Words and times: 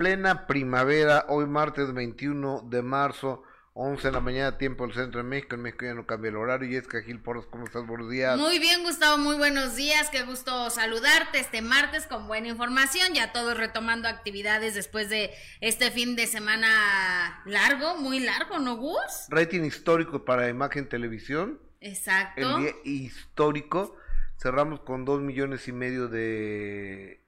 plena 0.00 0.46
primavera, 0.46 1.26
hoy 1.28 1.44
martes 1.44 1.92
21 1.92 2.62
de 2.70 2.80
marzo, 2.80 3.42
11 3.74 4.08
de 4.08 4.12
la 4.12 4.20
mañana, 4.20 4.56
tiempo 4.56 4.86
del 4.86 4.94
centro 4.96 5.22
de 5.22 5.28
México. 5.28 5.56
En 5.56 5.60
México 5.60 5.84
ya 5.84 5.92
no 5.92 6.06
cambia 6.06 6.30
el 6.30 6.36
horario. 6.36 6.70
Y 6.70 6.76
es 6.76 6.88
que 6.88 7.02
Gil 7.02 7.20
Porras, 7.20 7.44
¿cómo 7.50 7.66
estás? 7.66 7.86
Buenos 7.86 8.08
días. 8.08 8.38
Muy 8.38 8.58
bien, 8.58 8.82
Gustavo, 8.82 9.18
muy 9.18 9.36
buenos 9.36 9.76
días. 9.76 10.08
Qué 10.08 10.22
gusto 10.22 10.70
saludarte 10.70 11.38
este 11.38 11.60
martes 11.60 12.06
con 12.06 12.26
buena 12.28 12.48
información. 12.48 13.12
Ya 13.12 13.32
todos 13.32 13.58
retomando 13.58 14.08
actividades 14.08 14.74
después 14.74 15.10
de 15.10 15.32
este 15.60 15.90
fin 15.90 16.16
de 16.16 16.26
semana 16.26 17.42
largo, 17.44 17.98
muy 17.98 18.20
largo, 18.20 18.58
¿no, 18.58 18.76
Gus? 18.76 19.26
Rating 19.28 19.64
histórico 19.64 20.24
para 20.24 20.48
Imagen 20.48 20.88
Televisión. 20.88 21.60
Exacto. 21.82 22.56
El 22.56 22.62
día 22.62 22.74
histórico. 22.84 23.94
Cerramos 24.38 24.80
con 24.80 25.04
dos 25.04 25.20
millones 25.20 25.68
y 25.68 25.72
medio 25.72 26.08
de 26.08 27.19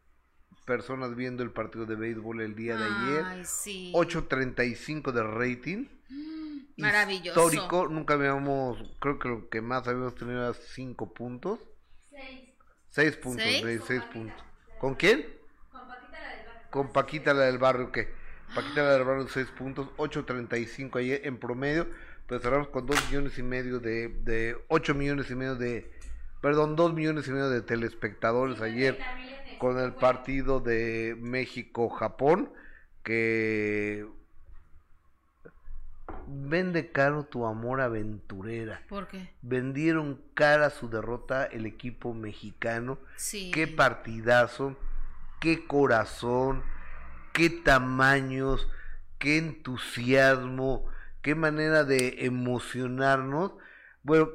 personas 0.65 1.15
viendo 1.17 1.43
el 1.43 1.51
partido 1.51 1.87
de 1.87 1.97
béisbol 1.97 2.41
el 2.41 2.55
día 2.55 2.77
de 2.77 2.85
ayer. 2.85 3.25
Ay, 3.25 3.45
sí. 3.45 3.93
8.35 3.95 5.13
de 5.13 5.23
rating. 5.23 5.87
Maravilloso. 6.77 7.49
Histórico, 7.49 7.89
nunca 7.89 8.15
habíamos, 8.15 8.79
creo 9.01 9.19
que 9.19 9.29
lo 9.29 9.49
que 9.49 9.61
más 9.61 9.87
habíamos 9.87 10.15
tenido 10.15 10.43
era 10.43 10.55
5 10.55 11.13
puntos. 11.13 11.61
6 12.89 13.17
puntos, 13.17 13.43
¿Seis? 13.43 13.63
seis, 13.63 13.83
seis 13.87 14.03
puntos. 14.13 14.45
¿Con 14.79 14.95
quién? 14.95 15.25
Con 16.71 16.93
Paquita 16.93 17.33
la 17.33 17.45
del 17.45 17.59
barrio, 17.59 17.91
¿qué? 17.91 18.13
Paquita 18.55 18.83
la 18.83 18.93
del 18.93 19.05
barrio 19.05 19.29
6 19.29 19.47
puntos, 19.57 19.89
8.35 19.97 20.99
ayer 20.99 21.23
en 21.25 21.39
promedio, 21.39 21.87
pero 22.27 22.41
cerramos 22.41 22.69
con 22.69 22.87
2 22.87 23.07
millones 23.07 23.39
y 23.39 23.43
medio 23.43 23.81
de, 23.81 24.09
de 24.09 24.57
8 24.69 24.95
millones 24.95 25.31
y 25.31 25.35
medio 25.35 25.55
de, 25.55 25.91
perdón, 26.43 26.77
2 26.77 26.93
millones 26.93 27.27
y 27.29 27.31
medio 27.31 27.49
de 27.49 27.63
telespectadores 27.63 28.61
ayer 28.61 28.99
con 29.63 29.79
el 29.79 29.93
partido 29.93 30.59
de 30.59 31.17
México-Japón, 31.21 32.53
que 33.05 34.05
vende 36.27 36.91
caro 36.91 37.27
tu 37.27 37.47
amor 37.47 37.81
aventurera. 37.81 38.83
¿Por 38.89 39.07
qué? 39.07 39.31
Vendieron 39.41 40.21
cara 40.35 40.69
su 40.71 40.91
derrota 40.91 41.45
el 41.45 41.65
equipo 41.65 42.13
mexicano. 42.13 42.99
Sí. 43.15 43.53
Qué 43.55 43.69
partidazo, 43.69 44.77
qué 45.39 45.65
corazón, 45.65 46.65
qué 47.33 47.49
tamaños, 47.49 48.69
qué 49.21 49.39
entusiasmo, 49.39 50.89
qué 51.23 51.37
manera 51.37 51.85
de 51.85 52.27
emocionarnos. 52.27 53.53
Bueno, 54.03 54.29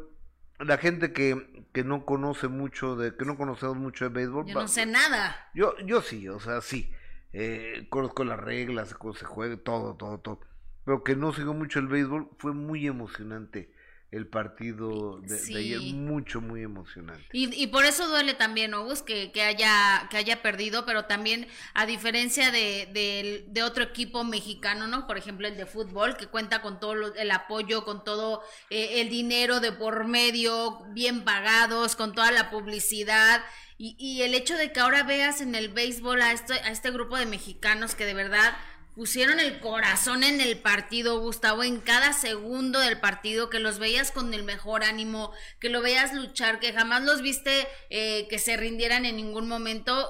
la 0.60 0.78
gente 0.78 1.14
que, 1.14 1.66
que 1.74 1.84
no 1.84 2.06
conoce 2.06 2.48
mucho 2.48 2.96
de, 2.96 3.16
que 3.16 3.26
no 3.26 3.38
conocemos 3.38 3.78
mucho 3.78 4.06
de 4.06 4.10
béisbol, 4.10 4.46
Yo 4.48 4.56
va- 4.56 4.62
no 4.64 4.68
sé 4.68 4.86
nada. 4.86 5.36
yo, 5.54 5.78
yo 5.80 6.02
sí, 6.02 6.28
o 6.30 6.40
sea, 6.40 6.62
sí. 6.62 6.92
Eh, 7.34 7.88
conozco 7.90 8.24
las 8.24 8.40
reglas, 8.40 8.94
cómo 8.96 9.14
se 9.14 9.26
juega, 9.26 9.58
todo, 9.58 9.96
todo, 9.96 10.20
todo. 10.20 10.40
Pero 10.86 11.04
que 11.04 11.16
no 11.16 11.34
sigo 11.34 11.54
mucho 11.54 11.80
el 11.80 11.88
béisbol, 11.88 12.30
fue 12.40 12.54
muy 12.54 12.88
emocionante 12.88 13.72
el 14.10 14.28
partido 14.28 15.20
de, 15.20 15.28
de 15.34 15.40
Sí. 15.40 15.56
ayer, 15.56 15.80
mucho, 15.94 16.40
muy 16.40 16.64
emocionante. 16.64 17.26
Y, 17.34 17.54
y 17.62 17.68
por 17.68 17.84
eso 17.86 18.08
duele 18.08 18.34
también, 18.34 18.72
¿no, 18.72 18.86
Gus? 18.86 19.02
Que, 19.02 19.32
que, 19.34 19.42
haya, 19.44 20.08
que 20.10 20.18
haya 20.18 20.42
perdido, 20.42 20.86
pero 20.86 21.06
también 21.06 21.48
a 21.74 21.86
diferencia 21.86 22.52
de, 22.52 22.88
de, 22.94 23.46
de 23.50 23.64
otro 23.64 23.84
equipo 23.84 24.24
mexicano, 24.24 24.88
¿no? 24.88 25.08
Por 25.08 25.18
ejemplo, 25.18 25.48
el 25.48 25.58
de 25.58 25.66
fútbol, 25.66 26.16
que 26.16 26.28
cuenta 26.28 26.62
con 26.62 26.80
todo 26.80 26.96
lo- 26.96 27.16
el 27.16 27.32
apoyo, 27.32 27.84
con 27.84 28.04
todo 28.06 28.42
eh, 28.70 29.02
el 29.02 29.10
dinero 29.10 29.60
de 29.60 29.74
por 29.74 30.08
medio, 30.08 30.86
bien 30.94 31.24
pagados, 31.26 31.96
con 31.98 32.14
toda 32.14 32.32
la 32.32 32.50
publicidad. 32.50 33.44
Y, 33.78 33.96
y 34.00 34.24
el 34.24 34.34
hecho 34.34 34.56
de 34.56 34.72
que 34.72 34.80
ahora 34.80 35.04
veas 35.04 35.42
en 35.42 35.54
el 35.54 35.70
béisbol 35.70 36.22
a 36.22 36.32
este, 36.32 36.54
a 36.54 36.72
este 36.72 36.92
grupo 36.92 37.18
de 37.18 37.26
mexicanos 37.28 37.94
que 37.94 38.06
de 38.06 38.14
verdad 38.16 38.58
pusieron 38.98 39.40
el 39.40 39.60
corazón 39.60 40.24
en 40.24 40.42
el 40.42 40.58
partido, 40.60 41.20
Gustavo, 41.20 41.64
en 41.64 41.80
cada 41.80 42.14
segundo 42.14 42.80
del 42.80 43.00
partido, 43.00 43.48
que 43.50 43.60
los 43.60 43.78
veías 43.78 44.12
con 44.12 44.34
el 44.34 44.44
mejor 44.44 44.84
ánimo, 44.84 45.32
que 45.60 45.70
lo 45.70 45.82
veías 45.84 46.16
luchar, 46.16 46.60
que 46.60 46.74
jamás 46.74 47.04
los 47.04 47.22
viste 47.22 47.68
eh, 47.92 48.28
que 48.28 48.40
se 48.40 48.58
rindieran 48.58 49.06
en 49.06 49.16
ningún 49.16 49.48
momento. 49.48 50.10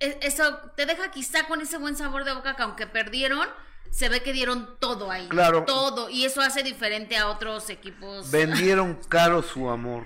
E- 0.00 0.18
Eso 0.20 0.58
te 0.76 0.84
deja 0.84 1.10
quizá 1.10 1.48
con 1.48 1.62
ese 1.62 1.78
buen 1.78 1.96
sabor 1.96 2.24
de 2.24 2.34
boca 2.34 2.54
que 2.56 2.62
aunque 2.62 2.86
perdieron, 2.86 3.48
se 3.90 4.10
ve 4.10 4.22
que 4.22 4.34
dieron 4.34 4.76
todo 4.80 5.10
ahí. 5.10 5.28
Claro. 5.28 5.64
Todo. 5.64 6.10
Y 6.10 6.26
eso 6.26 6.42
hace 6.42 6.62
diferente 6.62 7.16
a 7.16 7.28
otros 7.30 7.70
equipos. 7.70 8.30
Vendieron 8.30 9.00
caro 9.08 9.42
su 9.42 9.70
amor. 9.70 10.04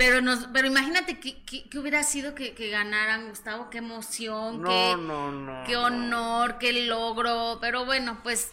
Pero 0.00 0.22
nos, 0.22 0.46
pero 0.50 0.66
imagínate 0.66 1.20
que, 1.20 1.44
que- 1.44 1.68
que 1.68 1.78
hubiera 1.78 2.02
sido 2.04 2.34
que, 2.34 2.54
que 2.54 2.70
ganaran, 2.70 3.28
Gustavo, 3.28 3.68
qué 3.68 3.78
emoción, 3.78 4.62
No, 4.62 4.68
qué, 4.70 4.94
no, 4.98 5.30
no. 5.30 5.64
qué 5.66 5.74
no. 5.74 5.82
honor, 5.84 6.56
qué 6.56 6.72
logro, 6.86 7.58
pero 7.60 7.84
bueno, 7.84 8.18
pues 8.22 8.50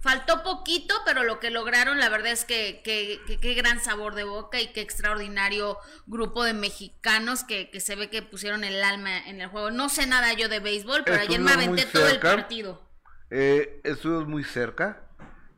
faltó 0.00 0.42
poquito, 0.42 0.94
pero 1.06 1.22
lo 1.22 1.40
que 1.40 1.50
lograron, 1.50 1.98
la 1.98 2.10
verdad 2.10 2.32
es 2.32 2.44
que 2.44 2.82
que- 2.84 3.18
que- 3.26 3.40
qué 3.40 3.54
gran 3.54 3.80
sabor 3.82 4.14
de 4.14 4.24
boca 4.24 4.60
y 4.60 4.72
qué 4.74 4.82
extraordinario 4.82 5.78
grupo 6.06 6.44
de 6.44 6.52
mexicanos 6.52 7.44
que, 7.44 7.70
que 7.70 7.80
se 7.80 7.96
ve 7.96 8.10
que 8.10 8.20
pusieron 8.20 8.62
el 8.62 8.84
alma 8.84 9.16
en 9.26 9.40
el 9.40 9.48
juego. 9.48 9.70
No 9.70 9.88
sé 9.88 10.06
nada 10.06 10.34
yo 10.34 10.50
de 10.50 10.60
béisbol, 10.60 11.04
pero 11.06 11.22
ayer 11.22 11.40
me 11.40 11.52
aventé 11.52 11.86
todo 11.86 12.06
el 12.08 12.20
partido. 12.20 12.82
Eh, 13.30 13.80
estuvimos 13.84 14.28
muy 14.28 14.44
cerca. 14.44 15.00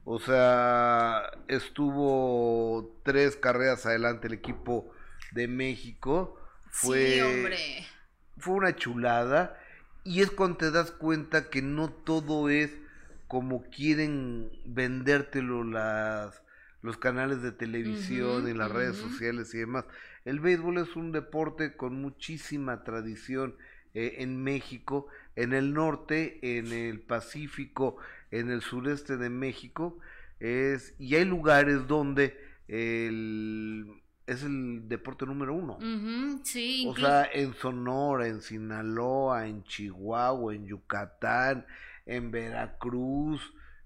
O 0.05 0.21
sea, 0.21 1.33
estuvo 1.49 2.97
tres 3.03 3.35
carreras 3.35 3.87
adelante 3.87 4.29
el 4.29 4.35
equipo 4.35 4.93
de 5.33 5.49
México. 5.49 6.39
Fue, 6.71 7.15
Sí, 7.15 7.21
hombre. 7.21 7.59
fue 8.39 8.55
una 8.55 8.77
chulada. 8.77 9.59
Y 10.05 10.23
es 10.23 10.31
cuando 10.31 10.59
te 10.59 10.71
das 10.71 10.91
cuenta 10.93 11.51
que 11.51 11.63
no 11.63 11.91
todo 11.91 12.49
es 12.49 12.71
como 13.27 13.65
quieren 13.71 14.51
vendértelo 14.65 15.65
las, 15.65 16.43
los 16.83 16.97
canales 16.97 17.43
de 17.43 17.51
televisión 17.51 18.49
y 18.49 18.55
las 18.55 18.71
redes 18.71 18.97
sociales 18.97 19.53
y 19.55 19.59
demás. 19.59 19.85
El 20.25 20.39
béisbol 20.41 20.79
es 20.79 20.95
un 20.97 21.11
deporte 21.13 21.77
con 21.77 22.01
muchísima 22.01 22.85
tradición 22.85 23.57
eh, 23.95 24.17
en 24.19 24.43
México, 24.43 25.09
en 25.35 25.53
el 25.55 25.73
norte, 25.75 26.39
en 26.59 26.73
el 26.73 27.01
Pacífico, 27.01 27.97
en 28.31 28.51
el 28.51 28.61
sureste 28.63 29.17
de 29.17 29.31
México. 29.31 29.99
Es, 30.39 30.95
y 30.99 31.17
hay 31.17 31.25
lugares 31.25 31.89
donde 31.89 32.39
el, 32.69 34.03
es 34.27 34.43
el 34.43 34.89
deporte 34.89 35.25
número 35.27 35.55
uno. 35.55 35.75
Ujú, 35.77 36.41
sí, 36.45 36.85
O 36.87 36.91
incluso- 36.91 37.07
sea, 37.09 37.29
en 37.33 37.55
Sonora, 37.55 38.27
en 38.27 38.41
Sinaloa, 38.43 39.47
en 39.47 39.63
Chihuahua, 39.65 40.55
en 40.55 40.67
Yucatán, 40.67 41.67
en 42.07 42.31
Veracruz, 42.31 43.41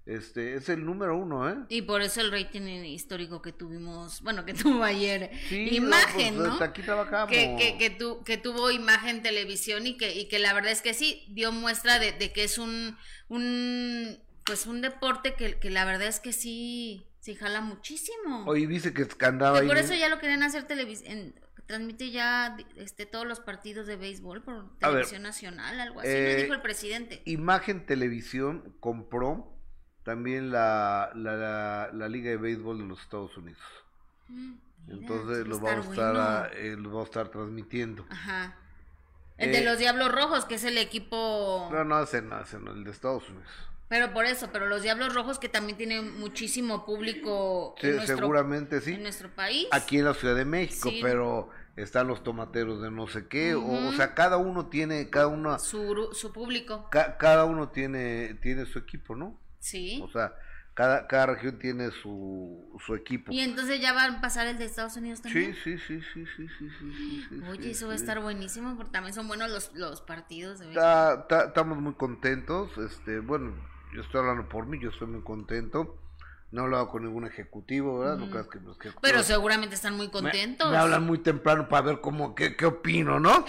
este 0.07 0.55
es 0.55 0.67
el 0.69 0.83
número 0.83 1.15
uno, 1.15 1.47
¿eh? 1.47 1.55
y 1.69 1.83
por 1.83 2.01
eso 2.01 2.21
el 2.21 2.31
rating 2.31 2.63
histórico 2.85 3.41
que 3.43 3.51
tuvimos, 3.51 4.21
bueno, 4.23 4.43
que 4.45 4.53
tuvo 4.79 4.83
ayer, 4.83 5.29
Sí, 5.47 5.75
imagen, 5.75 6.35
pues, 6.35 6.47
¿no? 6.47 6.53
hasta 6.53 6.65
aquí 6.65 6.81
trabajamos. 6.81 7.29
que, 7.29 7.55
que, 7.57 7.77
que, 7.77 7.89
tu- 7.91 8.23
que 8.23 8.37
tuvo 8.37 8.71
imagen 8.71 9.21
televisión 9.21 9.85
y 9.85 9.97
que, 9.97 10.15
y 10.19 10.27
que 10.27 10.39
la 10.39 10.53
verdad 10.53 10.71
es 10.71 10.81
que 10.81 10.95
sí, 10.95 11.23
dio 11.29 11.51
muestra 11.51 11.99
de, 11.99 12.13
de 12.13 12.33
que 12.33 12.43
es 12.43 12.57
un, 12.57 12.97
un, 13.29 14.17
pues 14.43 14.65
un 14.65 14.81
deporte 14.81 15.35
que, 15.35 15.59
que 15.59 15.69
la 15.69 15.85
verdad 15.85 16.07
es 16.07 16.19
que 16.19 16.33
sí, 16.33 17.05
sí 17.21 17.35
jala 17.35 17.61
muchísimo. 17.61 18.43
Hoy 18.45 18.65
dice 18.65 18.93
que 18.93 19.07
andaba 19.25 19.57
que 19.59 19.61
ahí 19.63 19.67
por 19.67 19.77
en- 19.77 19.85
eso 19.85 19.93
ya 19.93 20.09
lo 20.09 20.19
querían 20.19 20.43
hacer 20.43 20.63
televisión, 20.65 21.33
transmite 21.67 22.11
ya 22.11 22.57
este 22.75 23.05
todos 23.05 23.25
los 23.25 23.39
partidos 23.39 23.87
de 23.87 23.95
béisbol 23.95 24.43
por 24.43 24.55
ver, 24.65 24.77
televisión 24.79 25.21
nacional, 25.21 25.79
algo 25.79 26.01
así, 26.01 26.09
eh, 26.09 26.33
nos 26.33 26.41
dijo 26.43 26.53
el 26.55 26.61
presidente. 26.61 27.21
Imagen 27.25 27.85
Televisión 27.85 28.75
compró 28.81 29.55
también 30.03 30.51
la, 30.51 31.11
la, 31.15 31.35
la, 31.37 31.89
la 31.93 32.09
Liga 32.09 32.31
de 32.31 32.37
Béisbol 32.37 32.79
de 32.79 32.85
los 32.85 33.01
Estados 33.01 33.37
Unidos. 33.37 33.61
Mm, 34.27 34.53
mira, 34.87 34.97
Entonces 34.99 35.43
sí 35.43 35.49
lo 35.49 35.61
va 35.61 35.71
a 35.71 35.75
vamos 35.75 35.97
a 35.97 36.11
bueno. 36.11 36.45
eh, 36.55 36.75
lo 36.77 36.89
vamos 36.89 37.03
a 37.03 37.05
estar 37.05 37.29
transmitiendo. 37.29 38.05
Ajá. 38.09 38.57
El 39.37 39.49
Eh, 39.49 39.59
de 39.59 39.63
los 39.65 39.77
Diablos 39.79 40.11
Rojos, 40.11 40.45
que 40.45 40.55
es 40.55 40.63
el 40.65 40.77
equipo... 40.77 41.69
No, 41.71 41.83
no, 41.83 42.03
ese 42.03 42.21
no, 42.21 42.41
ese 42.41 42.59
no, 42.59 42.71
el 42.71 42.83
de 42.83 42.91
Estados 42.91 43.29
Unidos. 43.29 43.49
Pero 43.91 44.13
por 44.13 44.25
eso, 44.25 44.47
pero 44.53 44.67
los 44.67 44.83
Diablos 44.83 45.13
Rojos 45.13 45.37
que 45.37 45.49
también 45.49 45.77
tienen 45.77 46.17
muchísimo 46.17 46.85
público 46.85 47.75
sí, 47.77 47.87
en 47.87 47.97
nuestro, 47.97 48.17
seguramente 48.19 48.79
sí. 48.79 48.93
en 48.93 49.03
nuestro 49.03 49.29
país. 49.35 49.67
Aquí 49.71 49.97
en 49.97 50.05
la 50.05 50.13
Ciudad 50.13 50.33
de 50.33 50.45
México, 50.45 50.89
sí. 50.89 50.99
pero 51.01 51.49
están 51.75 52.07
los 52.07 52.23
tomateros 52.23 52.81
de 52.81 52.89
no 52.89 53.07
sé 53.07 53.27
qué, 53.27 53.53
uh 53.53 53.61
-huh. 53.61 53.87
o, 53.87 53.89
o, 53.89 53.91
sea, 53.91 54.13
cada 54.13 54.37
uno 54.37 54.67
tiene, 54.67 55.09
cada 55.09 55.27
uno... 55.27 55.59
Su, 55.59 56.07
su 56.13 56.31
público. 56.31 56.87
Ca, 56.89 57.17
cada 57.17 57.43
uno 57.43 57.67
tiene, 57.67 58.35
tiene 58.35 58.65
su 58.65 58.79
equipo, 58.79 59.13
¿no? 59.13 59.37
Sí. 59.59 60.01
O 60.01 60.09
sea, 60.09 60.35
cada, 60.73 61.05
cada 61.07 61.25
región 61.25 61.59
tiene 61.59 61.91
su, 61.91 62.79
su 62.85 62.95
equipo. 62.95 63.33
Y 63.33 63.41
entonces 63.41 63.81
ya 63.81 63.91
van 63.91 64.15
a 64.15 64.21
pasar 64.21 64.47
el 64.47 64.57
de 64.57 64.63
Estados 64.63 64.95
Unidos 64.95 65.21
también. 65.21 65.53
Sí, 65.53 65.77
sí, 65.77 65.77
sí, 65.85 66.01
sí, 66.13 66.25
sí, 66.37 66.47
sí. 66.47 66.69
sí, 66.79 67.25
sí 67.27 67.41
Oye, 67.49 67.63
sí, 67.63 67.71
eso 67.71 67.87
va 67.87 67.91
a 67.91 67.97
estar 67.97 68.21
buenísimo 68.21 68.77
porque 68.77 68.93
también 68.93 69.13
son 69.13 69.27
buenos 69.27 69.51
los, 69.51 69.75
los 69.75 69.99
partidos. 69.99 70.61
Ta, 70.73 71.27
estamos 71.47 71.77
muy 71.77 71.95
contentos, 71.95 72.69
este, 72.77 73.19
bueno 73.19 73.69
yo 73.93 74.01
estoy 74.01 74.19
hablando 74.21 74.47
por 74.49 74.65
mí, 74.65 74.79
yo 74.79 74.89
estoy 74.89 75.07
muy 75.07 75.21
contento. 75.21 75.97
No 76.51 76.61
he 76.61 76.63
hablado 76.65 76.89
con 76.89 77.03
ningún 77.05 77.25
ejecutivo, 77.25 77.99
¿verdad? 77.99 78.17
No 78.17 78.29
creas 78.29 78.47
que 78.47 78.59
los 78.59 78.75
ejecutivos 78.77 79.01
Pero 79.01 79.23
seguramente 79.23 79.75
están 79.75 79.95
muy 79.95 80.07
me- 80.07 80.11
contentos. 80.11 80.69
Me, 80.69 80.77
hablan 80.77 81.05
muy 81.05 81.19
temprano 81.19 81.69
para 81.69 81.81
ver 81.83 82.01
cómo, 82.01 82.35
qué, 82.35 82.57
qué 82.57 82.65
opino, 82.65 83.19
¿no? 83.21 83.45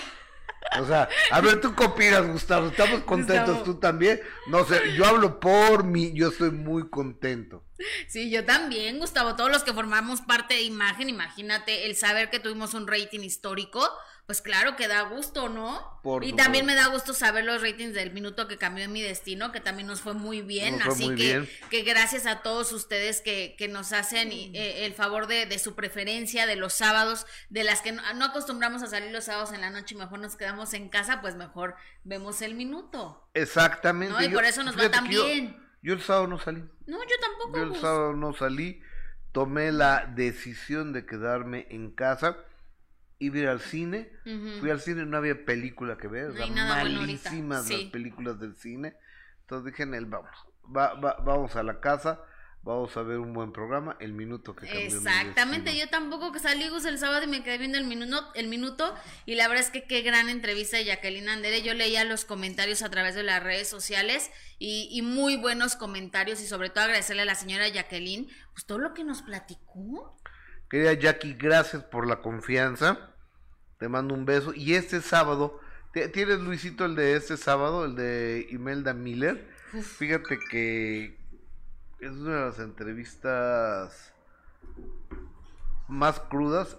O 0.80 0.86
sea, 0.86 1.08
a 1.32 1.40
ver, 1.40 1.60
¿tú 1.60 1.74
qué 1.74 1.84
opinas, 1.84 2.24
Gustavo? 2.28 2.68
¿Estamos 2.68 3.00
contentos 3.00 3.56
Gustavo. 3.56 3.64
tú 3.64 3.80
también? 3.80 4.20
No 4.46 4.64
sé, 4.64 4.94
yo 4.94 5.04
hablo 5.04 5.40
por 5.40 5.82
mí, 5.82 6.12
yo 6.14 6.28
estoy 6.28 6.52
muy 6.52 6.88
contento. 6.88 7.64
Sí, 8.06 8.30
yo 8.30 8.44
también, 8.44 9.00
Gustavo. 9.00 9.34
Todos 9.34 9.50
los 9.50 9.64
que 9.64 9.72
formamos 9.72 10.20
parte 10.20 10.54
de 10.54 10.62
imagen, 10.62 11.08
imagínate 11.08 11.86
el 11.86 11.96
saber 11.96 12.30
que 12.30 12.38
tuvimos 12.38 12.74
un 12.74 12.86
rating 12.86 13.20
histórico, 13.20 13.86
pues 14.32 14.40
claro 14.40 14.76
que 14.76 14.88
da 14.88 15.02
gusto, 15.02 15.50
¿no? 15.50 16.00
Por 16.02 16.24
y 16.24 16.32
también 16.32 16.64
me 16.64 16.74
da 16.74 16.86
gusto 16.86 17.12
saber 17.12 17.44
los 17.44 17.60
ratings 17.60 17.92
del 17.92 18.12
minuto 18.12 18.48
que 18.48 18.56
cambió 18.56 18.88
mi 18.88 19.02
destino, 19.02 19.52
que 19.52 19.60
también 19.60 19.86
nos 19.86 20.00
fue 20.00 20.14
muy 20.14 20.40
bien. 20.40 20.78
Nos 20.78 20.94
Así 20.94 21.04
muy 21.08 21.16
que, 21.16 21.22
bien. 21.24 21.48
que 21.68 21.82
gracias 21.82 22.24
a 22.24 22.40
todos 22.40 22.72
ustedes 22.72 23.20
que, 23.20 23.54
que 23.58 23.68
nos 23.68 23.92
hacen 23.92 24.32
eh, 24.32 24.86
el 24.86 24.94
favor 24.94 25.26
de, 25.26 25.44
de 25.44 25.58
su 25.58 25.74
preferencia 25.74 26.46
de 26.46 26.56
los 26.56 26.72
sábados, 26.72 27.26
de 27.50 27.62
las 27.62 27.82
que 27.82 27.92
no, 27.92 28.00
no 28.14 28.24
acostumbramos 28.24 28.82
a 28.82 28.86
salir 28.86 29.12
los 29.12 29.24
sábados 29.24 29.52
en 29.52 29.60
la 29.60 29.68
noche 29.68 29.94
y 29.94 29.98
mejor 29.98 30.18
nos 30.18 30.36
quedamos 30.36 30.72
en 30.72 30.88
casa, 30.88 31.20
pues 31.20 31.36
mejor 31.36 31.74
vemos 32.04 32.40
el 32.40 32.54
minuto. 32.54 33.28
Exactamente. 33.34 34.14
No, 34.14 34.22
y 34.22 34.30
yo- 34.30 34.34
por 34.34 34.46
eso 34.46 34.62
nos 34.62 34.78
va 34.78 34.90
tan 34.90 35.10
yo- 35.10 35.26
bien. 35.26 35.62
Yo 35.82 35.92
el 35.92 36.00
sábado 36.00 36.26
no 36.26 36.38
salí. 36.38 36.64
No, 36.86 36.96
yo 37.02 37.16
tampoco. 37.20 37.58
Yo 37.58 37.62
el 37.64 37.68
Gus. 37.68 37.80
sábado 37.82 38.14
no 38.14 38.32
salí. 38.32 38.80
Tomé 39.32 39.72
la 39.72 40.06
decisión 40.14 40.94
de 40.94 41.04
quedarme 41.04 41.66
en 41.68 41.90
casa. 41.90 42.38
Iba 43.22 43.36
a 43.36 43.40
ir 43.40 43.48
al 43.48 43.60
cine. 43.60 44.10
Ujú. 44.26 44.60
Fui 44.60 44.70
al 44.70 44.80
cine 44.80 45.02
y 45.02 45.06
no 45.06 45.16
había 45.16 45.44
película 45.44 45.96
que 45.96 46.08
ver. 46.08 46.32
No 46.34 46.46
malísimas 47.00 47.68
las 47.70 47.90
películas 47.90 48.40
del 48.40 48.56
cine. 48.56 48.94
Entonces 49.42 49.72
dije 49.72 49.84
en 49.84 49.94
él, 49.94 50.06
vamos. 50.06 50.30
Va, 50.74 50.94
va- 50.94 51.16
vamos 51.24 51.54
a 51.56 51.62
la 51.62 51.80
casa. 51.80 52.20
Vamos 52.64 52.96
a 52.96 53.02
ver 53.02 53.18
un 53.18 53.32
buen 53.32 53.50
programa. 53.52 53.96
El 53.98 54.12
minuto 54.12 54.54
que 54.54 54.66
cambió 54.68 54.84
Exactamente, 54.98 55.76
yo 55.76 55.88
tampoco 55.88 56.30
que 56.30 56.38
salí 56.38 56.62
el 56.62 56.98
sábado 56.98 57.24
y 57.24 57.26
me 57.26 57.42
quedé 57.42 57.58
viendo 57.58 57.76
el 57.76 57.84
minuto, 57.84 58.24
el 58.36 58.46
minuto 58.46 58.94
y 59.26 59.34
la 59.34 59.48
verdad 59.48 59.64
es 59.64 59.70
que 59.70 59.82
qué 59.82 60.02
gran 60.02 60.28
entrevista 60.28 60.76
de 60.76 60.84
Jacqueline 60.84 61.28
Andere, 61.28 61.62
yo 61.62 61.74
leía 61.74 62.04
los 62.04 62.24
comentarios 62.24 62.82
a 62.82 62.88
través 62.88 63.16
de 63.16 63.24
las 63.24 63.42
redes 63.42 63.68
sociales 63.68 64.30
y, 64.60 64.88
y 64.92 65.02
muy 65.02 65.36
buenos 65.36 65.74
comentarios 65.74 66.40
y 66.40 66.46
sobre 66.46 66.70
todo 66.70 66.84
agradecerle 66.84 67.22
a 67.22 67.24
la 67.24 67.34
señora 67.34 67.66
Jacqueline, 67.66 68.28
pues 68.52 68.64
todo 68.64 68.78
lo 68.78 68.94
que 68.94 69.02
nos 69.02 69.22
platicó. 69.22 70.16
Querida 70.70 70.92
Jackie, 70.92 71.34
gracias 71.34 71.82
por 71.82 72.06
la 72.06 72.20
confianza. 72.22 73.11
Te 73.82 73.88
mando 73.88 74.14
un 74.14 74.24
beso. 74.24 74.54
Y 74.54 74.74
este 74.74 75.00
sábado, 75.00 75.58
¿t- 75.92 76.06
¿tienes 76.06 76.38
Luisito 76.38 76.84
el 76.84 76.94
de 76.94 77.16
este 77.16 77.36
sábado, 77.36 77.84
el 77.84 77.96
de 77.96 78.46
Imelda 78.52 78.94
Miller? 78.94 79.44
Fíjate 79.98 80.38
que 80.52 81.18
es 81.98 82.10
una 82.12 82.36
de 82.36 82.40
las 82.46 82.58
entrevistas 82.60 84.12
más 85.88 86.20
crudas 86.20 86.76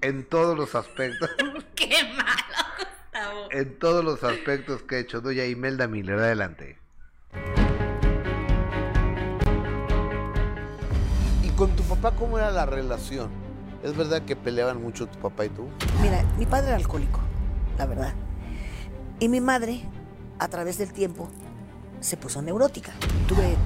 en 0.00 0.24
todos 0.24 0.58
los 0.58 0.74
aspectos. 0.74 1.30
Qué 1.76 2.02
malo, 2.16 2.64
Gustavo. 2.78 3.48
en 3.52 3.78
todos 3.78 4.04
los 4.04 4.24
aspectos 4.24 4.82
que 4.82 4.96
ha 4.96 4.98
hecho 4.98 5.20
doña 5.20 5.44
Imelda 5.44 5.86
Miller. 5.86 6.18
Adelante. 6.18 6.80
¿Y 11.44 11.50
con 11.50 11.76
tu 11.76 11.84
papá 11.84 12.10
cómo 12.16 12.38
era 12.38 12.50
la 12.50 12.66
relación? 12.66 13.43
¿Es 13.84 13.94
verdad 13.94 14.22
que 14.22 14.34
peleaban 14.34 14.82
mucho 14.82 15.06
tu 15.06 15.18
papá 15.18 15.44
y 15.44 15.50
tú? 15.50 15.66
Mira, 16.00 16.24
mi 16.38 16.46
padre 16.46 16.68
era 16.68 16.76
alcohólico, 16.76 17.20
la 17.76 17.84
verdad. 17.84 18.14
Y 19.20 19.28
mi 19.28 19.42
madre, 19.42 19.82
a 20.38 20.48
través 20.48 20.78
del 20.78 20.90
tiempo, 20.92 21.28
se 22.00 22.16
puso 22.16 22.40
neurótica. 22.40 22.92
Tuve 23.28 23.56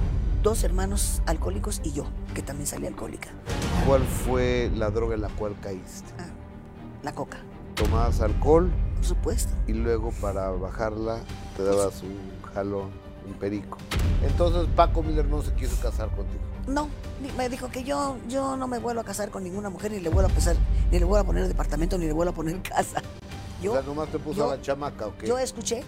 dos 0.43 0.65
hermanos 0.65 1.21
alcohólicos 1.25 1.79
y 1.85 1.93
yo, 1.93 2.03
que 2.35 2.41
también 2.41 2.67
salí 2.67 2.85
alcohólica. 2.85 3.29
¿Cuál 3.87 4.03
fue 4.03 4.69
la 4.75 4.89
droga 4.89 5.15
en 5.15 5.21
la 5.21 5.29
cual 5.29 5.55
caíste? 5.61 6.11
Ah, 6.19 6.25
la 7.01 7.13
coca, 7.13 7.37
Tomabas 7.75 8.19
alcohol 8.19 8.69
por 8.95 9.05
supuesto. 9.05 9.53
y 9.67 9.73
luego 9.73 10.11
para 10.19 10.49
bajarla 10.49 11.21
te 11.55 11.63
dabas 11.63 12.03
un 12.03 12.17
jalón, 12.53 12.89
un 13.25 13.33
perico. 13.39 13.77
Entonces 14.21 14.67
Paco 14.75 15.01
Miller 15.01 15.25
no 15.25 15.41
se 15.41 15.53
quiso 15.53 15.81
casar 15.81 16.09
contigo. 16.09 16.41
No, 16.69 16.87
me 17.35 17.49
dijo 17.49 17.69
que 17.69 17.83
yo, 17.83 18.17
yo 18.27 18.55
no 18.55 18.67
me 18.67 18.77
vuelvo 18.77 19.01
a 19.01 19.03
casar 19.03 19.31
con 19.31 19.43
ninguna 19.43 19.69
mujer, 19.71 19.91
ni 19.91 19.99
le 19.99 20.09
vuelvo 20.09 20.27
a 20.27 20.29
empezar, 20.29 20.55
ni 20.91 20.99
le 20.99 21.05
vuelvo 21.05 21.23
a 21.23 21.25
poner 21.25 21.47
departamento, 21.47 21.97
ni 21.97 22.05
le 22.05 22.13
vuelvo 22.13 22.31
a 22.31 22.35
poner 22.35 22.61
casa. 22.61 23.01
Yo, 23.61 23.71
o 23.71 23.73
sea, 23.75 23.83
nomás 23.83 24.09
te 24.09 24.19
puso 24.19 24.37
yo- 24.37 24.51
a 24.51 24.55
la 24.55 24.61
chamaca, 24.61 25.07
¿o 25.07 25.17
qué? 25.17 25.27
yo 25.27 25.37
escuché 25.39 25.83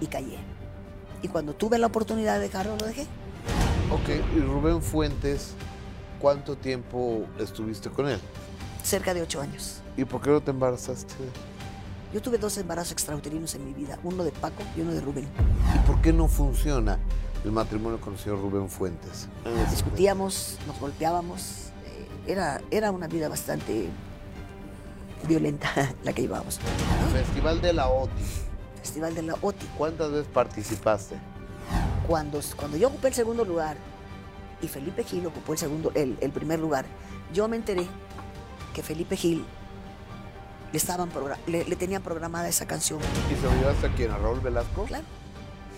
y 0.00 0.06
callé. 0.06 0.38
Y 1.20 1.26
cuando 1.28 1.52
tuve 1.52 1.78
la 1.78 1.88
oportunidad 1.88 2.34
de 2.36 2.42
dejarlo, 2.42 2.76
lo 2.76 2.86
dejé. 2.86 3.02
Ok, 3.90 4.08
y 4.36 4.40
Rubén 4.40 4.80
Fuentes, 4.82 5.54
¿cuánto 6.20 6.56
tiempo 6.56 7.24
estuviste 7.40 7.90
con 7.90 8.08
él? 8.08 8.20
Cerca 8.84 9.12
de 9.14 9.22
ocho 9.22 9.40
años. 9.40 9.80
¿Y 9.96 10.04
por 10.04 10.20
qué 10.20 10.30
no 10.30 10.40
te 10.40 10.52
embarazaste? 10.52 11.14
Yo 12.14 12.22
tuve 12.22 12.38
dos 12.38 12.56
embarazos 12.56 12.92
extrauterinos 12.92 13.54
en 13.56 13.64
mi 13.64 13.74
vida, 13.74 13.98
uno 14.04 14.22
de 14.22 14.30
Paco 14.30 14.62
y 14.76 14.80
uno 14.82 14.92
de 14.92 15.00
Rubén. 15.00 15.26
¿Y 15.74 15.78
por 15.86 16.00
qué 16.00 16.12
no 16.12 16.28
funciona 16.28 16.98
el 17.44 17.52
matrimonio 17.52 18.00
con 18.00 18.14
el 18.14 18.18
señor 18.18 18.40
Rubén 18.40 18.68
Fuentes? 18.68 19.28
Discutíamos, 19.70 20.58
nos 20.66 20.78
golpeábamos. 20.80 21.70
eh, 21.84 22.08
Era, 22.32 22.60
era 22.70 22.90
una 22.90 23.06
vida 23.06 23.28
bastante 23.28 23.88
violenta 25.26 25.70
la 26.04 26.12
que 26.12 26.22
llevábamos. 26.22 26.58
Festival 27.12 27.60
de 27.60 27.72
la 27.72 27.88
OTI. 27.88 28.10
Festival 28.82 29.14
de 29.14 29.22
la 29.22 29.34
OTI. 29.40 29.66
¿Cuántas 29.76 30.10
veces 30.12 30.26
participaste? 30.32 31.16
Cuando, 32.06 32.40
cuando 32.56 32.76
yo 32.76 32.88
ocupé 32.88 33.08
el 33.08 33.14
segundo 33.14 33.44
lugar 33.44 33.76
y 34.62 34.68
Felipe 34.68 35.04
Gil 35.04 35.26
ocupó 35.26 35.52
el, 35.52 35.58
segundo, 35.58 35.92
el, 35.94 36.16
el 36.20 36.30
primer 36.30 36.58
lugar, 36.58 36.86
yo 37.34 37.46
me 37.48 37.56
enteré 37.56 37.86
que 38.74 38.82
Felipe 38.82 39.16
Gil 39.16 39.44
le, 40.72 40.76
estaban 40.76 41.10
le, 41.46 41.64
le 41.64 41.76
tenían 41.76 42.02
programada 42.02 42.48
esa 42.48 42.66
canción. 42.66 42.98
¿Y 43.30 43.34
se 43.36 43.42
lo 43.42 43.52
llevaste 43.60 43.86
a 43.88 43.94
quién? 43.94 44.10
¿A 44.10 44.18
Raúl 44.18 44.40
Velasco? 44.40 44.84
Claro. 44.84 45.04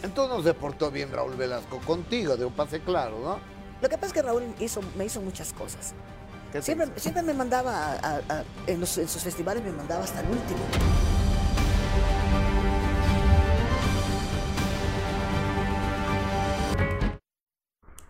Entonces 0.03 0.37
no 0.37 0.43
se 0.43 0.55
portó 0.55 0.91
bien 0.91 1.11
Raúl 1.13 1.35
Velasco 1.37 1.79
contigo, 1.81 2.37
de 2.37 2.45
un 2.45 2.53
pase 2.55 2.81
claro, 2.81 3.19
¿no? 3.23 3.39
Lo 3.83 3.89
que 3.89 3.97
pasa 3.97 4.07
es 4.09 4.13
que 4.13 4.23
Raúl 4.23 4.45
hizo, 4.59 4.81
me 4.97 5.05
hizo 5.05 5.21
muchas 5.21 5.53
cosas. 5.53 5.93
¿Qué 6.53 6.59
te 6.59 6.63
Siempre, 6.65 6.89
siempre 6.97 7.23
me 7.23 7.33
mandaba, 7.35 7.93
a- 7.93 7.97
a- 8.17 8.21
a- 8.29 8.45
en, 8.67 8.81
los- 8.81 8.99
en 8.99 9.09
sus 9.09 9.23
festivales 9.23 9.63
me 9.63 9.73
mandaba 9.73 10.05
hasta 10.05 10.21
el 10.21 10.27
último. 10.31 10.61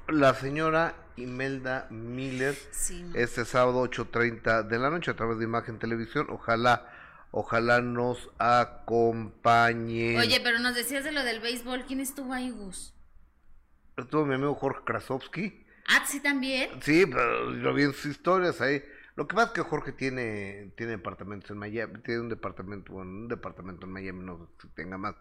La 0.09 0.35
señora 0.35 0.95
Imelda 1.17 1.87
Miller, 1.91 2.57
Sí. 2.73 3.05
este 3.15 3.45
sábado 3.45 3.81
8.30 3.81 4.63
de 4.65 4.79
la 4.79 4.91
noche 4.91 5.11
a 5.13 5.17
través 5.17 5.39
de 5.39 5.45
Imagen 5.45 5.79
Televisión. 5.79 6.27
Ojalá, 6.31 6.90
ojalá 7.31 7.81
nos 7.81 8.31
acompañe. 8.39 10.19
Oye, 10.19 10.41
pero 10.43 10.59
nos 10.59 10.75
decías 10.75 11.05
de 11.05 11.13
lo 11.13 11.23
del 11.23 11.41
béisbol, 11.41 11.85
¿quién 11.87 12.01
estuvo 12.01 12.33
ahí, 12.33 12.51
Gus? 12.51 12.95
Estuvo 13.97 14.25
mi 14.25 14.35
amigo 14.35 14.55
Jorge 14.55 14.81
Krasowski. 14.85 15.65
Ah, 15.87 16.05
sí 16.07 16.21
también. 16.21 16.71
Sí, 16.83 17.05
pero 17.07 17.51
lo 17.51 17.75
vi 17.75 17.83
en 17.85 17.93
sus 17.93 18.07
historias 18.13 18.61
ahí. 18.61 18.83
Lo 19.17 19.27
que 19.27 19.35
pasa 19.35 19.49
es 19.49 19.53
que 19.53 19.63
Jorge 19.63 19.93
tiene, 19.93 20.73
tiene 20.77 20.93
departamentos 20.93 21.51
en 21.51 21.59
Miami, 21.59 22.01
tiene 22.01 22.21
un 22.21 22.29
departamento, 22.29 22.93
bueno, 22.93 23.11
un 23.11 23.29
departamento 23.29 23.87
en 23.87 23.93
Miami, 23.93 24.25
no 24.25 24.39
sé 24.39 24.45
si 24.63 24.69
tenga 24.69 24.97
más. 24.99 25.15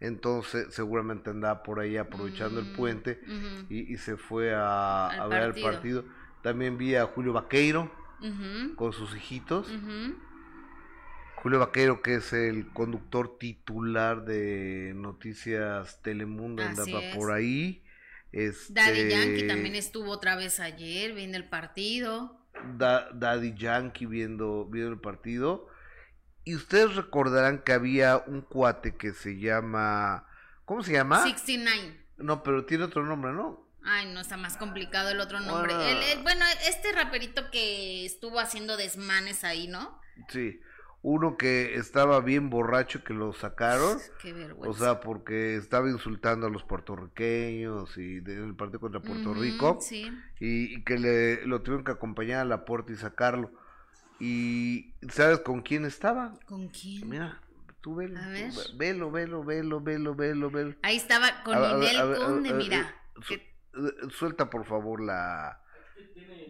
Entonces, 0.00 0.74
seguramente 0.74 1.30
andaba 1.30 1.62
por 1.62 1.80
ahí 1.80 1.96
aprovechando 1.96 2.60
el 2.60 2.66
Mm, 2.66 2.76
puente 2.76 3.20
y, 3.68 3.92
y 3.92 3.96
se 3.96 4.16
fue 4.16 4.52
a, 4.54 5.26
ver 5.30 5.54
el 5.54 5.62
partido. 5.62 6.04
También 6.42 6.78
vi 6.78 6.94
a 6.94 7.06
Julio 7.06 7.32
Vaqueiro 7.32 7.90
con 8.76 8.92
sus 8.92 9.16
hijitos. 9.16 9.68
Julio 11.42 11.58
Vaqueiro, 11.60 12.02
que 12.02 12.16
es 12.16 12.32
el 12.32 12.72
conductor 12.72 13.38
titular 13.38 14.24
de 14.24 14.92
Noticias 14.94 16.02
Telemundo, 16.02 16.62
andaba 16.62 17.00
por 17.14 17.32
ahí. 17.32 17.84
Este, 18.32 18.72
Daddy 18.74 19.08
Yankee 19.08 19.46
también 19.46 19.74
estuvo 19.74 20.10
otra 20.10 20.36
vez 20.36 20.60
ayer 20.60 21.14
viendo 21.14 21.36
el 21.38 21.48
partido. 21.48 22.44
Da- 22.76 23.08
Daddy 23.14 23.54
Yankee 23.56 24.06
viendo, 24.06 24.66
viendo 24.66 24.92
el 24.92 25.00
partido. 25.00 25.68
Y 26.44 26.54
ustedes 26.56 26.96
recordarán 26.96 27.62
que 27.62 27.72
había 27.72 28.18
un 28.18 28.40
cuate 28.42 28.96
que 28.96 29.12
se 29.12 29.38
llama. 29.38 30.26
¿Cómo 30.64 30.82
se 30.82 30.92
llama? 30.92 31.22
69. 31.22 32.04
No, 32.18 32.42
pero 32.42 32.64
tiene 32.66 32.84
otro 32.84 33.04
nombre, 33.04 33.32
¿no? 33.32 33.66
Ay, 33.84 34.06
no 34.12 34.20
está 34.20 34.36
más 34.36 34.56
complicado 34.56 35.10
el 35.10 35.20
otro 35.20 35.40
nombre. 35.40 35.72
El- 35.72 36.02
el- 36.18 36.22
bueno, 36.22 36.44
este 36.68 36.92
raperito 36.92 37.50
que 37.50 38.04
estuvo 38.04 38.40
haciendo 38.40 38.76
desmanes 38.76 39.44
ahí, 39.44 39.68
¿no? 39.68 40.00
Sí. 40.28 40.60
Uno 41.00 41.36
que 41.36 41.76
estaba 41.76 42.20
bien 42.20 42.50
borracho 42.50 43.04
que 43.04 43.14
lo 43.14 43.32
sacaron. 43.32 43.98
Qué 44.22 44.32
O 44.32 44.36
vergüenza. 44.36 44.78
sea, 44.78 45.00
porque 45.00 45.56
estaba 45.56 45.88
insultando 45.88 46.46
a 46.46 46.50
los 46.50 46.64
puertorriqueños 46.64 47.96
y 47.96 48.20
del 48.20 48.54
partido 48.56 48.80
contra 48.80 49.00
Puerto 49.00 49.32
Rico. 49.34 49.78
Sí. 49.80 50.10
y, 50.40 50.74
y 50.76 50.82
que 50.84 50.98
le, 50.98 51.46
lo 51.46 51.62
tuvieron 51.62 51.84
que 51.84 51.92
acompañar 51.92 52.40
a 52.40 52.44
la 52.44 52.64
puerta 52.64 52.92
y 52.92 52.96
sacarlo. 52.96 53.50
Y 54.20 54.94
¿sabes 55.10 55.38
con 55.40 55.62
quién 55.62 55.84
estaba? 55.84 56.34
¿Con 56.46 56.68
quién? 56.68 57.08
Mira, 57.08 57.40
tú 57.80 57.94
velo, 57.94 58.18
A 58.18 58.24
tú 58.24 58.28
ver. 58.30 58.50
ve- 58.50 58.76
velo, 58.76 59.10
velo, 59.12 59.44
velo, 59.44 59.80
velo, 59.80 60.14
velo, 60.16 60.50
velo. 60.50 60.74
Ahí 60.82 60.96
estaba 60.96 61.44
con 61.44 61.54
Ninel 61.78 62.16
Conde, 62.16 62.52
mira. 62.54 62.94
su- 63.22 63.28
que- 63.28 63.34
eh, 63.74 64.08
Suelta 64.10 64.50
por 64.50 64.64
favor 64.66 65.00
la... 65.00 65.62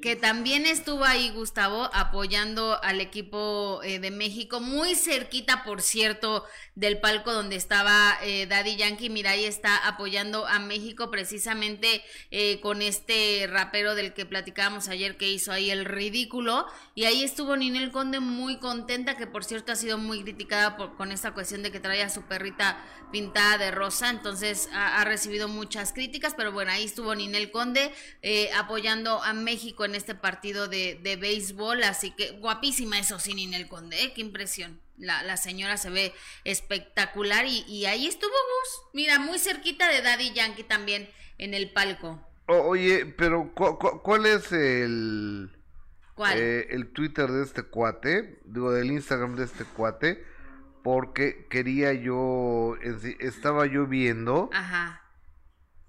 que 0.00 0.16
también 0.16 0.66
estuvo 0.66 1.04
ahí 1.04 1.30
Gustavo 1.30 1.90
apoyando 1.92 2.82
al 2.82 3.00
equipo 3.00 3.80
eh, 3.82 3.98
de 3.98 4.10
México, 4.10 4.60
muy 4.60 4.94
cerquita, 4.94 5.64
por 5.64 5.82
cierto, 5.82 6.44
del 6.74 7.00
palco 7.00 7.32
donde 7.32 7.56
estaba 7.56 8.16
eh, 8.22 8.46
Daddy 8.46 8.76
Yankee. 8.76 9.10
Mira, 9.10 9.32
ahí 9.32 9.44
está 9.44 9.76
apoyando 9.86 10.46
a 10.46 10.58
México 10.58 11.10
precisamente 11.10 12.02
eh, 12.30 12.60
con 12.60 12.82
este 12.82 13.46
rapero 13.50 13.94
del 13.94 14.14
que 14.14 14.26
platicábamos 14.26 14.88
ayer 14.88 15.16
que 15.16 15.28
hizo 15.28 15.52
ahí 15.52 15.70
el 15.70 15.84
ridículo. 15.84 16.66
Y 16.94 17.04
ahí 17.04 17.22
estuvo 17.24 17.56
Ninel 17.56 17.90
Conde 17.90 18.20
muy 18.20 18.58
contenta, 18.58 19.16
que 19.16 19.26
por 19.26 19.44
cierto 19.44 19.72
ha 19.72 19.76
sido 19.76 19.98
muy 19.98 20.22
criticada 20.22 20.76
con 20.76 21.12
esta 21.12 21.32
cuestión 21.32 21.62
de 21.62 21.72
que 21.72 21.80
traía 21.80 22.06
a 22.06 22.10
su 22.10 22.22
perrita 22.22 22.84
pintada 23.10 23.58
de 23.58 23.70
rosa. 23.70 24.10
Entonces 24.10 24.68
ha, 24.72 25.00
ha 25.00 25.04
recibido 25.04 25.48
muchas 25.48 25.92
críticas, 25.92 26.34
pero 26.36 26.52
bueno, 26.52 26.70
ahí 26.70 26.84
estuvo 26.84 27.14
Ninel 27.14 27.50
Conde 27.50 27.92
apoyando 28.54 29.22
a 29.22 29.32
México 29.32 29.57
en 29.80 29.94
este 29.94 30.14
partido 30.14 30.68
de, 30.68 30.98
de 31.02 31.16
béisbol, 31.16 31.82
así 31.84 32.10
que 32.12 32.32
guapísima 32.32 32.98
eso 32.98 33.18
sí, 33.18 33.34
Ninel 33.34 33.68
Conde, 33.68 34.02
¿eh? 34.02 34.12
qué 34.14 34.20
impresión. 34.20 34.80
La, 34.96 35.22
la, 35.22 35.36
señora 35.36 35.76
se 35.76 35.90
ve 35.90 36.12
espectacular 36.44 37.46
y, 37.46 37.64
y, 37.68 37.86
ahí 37.86 38.06
estuvo 38.06 38.30
Gus, 38.30 38.90
mira, 38.94 39.20
muy 39.20 39.38
cerquita 39.38 39.88
de 39.88 40.02
Daddy 40.02 40.32
Yankee 40.32 40.64
también 40.64 41.08
en 41.38 41.54
el 41.54 41.72
palco. 41.72 42.20
O, 42.46 42.54
oye, 42.54 43.06
pero 43.06 43.52
¿cu 43.54 43.78
cu 43.78 44.02
¿cuál 44.02 44.26
es 44.26 44.50
el... 44.50 45.50
¿Cuál? 46.14 46.36
Eh, 46.36 46.66
el 46.70 46.92
Twitter 46.92 47.30
de 47.30 47.44
este 47.44 47.62
cuate, 47.62 48.40
digo, 48.44 48.72
del 48.72 48.90
Instagram 48.90 49.36
de 49.36 49.44
este 49.44 49.64
cuate, 49.64 50.24
porque 50.82 51.46
quería 51.48 51.92
yo, 51.92 52.74
estaba 53.20 53.66
yo 53.66 53.86
viendo... 53.86 54.50
Ajá 54.52 55.07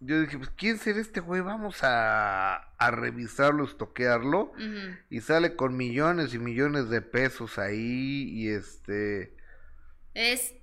yo 0.02 0.22
dije, 0.22 0.38
pues, 0.38 0.50
¿quién 0.56 0.78
será 0.78 1.00
este 1.00 1.20
güey? 1.20 1.42
Vamos 1.42 1.84
a, 1.84 2.56
a 2.56 2.92
revisarlo, 2.92 3.66
estoquearlo. 3.66 4.52
Uh 4.52 4.58
-huh. 4.58 5.00
Y 5.10 5.22
sale 5.22 5.56
con 5.56 5.76
millones 5.76 6.34
y 6.34 6.40
millones 6.40 6.90
de 6.90 7.02
pesos 7.02 7.60
ahí. 7.60 8.30
Y 8.30 8.50
este. 8.50 9.36
Es 10.14 10.56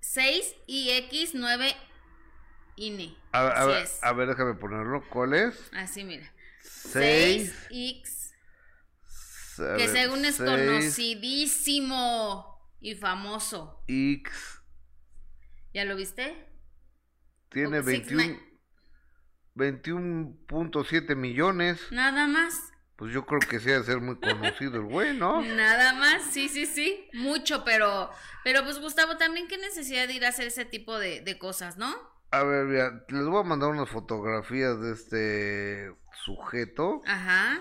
6 0.00 0.56
y 0.66 0.90
X9 1.10 1.74
INE. 2.76 3.16
A, 3.32 3.46
a, 3.46 3.66
ver, 3.66 3.82
es. 3.84 4.02
a 4.02 4.12
ver, 4.12 4.28
déjame 4.28 4.54
ponerlo. 4.54 5.04
¿Cuál 5.08 5.34
es? 5.34 5.70
Así, 5.72 6.04
mira. 6.04 6.32
6. 6.62 7.68
6X. 7.70 8.32
a 9.60 9.76
Que 9.76 9.88
según 9.88 10.24
es 10.24 10.36
seis 10.36 10.48
conocidísimo 10.48 11.94
y 12.80 12.94
famoso. 12.94 13.84
X. 13.86 14.32
¿Ya 15.74 15.84
lo 15.84 15.96
viste? 15.96 16.46
Tiene 17.50 17.78
O 17.78 17.82
six 17.82 18.08
21. 18.08 18.47
Nine. 19.58 19.80
21.7 19.82 21.16
millones. 21.16 21.80
Nada 21.90 22.26
más. 22.26 22.72
Pues 22.96 23.12
yo 23.12 23.24
creo 23.26 23.38
que 23.38 23.60
de 23.60 23.84
ser 23.84 24.00
muy 24.00 24.18
conocido 24.18 24.76
el 24.76 24.86
güey, 24.86 25.16
¿no? 25.16 25.40
Nada 25.56 25.92
más, 25.94 26.22
sí, 26.32 26.48
sí, 26.48 26.66
sí. 26.66 27.08
Mucho, 27.12 27.64
pero, 27.64 28.10
pero 28.42 28.64
pues 28.64 28.80
Gustavo, 28.80 29.16
también 29.16 29.46
qué 29.46 29.56
necesidad 29.56 30.08
de 30.08 30.14
ir 30.14 30.24
a 30.24 30.30
hacer 30.30 30.48
ese 30.48 30.64
tipo 30.64 30.98
de, 30.98 31.20
de 31.20 31.38
cosas, 31.38 31.76
¿no? 31.76 31.94
A 32.30 32.42
ver, 32.42 32.66
mira, 32.66 33.04
les 33.08 33.24
voy 33.24 33.40
a 33.40 33.44
mandar 33.44 33.70
unas 33.70 33.88
fotografías 33.88 34.80
de 34.80 34.92
este 34.92 35.94
sujeto 36.24 37.00
Ajá. 37.06 37.58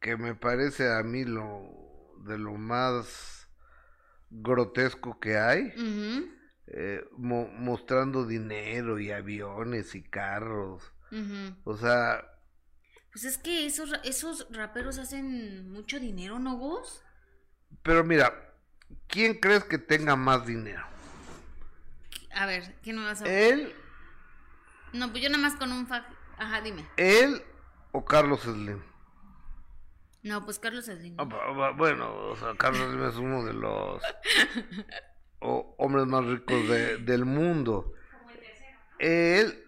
que 0.00 0.16
me 0.16 0.34
parece 0.34 0.90
a 0.90 1.02
mí 1.02 1.24
lo 1.24 2.14
de 2.24 2.38
lo 2.38 2.52
más 2.54 3.48
grotesco 4.30 5.18
que 5.20 5.36
hay, 5.36 5.66
ujú, 5.76 6.30
eh, 6.70 7.04
mo- 7.16 7.48
mostrando 7.48 8.26
dinero 8.26 8.98
y 8.98 9.10
aviones 9.12 9.94
y 9.94 10.02
carros, 10.02 10.92
o 11.64 11.76
sea, 11.76 12.24
Pues 13.12 13.24
es 13.24 13.38
que 13.38 13.66
esos, 13.66 13.92
esos 14.04 14.46
raperos 14.50 14.98
hacen 14.98 15.70
mucho 15.70 15.98
dinero, 15.98 16.38
¿no, 16.38 16.56
Gus? 16.56 17.02
pero 17.82 18.04
mira, 18.04 18.32
¿quién 19.08 19.34
crees 19.34 19.64
que 19.64 19.78
tenga 19.78 20.16
más 20.16 20.46
dinero? 20.46 20.84
A 22.32 22.46
ver, 22.46 22.74
¿quién 22.82 22.96
me 22.96 23.04
vas 23.04 23.22
a...? 23.22 23.26
¿Él, 23.28 23.74
No, 24.92 25.10
pues 25.10 25.22
yo 25.22 25.28
nada 25.30 25.42
más 25.42 25.56
con 25.56 25.72
un 25.72 25.86
fac... 25.86 26.04
Ajá, 26.38 26.60
dime. 26.60 26.84
él 26.96 27.42
o 27.92 28.04
Carlos 28.04 28.40
Slim? 28.42 28.80
No, 30.22 30.44
pues 30.44 30.58
Carlos 30.58 30.84
Slim. 30.86 31.14
Ah, 31.18 31.72
Bueno, 31.76 32.14
o 32.28 32.36
sea, 32.36 32.54
Carlos 32.56 32.90
Slim 32.90 33.04
es 33.08 33.16
uno 33.16 33.44
de 33.44 33.52
los 33.54 34.02
o- 35.40 35.74
hombres 35.78 36.06
más 36.06 36.24
ricos 36.24 36.68
de- 36.68 36.98
del 36.98 37.24
mundo. 37.24 37.92
Él, 38.98 39.64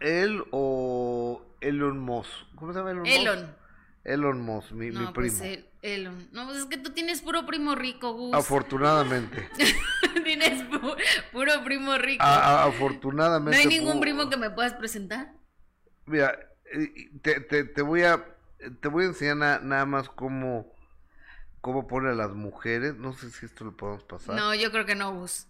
él 0.00 0.42
o 0.50 1.42
Elon 1.60 1.98
Musk. 1.98 2.30
¿Cómo 2.56 2.72
se 2.72 2.78
llama 2.78 2.90
Elon 2.92 3.02
Musk? 3.02 3.16
Elon. 3.16 3.56
Elon 4.04 4.40
Musk, 4.42 4.70
mi, 4.72 4.86
mi 4.90 4.92
primo. 4.96 5.12
pues 5.12 5.40
el- 5.40 5.68
Elon. 5.82 6.28
No, 6.32 6.46
pues 6.46 6.58
es 6.58 6.64
que 6.66 6.78
tú 6.78 6.90
tienes 6.92 7.20
puro 7.20 7.44
primo 7.46 7.74
rico, 7.74 8.12
Gus. 8.14 8.34
Afortunadamente. 8.34 9.48
tienes 10.24 10.64
pu- 10.70 10.96
puro 11.32 11.52
primo 11.64 11.96
rico. 11.98 12.22
A- 12.24 12.62
a- 12.62 12.64
¿No 12.64 12.72
afortunadamente. 12.72 13.58
hay 13.60 13.66
ningún 13.66 14.00
primo 14.00 14.30
que 14.30 14.36
me 14.38 14.48
puedas 14.50 14.72
presentar? 14.74 15.32
Mira, 16.06 16.38
eh, 16.72 17.10
te, 17.22 17.40
te, 17.40 17.64
te 17.64 17.82
voy 17.82 18.02
a 18.02 18.24
te 18.80 18.88
voy 18.88 19.04
a 19.04 19.08
enseñar 19.08 19.36
na- 19.36 19.58
nada 19.58 19.84
más 19.84 20.08
cómo 20.08 20.73
cómo 21.64 21.86
pone 21.86 22.10
a 22.10 22.14
las 22.14 22.30
mujeres. 22.34 22.94
No 22.96 23.14
sé 23.14 23.30
si 23.30 23.46
esto 23.46 23.64
lo 23.64 23.74
podemos 23.74 24.04
pasar. 24.04 24.36
No, 24.36 24.54
yo 24.54 24.70
creo 24.70 24.84
que 24.84 24.94
no, 24.94 25.14
Gus. 25.14 25.46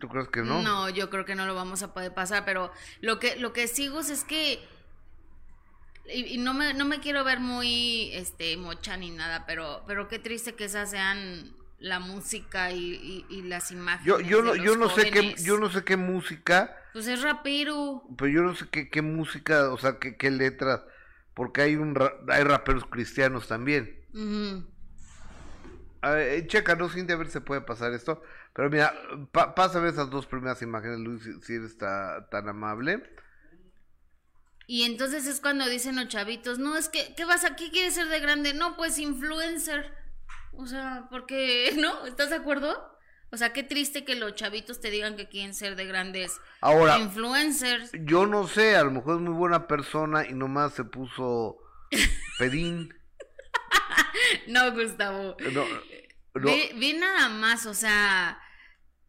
¿Tú 0.00 0.08
crees 0.08 0.28
que 0.28 0.42
no? 0.42 0.88
yo 0.90 1.10
creo 1.10 1.24
que 1.24 1.36
no 1.36 1.46
lo 1.46 1.54
vamos 1.54 1.84
a 1.84 1.94
poder 1.94 2.12
pasar, 2.12 2.44
pero 2.44 2.72
lo 3.00 3.20
que, 3.20 3.36
lo 3.36 3.52
que 3.52 3.68
sí, 3.68 3.86
Gus, 3.86 4.10
es 4.10 4.24
que 4.24 4.58
y, 6.12 6.34
y 6.34 6.38
no 6.38 6.54
me, 6.54 6.74
no 6.74 6.84
me 6.84 6.98
quiero 6.98 7.22
ver 7.22 7.38
muy 7.38 8.10
este 8.14 8.56
mocha 8.56 8.96
ni 8.96 9.10
nada, 9.12 9.46
pero, 9.46 9.84
pero 9.86 10.08
qué 10.08 10.18
triste 10.18 10.54
que 10.56 10.64
esas 10.64 10.90
sean 10.90 11.54
la 11.78 12.00
música 12.00 12.72
y, 12.72 12.78
y- 12.80 13.26
y 13.30 13.42
las 13.42 13.70
imágenes. 13.70 14.06
Yo, 14.06 14.20
yo 14.20 14.42
no, 14.42 14.56
yo 14.56 14.76
no 14.76 14.90
sé 14.90 15.10
qué, 15.10 15.34
yo 15.44 15.58
no 15.58 15.70
sé 15.70 15.84
qué 15.84 15.96
música, 15.96 16.76
Pues 16.92 17.06
es 17.06 17.22
rapero. 17.22 18.02
pero 18.18 18.28
yo 18.30 18.42
no 18.42 18.56
sé 18.56 18.68
qué, 18.70 18.90
qué 18.90 19.02
música, 19.02 19.70
o 19.72 19.78
sea, 19.78 19.98
qué, 20.00 20.16
qué 20.16 20.30
letras, 20.32 20.82
porque 21.32 21.62
hay 21.62 21.76
un 21.76 21.96
hay 22.28 22.42
raperos 22.42 22.84
cristianos 22.86 23.46
también. 23.46 24.04
Ujú. 24.12 24.73
A 26.04 26.10
ver, 26.10 26.28
eh, 26.34 26.46
checa, 26.46 26.76
no 26.76 26.88
Cintia, 26.88 27.14
a 27.14 27.18
ver 27.18 27.28
si 27.28 27.34
se 27.34 27.40
puede 27.40 27.62
pasar 27.62 27.92
esto. 27.94 28.22
Pero 28.54 28.70
mira, 28.70 28.92
pa- 29.32 29.54
pásame 29.54 29.88
esas 29.88 30.10
dos 30.10 30.26
primeras 30.26 30.60
imágenes, 30.62 30.98
Luis, 31.00 31.22
si, 31.22 31.40
si 31.42 31.54
eres 31.54 31.78
ta- 31.78 32.28
tan 32.30 32.48
amable. 32.48 33.02
Y 34.66 34.84
entonces 34.84 35.26
es 35.26 35.40
cuando 35.40 35.68
dicen 35.68 35.96
los 35.96 36.08
chavitos, 36.08 36.58
no, 36.58 36.76
es 36.76 36.88
que, 36.88 37.14
¿qué 37.14 37.24
vas 37.24 37.44
aquí? 37.44 37.70
¿Quieres 37.70 37.94
ser 37.94 38.08
de 38.08 38.20
grande? 38.20 38.54
No, 38.54 38.76
pues 38.76 38.98
influencer. 38.98 39.92
O 40.52 40.66
sea, 40.66 41.06
porque, 41.10 41.72
¿no? 41.78 42.06
¿Estás 42.06 42.30
de 42.30 42.36
acuerdo? 42.36 42.90
O 43.30 43.36
sea, 43.36 43.52
qué 43.52 43.62
triste 43.62 44.04
que 44.04 44.14
los 44.14 44.34
chavitos 44.34 44.80
te 44.80 44.90
digan 44.90 45.16
que 45.16 45.28
quieren 45.28 45.54
ser 45.54 45.74
de 45.76 45.86
grandes 45.86 46.40
Ahora, 46.60 46.98
influencers. 46.98 47.90
yo 47.92 48.26
no 48.26 48.46
sé, 48.46 48.76
a 48.76 48.84
lo 48.84 48.92
mejor 48.92 49.16
es 49.16 49.20
muy 49.22 49.34
buena 49.34 49.66
persona 49.66 50.26
y 50.26 50.34
nomás 50.34 50.72
se 50.74 50.84
puso 50.84 51.58
pedín. 52.38 52.94
No, 54.46 54.72
Gustavo. 54.72 55.36
No, 55.40 55.50
no, 55.50 55.66
Ve, 56.34 56.72
ve 56.78 56.94
nada 56.94 57.28
más, 57.28 57.66
o 57.66 57.74
sea, 57.74 58.40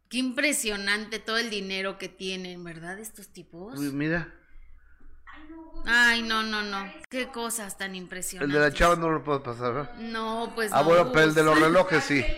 qué 0.09 0.17
impresionante 0.17 1.19
todo 1.19 1.37
el 1.37 1.49
dinero 1.49 1.97
que 1.97 2.09
tienen, 2.09 2.63
¿verdad? 2.63 2.99
Estos 2.99 3.31
tipos. 3.33 3.77
uy, 3.79 3.91
mira, 3.91 4.33
Ay, 5.87 6.21
no, 6.23 6.41
no, 6.43 6.63
no. 6.63 6.91
Qué 7.09 7.27
cosas 7.27 7.77
tan 7.77 7.91
el 7.91 7.97
impresionantes. 7.97 8.53
de 8.53 8.59
la 8.59 8.73
chava 8.73 8.95
no 8.95 9.09
lo 9.11 9.23
puedo 9.23 9.43
pasar, 9.43 9.73
¿verdad? 9.73 9.95
No, 9.99 10.51
pues 10.55 10.71
Ah, 10.73 10.79
no. 10.79 10.85
bueno, 10.85 11.11
pero 11.11 11.25
el 11.25 11.33
de 11.35 11.43
los 11.43 11.59
relojes 11.59 12.03
sí. 12.03 12.23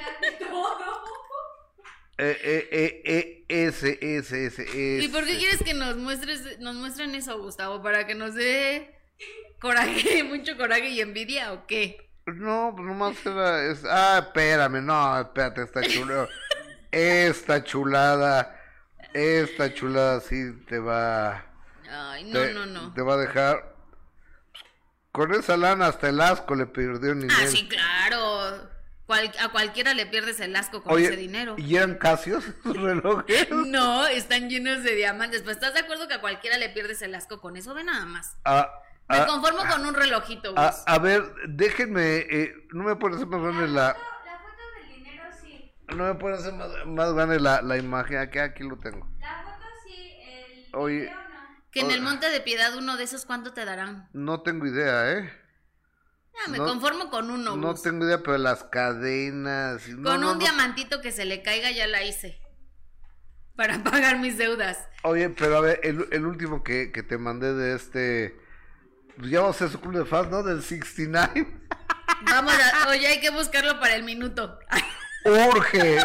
Eh, 2.20 2.36
eh, 2.44 2.70
eh, 2.72 3.02
eh, 3.06 3.46
ese, 3.48 4.00
ese, 4.02 4.48
ese, 4.48 4.64
ese. 4.66 5.04
¿Y 5.06 5.08
por 5.10 5.24
qué 5.24 5.38
quieres 5.38 5.62
que 5.62 5.76
nos 5.76 5.98
muestres, 5.98 6.60
nos 6.60 6.74
muestren 6.76 7.14
eso, 7.14 7.38
Gustavo? 7.40 7.84
¿Para 7.84 8.08
que 8.08 8.16
nos 8.16 8.34
dé 8.34 8.92
coraje, 9.60 10.24
mucho 10.24 10.58
coraje 10.58 10.90
y 10.90 11.00
envidia 11.02 11.54
o 11.54 11.68
qué? 11.68 12.07
No, 12.36 12.74
pues 12.76 12.88
nomás 12.88 13.26
era. 13.26 13.64
Es... 13.64 13.84
Ah, 13.86 14.20
espérame, 14.26 14.82
no, 14.86 15.20
espérate, 15.20 15.64
esta 15.64 15.82
chulada. 15.82 16.28
esta 16.92 17.64
chulada. 17.64 18.54
Esta 19.14 19.74
chulada 19.74 20.20
sí 20.20 20.52
te 20.68 20.80
va. 20.80 21.46
Ay, 21.90 22.26
no, 22.26 22.40
te, 22.40 22.54
no, 22.54 22.66
no. 22.66 22.94
Te 22.94 23.02
va 23.02 23.14
a 23.14 23.18
dejar. 23.18 23.76
Con 25.12 25.34
esa 25.34 25.58
lana 25.58 25.88
hasta 25.88 26.10
el 26.10 26.22
asco 26.22 26.54
le 26.54 26.68
perdió 26.68 27.16
nivel. 27.16 27.36
Ah, 27.40 27.48
sí, 27.48 27.68
claro. 27.68 28.70
Cual- 29.08 29.32
a 29.40 29.48
cualquiera 29.50 29.94
le 29.94 30.06
pierdes 30.06 30.40
el 30.42 30.54
asco 30.56 30.84
con 30.84 30.94
Oye, 30.94 31.06
ese 31.06 31.16
dinero. 31.16 31.56
¿y 31.58 31.78
eran 31.78 31.96
casios 31.96 32.44
esos 32.46 32.76
relojes? 32.82 33.50
No, 33.50 34.06
están 34.06 34.50
llenos 34.50 34.84
de 34.84 34.96
diamantes. 34.96 35.44
Pues 35.44 35.56
estás 35.56 35.74
de 35.74 35.80
acuerdo 35.80 36.08
que 36.10 36.16
a 36.16 36.22
cualquiera 36.22 36.58
le 36.58 36.70
pierdes 36.70 37.02
el 37.02 37.16
asco 37.16 37.40
con 37.40 37.56
eso, 37.56 37.74
ve 37.74 37.86
nada 37.86 38.06
más. 38.06 38.36
Ah, 38.44 38.70
Me 39.10 39.16
ah, 39.18 39.26
conformo 39.26 39.60
con 39.70 39.86
un 39.86 39.94
relojito, 39.94 40.52
Gus. 40.52 40.60
a, 40.60 40.70
a 40.86 41.00
ver, 41.00 41.24
déjenme. 41.48 42.18
Eh, 42.30 42.54
no 42.74 42.84
me 42.84 42.96
pueden 42.98 43.16
hacer 43.16 43.28
más 43.28 43.42
grande 43.42 43.68
la. 43.70 43.88
La 43.88 43.94
foto 43.94 44.64
del 44.82 44.96
dinero 44.96 45.24
sí. 45.42 45.72
No 45.96 46.04
me 46.06 46.16
pueden 46.16 46.38
hacer 46.40 46.54
más, 46.54 46.70
más 46.86 47.14
grande 47.14 47.40
la, 47.40 47.62
la 47.62 47.78
imagen. 47.78 48.18
Aquí, 48.18 48.40
aquí 48.40 48.64
lo 48.64 48.78
tengo. 48.78 49.08
La 49.20 49.44
foto 49.44 49.66
sí, 49.86 50.20
el 50.22 50.76
Oye. 50.76 51.00
video 51.02 51.14
no. 51.16 51.66
Que 51.72 51.80
en 51.82 51.92
el. 51.92 52.02
Monte 52.02 52.30
de 52.30 52.42
Piedad 52.42 52.76
uno 52.76 52.98
de 52.98 53.04
esos, 53.06 53.26
¿cuánto 53.26 53.54
te 53.54 53.64
darán? 53.64 54.10
No 54.12 54.42
tengo 54.42 54.66
idea, 54.66 55.10
¿eh? 55.14 55.32
Ah, 56.46 56.50
me 56.50 56.58
No- 56.58 56.66
conformo 56.66 57.10
con 57.10 57.32
uno. 57.32 57.56
No 57.56 57.74
tengo 57.76 58.06
idea, 58.06 58.22
pero 58.22 58.38
las 58.38 58.64
cadenas... 58.66 59.88
no, 59.88 60.12
Con 60.12 60.22
no, 60.22 60.32
un 60.34 60.38
no. 60.38 60.40
diamantito 60.44 61.02
que 61.02 61.12
se 61.12 61.26
le 61.26 61.42
caiga 61.42 61.72
ya 61.72 61.88
la 61.88 62.04
hice. 62.04 62.40
Para 63.56 63.80
pagar 63.84 64.20
mis 64.20 64.38
deudas. 64.38 64.78
Oye, 65.04 65.30
pero 65.30 65.58
a 65.58 65.62
ver, 65.62 65.80
el, 65.84 66.08
el 66.12 66.26
último 66.26 66.62
que, 66.64 66.92
que 66.92 67.02
te 67.04 67.18
mandé 67.18 67.54
de 67.54 67.74
este... 67.76 68.38
Pues 69.18 69.30
ya 69.32 69.40
vamos 69.42 69.56
a 69.56 69.66
hacer 69.66 69.70
su 69.70 69.82
club 69.82 69.98
de 69.98 70.06
fans, 70.06 70.30
¿no? 70.30 70.44
Del 70.44 70.62
69. 70.62 71.48
Vamos 72.26 72.54
a... 72.54 72.90
Oye, 72.90 73.08
hay 73.08 73.20
que 73.20 73.30
buscarlo 73.30 73.80
para 73.80 73.96
el 73.96 74.04
minuto. 74.04 74.60
Urge. 75.26 75.98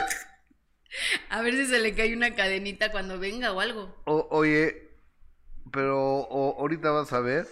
A 1.31 1.41
ver 1.43 1.55
si 1.55 1.67
se 1.67 1.79
le 1.79 1.95
cae 1.95 2.15
una 2.15 2.35
cadenita 2.35 2.91
cuando 2.91 3.19
venga 3.19 3.53
o 3.53 3.61
algo. 3.61 4.03
O- 4.05 4.29
oye, 4.31 4.91
pero 5.73 5.99
o- 6.01 6.61
ahorita 6.61 6.91
vas 6.91 7.13
a 7.13 7.21
ver. 7.21 7.47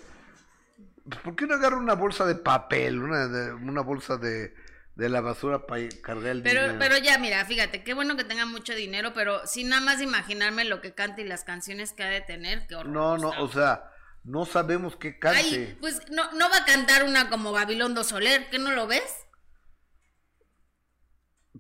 Pues, 1.09 1.21
¿Por 1.23 1.37
qué 1.37 1.47
no 1.47 1.55
agarra 1.55 1.77
una 1.77 1.95
bolsa 1.95 2.27
de 2.27 2.35
papel? 2.35 2.99
Una, 3.03 3.29
de- 3.29 3.53
una 3.55 3.81
bolsa 3.81 4.17
de, 4.19 4.55
de 4.95 5.09
la 5.09 5.21
basura 5.23 5.67
para 5.67 5.89
cargar 6.03 6.33
el 6.33 6.43
Pero, 6.43 6.61
dinero? 6.63 6.79
pero 6.79 6.99
ya, 6.99 7.17
mira, 7.19 7.45
fíjate, 7.47 7.83
qué 7.83 7.95
bueno 7.95 8.17
que 8.17 8.25
tenga 8.25 8.45
mucho 8.47 8.75
dinero, 8.75 9.13
pero 9.15 9.47
sin 9.47 9.69
nada 9.71 9.81
más 9.81 10.03
imaginarme 10.03 10.65
lo 10.67 10.81
que 10.83 10.93
canta 10.95 11.23
y 11.23 11.25
las 11.25 11.45
canciones 11.45 11.93
que 11.93 12.03
ha 12.03 12.09
de 12.11 12.21
tener, 12.21 12.67
qué 12.67 12.77
horror. 12.77 12.93
No, 12.93 13.17
no, 13.17 13.31
o 13.43 13.49
sea, 13.51 13.90
no 14.25 14.45
sabemos 14.47 14.97
qué 14.97 15.19
cante. 15.19 15.39
Ay, 15.41 15.77
pues 15.81 16.01
no, 16.11 16.31
no 16.33 16.49
va 16.51 16.59
a 16.59 16.65
cantar 16.65 17.05
una 17.05 17.29
como 17.31 17.53
Gabilondo 17.53 18.05
Soler, 18.05 18.49
¿qué 18.51 18.59
no 18.59 18.71
lo 18.73 18.87
ves? 18.87 19.03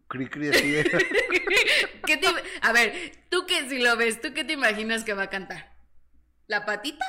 Cri, 0.08 0.28
cri, 0.28 0.48
así. 0.48 0.74
¿Qué 2.06 2.16
te- 2.16 2.26
a 2.62 2.72
ver, 2.72 3.12
tú 3.28 3.46
que 3.46 3.68
si 3.68 3.78
lo 3.78 3.96
ves, 3.96 4.20
¿tú 4.20 4.32
qué 4.34 4.44
te 4.44 4.52
imaginas 4.52 5.04
que 5.04 5.14
va 5.14 5.24
a 5.24 5.30
cantar? 5.30 5.72
¿La 6.46 6.64
patita? 6.66 7.04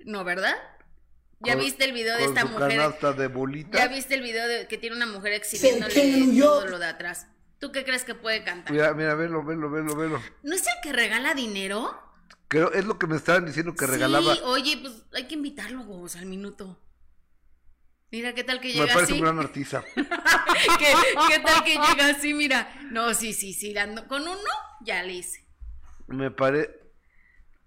No, 0.00 0.24
¿verdad? 0.24 0.54
¿Ya 1.40 1.54
Con- 1.54 1.64
viste 1.64 1.84
el 1.84 1.92
video 1.92 2.16
de 2.16 2.24
esta 2.24 2.42
su 2.42 2.48
mujer? 2.48 2.68
canasta 2.76 3.12
de 3.12 3.28
bolitas. 3.28 3.80
¿Ya 3.80 3.88
viste 3.88 4.14
el 4.14 4.22
video 4.22 4.46
de 4.46 4.66
que 4.68 4.78
tiene 4.78 4.96
una 4.96 5.06
mujer 5.06 5.32
exhibiéndole 5.32 6.38
todo 6.38 6.66
lo 6.66 6.78
de 6.78 6.86
atrás? 6.86 7.26
¿Tú 7.58 7.72
qué 7.72 7.84
crees 7.84 8.04
que 8.04 8.14
puede 8.14 8.44
cantar? 8.44 8.72
Mira, 8.72 8.92
mira, 8.92 9.14
velo, 9.14 9.42
velo, 9.44 9.70
velo, 9.70 9.96
velo. 9.96 10.22
¿No 10.42 10.54
es 10.54 10.66
el 10.66 10.74
que 10.82 10.92
regala 10.92 11.32
dinero? 11.34 11.98
Creo, 12.48 12.72
es 12.72 12.84
lo 12.84 12.98
que 12.98 13.06
me 13.06 13.16
estaban 13.16 13.46
diciendo 13.46 13.74
que 13.74 13.86
regalaba. 13.86 14.34
Sí, 14.34 14.40
oye, 14.44 14.76
pues 14.78 15.04
hay 15.14 15.26
que 15.26 15.34
invitarlo, 15.34 15.82
Gus, 15.84 16.16
al 16.16 16.26
minuto. 16.26 16.80
Mira, 18.10 18.32
¿qué 18.32 18.44
tal 18.44 18.60
que 18.60 18.68
me 18.68 18.74
llega 18.74 18.86
parece 18.94 19.02
así? 19.04 19.12
un 19.14 19.20
gran 19.22 19.38
artista. 19.40 19.82
¿Qué, 19.94 20.94
qué 21.28 21.38
tal 21.40 21.64
que 21.64 21.72
llega 21.74 22.08
así? 22.10 22.32
Mira, 22.32 22.72
no, 22.90 23.12
sí, 23.14 23.32
sí, 23.32 23.52
sí, 23.52 23.74
con 24.08 24.22
uno 24.22 24.50
ya 24.82 25.02
le 25.02 25.14
hice. 25.14 25.44
Me 26.06 26.30
parece. 26.30 26.70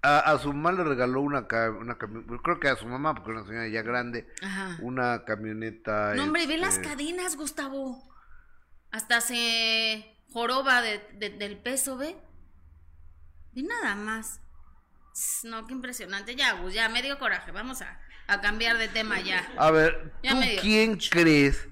A, 0.03 0.19
a 0.19 0.39
su 0.39 0.53
mamá 0.53 0.71
le 0.71 0.83
regaló 0.83 1.21
una, 1.21 1.47
una 1.79 1.97
camioneta. 1.97 2.33
Creo 2.43 2.59
que 2.59 2.69
a 2.69 2.77
su 2.77 2.85
mamá, 2.85 3.13
porque 3.13 3.31
era 3.31 3.39
una 3.41 3.47
señora 3.49 3.67
ya 3.67 3.81
grande. 3.81 4.27
Ajá. 4.41 4.77
Una 4.81 5.25
camioneta. 5.25 6.13
No, 6.15 6.23
hombre, 6.23 6.47
ve 6.47 6.57
las 6.57 6.75
este, 6.75 6.87
cadenas, 6.87 7.35
Gustavo. 7.35 8.07
Hasta 8.91 9.19
se 9.19 10.15
joroba 10.31 10.81
de, 10.81 10.99
de- 11.15 11.31
del 11.31 11.57
peso, 11.57 11.97
¿ve? 11.97 12.15
Ve 13.53 13.63
nada 13.63 13.95
más. 13.95 14.39
No, 15.43 15.65
qué 15.65 15.73
impresionante. 15.73 16.35
Ya, 16.35 16.53
Gus, 16.53 16.73
ya 16.73 16.89
me 16.89 17.01
dio 17.01 17.17
coraje. 17.17 17.51
Vamos 17.51 17.81
a, 17.81 17.99
a 18.27 18.41
cambiar 18.41 18.77
de 18.77 18.87
tema 18.87 19.19
ya. 19.19 19.45
A 19.57 19.71
ver, 19.71 20.13
Ya 20.23 20.31
¿tú 20.31 20.41
quién 20.61 20.97
crees 20.97 21.67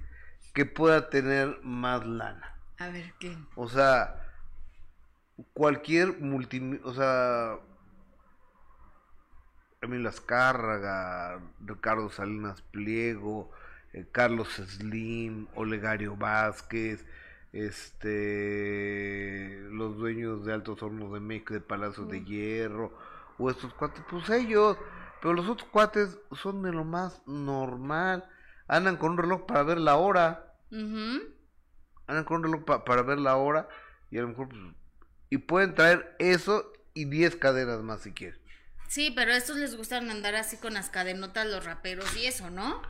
que 0.53 0.65
pueda 0.65 1.09
tener 1.09 1.59
más 1.63 2.05
lana? 2.05 2.57
A 2.77 2.89
ver, 2.89 3.13
¿qué? 3.19 3.37
O 3.55 3.69
sea, 3.69 4.15
cualquier 5.53 6.19
multi... 6.19 6.79
O 6.83 6.93
sea, 6.93 7.59
Emilio 9.81 10.09
Azcárraga, 10.09 11.39
Ricardo 11.59 12.09
Salinas 12.09 12.61
Pliego, 12.63 13.51
eh, 13.93 14.07
Carlos 14.11 14.49
Slim, 14.55 15.47
Olegario 15.55 16.15
Vázquez, 16.15 17.05
este, 17.53 19.59
los 19.69 19.95
dueños 19.97 20.45
de 20.45 20.53
Altos 20.53 20.81
Hornos 20.81 21.13
de 21.13 21.19
México, 21.19 21.53
de 21.53 21.61
Palacios 21.61 22.09
de 22.09 22.23
Hierro, 22.23 22.97
o 23.37 23.49
estos 23.49 23.73
cuates, 23.73 24.03
pues 24.09 24.29
ellos, 24.29 24.77
pero 25.21 25.33
los 25.33 25.47
otros 25.49 25.67
cuates 25.69 26.17
son 26.33 26.61
de 26.63 26.71
lo 26.71 26.83
más 26.83 27.21
normal, 27.25 28.27
andan 28.67 28.97
con 28.97 29.11
un 29.11 29.17
reloj 29.17 29.45
para 29.45 29.63
ver 29.63 29.77
la 29.79 29.95
hora. 29.95 30.53
Andan 32.07 32.23
con 32.25 32.37
un 32.37 32.43
reloj 32.43 32.65
pa- 32.65 32.85
para 32.85 33.01
ver 33.01 33.19
la 33.19 33.35
hora. 33.37 33.67
Y 34.11 34.17
a 34.17 34.21
lo 34.21 34.29
mejor 34.29 34.49
pues, 34.49 34.61
y 35.29 35.37
pueden 35.39 35.73
traer 35.75 36.15
eso 36.19 36.71
y 36.93 37.05
10 37.05 37.35
cadenas 37.35 37.81
más 37.81 38.01
si 38.01 38.13
quieren. 38.13 38.39
Sí, 38.87 39.11
pero 39.15 39.33
a 39.33 39.37
estos 39.37 39.57
les 39.57 39.75
gustan 39.75 40.09
andar 40.11 40.35
así 40.35 40.57
con 40.57 40.75
las 40.75 40.89
cadenotas, 40.89 41.47
los 41.47 41.65
raperos 41.65 42.15
y 42.15 42.27
eso, 42.27 42.51
¿no? 42.51 42.81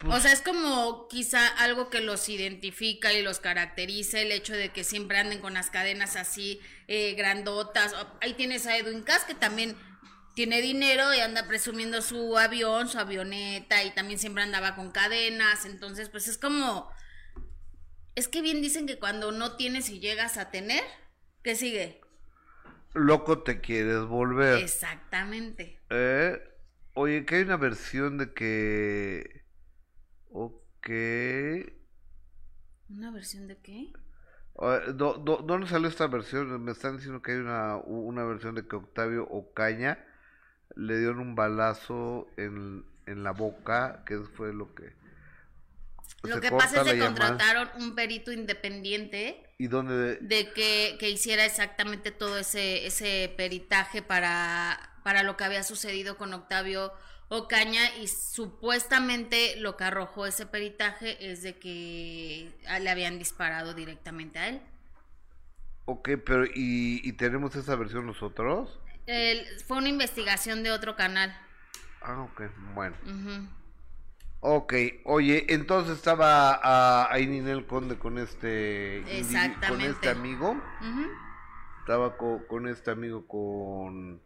Pues- 0.00 0.16
o 0.16 0.20
sea, 0.20 0.32
es 0.32 0.40
como 0.40 1.08
quizá 1.08 1.46
algo 1.46 1.90
que 1.90 2.00
los 2.00 2.26
identifica 2.30 3.12
y 3.12 3.22
los 3.22 3.38
caracteriza 3.38 4.18
el 4.18 4.32
hecho 4.32 4.54
de 4.54 4.70
que 4.70 4.82
siempre 4.82 5.18
anden 5.18 5.40
con 5.40 5.52
las 5.52 5.68
cadenas 5.68 6.16
así 6.16 6.58
eh, 6.88 7.12
grandotas. 7.14 7.94
Ahí 8.22 8.32
tienes 8.32 8.66
a 8.66 8.78
Edwin 8.78 9.02
Cass 9.02 9.24
que 9.24 9.34
también 9.34 9.76
tiene 10.34 10.62
dinero 10.62 11.12
y 11.12 11.20
anda 11.20 11.46
presumiendo 11.46 12.00
su 12.00 12.38
avión, 12.38 12.88
su 12.88 12.98
avioneta 12.98 13.84
y 13.84 13.90
también 13.90 14.18
siempre 14.18 14.42
andaba 14.42 14.74
con 14.74 14.90
cadenas. 14.90 15.66
Entonces, 15.66 16.08
pues 16.08 16.28
es 16.28 16.38
como... 16.38 16.90
Es 18.14 18.26
que 18.26 18.40
bien 18.40 18.62
dicen 18.62 18.86
que 18.86 18.98
cuando 18.98 19.32
no 19.32 19.56
tienes 19.56 19.90
y 19.90 20.00
llegas 20.00 20.38
a 20.38 20.50
tener, 20.50 20.82
¿qué 21.42 21.56
sigue? 21.56 22.00
Loco 22.94 23.42
te 23.42 23.60
quieres 23.60 24.00
volver. 24.06 24.62
Exactamente. 24.62 25.78
¿Eh? 25.90 26.40
Oye, 26.94 27.26
que 27.26 27.36
hay 27.36 27.42
una 27.42 27.58
versión 27.58 28.16
de 28.16 28.32
que... 28.32 29.39
Ok... 30.32 30.88
¿Una 32.90 33.10
versión 33.10 33.46
de 33.46 33.56
qué? 33.56 33.92
Do- 34.94 35.14
do- 35.18 35.38
¿Dónde 35.38 35.66
salió 35.66 35.88
esta 35.88 36.06
versión? 36.06 36.62
Me 36.62 36.72
están 36.72 36.96
diciendo 36.96 37.22
que 37.22 37.32
hay 37.32 37.38
una, 37.38 37.76
una 37.76 38.24
versión 38.24 38.54
de 38.54 38.66
que 38.68 38.76
Octavio 38.76 39.26
Ocaña 39.28 40.04
le 40.76 40.98
dieron 40.98 41.20
un 41.20 41.34
balazo 41.34 42.28
en, 42.36 42.84
en 43.06 43.22
la 43.24 43.32
boca, 43.32 44.04
que 44.06 44.18
fue 44.20 44.52
lo 44.52 44.74
que... 44.74 44.92
Lo 46.22 46.40
que 46.40 46.50
pasa 46.50 46.78
es 46.78 46.84
que 46.84 46.96
llamada. 46.98 47.06
contrataron 47.08 47.70
un 47.82 47.94
perito 47.94 48.32
independiente 48.32 49.42
¿Y 49.58 49.68
dónde...? 49.68 50.16
de 50.18 50.52
que, 50.52 50.96
que 51.00 51.10
hiciera 51.10 51.44
exactamente 51.46 52.10
todo 52.10 52.38
ese, 52.38 52.86
ese 52.86 53.32
peritaje 53.36 54.02
para, 54.02 55.00
para 55.02 55.22
lo 55.22 55.36
que 55.36 55.44
había 55.44 55.62
sucedido 55.62 56.18
con 56.18 56.34
Octavio 56.34 56.92
Ocaña 57.32 57.94
y 58.02 58.08
supuestamente 58.08 59.54
lo 59.56 59.76
que 59.76 59.84
arrojó 59.84 60.26
ese 60.26 60.46
peritaje 60.46 61.30
es 61.30 61.42
de 61.44 61.56
que 61.60 62.52
a- 62.68 62.80
le 62.80 62.90
habían 62.90 63.20
disparado 63.20 63.72
directamente 63.72 64.40
a 64.40 64.48
él. 64.48 64.60
Ok, 65.84 66.08
pero 66.26 66.44
¿y, 66.46 67.00
y 67.04 67.12
tenemos 67.12 67.54
esa 67.54 67.76
versión 67.76 68.04
nosotros? 68.06 68.80
El- 69.06 69.46
fue 69.60 69.76
una 69.78 69.88
investigación 69.88 70.64
de 70.64 70.72
otro 70.72 70.96
canal. 70.96 71.36
Ah, 72.02 72.20
ok, 72.22 72.42
bueno. 72.74 72.96
Ujú. 73.04 73.46
Ok, 74.40 74.74
oye, 75.04 75.46
entonces 75.54 75.96
estaba 75.98 76.58
ah, 76.62 77.08
ahí 77.12 77.28
Ninel 77.28 77.64
Conde 77.66 77.96
con 77.96 78.18
este, 78.18 79.04
con 79.68 79.80
este 79.82 80.08
amigo, 80.08 80.60
estaba 81.80 82.16
co- 82.16 82.44
con 82.48 82.66
este 82.66 82.90
amigo, 82.90 83.26
con 83.28 84.20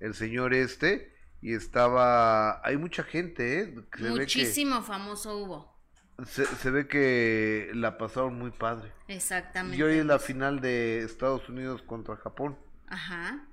el 0.00 0.14
señor 0.14 0.54
este, 0.54 1.14
y 1.40 1.54
estaba, 1.54 2.64
hay 2.66 2.76
mucha 2.76 3.02
gente, 3.02 3.60
¿eh? 3.60 3.74
Se 3.74 4.02
que, 4.02 4.10
Muchísimo 4.10 4.82
famoso 4.82 5.36
hubo. 5.38 5.78
se, 6.24 6.44
se 6.46 6.70
ve 6.70 6.88
que 6.88 7.70
la 7.74 7.96
pasaron 7.96 8.38
muy 8.38 8.50
padre. 8.50 8.92
Exactamente. 9.06 9.76
Y 9.76 9.82
hoy 9.82 9.98
es 9.98 10.06
la 10.06 10.18
final 10.18 10.60
de 10.60 11.02
Estados 11.02 11.48
Unidos 11.48 11.82
contra 11.82 12.16
Japón. 12.16 12.58
Ajá. 12.88 13.46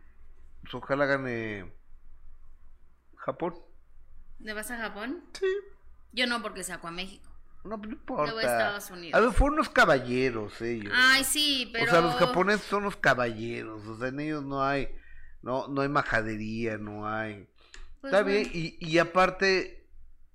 Pues 0.61 0.73
ojalá 0.73 1.05
gane 1.05 1.71
Japón. 3.17 3.55
¿Le 4.39 4.53
vas 4.53 4.71
a 4.71 4.77
Japón? 4.77 5.23
Sí. 5.33 5.45
Yo 6.11 6.27
no, 6.27 6.41
porque 6.41 6.63
saco 6.63 6.87
a 6.87 6.91
México. 6.91 7.29
No, 7.63 7.77
pues 7.77 7.89
no 7.89 7.95
importa. 7.95 8.41
Estados 8.41 8.91
Unidos. 8.91 9.19
A 9.19 9.21
ver, 9.21 9.31
fueron 9.31 9.55
unos 9.55 9.69
caballeros 9.69 10.61
ellos. 10.61 10.93
Ay, 10.95 11.23
sí, 11.23 11.69
pero. 11.73 11.85
O 11.85 11.89
sea, 11.89 12.01
los 12.01 12.15
japoneses 12.15 12.61
son 12.61 12.83
los 12.83 12.95
caballeros. 12.95 13.85
O 13.87 13.97
sea, 13.97 14.09
en 14.09 14.19
ellos 14.19 14.43
no 14.43 14.63
hay, 14.63 14.89
no, 15.41 15.67
no 15.67 15.81
hay 15.81 15.89
majadería, 15.89 16.77
no 16.77 17.07
hay. 17.07 17.47
Pues 18.05 18.13
Está 18.13 18.23
bueno. 18.23 18.37
bien, 18.37 18.51
y, 18.53 18.77
y 18.79 18.99
aparte, 18.99 19.87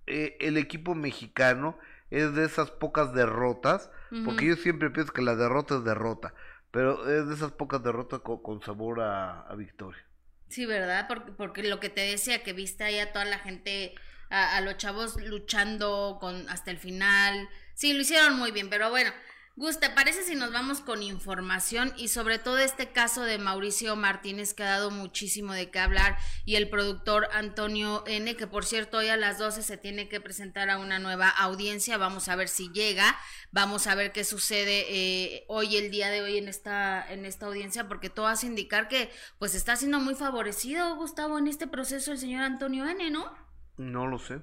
eh, 0.06 0.36
el 0.40 0.56
equipo 0.56 0.94
mexicano 0.94 1.78
es 2.10 2.34
de 2.34 2.44
esas 2.44 2.70
pocas 2.70 3.14
derrotas, 3.14 3.90
porque 4.24 4.46
yo 4.46 4.56
siempre 4.56 4.90
pienso 4.90 5.12
que 5.12 5.22
la 5.22 5.36
derrota 5.36 5.76
es 5.76 5.84
derrota, 5.84 6.34
pero 6.72 7.08
es 7.08 7.28
de 7.28 7.34
esas 7.34 7.52
pocas 7.52 7.82
derrotas 7.82 8.20
co- 8.20 8.42
con, 8.42 8.60
sabor 8.62 9.00
a, 9.00 9.42
a 9.42 9.54
victoria. 9.54 10.02
Sí, 10.48 10.66
¿verdad? 10.66 11.06
Porque, 11.08 11.32
porque 11.32 11.62
lo 11.62 11.78
que 11.80 11.90
te 11.90 12.00
decía, 12.00 12.42
que 12.42 12.52
viste 12.52 12.82
ahí 12.84 12.98
a 12.98 13.12
toda 13.12 13.24
la 13.24 13.38
gente, 13.38 13.94
a, 14.30 14.56
a 14.56 14.60
los 14.60 14.76
chavos 14.78 15.16
luchando 15.22 16.18
con 16.20 16.48
hasta 16.48 16.70
el 16.70 16.78
final. 16.78 17.48
Sí, 17.74 17.92
lo 17.92 18.00
hicieron 18.00 18.36
muy 18.38 18.50
bien, 18.50 18.68
pero 18.68 18.90
bueno, 18.90 19.12
Gus, 19.60 19.78
¿te 19.78 19.90
parece 19.90 20.22
si 20.22 20.36
nos 20.36 20.54
vamos 20.54 20.80
con 20.80 21.02
información 21.02 21.92
y 21.98 22.08
sobre 22.08 22.38
todo 22.38 22.56
este 22.56 22.92
caso 22.92 23.24
de 23.24 23.36
Mauricio 23.36 23.94
Martínez 23.94 24.54
que 24.54 24.62
ha 24.62 24.70
dado 24.70 24.90
muchísimo 24.90 25.52
de 25.52 25.70
qué 25.70 25.78
hablar 25.80 26.16
y 26.46 26.54
el 26.54 26.70
productor 26.70 27.28
Antonio 27.34 28.02
N, 28.06 28.36
que 28.36 28.46
por 28.46 28.64
cierto 28.64 28.96
hoy 28.96 29.08
a 29.08 29.18
las 29.18 29.38
12 29.38 29.60
se 29.60 29.76
tiene 29.76 30.08
que 30.08 30.18
presentar 30.18 30.70
a 30.70 30.78
una 30.78 30.98
nueva 30.98 31.28
audiencia, 31.28 31.98
vamos 31.98 32.30
a 32.30 32.36
ver 32.36 32.48
si 32.48 32.70
llega, 32.72 33.14
vamos 33.52 33.86
a 33.86 33.94
ver 33.94 34.12
qué 34.12 34.24
sucede 34.24 34.86
eh, 34.88 35.44
hoy, 35.46 35.76
el 35.76 35.90
día 35.90 36.08
de 36.08 36.22
hoy 36.22 36.38
en 36.38 36.48
esta, 36.48 37.04
en 37.12 37.26
esta 37.26 37.44
audiencia, 37.44 37.86
porque 37.86 38.08
todo 38.08 38.28
hace 38.28 38.46
indicar 38.46 38.88
que 38.88 39.10
pues 39.38 39.54
está 39.54 39.76
siendo 39.76 40.00
muy 40.00 40.14
favorecido, 40.14 40.96
Gustavo, 40.96 41.36
en 41.36 41.48
este 41.48 41.66
proceso 41.66 42.12
el 42.12 42.18
señor 42.18 42.44
Antonio 42.44 42.88
N, 42.88 43.10
¿no? 43.10 43.30
No 43.76 44.06
lo 44.06 44.18
sé. 44.18 44.40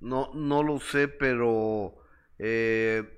No, 0.00 0.32
no 0.34 0.64
lo 0.64 0.80
sé, 0.80 1.06
pero... 1.06 1.94
Eh, 2.40 3.13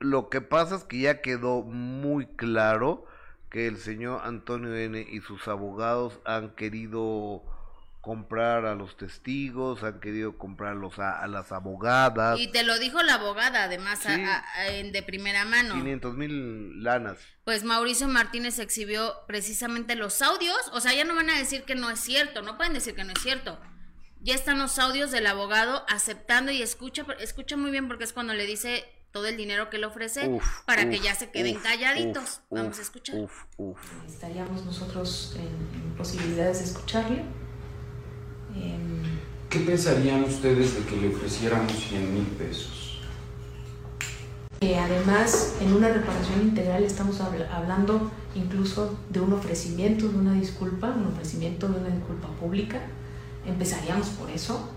lo 0.00 0.28
que 0.28 0.40
pasa 0.40 0.76
es 0.76 0.84
que 0.84 1.00
ya 1.00 1.20
quedó 1.20 1.62
muy 1.62 2.26
claro 2.26 3.06
que 3.50 3.66
el 3.66 3.78
señor 3.78 4.20
Antonio 4.24 4.74
N. 4.74 5.06
y 5.10 5.20
sus 5.20 5.48
abogados 5.48 6.20
han 6.24 6.54
querido 6.54 7.42
comprar 8.00 8.64
a 8.64 8.74
los 8.74 8.96
testigos, 8.96 9.82
han 9.82 10.00
querido 10.00 10.38
comprar 10.38 10.76
a, 10.76 11.26
las 11.26 11.52
abogadas. 11.52 12.38
Y 12.38 12.48
te 12.48 12.62
lo 12.62 12.78
dijo 12.78 13.02
la 13.02 13.14
abogada, 13.14 13.64
además, 13.64 14.00
de 14.04 15.02
primera 15.04 15.44
mano. 15.44 15.74
500 15.74 16.14
mil 16.14 16.82
lanas. 16.82 17.18
Pues 17.44 17.64
Mauricio 17.64 18.06
Martínez 18.08 18.58
exhibió 18.60 19.14
precisamente 19.26 19.96
los 19.96 20.22
audios, 20.22 20.56
o 20.72 20.80
sea, 20.80 20.94
ya 20.94 21.04
no 21.04 21.14
van 21.14 21.30
a 21.30 21.38
decir 21.38 21.64
que 21.64 21.74
no 21.74 21.90
es 21.90 21.98
cierto, 21.98 22.42
no 22.42 22.56
pueden 22.56 22.74
decir 22.74 22.94
que 22.94 23.04
no 23.04 23.12
es 23.12 23.22
cierto. 23.22 23.60
Ya 24.20 24.34
están 24.34 24.58
los 24.58 24.78
audios 24.78 25.10
del 25.10 25.26
abogado 25.26 25.84
aceptando 25.88 26.50
y 26.50 26.62
escucha, 26.62 27.06
escucha 27.20 27.56
muy 27.56 27.70
bien 27.70 27.88
porque 27.88 28.04
es 28.04 28.12
cuando 28.12 28.34
le 28.34 28.46
dice 28.46 28.84
todo 29.12 29.26
el 29.26 29.36
dinero 29.36 29.70
que 29.70 29.78
le 29.78 29.86
ofrece 29.86 30.38
para 30.66 30.88
que 30.88 31.00
ya 31.00 31.14
se 31.14 31.30
queden 31.30 31.56
calladitos. 31.56 32.40
Vamos 32.50 32.78
a 32.78 32.82
escuchar. 32.82 33.16
Estaríamos 34.06 34.64
nosotros 34.64 35.36
en, 35.36 35.96
posibilidades 35.96 36.58
de 36.58 36.64
escucharle. 36.64 37.24
Em, 38.54 39.18
¿Qué 39.50 39.60
pensarían 39.60 40.24
ustedes 40.24 40.74
de 40.74 40.84
que 40.84 40.96
le 40.96 41.14
ofreciéramos 41.14 41.72
100 41.72 42.14
mil 42.14 42.26
pesos? 42.26 42.78
Además, 44.60 45.54
en 45.60 45.72
una 45.72 45.88
reparación 45.88 46.42
integral 46.42 46.82
estamos 46.82 47.20
hablando 47.20 48.10
incluso 48.34 48.98
de 49.08 49.20
un 49.20 49.32
ofrecimiento 49.32 50.08
de 50.08 50.18
una 50.18 50.32
disculpa, 50.32 50.88
un 50.88 51.06
ofrecimiento 51.06 51.68
de 51.68 51.78
una 51.78 51.88
disculpa 51.90 52.28
pública. 52.40 52.80
Empezaríamos 53.46 54.08
por 54.08 54.30
eso 54.30 54.68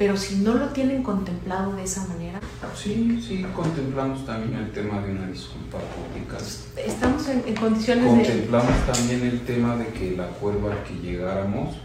pero 0.00 0.16
si 0.16 0.36
no 0.36 0.54
lo 0.54 0.68
tienen 0.68 1.02
contemplado 1.02 1.74
de 1.74 1.84
esa 1.84 2.06
manera. 2.06 2.40
Sí, 2.74 3.22
sí, 3.22 3.44
contemplamos 3.54 4.24
también 4.24 4.58
el 4.58 4.72
tema 4.72 4.98
de 5.02 5.12
una 5.12 5.26
disculpa 5.26 5.76
pública. 5.76 6.38
Estamos 6.74 7.28
en, 7.28 7.54
condiciones 7.54 8.06
contemplamos 8.06 8.86
también 8.90 9.26
el 9.26 9.40
tema 9.42 9.76
de 9.76 9.88
que 9.88 10.14
el 10.14 10.20
acuerdo 10.20 10.72
al 10.72 10.82
que 10.84 10.94
llegáramos 10.94 11.76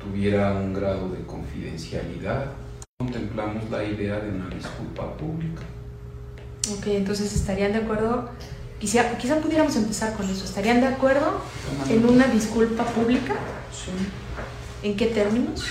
tuviera 0.00 0.52
un 0.54 0.74
grado 0.74 1.08
de 1.10 1.24
confidencialidad. 1.24 2.46
Contemplamos 2.98 3.70
la 3.70 3.84
idea 3.84 4.18
de 4.18 4.30
una 4.30 4.48
disculpa 4.48 5.16
pública. 5.16 5.62
Ok, 6.76 6.88
entonces 6.88 7.32
estarían 7.32 7.70
de 7.70 7.78
acuerdo, 7.78 8.28
quizá, 8.80 9.16
quizá 9.18 9.36
pudiéramos 9.36 9.76
empezar 9.76 10.14
con 10.14 10.28
eso, 10.28 10.44
¿estarían 10.44 10.80
de 10.80 10.88
acuerdo 10.88 11.40
en 11.88 12.08
una 12.08 12.26
disculpa 12.26 12.82
pública? 12.86 13.34
Sí. 13.70 13.92
¿En 14.82 14.96
qué 14.96 15.06
términos? 15.06 15.64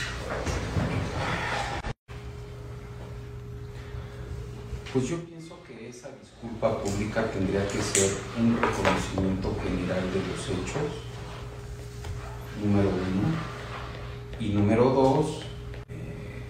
Pues 4.93 5.07
yo 5.07 5.17
pienso 5.23 5.57
que 5.65 5.87
esa 5.87 6.09
disculpa 6.19 6.83
pública 6.83 7.23
tendría 7.31 7.65
que 7.65 7.81
ser 7.81 8.11
un 8.37 8.57
reconocimiento 8.61 9.55
general 9.63 10.01
de 10.11 10.19
los 10.19 10.49
hechos, 10.49 10.91
número 12.61 12.89
uno. 12.89 13.51
Y 14.37 14.49
número 14.49 14.83
dos, 14.89 15.43
eh, 15.87 16.43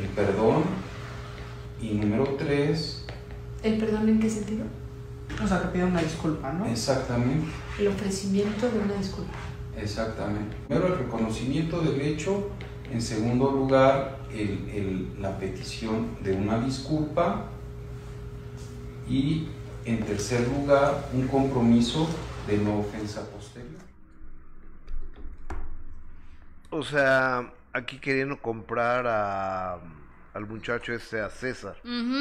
el 0.00 0.08
perdón. 0.08 0.64
Y 1.80 1.94
número 1.94 2.24
tres... 2.36 3.04
¿El 3.62 3.78
perdón 3.78 4.08
en 4.08 4.18
qué 4.18 4.28
sentido? 4.28 4.64
O 5.44 5.46
sea, 5.46 5.62
que 5.62 5.68
pida 5.68 5.86
una 5.86 6.02
disculpa, 6.02 6.52
¿no? 6.52 6.66
Exactamente. 6.66 7.46
El 7.78 7.86
ofrecimiento 7.86 8.68
de 8.68 8.80
una 8.80 8.94
disculpa. 8.94 9.34
Exactamente. 9.76 10.56
Primero 10.66 10.88
el 10.88 10.98
reconocimiento 10.98 11.80
del 11.82 12.00
hecho 12.00 12.50
en 12.92 13.00
segundo 13.00 13.50
lugar, 13.50 14.18
la 15.20 15.38
petición 15.38 16.16
de 16.22 16.32
una 16.32 16.58
disculpa. 16.58 17.48
Y 19.08 19.48
en 19.84 20.04
tercer 20.04 20.46
lugar, 20.48 21.08
un 21.12 21.26
compromiso 21.28 22.08
de 22.46 22.58
no 22.58 22.80
ofensa 22.80 23.28
posterior. 23.30 23.80
O 26.70 26.82
sea, 26.82 27.52
aquí 27.72 27.98
queriendo 27.98 28.40
comprar 28.40 29.06
a, 29.06 29.78
al 30.34 30.46
muchacho 30.46 30.92
ese, 30.92 31.20
a 31.20 31.28
César. 31.30 31.76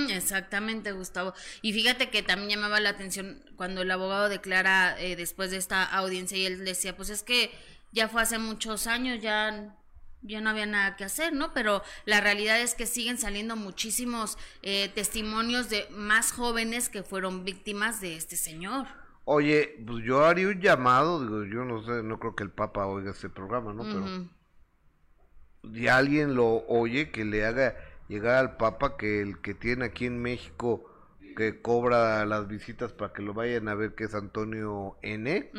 exactamente, 0.09 0.91
Gustavo. 0.91 1.33
Y 1.61 1.73
fíjate 1.73 2.09
que 2.09 2.23
también 2.23 2.49
llamaba 2.49 2.79
la 2.79 2.89
atención 2.89 3.43
cuando 3.55 3.81
el 3.83 3.91
abogado 3.91 4.27
declara 4.27 4.99
eh, 4.99 5.15
después 5.15 5.51
de 5.51 5.57
esta 5.57 5.83
audiencia 5.83 6.37
y 6.37 6.45
él 6.45 6.65
decía, 6.65 6.95
pues 6.95 7.09
es 7.09 7.23
que 7.23 7.51
ya 7.91 8.09
fue 8.09 8.21
hace 8.21 8.39
muchos 8.39 8.87
años, 8.87 9.21
ya 9.21 9.75
ya 10.21 10.41
no 10.41 10.49
había 10.49 10.65
nada 10.65 10.95
que 10.95 11.03
hacer, 11.03 11.33
¿no? 11.33 11.53
Pero 11.53 11.81
la 12.05 12.21
realidad 12.21 12.59
es 12.59 12.75
que 12.75 12.85
siguen 12.85 13.17
saliendo 13.17 13.55
muchísimos 13.55 14.37
eh, 14.61 14.89
testimonios 14.93 15.69
de 15.69 15.87
más 15.91 16.31
jóvenes 16.31 16.89
que 16.89 17.03
fueron 17.03 17.43
víctimas 17.43 18.01
de 18.01 18.15
este 18.15 18.35
señor. 18.35 18.87
Oye, 19.25 19.81
pues 19.85 20.03
yo 20.03 20.25
haría 20.25 20.47
un 20.47 20.59
llamado, 20.59 21.21
digo, 21.21 21.45
yo 21.45 21.63
no 21.65 21.83
sé, 21.83 22.03
no 22.03 22.19
creo 22.19 22.35
que 22.35 22.43
el 22.43 22.51
Papa 22.51 22.85
oiga 22.87 23.11
este 23.11 23.29
programa, 23.29 23.73
¿no? 23.73 23.83
Pero 23.83 25.73
si 25.73 25.87
alguien 25.87 26.35
lo 26.35 26.65
oye, 26.67 27.11
que 27.11 27.23
le 27.23 27.45
haga 27.45 27.75
llegar 28.07 28.35
al 28.35 28.57
Papa 28.57 28.97
que 28.97 29.21
el 29.21 29.39
que 29.41 29.53
tiene 29.53 29.85
aquí 29.85 30.05
en 30.05 30.21
México 30.21 30.87
que 31.35 31.61
cobra 31.61 32.25
las 32.25 32.47
visitas 32.47 32.93
para 32.93 33.13
que 33.13 33.21
lo 33.21 33.33
vayan 33.33 33.67
a 33.67 33.75
ver, 33.75 33.95
que 33.95 34.03
es 34.03 34.13
Antonio 34.13 34.97
N, 35.01 35.49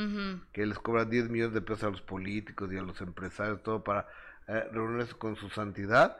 que 0.52 0.66
les 0.66 0.78
cobra 0.78 1.04
10 1.04 1.30
millones 1.30 1.54
de 1.54 1.62
pesos 1.62 1.84
a 1.84 1.90
los 1.90 2.02
políticos 2.02 2.70
y 2.72 2.76
a 2.76 2.82
los 2.82 3.00
empresarios, 3.00 3.62
todo 3.62 3.82
para 3.82 4.06
eh, 4.48 5.06
con 5.18 5.36
su 5.36 5.48
santidad, 5.50 6.16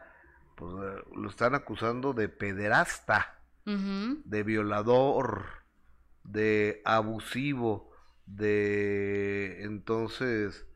pues 0.56 0.72
eh, 0.72 1.02
lo 1.16 1.28
están 1.28 1.54
acusando 1.54 2.12
de 2.12 2.28
pederasta, 2.28 3.38
de 3.64 4.42
violador, 4.42 5.46
de 6.24 6.82
abusivo, 6.84 7.92
de 8.26 9.62
entonces, 9.62 10.66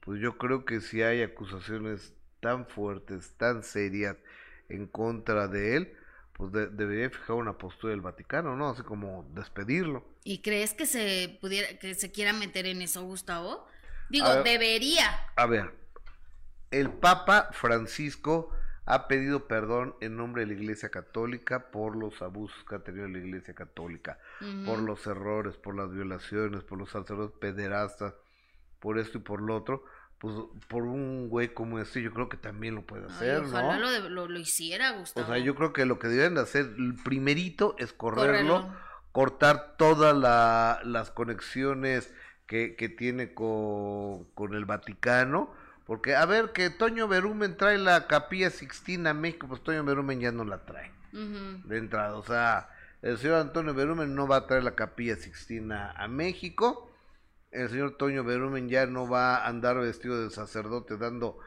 pues 0.00 0.20
yo 0.20 0.38
creo 0.38 0.64
que 0.64 0.80
si 0.80 1.02
hay 1.02 1.22
acusaciones 1.22 2.14
tan 2.40 2.66
fuertes, 2.66 3.34
tan 3.36 3.64
serias 3.64 4.16
en 4.68 4.86
contra 4.86 5.48
de 5.48 5.76
él, 5.76 5.96
pues 6.32 6.52
debería 6.52 7.10
fijar 7.10 7.36
una 7.36 7.58
postura 7.58 7.90
del 7.90 8.00
Vaticano, 8.00 8.56
¿no? 8.56 8.70
Así 8.70 8.82
como 8.82 9.28
despedirlo. 9.34 10.04
¿Y 10.24 10.40
crees 10.40 10.72
que 10.72 10.86
se 10.86 11.36
pudiera, 11.40 11.78
que 11.78 11.94
se 11.94 12.10
quiera 12.10 12.32
meter 12.32 12.66
en 12.66 12.80
eso, 12.80 13.02
Gustavo? 13.02 13.66
Digo, 14.08 14.42
debería. 14.42 15.04
A 15.36 15.46
ver, 15.46 15.79
el 16.70 16.90
Papa 16.90 17.50
Francisco 17.52 18.50
ha 18.86 19.08
pedido 19.08 19.46
perdón 19.46 19.94
en 20.00 20.16
nombre 20.16 20.42
de 20.42 20.54
la 20.54 20.60
Iglesia 20.60 20.90
Católica 20.90 21.70
por 21.70 21.96
los 21.96 22.22
abusos 22.22 22.64
que 22.68 22.76
ha 22.76 22.80
tenido 22.80 23.06
la 23.08 23.18
Iglesia 23.18 23.54
Católica, 23.54 24.18
por 24.64 24.80
los 24.80 25.06
errores, 25.06 25.56
por 25.56 25.76
las 25.76 25.92
violaciones, 25.92 26.64
por 26.64 26.78
los 26.78 26.90
sacerdotes 26.90 27.38
pederastas, 27.38 28.14
por 28.80 28.98
esto 28.98 29.18
y 29.18 29.20
por 29.20 29.42
lo 29.42 29.56
otro. 29.56 29.84
Pues 30.18 30.34
por 30.68 30.82
un 30.82 31.30
güey 31.30 31.54
como 31.54 31.78
este, 31.78 32.02
yo 32.02 32.12
creo 32.12 32.28
que 32.28 32.36
también 32.36 32.74
lo 32.74 32.82
puede 32.82 33.06
hacer, 33.06 33.38
ojalá 33.38 33.78
Lo, 33.78 34.28
lo, 34.28 34.38
hiciera, 34.38 34.90
Gustavo. 34.90 35.26
O 35.26 35.30
sea, 35.30 35.38
yo 35.38 35.54
creo 35.54 35.72
que 35.72 35.86
lo 35.86 35.98
que 35.98 36.08
deben 36.08 36.34
de 36.34 36.42
hacer, 36.42 36.74
el 36.76 36.94
primerito 37.02 37.74
es 37.78 37.94
correrlo, 37.94 38.70
cortar 39.12 39.76
todas 39.78 40.14
las 40.84 41.10
conexiones 41.12 42.12
que, 42.46 42.76
que 42.76 42.90
tiene 42.90 43.32
con, 43.32 44.24
con 44.34 44.54
el 44.54 44.66
Vaticano 44.66 45.54
porque, 45.90 46.14
a 46.14 46.24
ver, 46.24 46.52
que 46.52 46.70
Toño 46.70 47.08
Berumen 47.08 47.56
trae 47.56 47.76
la 47.76 48.06
capilla 48.06 48.50
Sixtina 48.50 49.10
a 49.10 49.12
México, 49.12 49.48
pues 49.48 49.60
Toño 49.60 49.82
Berumen 49.82 50.20
ya 50.20 50.30
no 50.30 50.44
la 50.44 50.64
trae. 50.64 50.92
De 51.10 51.78
entrada, 51.78 52.14
o 52.14 52.22
sea, 52.22 52.68
el 53.02 53.18
señor 53.18 53.40
Antonio 53.40 53.74
Berumen 53.74 54.14
no 54.14 54.28
va 54.28 54.36
a 54.36 54.46
traer 54.46 54.62
la 54.62 54.76
capilla 54.76 55.16
Sixtina 55.16 55.90
a 55.90 56.06
México. 56.06 56.92
El 57.50 57.70
señor 57.70 57.96
Toño 57.96 58.22
Berumen 58.22 58.68
ya 58.68 58.86
no 58.86 59.08
va 59.08 59.38
a 59.38 59.48
andar 59.48 59.80
vestido 59.80 60.22
de 60.22 60.30
sacerdote 60.30 60.96
dando 60.96 61.40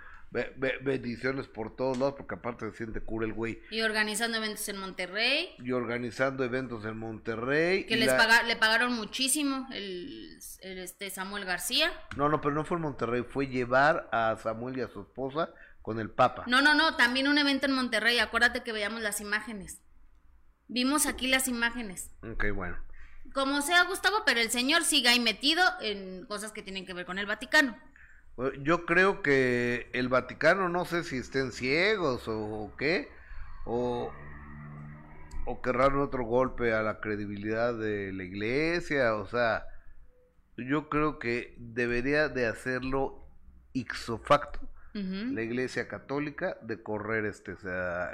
bendiciones 0.81 1.47
por 1.47 1.75
todos 1.75 1.97
lados, 1.97 2.15
porque 2.17 2.35
aparte 2.35 2.69
se 2.71 2.77
siente 2.77 3.01
cura 3.01 3.25
el 3.25 3.33
güey. 3.33 3.61
Y 3.69 3.81
organizando 3.81 4.37
eventos 4.37 4.67
en 4.67 4.77
Monterrey. 4.77 5.55
Y 5.59 5.71
organizando 5.71 6.43
eventos 6.43 6.85
en 6.85 6.97
Monterrey. 6.97 7.85
Que 7.85 7.95
les 7.95 8.11
le 8.47 8.55
pagaron 8.55 8.93
muchísimo 8.93 9.67
el, 9.71 10.39
este 10.61 11.09
Samuel 11.09 11.45
García. 11.45 11.91
No, 12.17 12.29
no, 12.29 12.41
pero 12.41 12.55
no 12.55 12.65
fue 12.65 12.77
en 12.77 12.83
Monterrey, 12.83 13.23
fue 13.23 13.47
llevar 13.47 14.09
a 14.11 14.35
Samuel 14.41 14.77
y 14.77 14.81
a 14.81 14.87
su 14.87 15.01
esposa 15.01 15.53
con 15.81 15.99
el 15.99 16.09
Papa. 16.09 16.45
No, 16.47 16.61
no, 16.61 16.73
no, 16.73 16.95
también 16.95 17.27
un 17.27 17.37
evento 17.37 17.67
en 17.67 17.73
Monterrey, 17.73 18.17
acuérdate 18.19 18.63
que 18.63 18.71
veíamos 18.71 19.01
las 19.01 19.21
imágenes. 19.21 19.81
Vimos 20.67 21.05
aquí 21.05 21.27
las 21.27 21.47
imágenes. 21.47 22.09
Ok, 22.23 22.45
bueno. 22.55 22.77
Como 23.33 23.61
sea, 23.61 23.83
Gustavo, 23.83 24.23
pero 24.25 24.39
el 24.39 24.49
señor 24.49 24.83
sigue 24.83 25.09
ahí 25.09 25.19
metido 25.19 25.63
en 25.81 26.25
cosas 26.25 26.51
que 26.51 26.63
tienen 26.63 26.85
que 26.85 26.93
ver 26.93 27.05
con 27.05 27.19
el 27.19 27.25
Vaticano. 27.25 27.77
Yo 28.63 28.85
creo 28.85 29.21
que 29.21 29.89
el 29.93 30.09
Vaticano, 30.09 30.67
no 30.67 30.85
sé 30.85 31.03
si 31.03 31.17
estén 31.17 31.51
ciegos 31.51 32.27
o, 32.27 32.73
qué, 32.79 33.09
o, 33.65 34.11
o 35.45 35.61
querrán 35.61 35.99
otro 35.99 36.25
golpe 36.25 36.73
a 36.73 36.81
la 36.81 36.99
credibilidad 36.99 37.75
de 37.75 38.11
la 38.11 38.23
iglesia, 38.23 39.15
o 39.15 39.27
sea, 39.27 39.67
yo 40.57 40.89
creo 40.89 41.19
que 41.19 41.55
debería 41.59 42.27
de 42.27 42.47
hacerlo 42.47 43.27
ixo 43.73 44.17
facto 44.17 44.72
la 44.93 45.41
Iglesia 45.41 45.87
Católica 45.87 46.57
de 46.61 46.83
correr 46.83 47.25
este, 47.25 47.55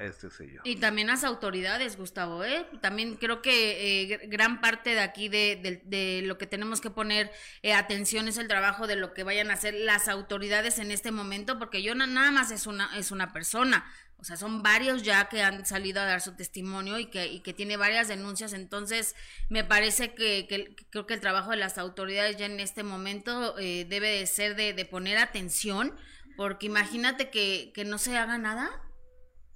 este 0.02 0.30
sello. 0.30 0.62
Y 0.64 0.78
también 0.78 1.08
las 1.08 1.26
autoridades, 1.26 1.98
Gustavo, 1.98 2.46
¿eh? 2.46 2.66
También 2.80 3.18
creo 3.18 3.42
que 3.42 4.04
eh, 4.04 4.28
gran 4.28 4.62
parte 4.62 4.92
de 4.92 5.02
aquí 5.02 5.28
de, 5.28 5.82
de, 5.84 6.22
lo 6.24 6.38
que 6.38 6.48
tenemos 6.48 6.80
que 6.80 6.90
poner 6.90 7.32
eh, 7.64 7.74
atención 7.74 8.30
es 8.30 8.38
el 8.38 8.48
trabajo 8.48 8.88
de 8.88 8.96
lo 8.96 9.14
que 9.14 9.24
vayan 9.24 9.52
a 9.52 9.56
hacer 9.56 9.74
las 9.74 10.08
autoridades 10.08 10.80
en 10.80 10.92
este 10.92 11.12
momento, 11.12 11.60
porque 11.60 11.84
yo 11.84 11.96
nada 11.96 12.32
más 12.32 12.52
es 12.52 12.66
una, 12.66 12.98
es 12.98 13.12
una 13.12 13.34
persona, 13.34 13.86
o 14.20 14.26
sea, 14.26 14.36
son 14.36 14.62
varios 14.62 15.04
ya 15.04 15.30
que 15.30 15.42
han 15.42 15.66
salido 15.66 16.02
a 16.02 16.06
dar 16.06 16.20
su 16.20 16.34
testimonio 16.34 17.00
y 17.00 17.06
que, 17.06 17.28
y 17.28 17.40
que 17.40 17.54
tiene 17.54 17.78
varias 17.78 18.10
denuncias. 18.10 18.52
Entonces, 18.52 19.16
me 19.48 19.64
parece 19.64 20.14
que, 20.14 20.46
que, 20.48 20.76
creo 20.90 21.08
que 21.08 21.14
el 21.14 21.22
trabajo 21.22 21.52
de 21.52 21.56
las 21.56 21.78
autoridades 21.78 22.36
ya 22.36 22.46
en 22.46 22.60
este 22.60 22.84
momento 22.84 23.58
eh, 23.58 23.86
debe 23.88 24.10
de 24.10 24.28
ser 24.28 24.58
de, 24.58 24.74
de, 24.74 24.84
poner 24.84 25.18
atención 25.18 25.96
porque 26.40 26.68
imagínate 26.68 27.30
que, 27.30 27.74
que 27.76 27.84
no 27.84 27.98
se 27.98 28.18
haga 28.18 28.38
nada. 28.38 28.70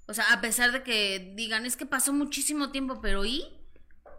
O 0.04 0.12
sea, 0.12 0.30
a 0.34 0.42
pesar 0.42 0.70
de 0.70 0.82
que 0.82 1.32
digan, 1.34 1.64
es 1.64 1.78
que 1.78 1.86
pasó 1.86 2.12
muchísimo 2.12 2.72
tiempo, 2.72 3.00
pero 3.00 3.24
¿y? 3.24 3.42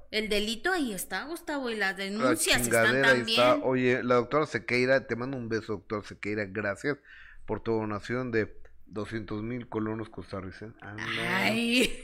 El 0.10 0.30
delito 0.30 0.72
ahí 0.72 0.92
está, 0.92 1.26
Gustavo, 1.26 1.70
y 1.70 1.76
las 1.76 1.96
denuncias 1.96 2.64
están 2.64 3.04
también. 3.04 3.40
Está. 3.40 3.56
Oye, 3.58 4.02
la 4.02 4.16
doctora 4.16 4.48
Sequeira, 4.48 5.06
te 5.06 5.16
mando 5.16 5.38
un 5.38 5.48
beso, 5.48 5.74
doctora 5.74 6.02
Sequeira, 6.08 6.46
gracias 6.46 6.98
por 7.46 7.62
tu 7.62 7.74
donación 7.74 8.32
de 8.32 8.60
200 8.88 9.44
mil 9.44 9.70
colonos 9.70 10.10
costarricenses. 10.10 10.82
Ay. 10.82 12.04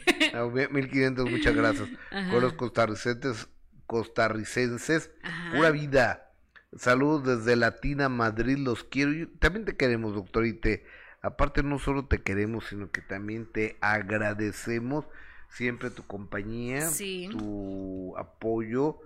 1500, 0.71 1.25
ah, 1.25 1.27
muchas 1.27 1.55
gracias. 1.55 1.89
Colonos 2.29 2.53
costarricenses, 2.53 3.49
costarricenses, 3.87 5.09
pura 5.55 5.71
vida. 5.71 6.30
Saludos 6.77 7.25
desde 7.25 7.55
Latina 7.57 8.07
Madrid, 8.07 8.57
los 8.57 8.83
quiero. 8.83 9.27
también 9.39 9.65
te 9.65 9.75
queremos, 9.75 10.15
doctor, 10.15 10.45
y 10.45 10.53
te, 10.53 10.85
aparte 11.21 11.63
no 11.63 11.79
solo 11.79 12.05
te 12.05 12.21
queremos, 12.21 12.65
sino 12.67 12.91
que 12.91 13.01
también 13.01 13.45
te 13.51 13.77
agradecemos 13.81 15.05
siempre 15.49 15.89
tu 15.89 16.07
compañía, 16.07 16.89
tu 17.29 18.15
apoyo, 18.17 18.99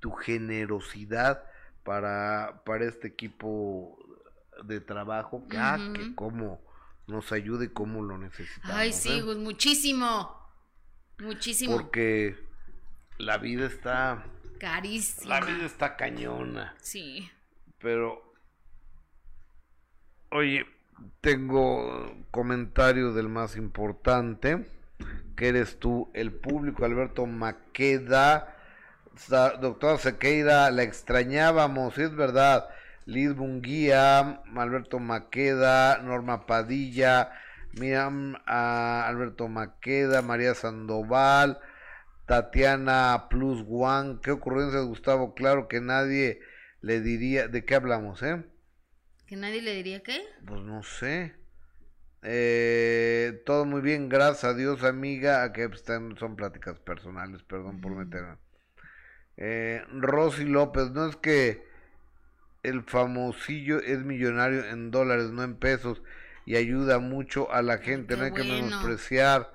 tu 0.00 0.10
generosidad 0.10 1.44
para, 1.84 2.62
para 2.66 2.84
este 2.86 3.08
equipo 3.08 3.96
de 4.64 4.80
trabajo, 4.80 5.46
que, 5.48 5.56
ah, 5.56 5.78
que 5.94 6.16
como 6.16 6.60
nos 7.06 7.30
ayude 7.30 7.72
como 7.72 8.02
lo 8.02 8.18
necesitamos. 8.18 8.76
Ay, 8.76 8.92
sí, 8.92 9.20
pues 9.24 9.36
muchísimo, 9.36 10.36
muchísimo. 11.18 11.76
Porque 11.76 12.36
la 13.18 13.38
vida 13.38 13.66
está 13.66 14.24
Carísima. 14.64 15.40
La 15.40 15.44
vida 15.44 15.66
está 15.66 15.94
cañona. 15.94 16.74
Sí. 16.80 17.30
Pero, 17.80 18.32
oye, 20.30 20.64
tengo 21.20 22.16
comentario 22.30 23.12
del 23.12 23.28
más 23.28 23.56
importante, 23.56 24.66
que 25.36 25.48
eres 25.48 25.78
tú, 25.78 26.10
el 26.14 26.32
público, 26.32 26.86
Alberto 26.86 27.26
Maqueda. 27.26 28.56
Doctora 29.60 29.98
Sequeira, 29.98 30.70
la 30.70 30.82
extrañábamos, 30.82 31.98
es 31.98 32.16
verdad. 32.16 32.66
Liz 33.04 33.34
Bunguía, 33.34 34.42
Alberto 34.56 34.98
Maqueda, 34.98 35.98
Norma 35.98 36.46
Padilla, 36.46 37.32
Miriam 37.72 38.36
a 38.46 39.06
Alberto 39.06 39.46
Maqueda, 39.46 40.22
María 40.22 40.54
Sandoval, 40.54 41.60
Tatiana 42.26 43.26
Plus 43.28 43.64
One, 43.68 44.18
¿qué 44.22 44.30
ocurrencia 44.30 44.80
Gustavo? 44.80 45.34
Claro 45.34 45.68
que 45.68 45.80
nadie 45.80 46.40
le 46.80 47.00
diría, 47.00 47.48
¿de 47.48 47.64
qué 47.64 47.74
hablamos, 47.74 48.22
eh? 48.22 48.44
¿Que 49.26 49.36
nadie 49.36 49.62
le 49.62 49.74
diría 49.74 50.02
qué? 50.02 50.22
Pues 50.46 50.60
no 50.62 50.82
sé. 50.82 51.34
Eh, 52.22 53.42
todo 53.44 53.66
muy 53.66 53.82
bien, 53.82 54.08
gracias 54.08 54.44
a 54.44 54.54
Dios, 54.54 54.82
amiga, 54.84 55.52
que 55.52 55.68
pues, 55.68 55.84
son 55.84 56.36
pláticas 56.36 56.78
personales, 56.78 57.42
perdón 57.42 57.80
por 57.80 57.92
meterme. 57.94 58.38
Eh, 59.36 59.82
Rosy 59.92 60.44
López, 60.44 60.90
no 60.90 61.08
es 61.08 61.16
que 61.16 61.66
el 62.62 62.82
famosillo 62.82 63.80
es 63.80 63.98
millonario 64.04 64.64
en 64.64 64.90
dólares, 64.90 65.30
no 65.30 65.42
en 65.42 65.56
pesos, 65.56 66.02
y 66.46 66.56
ayuda 66.56 66.98
mucho 66.98 67.52
a 67.52 67.60
la 67.60 67.78
gente, 67.78 68.16
no 68.16 68.24
hay 68.24 68.32
que 68.32 68.44
menospreciar 68.44 69.53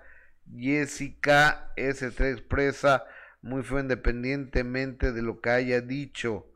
Jessica 0.55 1.71
S3 1.75 2.33
expresa 2.33 3.05
muy 3.41 3.63
feo 3.63 3.79
independientemente 3.79 5.12
de 5.12 5.21
lo 5.21 5.41
que 5.41 5.49
haya 5.49 5.81
dicho. 5.81 6.47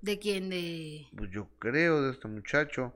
¿De 0.00 0.18
quién? 0.18 0.50
De... 0.50 1.06
Pues 1.16 1.30
yo 1.30 1.48
creo 1.58 2.02
de 2.02 2.12
este 2.12 2.28
muchacho. 2.28 2.94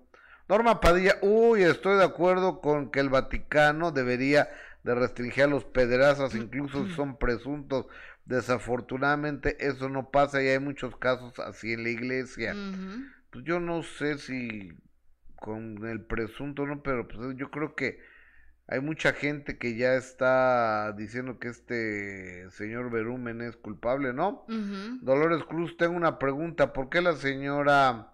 Norma 0.49 0.81
Padilla, 0.81 1.17
uy, 1.23 1.63
estoy 1.63 1.99
de 1.99 2.05
acuerdo 2.05 2.61
con 2.61 2.91
que 2.91 3.01
el 3.01 3.09
Vaticano 3.09 3.93
debería 3.93 4.49
de 4.83 4.95
restringir 4.95 5.45
a 5.45 5.47
los 5.47 5.65
pederastas, 5.65 6.35
incluso 6.35 6.87
si 6.87 6.95
son 6.95 7.17
presuntos. 7.17 7.87
Desafortunadamente 8.25 9.57
eso 9.67 9.89
no 9.89 10.11
pasa 10.11 10.43
y 10.43 10.49
hay 10.49 10.59
muchos 10.59 10.97
casos 10.97 11.39
así 11.39 11.73
en 11.73 11.85
la 11.85 11.91
iglesia. 11.91 12.55
Pues 13.31 13.45
yo 13.45 13.61
no 13.61 13.83
sé 13.83 14.19
si 14.19 14.73
con 15.37 15.87
el 15.87 16.03
presunto 16.03 16.67
no, 16.67 16.83
pero 16.83 17.09
pues 17.09 17.37
yo 17.37 17.51
creo 17.51 17.75
que 17.75 18.01
hay 18.71 18.81
mucha 18.81 19.13
gente 19.13 19.59
que 19.59 19.75
ya 19.75 19.95
está 19.95 20.93
diciendo 20.93 21.41
que 21.41 21.49
este 21.49 22.49
señor 22.53 22.89
Berumen 22.89 23.41
es 23.41 23.57
culpable, 23.57 24.13
¿no? 24.13 24.45
Dolores 25.03 25.43
Cruz, 25.43 25.77
tengo 25.77 25.97
una 25.97 26.21
pregunta. 26.21 26.73
¿Por 26.73 26.89
qué 26.89 27.01
la 27.01 27.17
señora 27.17 28.13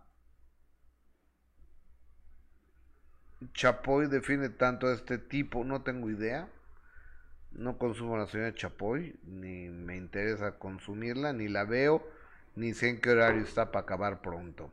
Chapoy 3.53 4.07
define 4.07 4.49
tanto 4.49 4.87
a 4.87 4.95
este 4.95 5.19
tipo? 5.19 5.63
No 5.63 5.83
tengo 5.83 6.09
idea. 6.09 6.49
No 7.53 7.77
consumo 7.77 8.15
a 8.15 8.21
la 8.21 8.27
señora 8.27 8.55
Chapoy, 8.55 9.15
ni 9.25 9.69
me 9.69 9.99
interesa 9.99 10.59
consumirla, 10.59 11.35
ni 11.35 11.49
la 11.49 11.65
veo, 11.65 12.03
ni 12.55 12.73
sé 12.73 12.89
en 12.89 13.03
qué 13.03 13.11
horario 13.11 13.43
está 13.43 13.71
para 13.73 13.83
acabar 13.83 14.23
pronto. 14.23 14.73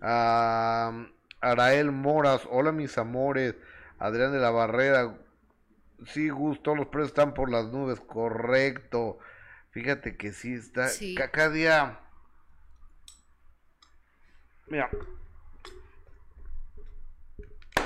Ah, 0.00 1.04
Arael 1.40 1.90
Moras, 1.90 2.46
hola 2.48 2.70
mis 2.70 2.96
amores. 2.96 3.56
Adrián 4.00 4.32
de 4.32 4.38
la 4.38 4.50
Barrera, 4.50 5.14
sí, 6.06 6.30
Gusto, 6.30 6.74
los 6.74 6.86
precios 6.86 7.10
están 7.10 7.34
por 7.34 7.50
las 7.50 7.66
nubes, 7.66 8.00
correcto. 8.00 9.18
Fíjate 9.72 10.16
que 10.16 10.32
sí 10.32 10.54
está, 10.54 10.88
cada 11.30 11.50
día... 11.50 12.00
Mira, 14.68 14.88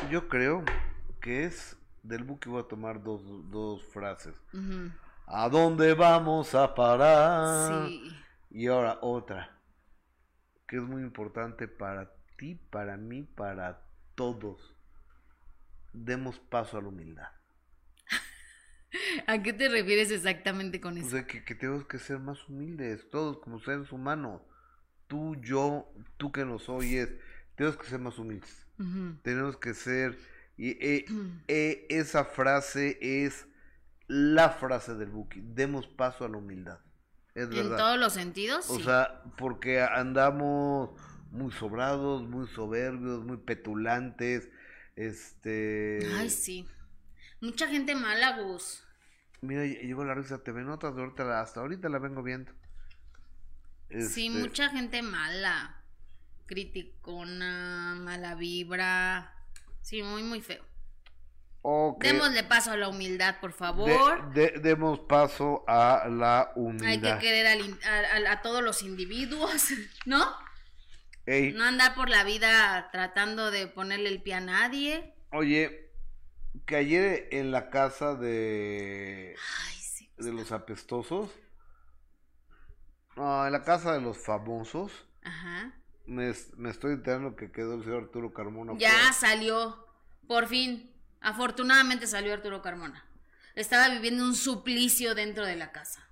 yo 0.08 0.28
creo 0.28 0.64
que 1.20 1.46
es 1.46 1.76
del 2.04 2.22
buque 2.22 2.48
voy 2.48 2.62
a 2.62 2.68
tomar 2.68 3.02
dos, 3.02 3.22
dos 3.50 3.82
frases. 3.88 4.40
¿A 5.26 5.48
dónde 5.48 5.94
vamos 5.94 6.54
a 6.54 6.76
parar? 6.76 7.88
Sí. 7.88 8.16
Y 8.50 8.68
ahora 8.68 8.98
otra, 9.02 9.58
que 10.68 10.76
es 10.76 10.82
muy 10.82 11.02
importante 11.02 11.66
para 11.66 12.12
ti, 12.36 12.54
para 12.70 12.96
mí, 12.96 13.24
para 13.24 13.82
todos 14.14 14.73
demos 15.94 16.38
paso 16.38 16.76
a 16.76 16.82
la 16.82 16.88
humildad. 16.88 17.28
¿A 19.26 19.42
qué 19.42 19.52
te 19.52 19.68
refieres 19.68 20.10
exactamente 20.10 20.80
con 20.80 20.98
eso? 20.98 21.06
O 21.06 21.10
sea, 21.10 21.26
que, 21.26 21.40
tenemos 21.54 21.86
que 21.86 21.98
ser 21.98 22.18
más 22.18 22.46
humildes, 22.48 23.08
todos 23.10 23.38
como 23.38 23.60
seres 23.60 23.90
humanos. 23.92 24.42
Tú, 25.06 25.36
yo, 25.36 25.92
tú 26.16 26.32
que 26.32 26.44
nos 26.44 26.68
oyes, 26.68 27.10
tenemos 27.54 27.78
que 27.78 27.86
ser 27.86 28.00
más 28.00 28.18
humildes. 28.18 28.66
Tenemos 29.22 29.56
que 29.56 29.72
ser... 29.74 30.18
Y 30.56 30.70
eh, 30.84 31.04
eh, 31.48 31.86
esa 31.88 32.24
frase 32.24 32.98
es 33.00 33.46
la 34.08 34.50
frase 34.50 34.94
del 34.94 35.10
Buki. 35.10 35.40
Demos 35.42 35.86
paso 35.86 36.24
a 36.24 36.28
la 36.28 36.38
humildad. 36.38 36.80
Es 37.34 37.48
verdad. 37.48 37.72
En 37.72 37.76
todos 37.76 37.98
los 37.98 38.12
sentidos. 38.12 38.70
O 38.70 38.78
sea, 38.80 39.22
porque 39.36 39.80
andamos 39.80 40.90
muy 41.30 41.52
sobrados, 41.52 42.22
muy 42.22 42.46
soberbios, 42.48 43.24
muy 43.24 43.38
petulantes 43.38 44.48
este. 44.96 46.00
Ay, 46.16 46.30
sí. 46.30 46.68
Mucha 47.40 47.68
gente 47.68 47.94
mala, 47.94 48.38
Gus. 48.38 48.82
Mira, 49.40 49.64
llegó 49.66 50.04
la 50.04 50.14
risa 50.14 50.42
TV 50.42 50.62
Notas, 50.62 50.96
ahorita, 50.96 51.40
hasta 51.40 51.60
ahorita 51.60 51.88
la 51.88 51.98
vengo 51.98 52.22
viendo. 52.22 52.52
Sí, 53.90 54.26
este 54.26 54.30
mucha 54.30 54.70
gente 54.70 55.02
mala. 55.02 55.80
Criticona, 56.46 57.94
mala 57.98 58.34
vibra. 58.34 59.34
Sí, 59.82 60.02
muy, 60.02 60.22
muy 60.22 60.40
feo. 60.40 60.64
Ok. 61.62 62.02
Démosle 62.04 62.44
paso 62.44 62.72
a 62.72 62.76
la 62.76 62.88
humildad, 62.88 63.40
por 63.40 63.52
favor. 63.52 64.32
De- 64.34 64.50
de- 64.50 64.60
demos 64.60 65.00
paso 65.00 65.64
a 65.66 66.06
la 66.10 66.52
humildad. 66.56 66.88
Hay 66.88 67.00
que 67.00 67.18
querer 67.18 67.46
al 67.46 67.60
in- 67.60 67.78
a, 67.84 68.28
a- 68.28 68.32
a 68.32 68.42
todos 68.42 68.62
los 68.62 68.82
individuos, 68.82 69.68
¿no? 70.06 70.26
Ey, 71.26 71.52
No 71.52 71.64
andar 71.64 71.94
por 71.94 72.10
la 72.10 72.24
vida 72.24 72.88
tratando 72.92 73.50
de 73.50 73.66
ponerle 73.66 74.08
el 74.10 74.22
pie 74.22 74.34
a 74.34 74.40
nadie. 74.40 75.14
Oye, 75.32 75.90
que 76.66 76.76
ayer 76.76 77.28
en 77.32 77.50
la 77.50 77.70
casa 77.70 78.14
de, 78.14 79.34
Ay, 79.66 79.76
sí. 79.80 80.10
de 80.18 80.32
los 80.32 80.52
apestosos, 80.52 81.30
no, 83.16 83.46
en 83.46 83.52
la 83.52 83.62
casa 83.62 83.92
de 83.94 84.00
los 84.00 84.18
famosos, 84.18 84.92
Ajá. 85.22 85.72
me, 86.06 86.32
me 86.56 86.70
estoy 86.70 86.94
enterando 86.94 87.36
que 87.36 87.52
quedó 87.52 87.74
el 87.74 87.84
señor 87.84 88.04
Arturo 88.04 88.32
Carmona. 88.32 88.72
Ya 88.78 88.90
fuera. 88.90 89.12
salió, 89.12 89.86
por 90.26 90.46
fin. 90.48 90.90
Afortunadamente 91.20 92.06
salió 92.06 92.34
Arturo 92.34 92.60
Carmona. 92.60 93.04
Estaba 93.54 93.88
viviendo 93.88 94.24
un 94.24 94.34
suplicio 94.34 95.14
dentro 95.14 95.46
de 95.46 95.56
la 95.56 95.72
casa. 95.72 96.03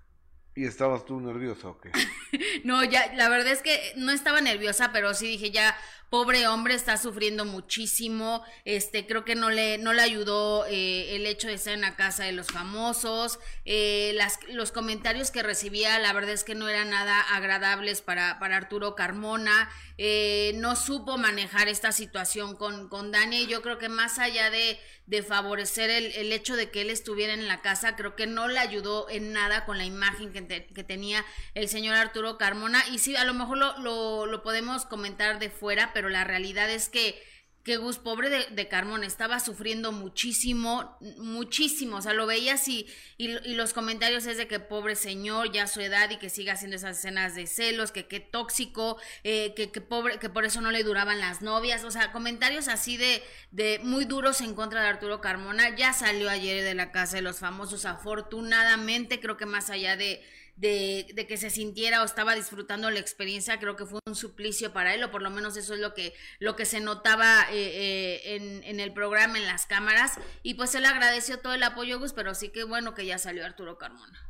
¿Y 0.55 0.67
estabas 0.67 1.05
tú 1.05 1.21
nerviosa 1.21 1.69
o 1.69 1.79
qué? 1.81 1.91
No, 2.65 2.85
ya, 2.85 3.13
la 3.15 3.29
verdad 3.29 3.53
es 3.53 3.63
que 3.63 3.93
no 3.97 4.13
estaba 4.13 4.41
nerviosa, 4.41 4.91
pero 4.93 5.15
sí 5.15 5.27
dije 5.27 5.51
ya, 5.51 5.77
pobre 6.13 6.47
hombre, 6.47 6.75
está 6.75 6.99
sufriendo 6.99 7.47
muchísimo. 7.47 8.45
Este, 8.67 9.07
creo 9.07 9.25
que 9.25 9.35
no 9.35 9.49
le, 9.49 9.79
no 9.79 9.95
le 9.95 10.03
ayudó 10.03 10.67
eh, 10.67 11.17
el 11.17 11.25
hecho 11.25 11.49
de 11.49 11.55
estar 11.55 11.73
en 11.73 11.81
la 11.81 11.97
casa 11.97 12.25
de 12.25 12.33
los 12.33 12.49
famosos. 12.49 13.39
Eh, 13.65 14.15
los 14.51 14.73
comentarios 14.73 15.31
que 15.31 15.43
recibía, 15.43 15.99
la 16.01 16.13
verdad 16.13 16.33
es 16.33 16.45
que 16.45 16.55
no 16.55 16.69
eran 16.69 16.91
nada 16.91 17.19
agradables 17.19 18.03
para, 18.03 18.39
para 18.39 18.59
Arturo 18.59 18.95
Carmona. 18.95 19.71
Eh, 19.97 20.53
no 20.57 20.77
supo 20.77 21.17
manejar 21.17 21.69
esta 21.69 21.93
situación 21.93 22.57
con, 22.57 22.91
con 22.91 23.11
Dani. 23.11 23.47
Yo 23.47 23.63
creo 23.63 23.79
que 23.79 23.89
más 23.89 24.19
allá 24.19 24.51
de, 24.51 24.79
de 25.07 25.23
favorecer 25.23 25.89
el, 25.89 26.13
el 26.13 26.31
hecho 26.33 26.57
de 26.57 26.71
que 26.71 26.83
él 26.83 26.91
estuviera 26.91 27.33
en 27.33 27.49
la 27.49 27.63
casa, 27.63 27.97
creo 27.97 28.17
que 28.17 28.27
no 28.27 28.49
le 28.49 28.59
ayudó 28.59 29.09
en 29.09 29.33
nada 29.33 29.65
con 29.65 29.79
la 29.79 29.85
imagen 29.85 30.31
que, 30.33 30.67
que 30.67 30.85
tenía 30.85 31.25
el 31.55 31.69
señor 31.69 31.95
Arturo 31.95 32.37
Carmona. 32.37 32.85
Y 32.91 32.99
sí, 32.99 33.17
a 33.17 33.25
lo 33.25 33.33
mejor 33.33 33.57
lo, 33.57 33.79
lo, 33.79 34.27
lo 34.27 34.43
podemos 34.43 34.85
comentar 34.85 35.39
de 35.39 35.49
fuera, 35.49 35.93
pero 35.95 36.02
la 36.09 36.25
realidad 36.25 36.71
es 36.71 36.89
que 36.89 37.21
que 37.65 37.77
Gus, 37.77 37.99
pobre 37.99 38.29
de, 38.29 38.47
de 38.51 38.67
Carmona, 38.67 39.07
estaba 39.07 39.39
sufriendo 39.39 39.93
muchísimo, 39.93 40.97
muchísimo. 41.19 41.99
O 41.99 42.03
sea, 42.03 42.13
lo 42.13 42.27
veías 42.27 42.67
y, 42.67 42.89
y, 43.19 43.29
los 43.55 43.73
comentarios 43.73 44.27
es 44.27 44.37
de 44.37 44.49
que 44.49 44.59
pobre 44.59 44.97
señor, 44.97 45.53
ya 45.53 45.69
su 45.69 45.81
edad 45.81 46.11
y 46.11 46.17
que 46.17 46.29
siga 46.29 46.55
haciendo 46.55 46.77
esas 46.77 46.99
escenas 46.99 47.37
de 47.37 47.47
celos, 47.47 47.93
que 47.93 48.09
qué 48.09 48.19
tóxico, 48.19 48.99
eh, 49.23 49.55
que, 49.55 49.71
que 49.71 49.81
pobre, 49.81 50.19
que 50.19 50.29
por 50.29 50.45
eso 50.45 50.61
no 50.61 50.73
le 50.73 50.83
duraban 50.83 51.21
las 51.21 51.41
novias. 51.41 51.85
O 51.85 51.93
sea, 51.93 52.11
comentarios 52.11 52.67
así 52.67 52.97
de, 52.97 53.23
de 53.53 53.79
muy 53.85 54.07
duros 54.07 54.41
en 54.41 54.55
contra 54.55 54.83
de 54.83 54.89
Arturo 54.89 55.21
Carmona. 55.21 55.77
Ya 55.77 55.93
salió 55.93 56.31
ayer 56.31 56.65
de 56.65 56.75
la 56.75 56.91
casa 56.91 57.17
de 57.17 57.23
los 57.23 57.39
famosos, 57.39 57.85
afortunadamente, 57.85 59.21
creo 59.21 59.37
que 59.37 59.47
más 59.47 59.71
allá 59.71 59.97
de, 59.97 60.21
de, 60.57 61.07
de 61.15 61.27
que 61.27 61.37
se 61.37 61.51
sintiera 61.51 62.03
o 62.03 62.05
estaba 62.05 62.35
disfrutando 62.35 62.91
la 62.91 63.01
experiencia, 63.01 63.59
creo 63.59 63.77
que 63.77 63.87
fue 63.87 64.01
un 64.07 64.15
suplicio 64.15 64.73
para 64.73 64.95
él, 64.95 65.03
o 65.03 65.11
por 65.11 65.23
lo 65.23 65.31
menos 65.31 65.57
eso 65.57 65.75
es 65.75 65.81
lo 65.81 65.95
que, 65.95 66.15
lo 66.39 66.57
que 66.57 66.67
se 66.67 66.81
notaba 66.81 67.47
eh, 67.51 67.55
eh, 67.55 68.37
en, 68.37 68.65
en 68.65 68.81
el 68.81 68.93
programa, 68.93 69.39
en 69.39 69.47
las 69.47 69.67
cámaras, 69.67 70.19
y 70.43 70.55
pues 70.55 70.75
él 70.75 70.85
agradeció 70.85 71.39
todo 71.39 71.55
el 71.55 71.63
apoyo, 71.63 71.99
Gus, 71.99 72.13
pero 72.13 72.35
sí 72.35 72.51
que 72.51 72.65
bueno 72.65 72.95
que 72.95 73.07
ya 73.07 73.19
salió 73.19 73.45
Arturo 73.45 73.79
Carmona. 73.79 74.29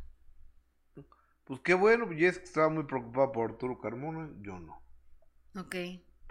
Pues 1.44 1.60
qué 1.64 1.74
bueno, 1.74 2.08
Jess 2.16 2.38
que 2.38 2.44
estaba 2.44 2.68
muy 2.68 2.84
preocupada 2.84 3.32
por 3.32 3.50
Arturo 3.50 3.78
Carmona, 3.78 4.30
yo 4.40 4.58
no. 4.58 4.80
Ok. 5.60 5.74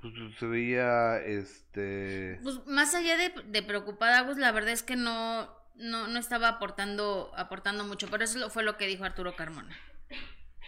Pues 0.01 0.13
se 0.39 0.45
veía, 0.47 1.17
este... 1.17 2.39
Pues 2.41 2.65
más 2.65 2.95
allá 2.95 3.17
de, 3.17 3.31
de 3.45 3.61
preocupada, 3.61 4.21
Gus, 4.21 4.37
la 4.37 4.51
verdad 4.51 4.71
es 4.71 4.81
que 4.81 4.95
no, 4.95 5.53
no, 5.81 6.07
no 6.07 6.19
estaba 6.19 6.47
aportando, 6.47 7.31
aportando 7.35 7.83
mucho, 7.83 8.07
pero 8.09 8.23
eso 8.23 8.49
fue 8.49 8.63
lo 8.63 8.77
que 8.77 8.87
dijo 8.87 9.03
Arturo 9.03 9.35
Carmona. 9.35 9.75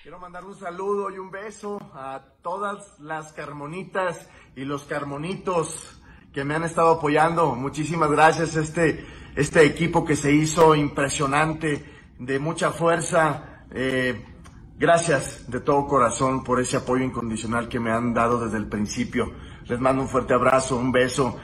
Quiero 0.02 0.20
mandar 0.20 0.44
un 0.44 0.56
saludo 0.56 1.10
y 1.12 1.18
un 1.18 1.32
beso 1.32 1.80
a 1.94 2.22
todas 2.42 3.00
las 3.00 3.32
carmonitas 3.32 4.28
y 4.56 4.66
los 4.66 4.84
carmonitos 4.84 5.98
que 6.34 6.44
me 6.44 6.56
han 6.56 6.64
estado 6.64 6.92
apoyando. 6.92 7.56
Muchísimas 7.56 8.12
gracias 8.12 8.56
este 8.56 9.06
este 9.36 9.66
equipo 9.66 10.06
que 10.06 10.16
se 10.16 10.32
hizo 10.32 10.76
impresionante, 10.76 11.84
de 12.20 12.40
mucha 12.40 12.72
fuerza. 12.72 13.66
Eh, 13.72 14.24
gracias 14.78 15.50
de 15.50 15.60
todo 15.60 15.88
corazón 15.88 16.44
por 16.44 16.60
ese 16.60 16.78
apoyo 16.78 17.04
incondicional 17.04 17.68
que 17.68 17.80
me 17.80 17.92
han 17.92 18.14
dado 18.14 18.46
desde 18.46 18.58
el 18.58 18.68
principio. 18.68 19.32
Les 19.66 19.80
mando 19.80 20.04
un 20.04 20.10
fuerte 20.10 20.34
abrazo, 20.34 20.78
un 20.78 20.92
beso. 20.92 21.40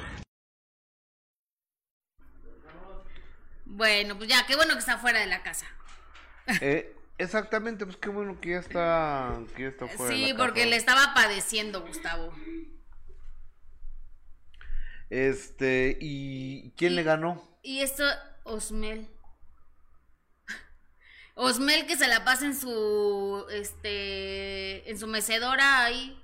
Bueno, 3.80 4.18
pues 4.18 4.28
ya, 4.30 4.46
qué 4.46 4.58
bueno 4.58 4.74
que 4.74 4.80
está 4.80 4.98
fuera 4.98 5.22
de 5.22 5.28
la 5.28 5.42
casa. 5.42 5.66
eh, 6.60 6.94
exactamente, 7.18 7.86
pues 7.86 7.96
qué 7.96 8.10
bueno 8.10 8.38
que 8.42 8.50
ya 8.50 8.60
está, 8.60 9.40
que 9.56 9.64
ya 9.64 9.68
está 9.70 9.88
fuera 9.88 10.18
de 10.18 10.26
Sí, 10.26 10.34
la 10.34 10.38
porque 10.38 10.62
casa. 10.62 10.70
le 10.72 10.76
estaba 10.76 11.14
padeciendo, 11.14 11.82
Gustavo. 11.88 12.34
Este, 15.10 15.98
¿y 16.02 16.72
quién 16.72 16.96
le 16.96 17.04
ganó? 17.04 17.42
Y 17.64 17.80
esto, 17.82 18.04
Osmel. 18.44 19.08
Osmel 21.36 21.86
que 21.88 21.96
se 21.96 22.10
la 22.10 22.26
pasa 22.26 22.46
en 22.46 22.56
su, 22.56 23.46
este, 23.50 24.90
en 24.92 25.00
su 25.00 25.08
mecedora 25.08 25.86
ahí 25.86 26.22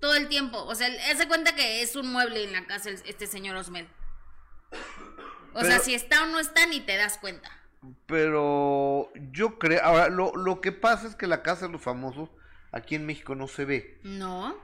todo 0.00 0.14
el 0.14 0.28
tiempo. 0.28 0.64
O 0.64 0.74
sea, 0.74 0.86
él 0.86 1.16
se 1.18 1.28
cuenta 1.28 1.54
que 1.54 1.82
es 1.82 1.96
un 1.96 2.10
mueble 2.10 2.44
en 2.44 2.52
la 2.54 2.66
casa 2.66 2.88
este 2.90 3.26
señor 3.26 3.56
Osmel. 3.56 3.86
O 5.54 5.62
sea, 5.62 5.78
si 5.78 5.94
está 5.94 6.24
o 6.24 6.26
no 6.26 6.38
está, 6.38 6.66
ni 6.66 6.80
te 6.80 6.96
das 6.96 7.18
cuenta. 7.18 7.50
Pero 8.06 9.12
yo 9.32 9.58
creo, 9.58 9.82
ahora 9.82 10.08
lo, 10.08 10.34
lo 10.34 10.60
que 10.60 10.72
pasa 10.72 11.06
es 11.06 11.14
que 11.14 11.26
la 11.26 11.42
casa 11.42 11.66
de 11.66 11.72
los 11.72 11.82
famosos 11.82 12.30
aquí 12.72 12.94
en 12.94 13.06
México 13.06 13.34
no 13.34 13.48
se 13.48 13.64
ve. 13.64 13.98
No. 14.02 14.56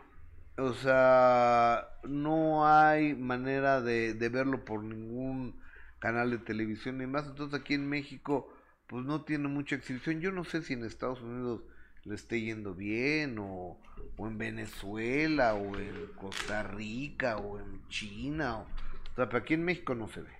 O 0.56 0.72
sea, 0.74 1.88
no 2.04 2.68
hay 2.68 3.14
manera 3.14 3.80
de, 3.80 4.14
de 4.14 4.28
verlo 4.28 4.64
por 4.64 4.82
ningún 4.82 5.60
canal 5.98 6.30
de 6.30 6.38
televisión 6.38 6.98
ni 6.98 7.06
más. 7.06 7.26
Entonces 7.26 7.58
aquí 7.58 7.74
en 7.74 7.88
México 7.88 8.52
pues 8.86 9.04
no 9.04 9.22
tiene 9.22 9.48
mucha 9.48 9.76
exhibición. 9.76 10.20
Yo 10.20 10.30
no 10.30 10.44
sé 10.44 10.62
si 10.62 10.74
en 10.74 10.84
Estados 10.84 11.20
Unidos 11.22 11.62
le 12.04 12.14
esté 12.14 12.40
yendo 12.40 12.74
bien 12.74 13.38
o, 13.38 13.78
o 14.16 14.26
en 14.26 14.38
Venezuela 14.38 15.54
o 15.54 15.76
en 15.76 16.06
Costa 16.16 16.62
Rica 16.62 17.38
o 17.38 17.58
en 17.58 17.86
China. 17.88 18.58
O, 18.58 18.62
o 18.62 19.14
sea, 19.16 19.28
pero 19.28 19.38
aquí 19.38 19.54
en 19.54 19.64
México 19.64 19.94
no 19.94 20.08
se 20.08 20.20
ve. 20.20 20.30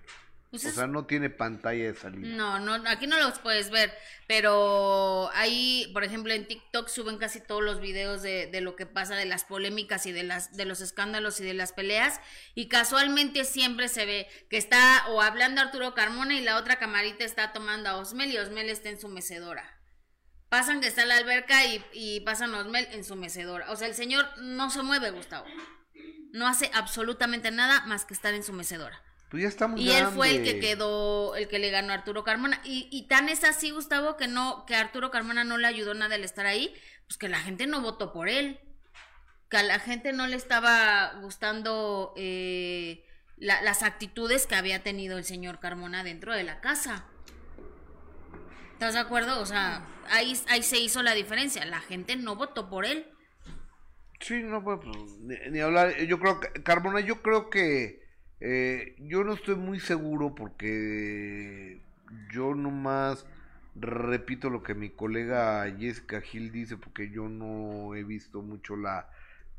Pues 0.54 0.66
O 0.66 0.68
es- 0.68 0.74
sea, 0.76 0.86
no 0.86 1.04
tiene 1.04 1.30
pantalla 1.30 1.82
de 1.92 1.94
salida. 1.98 2.28
No, 2.36 2.60
no, 2.60 2.74
aquí 2.88 3.08
no 3.08 3.18
los 3.18 3.40
puedes 3.40 3.70
ver, 3.70 3.92
pero 4.28 5.30
ahí, 5.34 5.90
por 5.92 6.04
ejemplo, 6.04 6.32
en 6.32 6.46
TikTok 6.46 6.88
suben 6.88 7.18
casi 7.18 7.40
todos 7.40 7.60
los 7.62 7.80
videos 7.80 8.22
de, 8.22 8.46
de 8.46 8.60
lo 8.60 8.76
que 8.76 8.86
pasa, 8.86 9.16
de 9.16 9.24
las 9.24 9.44
polémicas 9.44 10.06
y 10.06 10.12
de 10.12 10.22
las, 10.22 10.56
de 10.56 10.64
los 10.64 10.80
escándalos 10.80 11.40
y 11.40 11.44
de 11.44 11.54
las 11.54 11.72
peleas, 11.72 12.20
y 12.54 12.68
casualmente 12.68 13.44
siempre 13.44 13.88
se 13.88 14.06
ve 14.06 14.28
que 14.48 14.56
está 14.56 15.06
o 15.08 15.20
hablando 15.22 15.60
Arturo 15.60 15.92
Carmona 15.94 16.34
y 16.34 16.40
la 16.42 16.56
otra 16.56 16.78
camarita 16.78 17.24
está 17.24 17.52
tomando 17.52 17.88
a 17.88 17.96
Osmel 17.96 18.30
y 18.30 18.38
Osmel 18.38 18.68
está 18.68 18.90
en 18.90 19.00
su 19.00 19.08
mecedora. 19.08 19.68
Pasan 20.50 20.80
que 20.80 20.86
está 20.86 21.02
en 21.02 21.08
la 21.08 21.16
alberca 21.16 21.64
y, 21.64 21.84
y 21.94 22.20
pasan 22.20 22.54
a 22.54 22.58
Osmel 22.60 22.86
en 22.92 23.02
su 23.02 23.16
mecedora. 23.16 23.70
O 23.72 23.76
sea, 23.76 23.88
el 23.88 23.94
señor 23.94 24.24
no 24.38 24.70
se 24.70 24.82
mueve, 24.82 25.10
Gustavo. 25.10 25.46
No 26.32 26.46
hace 26.46 26.70
absolutamente 26.74 27.50
nada 27.50 27.80
más 27.86 28.04
que 28.04 28.14
estar 28.14 28.34
en 28.34 28.44
su 28.44 28.52
mecedora. 28.52 29.00
Pues 29.30 29.42
ya 29.42 29.68
Y 29.76 29.90
él 29.90 30.06
fue 30.06 30.30
el 30.30 30.44
que 30.44 30.60
quedó, 30.60 31.34
el 31.34 31.48
que 31.48 31.58
le 31.58 31.70
ganó 31.70 31.92
a 31.92 31.96
Arturo 31.96 32.22
Carmona. 32.24 32.60
Y, 32.64 32.88
y 32.92 33.08
tan 33.08 33.28
es 33.28 33.42
así, 33.44 33.70
Gustavo, 33.70 34.16
que 34.16 34.28
no, 34.28 34.64
que 34.66 34.76
Arturo 34.76 35.10
Carmona 35.10 35.42
no 35.44 35.58
le 35.58 35.66
ayudó 35.66 35.94
nada 35.94 36.14
el 36.14 36.24
estar 36.24 36.46
ahí, 36.46 36.72
pues 37.06 37.18
que 37.18 37.28
la 37.28 37.40
gente 37.40 37.66
no 37.66 37.80
votó 37.80 38.12
por 38.12 38.28
él. 38.28 38.60
Que 39.50 39.56
a 39.58 39.62
la 39.62 39.78
gente 39.80 40.12
no 40.12 40.26
le 40.26 40.36
estaba 40.36 41.14
gustando 41.20 42.12
eh, 42.16 43.04
la- 43.36 43.60
las 43.62 43.82
actitudes 43.82 44.46
que 44.46 44.54
había 44.54 44.82
tenido 44.82 45.18
el 45.18 45.24
señor 45.24 45.58
Carmona 45.58 46.04
dentro 46.04 46.32
de 46.34 46.44
la 46.44 46.60
casa. 46.60 47.04
¿Estás 48.74 48.94
de 48.94 49.00
acuerdo? 49.00 49.40
O 49.40 49.46
sea, 49.46 49.86
ahí, 50.10 50.38
ahí 50.48 50.62
se 50.62 50.78
hizo 50.78 51.02
la 51.02 51.14
diferencia. 51.14 51.64
La 51.64 51.80
gente 51.80 52.16
no 52.16 52.36
votó 52.36 52.68
por 52.68 52.84
él. 52.84 53.06
Sí, 54.20 54.42
no, 54.42 54.62
pues, 54.64 54.78
ni, 55.20 55.36
ni 55.50 55.60
hablar. 55.60 55.96
Yo 56.06 56.18
creo 56.18 56.40
que, 56.40 56.62
Carmona, 56.62 57.00
yo 57.00 57.20
creo 57.22 57.50
que 57.50 58.03
eh, 58.46 58.94
yo 58.98 59.24
no 59.24 59.32
estoy 59.32 59.54
muy 59.54 59.80
seguro 59.80 60.34
porque 60.34 61.80
yo 62.30 62.54
nomás 62.54 63.24
repito 63.74 64.50
lo 64.50 64.62
que 64.62 64.74
mi 64.74 64.90
colega 64.90 65.64
Jessica 65.78 66.20
Gil 66.20 66.52
dice 66.52 66.76
porque 66.76 67.10
yo 67.10 67.30
no 67.30 67.94
he 67.94 68.04
visto 68.04 68.42
mucho 68.42 68.76
la 68.76 69.08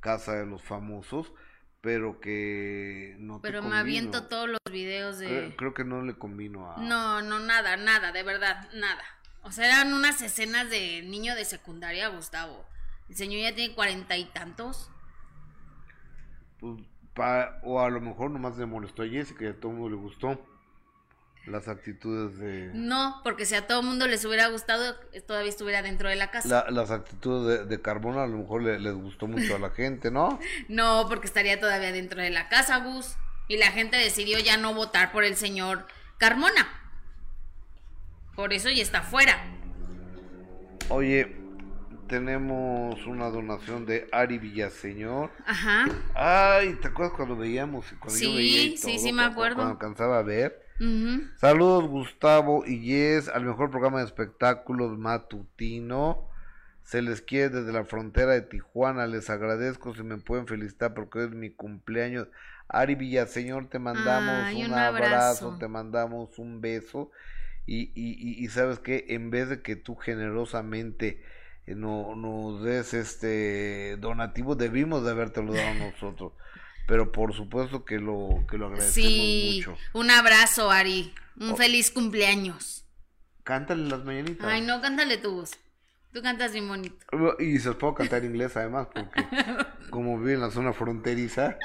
casa 0.01 0.35
de 0.35 0.45
los 0.45 0.61
famosos, 0.61 1.33
pero 1.81 2.19
que 2.19 3.15
no 3.17 3.41
te 3.41 3.49
Pero 3.49 3.63
me 3.63 3.75
aviento 3.75 4.27
todos 4.27 4.49
los 4.49 4.59
videos 4.71 5.17
de... 5.17 5.29
Creo, 5.29 5.55
creo 5.55 5.73
que 5.73 5.83
no 5.83 6.03
le 6.03 6.13
convino 6.13 6.71
a... 6.71 6.77
No, 6.77 7.23
no, 7.23 7.39
nada, 7.39 7.77
nada, 7.77 8.11
de 8.11 8.21
verdad, 8.21 8.69
nada. 8.75 9.03
O 9.41 9.51
sea, 9.51 9.65
eran 9.65 9.93
unas 9.93 10.21
escenas 10.21 10.69
de 10.69 11.01
niño 11.01 11.33
de 11.33 11.43
secundaria, 11.43 12.09
Gustavo. 12.09 12.67
El 13.09 13.15
señor 13.15 13.41
ya 13.41 13.55
tiene 13.55 13.73
cuarenta 13.73 14.15
y 14.15 14.25
tantos. 14.25 14.91
pues, 16.59 16.83
pa- 17.15 17.59
o 17.63 17.79
a 17.81 17.89
lo 17.89 18.01
mejor 18.01 18.29
nomás 18.29 18.57
le 18.57 18.65
molestó 18.65 19.01
a 19.03 19.07
Jessica 19.07 19.45
y 19.45 19.47
a 19.47 19.59
todo 19.59 19.71
el 19.71 19.77
mundo 19.77 19.95
le 19.95 20.01
gustó. 20.01 20.39
las 21.47 21.67
actitudes 21.67 22.39
de... 22.39 22.71
No, 22.73 23.21
porque 23.23 23.45
si 23.45 23.53
a 23.53 23.67
todo 23.67 23.83
mundo 23.83 24.07
les 24.07 24.25
hubiera 24.25 24.47
gustado, 24.47 24.95
todavía 25.27 25.49
estuviera 25.49 25.81
dentro 25.83 26.09
de 26.09 26.15
la 26.15 26.31
casa. 26.31 26.47
La, 26.47 26.71
las 26.71 26.89
actitudes 26.89 27.59
de, 27.59 27.65
de, 27.65 27.81
Carmona 27.83 28.23
a 28.23 28.27
lo 28.27 28.39
mejor 28.39 28.63
le, 28.63 28.79
les 28.79 28.93
gustó 28.95 29.27
mucho 29.27 29.55
a 29.55 29.59
la 29.59 29.69
gente, 29.69 30.09
¿no? 30.09 30.39
no, 30.69 31.05
porque 31.07 31.27
estaría 31.27 31.59
todavía 31.59 31.91
dentro 31.91 32.19
de 32.21 32.31
la 32.31 32.49
casa, 32.49 32.77
Gus. 32.79 33.15
Y 33.47 33.57
la 33.57 33.67
gente 33.67 33.95
decidió 33.95 34.39
ya 34.39 34.57
no 34.57 34.73
votar 34.73 35.11
por 35.11 35.23
el 35.23 35.35
señor 35.35 35.85
Carmona. 36.17 36.67
Por 38.35 38.51
eso 38.51 38.69
ya 38.71 38.81
está 38.81 39.03
fuera. 39.03 39.37
Oye, 40.89 41.35
tenemos 42.07 43.05
una 43.07 43.29
donación 43.29 43.85
de 43.85 44.07
Ari 44.11 44.37
Villaseñor. 44.37 45.31
Ajá. 45.45 45.85
Ay, 46.13 46.73
¿te 46.81 46.87
acuerdas 46.87 47.15
cuando 47.15 47.35
veíamos? 47.35 47.85
Cuando 47.99 48.17
sí, 48.17 48.25
yo 48.25 48.35
veía 48.35 48.63
y 48.63 48.77
sí, 48.77 48.93
todo, 48.93 49.03
sí, 49.03 49.13
me 49.13 49.23
acuerdo. 49.23 49.55
Cuando 49.55 49.73
alcanzaba 49.73 50.19
a 50.19 50.23
ver. 50.23 50.63
Saludos 51.37 51.87
Gustavo 51.87 52.65
y 52.65 52.81
Yes 52.81 53.29
al 53.29 53.45
mejor 53.45 53.71
programa 53.71 53.99
de 53.99 54.05
espectáculos 54.05 54.97
matutino. 54.97 56.29
Se 56.83 57.01
les 57.01 57.21
quiere 57.21 57.49
desde 57.49 57.71
la 57.71 57.85
frontera 57.85 58.33
de 58.33 58.41
Tijuana. 58.41 59.07
Les 59.07 59.29
agradezco 59.29 59.95
si 59.95 60.03
me 60.03 60.17
pueden 60.17 60.47
felicitar 60.47 60.93
porque 60.93 61.19
hoy 61.19 61.25
es 61.25 61.31
mi 61.31 61.49
cumpleaños. 61.49 62.27
Ari 62.67 62.95
Villaseñor, 62.95 63.67
te 63.69 63.79
mandamos 63.79 64.53
un, 64.53 64.65
un 64.65 64.73
abrazo, 64.73 65.45
abrazo. 65.45 65.57
te 65.59 65.67
mandamos 65.67 66.37
un 66.39 66.61
beso. 66.61 67.09
Y, 67.65 67.91
y, 67.95 68.13
y, 68.19 68.43
y 68.43 68.47
sabes 68.49 68.79
que 68.79 69.05
en 69.09 69.31
vez 69.31 69.49
de 69.49 69.61
que 69.61 69.75
tú 69.75 69.95
generosamente 69.95 71.23
no, 71.67 72.15
nos 72.15 72.61
des 72.63 72.93
este 72.93 73.97
donativo, 73.97 74.55
debimos 74.55 75.03
de 75.03 75.11
habértelo 75.11 75.53
dado 75.53 75.73
nosotros. 75.91 76.33
Pero 76.87 77.11
por 77.11 77.33
supuesto 77.33 77.83
que 77.83 77.97
lo, 77.97 78.45
que 78.47 78.57
lo 78.59 78.67
agradecemos 78.67 78.93
Sí, 78.93 79.63
mucho. 79.65 79.77
un 79.93 80.11
abrazo, 80.11 80.69
Ari. 80.69 81.13
Un 81.39 81.51
Oh. 81.51 81.55
feliz 81.55 81.89
cumpleaños. 81.89 82.85
Cántale 83.43 83.89
las 83.89 84.03
mañanitas. 84.03 84.45
Ay, 84.47 84.61
no, 84.61 84.79
cántale 84.81 85.17
tú. 85.17 85.31
Gus. 85.39 85.51
Tú 86.13 86.21
cantas 86.21 86.53
bien 86.53 86.67
bonito. 86.67 86.95
Y 87.39 87.59
se 87.59 87.69
los 87.69 87.75
puedo 87.77 87.93
cantar 87.95 88.23
en 88.23 88.31
inglés 88.31 88.55
además, 88.55 88.87
porque 88.93 89.25
como 89.89 90.17
vive 90.19 90.33
en 90.35 90.41
la 90.41 90.51
zona 90.51 90.71
fronteriza. 90.73 91.57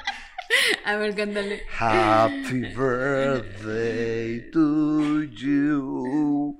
A 0.85 0.97
ver, 0.97 1.13
cántale. 1.13 1.61
Happy 1.69 2.73
birthday 2.73 4.39
to 4.51 5.21
you. 5.21 6.57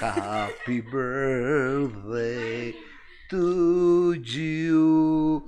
Happy 0.00 0.80
birthday 0.80 2.74
to 3.30 4.12
you. 4.12 5.42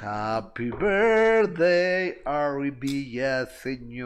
Happy 0.00 0.70
birthday, 0.70 2.14
Ari 2.24 2.70
Villaseñor. 2.70 3.98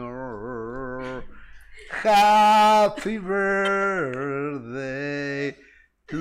Happy 1.91 3.17
birthday 3.19 4.75
to 6.07 6.17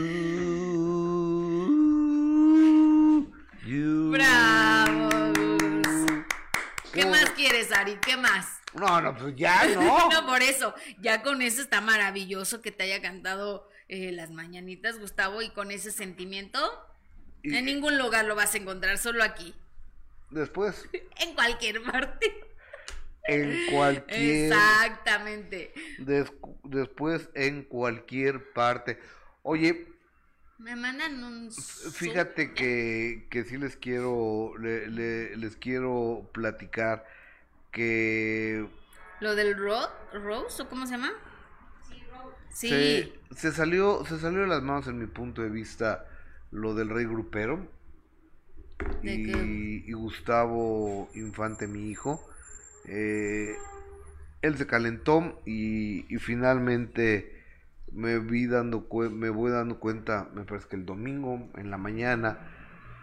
you. 3.64 4.12
¡Bravo! 4.12 5.11
¿Qué 6.92 7.06
más 7.06 7.30
quieres, 7.30 7.72
Ari? 7.72 7.96
¿Qué 8.04 8.16
más? 8.16 8.58
No, 8.74 9.00
no, 9.00 9.16
pues 9.16 9.34
ya 9.36 9.64
no. 9.74 10.08
no, 10.10 10.26
por 10.26 10.42
eso. 10.42 10.74
Ya 11.00 11.22
con 11.22 11.42
eso 11.42 11.60
está 11.62 11.80
maravilloso 11.80 12.60
que 12.62 12.70
te 12.72 12.84
haya 12.84 13.00
cantado 13.02 13.68
eh, 13.88 14.12
las 14.12 14.30
mañanitas, 14.30 14.98
Gustavo, 14.98 15.42
y 15.42 15.50
con 15.50 15.70
ese 15.70 15.90
sentimiento. 15.90 16.58
Y- 17.42 17.56
En 17.56 17.64
ningún 17.64 17.98
lugar 17.98 18.24
lo 18.24 18.34
vas 18.34 18.54
a 18.54 18.58
encontrar, 18.58 18.98
solo 18.98 19.22
aquí. 19.24 19.54
Después, 20.30 20.88
En 21.18 21.34
cualquier 21.34 21.82
parte. 21.82 22.32
en 23.24 23.66
cualquier. 23.70 24.52
Exactamente. 24.52 25.72
des- 25.98 26.32
después, 26.64 27.28
en 27.34 27.62
cualquier 27.64 28.52
parte. 28.52 28.98
Oye, 29.42 29.91
Me 30.62 30.76
mandan 30.76 31.22
un. 31.24 31.50
fíjate 31.50 32.54
que, 32.54 33.26
que 33.30 33.44
sí 33.44 33.56
les 33.56 33.76
quiero, 33.76 34.56
le- 34.58 34.86
le- 34.88 35.36
les 35.36 35.56
quiero 35.56 36.28
platicar 36.32 37.04
que 37.72 38.66
¿Lo 39.20 39.34
del 39.34 39.56
Ro 39.56 39.88
Rose 40.12 40.62
o 40.62 40.68
cómo 40.68 40.86
se 40.86 40.92
llama? 40.92 41.12
Sí, 42.52 42.68
se, 42.68 43.12
se 43.36 43.52
salió, 43.52 44.04
se 44.04 44.18
salió 44.18 44.40
de 44.42 44.46
las 44.46 44.62
manos 44.62 44.86
en 44.86 44.98
mi 44.98 45.06
punto 45.06 45.42
de 45.42 45.50
vista 45.50 46.06
lo 46.50 46.74
del 46.74 46.88
rey 46.90 47.06
grupero. 47.06 47.66
¿De 49.02 49.16
y, 49.16 49.88
y 49.88 49.92
Gustavo 49.92 51.08
Infante, 51.14 51.66
mi 51.66 51.90
hijo, 51.90 52.20
eh, 52.86 53.54
él 54.42 54.56
se 54.58 54.66
calentó 54.66 55.40
y, 55.46 56.04
y 56.14 56.18
finalmente 56.18 57.41
me 57.94 58.18
vi 58.18 58.46
dando 58.46 58.86
me 59.10 59.30
voy 59.30 59.50
dando 59.50 59.78
cuenta, 59.78 60.28
me 60.34 60.44
parece 60.44 60.68
que 60.68 60.76
el 60.76 60.86
domingo 60.86 61.48
en 61.56 61.70
la 61.70 61.76
mañana, 61.78 62.38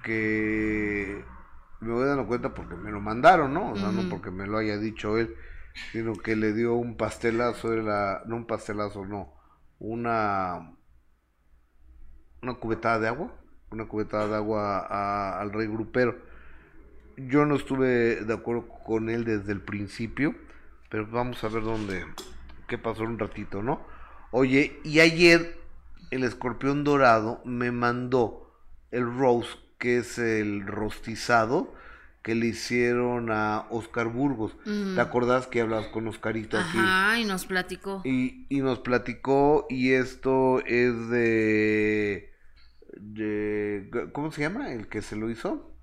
que 0.04 1.24
me 1.82 1.92
voy 1.94 2.06
dando 2.08 2.28
cuenta 2.28 2.54
porque 2.54 2.76
me 2.76 2.92
lo 2.92 3.00
mandaron, 3.00 3.54
¿no? 3.54 3.72
O 3.72 3.76
sea, 3.76 3.92
no 3.92 4.10
porque 4.10 4.32
me 4.32 4.48
lo 4.48 4.58
haya 4.58 4.78
dicho 4.78 5.18
él, 5.18 5.36
sino 5.92 6.14
que 6.14 6.36
le 6.36 6.54
dio 6.54 6.74
un 6.76 6.98
pastelazo, 6.98 7.70
de 7.72 7.84
la, 7.84 8.24
no 8.26 8.36
un 8.38 8.46
pastelazo, 8.46 9.06
no, 9.06 9.34
una, 9.80 10.72
una 12.42 12.54
cubetada 12.56 13.00
de 13.00 13.08
agua, 13.08 13.34
una 13.72 13.86
cubetada 13.88 14.28
de 14.28 14.36
agua 14.36 14.80
a- 14.90 15.40
al 15.40 15.52
rey 15.52 15.68
grupero. 15.68 16.18
Yo 17.18 17.46
no 17.46 17.56
estuve 17.56 18.24
de 18.24 18.34
acuerdo 18.34 18.68
con 18.86 19.10
él 19.10 19.26
desde 19.26 19.52
el 19.52 19.62
principio, 19.62 20.36
pero 20.90 21.06
vamos 21.08 21.44
a 21.44 21.50
ver 21.50 21.64
dónde, 21.64 22.06
qué 22.68 22.78
pasó 22.78 23.04
un 23.04 23.20
ratito, 23.20 23.62
¿no? 23.62 23.82
Oye, 24.32 24.80
y 24.84 25.00
ayer 25.00 25.58
el 26.12 26.24
escorpión 26.24 26.84
dorado 26.84 27.42
me 27.46 27.72
mandó 27.72 28.54
el 28.92 29.06
rose, 29.06 29.58
que 29.78 29.98
es 29.98 30.18
el 30.18 30.66
rostizado 30.66 31.74
que 32.22 32.36
le 32.36 32.48
hicieron 32.48 33.32
a 33.32 33.66
Oscar 33.70 34.08
Burgos. 34.08 34.56
¿Te 34.64 35.02
acordás 35.02 35.48
que 35.48 35.62
hablas 35.62 35.88
con 35.88 36.08
Oscarito 36.08 36.58
aquí? 36.58 36.78
Ajá, 36.78 37.18
y 37.20 37.26
nos 37.26 37.46
platicó. 37.46 38.02
Y, 38.04 38.46
y 38.50 38.60
nos 38.60 38.80
platicó, 38.80 39.66
y 39.70 39.94
esto 39.94 40.60
es 40.66 41.10
de, 41.10 42.34
de. 42.98 44.10
¿Cómo 44.12 44.32
se 44.32 44.42
llama? 44.42 44.74
El 44.74 44.88
que 44.90 45.02
se 45.02 45.16
lo 45.16 45.30
hizo. 45.30 45.74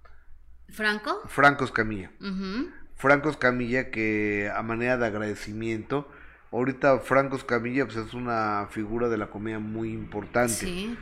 ¿Franco? 0.68 1.22
Franco 1.26 1.64
Escamilla. 1.64 2.12
Ujú. 2.20 2.70
Franco 2.96 3.30
Escamilla, 3.30 3.90
que 3.90 4.50
a 4.54 4.62
manera 4.62 4.98
de 4.98 5.06
agradecimiento. 5.06 6.08
Ahorita 6.56 7.00
Franco 7.00 7.36
Escamilla 7.36 7.84
pues, 7.84 7.98
es 7.98 8.14
una 8.14 8.66
figura 8.70 9.10
de 9.10 9.18
la 9.18 9.26
comedia 9.28 9.58
muy 9.58 9.92
importante. 9.92 10.54
Sí. 10.54 10.96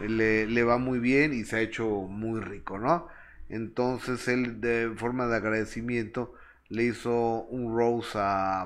Le, 0.00 0.46
le 0.46 0.62
va 0.62 0.78
muy 0.78 1.00
bien 1.00 1.34
y 1.34 1.42
se 1.42 1.56
ha 1.56 1.60
hecho 1.60 1.86
muy 1.86 2.40
rico, 2.40 2.78
¿no? 2.78 3.08
Entonces 3.48 4.28
él 4.28 4.60
de 4.60 4.92
forma 4.96 5.26
de 5.26 5.36
agradecimiento 5.36 6.34
le 6.68 6.84
hizo 6.84 7.42
un 7.46 7.76
rose 7.76 8.10
a 8.14 8.64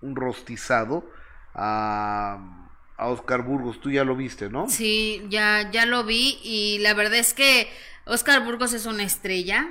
un 0.00 0.16
rostizado 0.16 1.08
a, 1.54 2.66
a 2.96 3.06
Oscar 3.06 3.42
Burgos. 3.42 3.80
Tú 3.80 3.92
ya 3.92 4.02
lo 4.02 4.16
viste, 4.16 4.50
¿no? 4.50 4.68
Sí, 4.68 5.24
ya, 5.28 5.70
ya 5.70 5.86
lo 5.86 6.02
vi 6.02 6.40
y 6.42 6.78
la 6.80 6.94
verdad 6.94 7.18
es 7.18 7.32
que 7.32 7.68
Oscar 8.06 8.44
Burgos 8.44 8.72
es 8.72 8.86
una 8.86 9.04
estrella, 9.04 9.68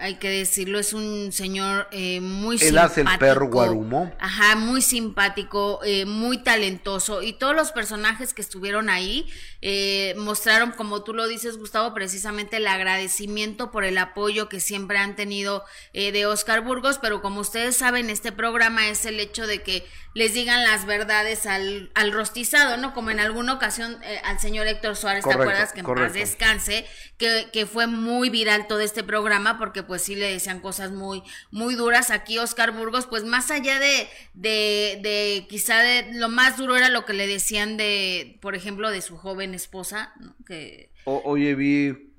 hay 0.00 0.14
que 0.16 0.30
decirlo, 0.30 0.78
es 0.78 0.92
un 0.92 1.30
señor 1.32 1.88
eh, 1.92 2.20
muy 2.20 2.56
Él 2.60 2.78
hace 2.78 3.02
el 3.02 3.06
simpático. 3.06 3.18
perro 3.20 3.46
Guarumo. 3.48 4.12
Ajá, 4.18 4.56
muy 4.56 4.82
simpático, 4.82 5.80
eh, 5.84 6.04
muy 6.06 6.38
talentoso 6.42 7.22
y 7.22 7.32
todos 7.34 7.54
los 7.54 7.72
personajes 7.72 8.34
que 8.34 8.42
estuvieron 8.42 8.88
ahí 8.90 9.26
eh, 9.62 10.14
mostraron, 10.16 10.72
como 10.72 11.02
tú 11.02 11.12
lo 11.12 11.28
dices, 11.28 11.58
Gustavo, 11.58 11.92
precisamente 11.92 12.56
el 12.56 12.66
agradecimiento 12.66 13.70
por 13.70 13.84
el 13.84 13.98
apoyo 13.98 14.48
que 14.48 14.60
siempre 14.60 14.98
han 14.98 15.16
tenido 15.16 15.64
eh, 15.92 16.12
de 16.12 16.26
Oscar 16.26 16.62
Burgos, 16.62 16.98
pero 16.98 17.20
como 17.20 17.40
ustedes 17.40 17.76
saben, 17.76 18.08
este 18.10 18.32
programa 18.32 18.88
es 18.88 19.04
el 19.04 19.20
hecho 19.20 19.46
de 19.46 19.62
que 19.62 19.86
les 20.14 20.34
digan 20.34 20.64
las 20.64 20.86
verdades 20.86 21.46
al, 21.46 21.90
al 21.94 22.10
rostizado, 22.12 22.76
¿no? 22.78 22.94
Como 22.94 23.10
en 23.10 23.20
alguna 23.20 23.52
ocasión 23.52 23.98
eh, 24.02 24.20
al 24.24 24.40
señor 24.40 24.66
Héctor 24.66 24.96
Suárez, 24.96 25.22
Correcto, 25.24 25.44
¿te 25.44 25.48
acuerdas? 25.50 25.72
Que 25.72 25.80
en 25.80 25.86
paz 25.86 25.94
correcto. 25.94 26.18
descanse, 26.18 26.86
que, 27.16 27.48
que 27.52 27.66
fue 27.66 27.86
muy 27.86 28.30
viral 28.30 28.66
todo 28.66 28.80
este 28.80 29.04
programa 29.04 29.58
porque 29.58 29.82
pues 29.90 30.02
sí 30.02 30.14
le 30.14 30.32
decían 30.32 30.60
cosas 30.60 30.92
muy, 30.92 31.24
muy 31.50 31.74
duras. 31.74 32.12
Aquí 32.12 32.38
Oscar 32.38 32.70
Burgos, 32.72 33.06
pues 33.06 33.24
más 33.24 33.50
allá 33.50 33.80
de, 33.80 34.08
de, 34.34 35.00
de 35.02 35.46
quizá 35.48 35.78
de 35.82 36.12
lo 36.14 36.28
más 36.28 36.56
duro 36.56 36.76
era 36.76 36.90
lo 36.90 37.04
que 37.04 37.12
le 37.12 37.26
decían 37.26 37.76
de, 37.76 38.38
por 38.40 38.54
ejemplo, 38.54 38.90
de 38.90 39.02
su 39.02 39.16
joven 39.16 39.52
esposa, 39.54 40.14
¿no? 40.20 40.36
Que, 40.46 40.92
O- 41.04 41.22
oye, 41.24 41.54
vi 41.54 42.14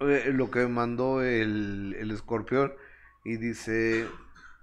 eh, 0.00 0.30
lo 0.32 0.50
que 0.50 0.66
mandó 0.66 1.22
el, 1.22 1.96
el 1.98 2.10
escorpión 2.10 2.74
y 3.24 3.36
dice, 3.38 4.06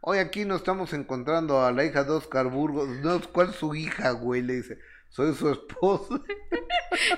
hoy 0.01 0.19
aquí 0.19 0.45
nos 0.45 0.59
estamos 0.59 0.93
encontrando 0.93 1.63
a 1.65 1.71
la 1.71 1.85
hija 1.85 2.03
de 2.03 2.11
Oscar 2.11 2.47
Burgos. 2.49 2.89
No, 3.01 3.21
¿cuál 3.31 3.49
es 3.49 3.55
su 3.55 3.75
hija, 3.75 4.11
güey? 4.11 4.41
Le 4.41 4.55
dice, 4.57 4.79
soy 5.09 5.33
su 5.35 5.49
esposa. 5.49 6.21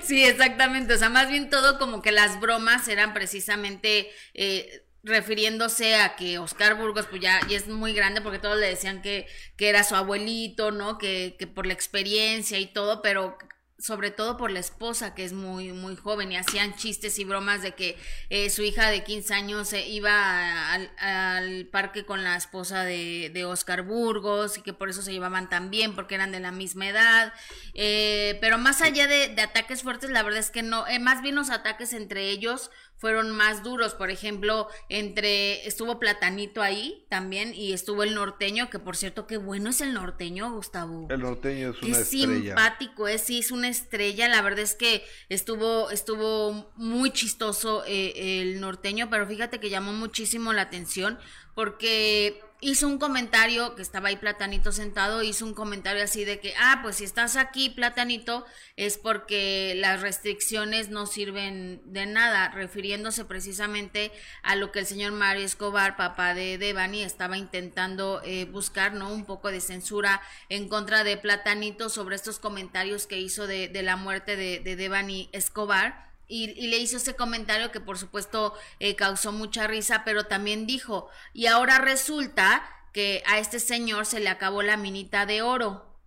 Sí, 0.02 0.24
exactamente. 0.24 0.94
O 0.94 0.98
sea, 0.98 1.08
más 1.10 1.28
bien 1.28 1.50
todo 1.50 1.78
como 1.78 2.02
que 2.02 2.12
las 2.12 2.40
bromas 2.40 2.88
eran 2.88 3.12
precisamente 3.14 4.08
eh, 4.34 4.85
refiriéndose 5.06 5.94
a 5.94 6.16
que 6.16 6.38
Oscar 6.38 6.76
Burgos 6.76 7.06
pues 7.06 7.22
ya, 7.22 7.40
ya, 7.48 7.56
es 7.56 7.68
muy 7.68 7.92
grande 7.94 8.20
porque 8.20 8.40
todos 8.40 8.58
le 8.58 8.66
decían 8.66 9.02
que, 9.02 9.26
que 9.56 9.68
era 9.68 9.84
su 9.84 9.94
abuelito, 9.94 10.72
¿no? 10.72 10.98
Que, 10.98 11.36
que 11.38 11.46
por 11.46 11.64
la 11.64 11.72
experiencia 11.72 12.58
y 12.58 12.66
todo, 12.66 13.02
pero 13.02 13.38
sobre 13.78 14.10
todo 14.10 14.38
por 14.38 14.50
la 14.50 14.58
esposa 14.58 15.14
que 15.14 15.22
es 15.22 15.34
muy 15.34 15.72
muy 15.72 15.96
joven 15.96 16.32
y 16.32 16.36
hacían 16.36 16.74
chistes 16.76 17.18
y 17.18 17.24
bromas 17.24 17.60
de 17.60 17.72
que 17.72 17.98
eh, 18.30 18.48
su 18.48 18.62
hija 18.62 18.88
de 18.88 19.04
15 19.04 19.34
años 19.34 19.68
se 19.68 19.86
iba 19.86 20.72
al, 20.72 21.66
parque 21.70 22.06
con 22.06 22.24
la 22.24 22.36
esposa 22.36 22.84
de, 22.84 23.30
de, 23.34 23.44
Oscar 23.44 23.82
Burgos 23.82 24.56
y 24.56 24.62
que 24.62 24.72
por 24.72 24.88
eso 24.88 25.02
se 25.02 25.12
llevaban 25.12 25.50
tan 25.50 25.70
bien 25.70 25.94
porque 25.94 26.14
eran 26.14 26.32
de 26.32 26.40
la 26.40 26.52
misma 26.52 26.88
edad 26.88 27.34
eh, 27.74 28.38
pero 28.40 28.56
más 28.56 28.80
allá 28.80 29.06
de, 29.06 29.28
de, 29.28 29.42
ataques 29.42 29.82
fuertes 29.82 30.08
la 30.08 30.22
verdad 30.22 30.40
es 30.40 30.50
que 30.50 30.62
no 30.62 30.86
eh, 30.86 30.98
más 30.98 31.20
bien 31.20 31.34
los 31.34 31.50
ataques 31.50 31.92
entre 31.92 32.30
ellos 32.30 32.70
fueron 32.98 33.30
más 33.30 33.62
duros. 33.62 33.94
Por 33.94 34.10
ejemplo, 34.10 34.68
entre 34.88 35.66
estuvo 35.66 35.98
Platanito 35.98 36.62
ahí 36.62 37.06
también 37.08 37.54
y 37.54 37.72
estuvo 37.72 38.02
el 38.02 38.14
norteño, 38.14 38.70
que 38.70 38.78
por 38.78 38.96
cierto, 38.96 39.26
qué 39.26 39.36
bueno 39.36 39.70
es 39.70 39.80
el 39.80 39.94
norteño, 39.94 40.52
Gustavo. 40.52 41.06
El 41.10 41.20
norteño 41.20 41.70
es 41.70 41.82
una 41.82 41.98
qué 41.98 42.04
simpático 42.04 43.08
es, 43.08 43.22
sí, 43.22 43.40
es 43.40 43.50
una 43.50 43.68
estrella. 43.68 44.28
La 44.28 44.42
verdad 44.42 44.60
es 44.60 44.74
que 44.74 45.04
estuvo, 45.28 45.90
estuvo 45.90 46.72
muy 46.76 47.10
chistoso 47.10 47.84
eh, 47.86 48.40
el 48.40 48.60
norteño, 48.60 49.08
pero 49.10 49.26
fíjate 49.26 49.60
que 49.60 49.70
llamó 49.70 49.92
muchísimo 49.92 50.52
la 50.52 50.62
atención 50.62 51.18
porque 51.56 52.40
hizo 52.60 52.88
un 52.88 52.98
comentario, 52.98 53.74
que 53.74 53.82
estaba 53.82 54.08
ahí 54.08 54.16
Platanito 54.16 54.72
sentado, 54.72 55.22
hizo 55.22 55.44
un 55.44 55.54
comentario 55.54 56.02
así 56.02 56.24
de 56.24 56.40
que, 56.40 56.54
ah, 56.58 56.80
pues 56.82 56.96
si 56.96 57.04
estás 57.04 57.36
aquí, 57.36 57.70
Platanito, 57.70 58.46
es 58.76 58.98
porque 58.98 59.74
las 59.76 60.00
restricciones 60.00 60.88
no 60.88 61.06
sirven 61.06 61.82
de 61.84 62.06
nada, 62.06 62.48
refiriéndose 62.48 63.24
precisamente 63.24 64.12
a 64.42 64.56
lo 64.56 64.72
que 64.72 64.80
el 64.80 64.86
señor 64.86 65.12
Mario 65.12 65.44
Escobar, 65.44 65.96
papá 65.96 66.34
de 66.34 66.58
Devani, 66.58 67.02
estaba 67.02 67.36
intentando 67.36 68.22
eh, 68.24 68.46
buscar, 68.46 68.94
¿no? 68.94 69.12
Un 69.12 69.26
poco 69.26 69.50
de 69.50 69.60
censura 69.60 70.22
en 70.48 70.68
contra 70.68 71.04
de 71.04 71.16
Platanito 71.16 71.88
sobre 71.88 72.16
estos 72.16 72.38
comentarios 72.38 73.06
que 73.06 73.20
hizo 73.20 73.46
de, 73.46 73.68
de 73.68 73.82
la 73.82 73.96
muerte 73.96 74.36
de, 74.36 74.60
de 74.60 74.76
Devani 74.76 75.28
Escobar 75.32 76.06
y, 76.28 76.66
le 76.68 76.78
hizo 76.78 76.96
ese 76.96 77.14
comentario 77.14 77.70
que 77.70 77.80
por 77.80 77.98
supuesto 77.98 78.54
eh, 78.80 78.96
causó 78.96 79.32
mucha 79.32 79.66
risa, 79.66 80.02
pero 80.04 80.24
también 80.24 80.66
dijo, 80.66 81.08
y 81.32 81.46
ahora 81.46 81.78
resulta 81.78 82.68
que 82.92 83.22
a 83.26 83.38
este 83.38 83.60
señor 83.60 84.06
se 84.06 84.20
le 84.20 84.28
acabó 84.28 84.62
la 84.62 84.76
minita 84.76 85.26
de 85.26 85.42
oro, 85.42 86.00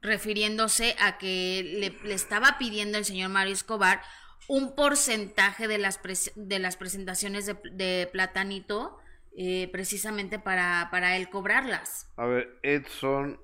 refiriéndose 0.00 0.96
a 0.98 1.18
que 1.18 1.94
le, 2.02 2.14
estaba 2.14 2.56
pidiendo 2.58 2.98
el 2.98 3.04
señor 3.04 3.30
Mario 3.30 3.52
Escobar 3.52 4.02
un 4.48 4.74
porcentaje 4.74 5.68
de 5.68 5.78
las, 5.78 6.00
de 6.34 6.58
las 6.58 6.76
presentaciones 6.76 7.46
de, 7.46 8.08
Platanito 8.10 8.98
eh, 9.36 9.68
precisamente 9.70 10.38
para, 10.38 10.88
para 10.90 11.16
él 11.16 11.28
cobrarlas. 11.28 12.08
A 12.16 12.26
ver, 12.26 12.58
Edson... 12.62 13.38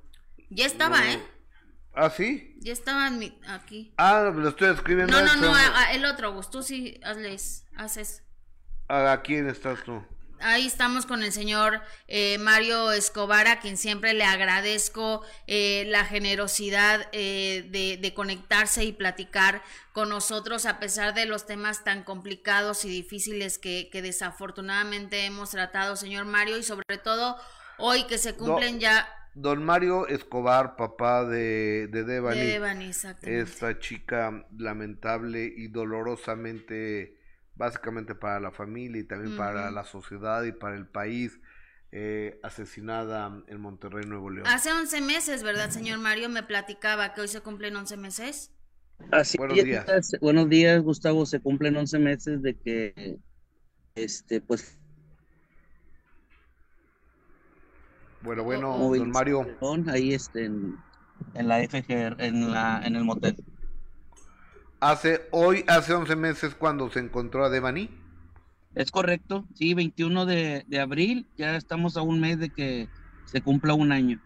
Ya 0.49 0.66
estaba, 0.66 1.12
¿eh? 1.12 1.20
¿Ah, 1.97 2.11
sí? 2.11 2.55
Ya 2.61 2.74
estaban 2.74 3.22
aquí. 3.49 3.94
Ah, 3.97 4.30
lo 4.34 4.51
estoy 4.51 4.68
escribiendo. 4.68 5.18
No, 5.18 5.36
no, 5.36 5.36
no, 5.36 5.57
el 5.92 6.05
otro, 6.05 6.38
tú 6.42 6.62
sí 6.62 7.01
hazles, 7.03 7.64
haces. 7.74 8.22
¿A 8.88 9.22
quién 9.22 9.49
estás 9.49 9.82
tú? 9.82 10.05
Ahí 10.40 10.66
estamos 10.66 11.07
con 11.07 11.22
el 11.22 11.32
señor 11.32 11.80
eh, 12.07 12.36
Mario 12.36 12.92
Escobar, 12.92 13.47
a 13.47 13.61
quien 13.61 13.78
siempre 13.78 14.12
le 14.12 14.24
agradezco 14.24 15.22
eh, 15.47 15.86
la 15.88 16.05
generosidad 16.05 17.09
eh, 17.12 17.66
de, 17.70 17.97
de, 17.97 18.14
conectarse 18.14 18.84
y 18.84 18.92
platicar 18.92 19.62
con 19.94 20.11
nosotros 20.11 20.66
a 20.66 20.78
pesar 20.78 21.14
de 21.14 21.24
los 21.24 21.47
temas 21.47 21.84
tan 21.84 22.05
complicados 22.05 22.84
y 22.84 22.90
difíciles 22.90 23.57
que, 23.57 23.88
que 23.90 24.03
desafortunadamente 24.03 25.24
hemos 25.24 25.51
tratado, 25.51 25.97
señor 25.97 26.26
Mario, 26.26 26.59
y 26.59 26.62
sobre 26.62 26.99
todo 27.03 27.38
hoy 27.78 28.05
que 28.05 28.18
se 28.18 28.34
cumplen 28.34 28.78
ya 28.78 29.09
Don 29.37 29.62
Mario 29.62 30.09
Escobar, 30.09 30.76
papá 30.76 31.26
de, 31.26 31.89
de 31.89 32.05
Devani, 32.05 32.41
de 32.41 32.47
Devani 32.47 32.91
esta 33.20 33.78
chica 33.78 34.47
lamentable 34.57 35.53
y 35.55 35.68
dolorosamente, 35.68 37.18
básicamente 37.55 38.14
para 38.14 38.41
la 38.41 38.51
familia 38.51 39.03
y 39.03 39.05
también 39.05 39.37
para 39.37 39.70
la 39.70 39.84
sociedad 39.84 40.43
y 40.45 40.53
para 40.53 40.74
el 40.76 40.87
país, 40.87 41.39
eh, 41.93 42.41
asesinada 42.43 43.45
en 43.47 43.61
Monterrey, 43.61 44.07
Nuevo 44.07 44.30
León. 44.30 44.47
Hace 44.47 44.72
11 44.72 45.03
meses, 45.03 45.43
¿verdad, 45.43 45.68
señor 45.68 45.99
Mario? 45.99 46.30
Me 46.30 46.43
platicaba 46.43 47.12
que 47.12 47.20
hoy 47.20 47.28
se 47.28 47.43
cumplen 47.43 47.76
11 47.76 47.99
meses. 47.99 48.53
Así 49.12 49.37
Buenos 49.37 49.62
días. 49.62 50.12
Buenos 50.22 50.49
días, 50.49 50.82
Gustavo. 50.82 51.26
Se 51.26 51.41
cumplen 51.41 51.76
11 51.76 51.99
meses 51.99 52.41
de 52.41 52.57
que, 52.57 53.18
este, 53.97 54.41
pues, 54.41 54.78
Bueno, 58.27 58.43
bueno, 58.43 58.77
don 58.77 59.11
Mario. 59.12 59.47
Ahí 59.87 60.12
este, 60.12 60.47
en, 60.47 60.77
la 61.35 61.61
FGR, 61.61 62.16
en, 62.18 62.51
la, 62.51 62.83
en 62.85 62.97
el 62.97 63.05
motel. 63.05 63.37
Hace, 64.81 65.29
hoy, 65.31 65.64
hace 65.68 65.95
11 65.95 66.16
meses 66.16 66.57
cuando 66.57 66.91
se 66.91 66.99
encontró 66.99 67.45
a 67.45 67.51
Devani. 67.51 67.89
Es 68.74 68.91
correcto, 68.91 69.47
sí, 69.55 69.74
21 69.74 70.27
de, 70.27 70.64
de 70.66 70.81
abril, 70.81 71.29
ya 71.39 71.57
estamos 71.57 71.97
a 71.97 72.03
un 72.03 72.18
mes 72.18 72.41
de 72.41 72.51
que 72.51 72.89
se 73.27 73.41
cumpla 73.43 73.74
un 73.74 73.93
año. 73.93 74.20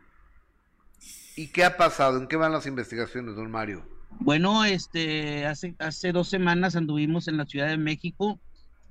¿Y 1.37 1.49
qué 1.49 1.65
ha 1.65 1.77
pasado? 1.77 2.19
¿En 2.19 2.27
qué 2.27 2.37
van 2.37 2.53
las 2.53 2.67
investigaciones, 2.67 3.37
don 3.37 3.51
Mario? 3.51 3.85
Bueno, 4.19 4.65
este, 4.65 5.45
hace, 5.45 5.75
hace 5.79 6.13
dos 6.13 6.29
semanas 6.29 6.75
anduvimos 6.75 7.29
en 7.29 7.37
la 7.37 7.45
Ciudad 7.45 7.69
de 7.69 7.77
México, 7.77 8.41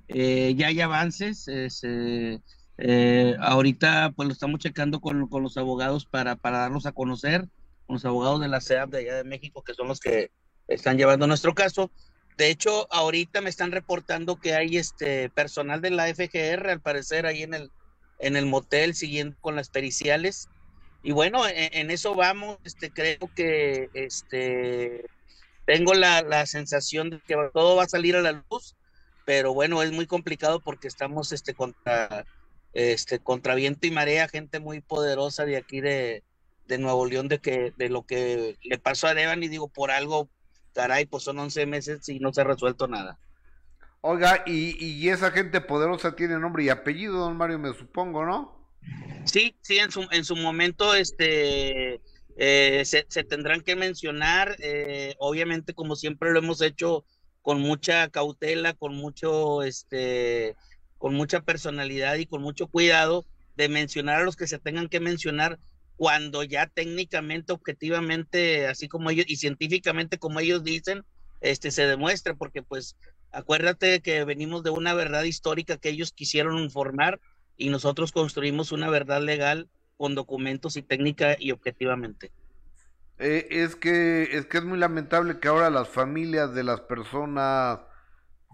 eh, 0.06 0.54
ya 0.56 0.68
hay 0.68 0.80
avances, 0.80 1.42
se, 1.68 2.40
eh, 2.82 3.36
ahorita 3.40 4.12
pues 4.16 4.26
lo 4.26 4.32
estamos 4.32 4.58
checando 4.58 5.00
con, 5.00 5.28
con 5.28 5.42
los 5.42 5.58
abogados 5.58 6.06
para, 6.06 6.36
para, 6.36 6.60
darlos 6.60 6.86
a 6.86 6.92
conocer, 6.92 7.42
con 7.86 7.94
los 7.94 8.04
abogados 8.06 8.40
de 8.40 8.48
la 8.48 8.62
CEAP 8.62 8.90
de 8.90 8.98
allá 8.98 9.16
de 9.16 9.24
México, 9.24 9.62
que 9.62 9.74
son 9.74 9.88
los 9.88 10.00
que 10.00 10.30
están 10.66 10.96
llevando 10.96 11.26
nuestro 11.26 11.54
caso. 11.54 11.90
De 12.38 12.48
hecho, 12.48 12.90
ahorita 12.90 13.42
me 13.42 13.50
están 13.50 13.70
reportando 13.70 14.36
que 14.36 14.54
hay 14.54 14.78
este 14.78 15.28
personal 15.28 15.82
de 15.82 15.90
la 15.90 16.06
FGR, 16.06 16.70
al 16.70 16.80
parecer, 16.80 17.26
ahí 17.26 17.42
en 17.42 17.52
el, 17.52 17.70
en 18.18 18.34
el 18.36 18.46
motel, 18.46 18.94
siguiendo 18.94 19.36
con 19.40 19.56
las 19.56 19.68
periciales. 19.68 20.48
Y 21.02 21.12
bueno, 21.12 21.46
en, 21.46 21.68
en 21.74 21.90
eso 21.90 22.14
vamos, 22.14 22.56
este, 22.64 22.90
creo 22.90 23.30
que 23.36 23.90
este, 23.92 25.04
tengo 25.66 25.92
la, 25.92 26.22
la 26.22 26.46
sensación 26.46 27.10
de 27.10 27.20
que 27.20 27.36
todo 27.52 27.76
va 27.76 27.82
a 27.82 27.88
salir 27.88 28.16
a 28.16 28.22
la 28.22 28.42
luz, 28.50 28.74
pero 29.26 29.52
bueno, 29.52 29.82
es 29.82 29.92
muy 29.92 30.06
complicado 30.06 30.60
porque 30.60 30.88
estamos 30.88 31.32
este, 31.32 31.52
contra 31.52 32.24
este, 32.72 33.18
contra 33.18 33.54
viento 33.54 33.86
y 33.86 33.90
marea, 33.90 34.28
gente 34.28 34.60
muy 34.60 34.80
poderosa 34.80 35.44
de 35.44 35.56
aquí 35.56 35.80
de, 35.80 36.22
de 36.66 36.78
Nuevo 36.78 37.06
León, 37.06 37.28
de, 37.28 37.38
que, 37.38 37.72
de 37.76 37.88
lo 37.88 38.02
que 38.02 38.56
le 38.62 38.78
pasó 38.78 39.06
a 39.06 39.14
Devan 39.14 39.42
y 39.42 39.48
digo, 39.48 39.68
por 39.68 39.90
algo, 39.90 40.28
caray, 40.74 41.06
pues 41.06 41.24
son 41.24 41.38
11 41.38 41.66
meses 41.66 42.08
y 42.08 42.20
no 42.20 42.32
se 42.32 42.40
ha 42.40 42.44
resuelto 42.44 42.88
nada. 42.88 43.18
Oiga, 44.02 44.44
y, 44.46 44.82
y 44.82 45.08
esa 45.10 45.30
gente 45.30 45.60
poderosa 45.60 46.16
tiene 46.16 46.38
nombre 46.38 46.64
y 46.64 46.68
apellido, 46.70 47.18
don 47.18 47.36
Mario, 47.36 47.58
me 47.58 47.74
supongo, 47.74 48.24
¿no? 48.24 48.60
Sí, 49.24 49.54
sí, 49.60 49.78
en 49.78 49.90
su, 49.90 50.06
en 50.10 50.24
su 50.24 50.36
momento, 50.36 50.94
este, 50.94 52.00
eh, 52.36 52.82
se, 52.86 53.04
se, 53.08 53.24
tendrán 53.24 53.60
que 53.60 53.76
mencionar, 53.76 54.56
eh, 54.60 55.14
obviamente, 55.18 55.74
como 55.74 55.96
siempre 55.96 56.30
lo 56.30 56.38
hemos 56.38 56.62
hecho, 56.62 57.04
con 57.42 57.60
mucha 57.60 58.08
cautela, 58.08 58.72
con 58.72 58.94
mucho, 58.94 59.62
este, 59.62 60.56
con 61.00 61.14
mucha 61.14 61.40
personalidad 61.40 62.16
y 62.16 62.26
con 62.26 62.42
mucho 62.42 62.66
cuidado 62.66 63.24
de 63.56 63.70
mencionar 63.70 64.20
a 64.20 64.24
los 64.24 64.36
que 64.36 64.46
se 64.46 64.58
tengan 64.58 64.88
que 64.88 65.00
mencionar 65.00 65.58
cuando 65.96 66.42
ya 66.44 66.66
técnicamente, 66.66 67.54
objetivamente, 67.54 68.66
así 68.66 68.86
como 68.86 69.08
ellos 69.08 69.24
y 69.26 69.36
científicamente 69.36 70.18
como 70.18 70.40
ellos 70.40 70.62
dicen, 70.62 71.02
este 71.40 71.70
se 71.70 71.86
demuestre, 71.86 72.34
porque 72.34 72.62
pues 72.62 72.96
acuérdate 73.32 74.00
que 74.00 74.24
venimos 74.24 74.62
de 74.62 74.70
una 74.70 74.92
verdad 74.92 75.22
histórica 75.22 75.78
que 75.78 75.88
ellos 75.88 76.12
quisieron 76.12 76.58
informar 76.58 77.18
y 77.56 77.70
nosotros 77.70 78.12
construimos 78.12 78.70
una 78.70 78.90
verdad 78.90 79.22
legal 79.22 79.70
con 79.96 80.14
documentos 80.14 80.76
y 80.76 80.82
técnica 80.82 81.34
y 81.38 81.52
objetivamente. 81.52 82.30
Eh, 83.18 83.46
es 83.50 83.74
que 83.74 84.36
es 84.36 84.44
que 84.44 84.58
es 84.58 84.64
muy 84.64 84.78
lamentable 84.78 85.40
que 85.40 85.48
ahora 85.48 85.70
las 85.70 85.88
familias 85.88 86.54
de 86.54 86.64
las 86.64 86.82
personas 86.82 87.80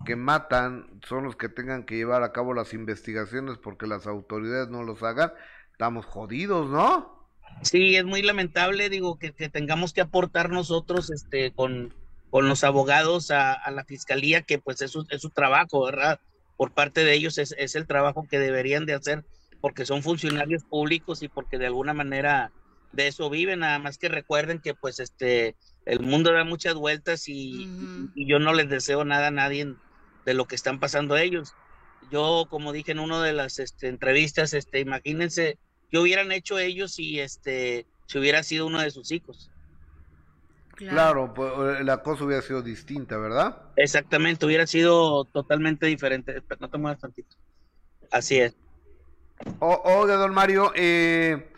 que 0.04 0.16
matan 0.16 1.00
son 1.06 1.24
los 1.24 1.36
que 1.36 1.48
tengan 1.48 1.84
que 1.84 1.96
llevar 1.96 2.22
a 2.22 2.32
cabo 2.32 2.54
las 2.54 2.74
investigaciones 2.74 3.58
porque 3.58 3.86
las 3.86 4.06
autoridades 4.06 4.68
no 4.68 4.82
los 4.82 5.02
hagan, 5.02 5.32
estamos 5.72 6.04
jodidos, 6.04 6.68
¿no? 6.68 7.16
Sí, 7.62 7.96
es 7.96 8.04
muy 8.04 8.22
lamentable, 8.22 8.90
digo, 8.90 9.18
que, 9.18 9.32
tengamos 9.32 9.92
que 9.92 10.02
aportar 10.02 10.50
nosotros 10.50 11.10
este, 11.10 11.52
con, 11.52 11.94
con 12.30 12.48
los 12.48 12.64
abogados 12.64 13.30
a, 13.30 13.58
la 13.70 13.84
fiscalía, 13.84 14.42
que 14.42 14.58
pues 14.58 14.82
es 14.82 14.90
su, 14.90 15.06
es 15.08 15.22
su 15.22 15.30
trabajo, 15.30 15.84
¿verdad? 15.84 16.20
Por 16.56 16.72
parte 16.72 17.04
de 17.04 17.14
ellos 17.14 17.38
es, 17.38 17.54
es 17.58 17.74
el 17.74 17.86
trabajo 17.86 18.26
que 18.28 18.38
deberían 18.38 18.84
de 18.86 18.94
hacer 18.94 19.24
porque 19.60 19.86
son 19.86 20.02
funcionarios 20.02 20.64
públicos 20.64 21.22
y 21.22 21.28
porque 21.28 21.58
de 21.58 21.66
alguna 21.66 21.94
manera 21.94 22.52
de 22.92 23.08
eso 23.08 23.28
viven, 23.30 23.60
nada 23.60 23.78
más 23.78 23.98
que 23.98 24.08
recuerden 24.08 24.60
que 24.60 24.74
pues 24.74 25.00
este 25.00 25.56
el 25.86 26.00
mundo 26.00 26.32
da 26.32 26.44
muchas 26.44 26.74
vueltas 26.74 27.28
y, 27.28 27.68
y 28.14 28.28
yo 28.28 28.38
no 28.38 28.52
les 28.52 28.68
deseo 28.68 29.04
nada 29.04 29.28
a 29.28 29.30
nadie 29.30 29.74
de 30.26 30.34
lo 30.34 30.46
que 30.46 30.56
están 30.56 30.78
pasando 30.78 31.16
ellos. 31.16 31.54
yo, 32.10 32.46
como 32.50 32.72
dije 32.72 32.92
en 32.92 32.98
una 32.98 33.22
de 33.22 33.32
las 33.32 33.58
este, 33.58 33.88
entrevistas, 33.88 34.52
este, 34.52 34.80
imagínense 34.80 35.58
qué 35.90 35.98
hubieran 35.98 36.30
hecho 36.30 36.58
ellos 36.58 36.92
si, 36.92 37.18
este, 37.18 37.86
si 38.06 38.18
hubiera 38.18 38.42
sido 38.42 38.66
uno 38.66 38.80
de 38.80 38.90
sus 38.90 39.10
hijos. 39.12 39.50
Claro, 40.74 41.32
pues, 41.32 41.82
la 41.84 42.02
cosa 42.02 42.24
hubiera 42.24 42.42
sido 42.42 42.60
distinta, 42.60 43.16
¿verdad? 43.16 43.62
Exactamente, 43.76 44.44
hubiera 44.44 44.66
sido 44.66 45.24
totalmente 45.24 45.86
diferente. 45.86 46.42
No 46.60 46.68
te 46.68 46.76
muevas 46.76 47.00
tantito. 47.00 47.34
Así 48.10 48.38
es. 48.38 48.54
oiga, 49.60 50.16
don 50.16 50.34
Mario, 50.34 50.72
eh, 50.74 51.50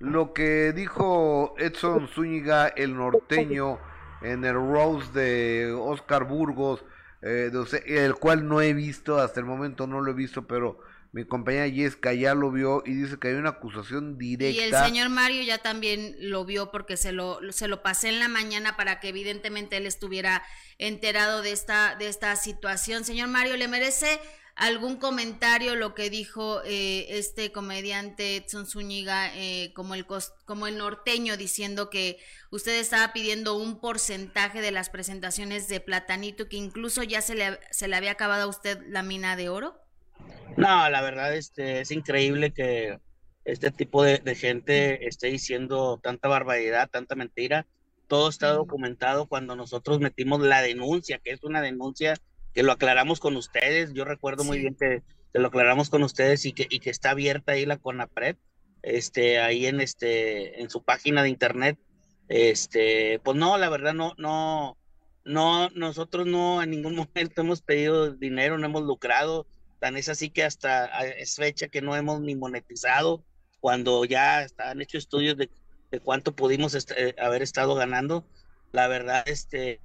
lo 0.00 0.32
que 0.32 0.72
dijo 0.72 1.54
Edson 1.56 2.08
Zúñiga, 2.08 2.68
el 2.68 2.96
norteño, 2.96 3.78
en 4.22 4.44
el 4.44 4.54
Rose 4.54 5.12
de 5.12 5.72
Oscar 5.72 6.24
Burgos, 6.24 6.84
eh, 7.24 7.50
el 7.86 8.14
cual 8.16 8.46
no 8.46 8.60
he 8.60 8.74
visto, 8.74 9.18
hasta 9.18 9.40
el 9.40 9.46
momento 9.46 9.86
no 9.86 10.00
lo 10.02 10.10
he 10.10 10.14
visto, 10.14 10.46
pero 10.46 10.78
mi 11.12 11.24
compañera 11.24 11.72
Jessica 11.72 12.12
ya 12.12 12.34
lo 12.34 12.50
vio 12.50 12.82
y 12.84 12.92
dice 12.92 13.18
que 13.18 13.28
hay 13.28 13.34
una 13.34 13.50
acusación 13.50 14.18
directa. 14.18 14.60
Y 14.60 14.64
el 14.64 14.74
señor 14.74 15.08
Mario 15.08 15.42
ya 15.42 15.58
también 15.58 16.16
lo 16.18 16.44
vio 16.44 16.70
porque 16.70 16.96
se 16.96 17.12
lo, 17.12 17.38
se 17.52 17.68
lo 17.68 17.82
pasé 17.82 18.08
en 18.08 18.18
la 18.18 18.28
mañana 18.28 18.76
para 18.76 19.00
que 19.00 19.08
evidentemente 19.08 19.76
él 19.76 19.86
estuviera 19.86 20.42
enterado 20.78 21.40
de 21.40 21.52
esta, 21.52 21.94
de 21.94 22.08
esta 22.08 22.34
situación. 22.36 23.04
Señor 23.04 23.28
Mario, 23.28 23.56
¿le 23.56 23.68
merece 23.68 24.20
algún 24.56 24.96
comentario 24.96 25.74
lo 25.74 25.94
que 25.94 26.10
dijo 26.10 26.62
eh, 26.64 27.06
este 27.18 27.50
comediante 27.50 28.36
Edson 28.36 28.66
Zúñiga 28.66 29.34
eh, 29.36 29.72
como, 29.74 29.94
el 29.94 30.06
como 30.44 30.66
el 30.66 30.78
norteño 30.78 31.36
diciendo 31.36 31.90
que 31.90 32.18
usted 32.50 32.78
estaba 32.78 33.12
pidiendo 33.12 33.56
un 33.56 33.80
porcentaje 33.80 34.60
de 34.60 34.70
las 34.70 34.90
presentaciones 34.90 35.66
de 35.68 35.80
Platanito 35.80 36.48
que 36.48 36.56
incluso 36.56 37.02
ya 37.02 37.20
se 37.20 37.34
le, 37.34 37.58
se 37.70 37.88
le 37.88 37.96
había 37.96 38.12
acabado 38.12 38.44
a 38.44 38.48
usted 38.48 38.80
la 38.86 39.02
mina 39.02 39.34
de 39.34 39.48
oro? 39.48 39.80
No, 40.56 40.88
la 40.88 41.02
verdad 41.02 41.34
este, 41.34 41.80
es 41.80 41.90
increíble 41.90 42.52
que 42.52 43.00
este 43.44 43.72
tipo 43.72 44.04
de, 44.04 44.18
de 44.18 44.36
gente 44.36 45.08
esté 45.08 45.26
diciendo 45.26 45.98
tanta 46.00 46.28
barbaridad, 46.28 46.88
tanta 46.88 47.16
mentira. 47.16 47.66
Todo 48.06 48.28
está 48.28 48.52
documentado 48.52 49.26
cuando 49.26 49.56
nosotros 49.56 49.98
metimos 49.98 50.40
la 50.40 50.62
denuncia, 50.62 51.18
que 51.18 51.32
es 51.32 51.42
una 51.42 51.60
denuncia 51.60 52.14
que 52.54 52.62
lo 52.62 52.72
aclaramos 52.72 53.20
con 53.20 53.36
ustedes. 53.36 53.92
Yo 53.92 54.04
recuerdo 54.04 54.44
muy 54.44 54.58
bien 54.60 54.76
que, 54.76 55.02
lo 55.32 55.48
aclaramos 55.48 55.90
con 55.90 56.04
ustedes 56.04 56.46
y 56.46 56.52
que, 56.52 56.66
y 56.70 56.78
que 56.78 56.90
está 56.90 57.10
abierta 57.10 57.52
ahí 57.52 57.66
la 57.66 57.76
CONAPRED, 57.76 58.36
este, 58.82 59.40
ahí 59.40 59.66
en, 59.66 59.80
este, 59.80 60.60
en 60.60 60.70
su 60.70 60.84
página 60.84 61.24
de 61.24 61.28
internet. 61.28 61.76
Este, 62.28 63.18
pues 63.24 63.36
no, 63.36 63.58
la 63.58 63.68
verdad 63.68 63.94
no, 63.94 64.14
no, 64.16 64.78
no, 65.24 65.68
nosotros 65.70 66.26
no 66.26 66.62
en 66.62 66.70
ningún 66.70 66.94
momento 67.14 67.40
hemos 67.40 67.62
pedido 67.62 68.12
dinero, 68.12 68.58
no 68.58 68.66
hemos 68.66 68.84
lucrado. 68.84 69.46
Tan 69.80 69.96
es 69.96 70.08
así 70.08 70.30
que 70.30 70.44
hasta 70.44 70.86
es 71.04 71.34
fecha 71.34 71.68
que 71.68 71.82
no 71.82 71.96
hemos 71.96 72.20
ni 72.20 72.36
monetizado 72.36 73.24
cuando 73.60 74.04
ya 74.04 74.42
están 74.42 74.80
hechos 74.80 75.04
estudios 75.04 75.36
de, 75.36 75.50
de 75.90 76.00
cuánto 76.00 76.32
pudimos 76.32 76.74
eh, 76.96 77.14
haber 77.18 77.42
estado 77.42 77.74
ganando. 77.74 78.24
La 78.70 78.86
verdad, 78.86 79.24
este, 79.26 79.80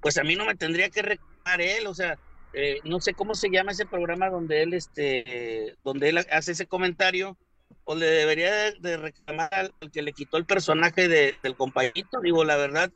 pues 0.00 0.16
a 0.18 0.24
mí 0.24 0.36
no 0.36 0.46
me 0.46 0.54
tendría 0.54 0.88
que 0.90 1.18
él, 1.56 1.86
o 1.86 1.94
sea, 1.94 2.18
eh, 2.52 2.80
no 2.84 3.00
sé 3.00 3.14
cómo 3.14 3.34
se 3.34 3.50
llama 3.50 3.72
ese 3.72 3.86
programa 3.86 4.30
donde 4.30 4.62
él, 4.62 4.74
este, 4.74 5.76
donde 5.84 6.24
hace 6.30 6.52
ese 6.52 6.66
comentario, 6.66 7.36
o 7.84 7.94
le 7.94 8.06
debería 8.06 8.72
de, 8.72 8.96
reclamar 8.96 9.48
al, 9.52 9.72
que 9.92 10.02
le 10.02 10.12
quitó 10.12 10.36
el 10.36 10.46
personaje 10.46 11.08
de, 11.08 11.36
del 11.42 11.56
compañito, 11.56 12.20
digo, 12.22 12.44
la 12.44 12.56
verdad, 12.56 12.90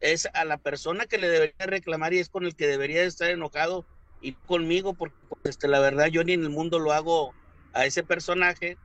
es 0.00 0.28
a 0.34 0.44
la 0.44 0.58
persona 0.58 1.06
que 1.06 1.18
le 1.18 1.28
debería 1.28 1.66
reclamar 1.66 2.12
y 2.12 2.18
es 2.18 2.28
con 2.28 2.44
el 2.44 2.56
que 2.56 2.66
debería 2.66 3.04
estar 3.04 3.30
enojado 3.30 3.86
y 4.20 4.32
conmigo, 4.32 4.94
porque 4.94 5.16
pues, 5.28 5.40
este, 5.44 5.68
la 5.68 5.80
verdad 5.80 6.06
yo 6.06 6.24
ni 6.24 6.32
en 6.32 6.42
el 6.42 6.50
mundo 6.50 6.78
lo 6.78 6.92
hago 6.92 7.34
a 7.72 7.86
ese 7.86 8.02
personaje 8.02 8.76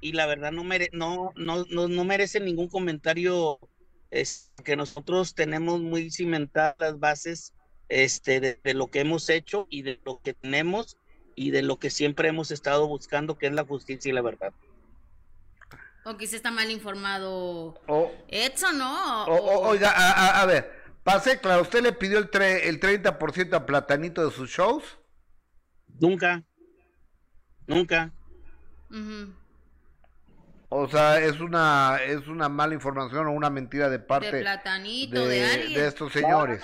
y 0.00 0.12
la 0.12 0.26
verdad 0.26 0.52
no, 0.52 0.64
mere 0.64 0.90
no, 0.92 1.32
no, 1.36 1.64
no, 1.70 1.88
no 1.88 2.04
merece 2.04 2.40
ningún 2.40 2.68
comentario 2.68 3.58
es 4.10 4.52
que 4.64 4.76
nosotros 4.76 5.34
tenemos 5.34 5.80
muy 5.80 6.10
cimentadas 6.10 6.98
bases 6.98 7.52
este, 7.94 8.40
de, 8.40 8.74
lo 8.74 8.88
que 8.88 8.98
hemos 8.98 9.30
hecho 9.30 9.68
y 9.70 9.82
de 9.82 10.00
lo 10.04 10.20
que 10.20 10.34
tenemos 10.34 10.96
y 11.36 11.52
de 11.52 11.62
lo 11.62 11.78
que 11.78 11.90
siempre 11.90 12.28
hemos 12.28 12.50
estado 12.50 12.88
buscando, 12.88 13.38
que 13.38 13.46
es 13.46 13.52
la 13.52 13.64
justicia 13.64 14.10
y 14.10 14.12
la 14.12 14.20
verdad. 14.20 14.52
O 16.04 16.16
quizá 16.16 16.34
está 16.34 16.50
mal 16.50 16.72
informado 16.72 17.80
o, 17.86 18.12
Edson, 18.26 18.78
¿no? 18.78 19.24
oiga, 19.26 19.92
a, 19.92 20.44
ver, 20.44 20.72
pase 21.04 21.38
claro, 21.38 21.62
¿usted 21.62 21.82
le 21.82 21.92
pidió 21.92 22.18
el, 22.18 22.30
tre 22.30 22.68
el 22.68 22.80
30% 22.80 23.54
a 23.54 23.64
Platanito 23.64 24.28
de 24.28 24.34
sus 24.34 24.50
shows? 24.50 24.98
Nunca, 26.00 26.42
nunca. 27.68 28.12
O 30.68 30.88
sea, 30.88 31.20
es 31.20 31.38
una 31.38 31.98
es 32.04 32.26
una 32.26 32.48
mala 32.48 32.74
información 32.74 33.28
o 33.28 33.30
una 33.30 33.50
mentira 33.50 33.88
de 33.88 34.00
parte 34.00 34.32
de 34.32 34.40
Platanito, 34.40 35.28
de, 35.28 35.38
de 35.68 35.86
estos 35.86 36.12
señores. 36.12 36.60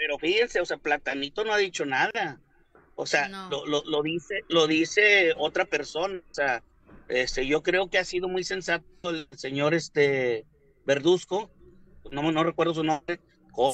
Pero 0.00 0.18
fíjense, 0.18 0.62
o 0.62 0.64
sea, 0.64 0.78
Platanito 0.78 1.44
no 1.44 1.52
ha 1.52 1.58
dicho 1.58 1.84
nada. 1.84 2.40
O 2.94 3.04
sea, 3.04 3.28
lo, 3.28 3.66
lo, 3.66 4.02
dice, 4.02 4.40
lo 4.48 4.66
dice 4.66 5.34
otra 5.36 5.66
persona. 5.66 6.22
O 6.30 6.34
sea, 6.34 6.62
este, 7.08 7.46
yo 7.46 7.62
creo 7.62 7.90
que 7.90 7.98
ha 7.98 8.04
sido 8.04 8.26
muy 8.26 8.42
sensato 8.42 9.10
el 9.10 9.28
señor 9.36 9.74
este 9.74 10.46
Verduzco, 10.86 11.50
no, 12.10 12.32
no 12.32 12.42
recuerdo 12.44 12.72
su 12.72 12.82
nombre, 12.82 13.20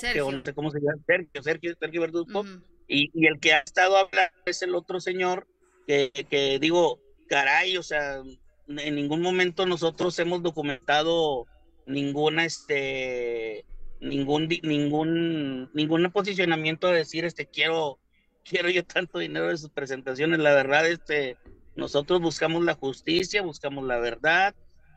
Sergio. 0.01 0.33
no 0.33 0.43
sé 0.45 0.53
cómo 0.53 0.73
se 0.73 0.81
llama, 0.81 1.01
Sergio, 1.07 1.43
Sergio, 1.45 1.77
Sergio 1.79 2.01
Verduzco, 2.01 2.45
y, 2.89 3.09
y, 3.15 3.27
el 3.29 3.39
que 3.39 3.53
ha 3.53 3.61
estado 3.61 3.97
hablando 3.97 4.35
es 4.47 4.63
el 4.63 4.75
otro 4.75 4.99
señor 4.99 5.47
que, 5.87 6.11
que 6.29 6.59
digo, 6.59 6.99
caray, 7.29 7.77
o 7.77 7.85
sea, 7.85 8.21
en 8.67 8.95
ningún 8.97 9.23
momento 9.23 9.65
nosotros 9.65 10.19
hemos 10.19 10.43
documentado 10.43 11.47
ninguna 11.87 12.45
este 12.45 13.65
ningún 14.01 14.49
ningún 14.63 15.71
ningún 15.73 16.11
posicionamiento 16.11 16.89
de 16.89 16.99
decir 16.99 17.25
este 17.25 17.47
quiero 17.47 17.99
quiero 18.45 18.69
yo 18.71 18.85
tanto 18.85 19.19
dinero 19.19 19.49
de 19.49 19.57
sus 19.57 19.71
presentaciones 19.71 20.39
la 20.39 20.55
verdad 20.55 20.87
este 20.87 21.37
nosotros 21.75 22.21
buscamos 22.21 22.65
la 22.65 22.75
justicia 22.75 23.43
buscamos 23.43 23.85
la 23.85 23.99
verdad 23.99 24.55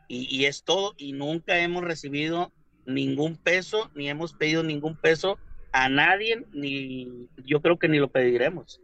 y, 0.08 0.26
y 0.34 0.46
es 0.46 0.64
todo 0.64 0.94
y 0.96 1.12
nunca 1.12 1.58
hemos 1.58 1.84
recibido 1.84 2.52
ningún 2.86 3.36
peso 3.36 3.90
ni 3.94 4.08
hemos 4.08 4.32
pedido 4.34 4.62
ningún 4.62 4.96
peso 4.96 5.38
a 5.72 5.88
nadie 5.88 6.44
ni 6.52 7.28
yo 7.44 7.60
creo 7.62 7.78
que 7.78 7.88
ni 7.88 7.98
lo 7.98 8.08
pediremos 8.08 8.80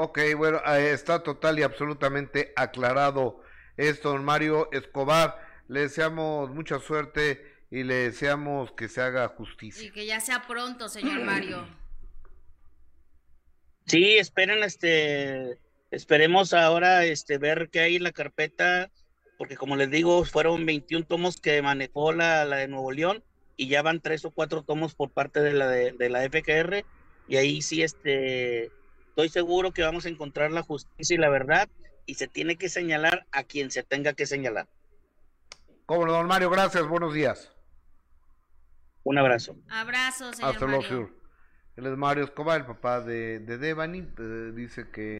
Ok, 0.00 0.20
bueno, 0.36 0.60
está 0.64 1.24
total 1.24 1.58
y 1.58 1.64
absolutamente 1.64 2.52
aclarado 2.54 3.40
esto, 3.76 4.10
don 4.10 4.24
Mario 4.24 4.68
Escobar. 4.72 5.38
Le 5.66 5.80
deseamos 5.80 6.50
mucha 6.50 6.78
suerte 6.78 7.47
y 7.70 7.82
le 7.82 7.94
deseamos 7.94 8.72
que 8.72 8.88
se 8.88 9.00
haga 9.00 9.28
justicia. 9.28 9.86
Y 9.86 9.90
que 9.90 10.06
ya 10.06 10.20
sea 10.20 10.46
pronto, 10.46 10.88
señor 10.88 11.22
Mario. 11.24 11.66
Sí, 13.86 14.18
esperen, 14.18 14.62
este, 14.62 15.58
esperemos 15.90 16.52
ahora, 16.52 17.04
este, 17.04 17.38
ver 17.38 17.68
qué 17.70 17.80
hay 17.80 17.96
en 17.96 18.02
la 18.02 18.12
carpeta, 18.12 18.90
porque 19.36 19.56
como 19.56 19.76
les 19.76 19.90
digo, 19.90 20.24
fueron 20.24 20.66
21 20.66 21.06
tomos 21.06 21.40
que 21.40 21.62
manejó 21.62 22.12
la, 22.12 22.44
la 22.44 22.56
de 22.56 22.68
Nuevo 22.68 22.92
León 22.92 23.22
y 23.56 23.68
ya 23.68 23.82
van 23.82 24.00
tres 24.00 24.24
o 24.24 24.30
cuatro 24.30 24.62
tomos 24.62 24.94
por 24.94 25.10
parte 25.10 25.40
de 25.40 25.52
la 25.52 25.68
de, 25.68 25.92
de 25.92 26.10
la 26.10 26.22
FGR 26.22 26.84
y 27.28 27.36
ahí 27.36 27.62
sí, 27.62 27.82
este, 27.82 28.70
estoy 29.08 29.28
seguro 29.28 29.72
que 29.72 29.82
vamos 29.82 30.06
a 30.06 30.08
encontrar 30.08 30.50
la 30.52 30.62
justicia 30.62 31.14
y 31.14 31.18
la 31.18 31.28
verdad 31.28 31.68
y 32.06 32.14
se 32.14 32.26
tiene 32.26 32.56
que 32.56 32.68
señalar 32.68 33.26
a 33.32 33.42
quien 33.42 33.70
se 33.70 33.82
tenga 33.82 34.14
que 34.14 34.26
señalar. 34.26 34.66
Como 35.84 36.06
don 36.06 36.26
Mario, 36.26 36.50
gracias, 36.50 36.86
buenos 36.86 37.12
días. 37.14 37.52
Un 39.08 39.16
abrazo. 39.16 39.56
Abrazo, 39.70 40.34
señor 40.34 40.50
Hasta 40.50 40.66
Mario. 40.66 41.10
Él 41.76 41.86
es 41.86 41.96
Mario 41.96 42.24
Escobar, 42.24 42.60
el 42.60 42.66
papá 42.66 43.00
de, 43.00 43.38
de 43.38 43.56
Devani. 43.56 44.00
Eh, 44.00 44.52
dice 44.54 44.90
que. 44.92 45.16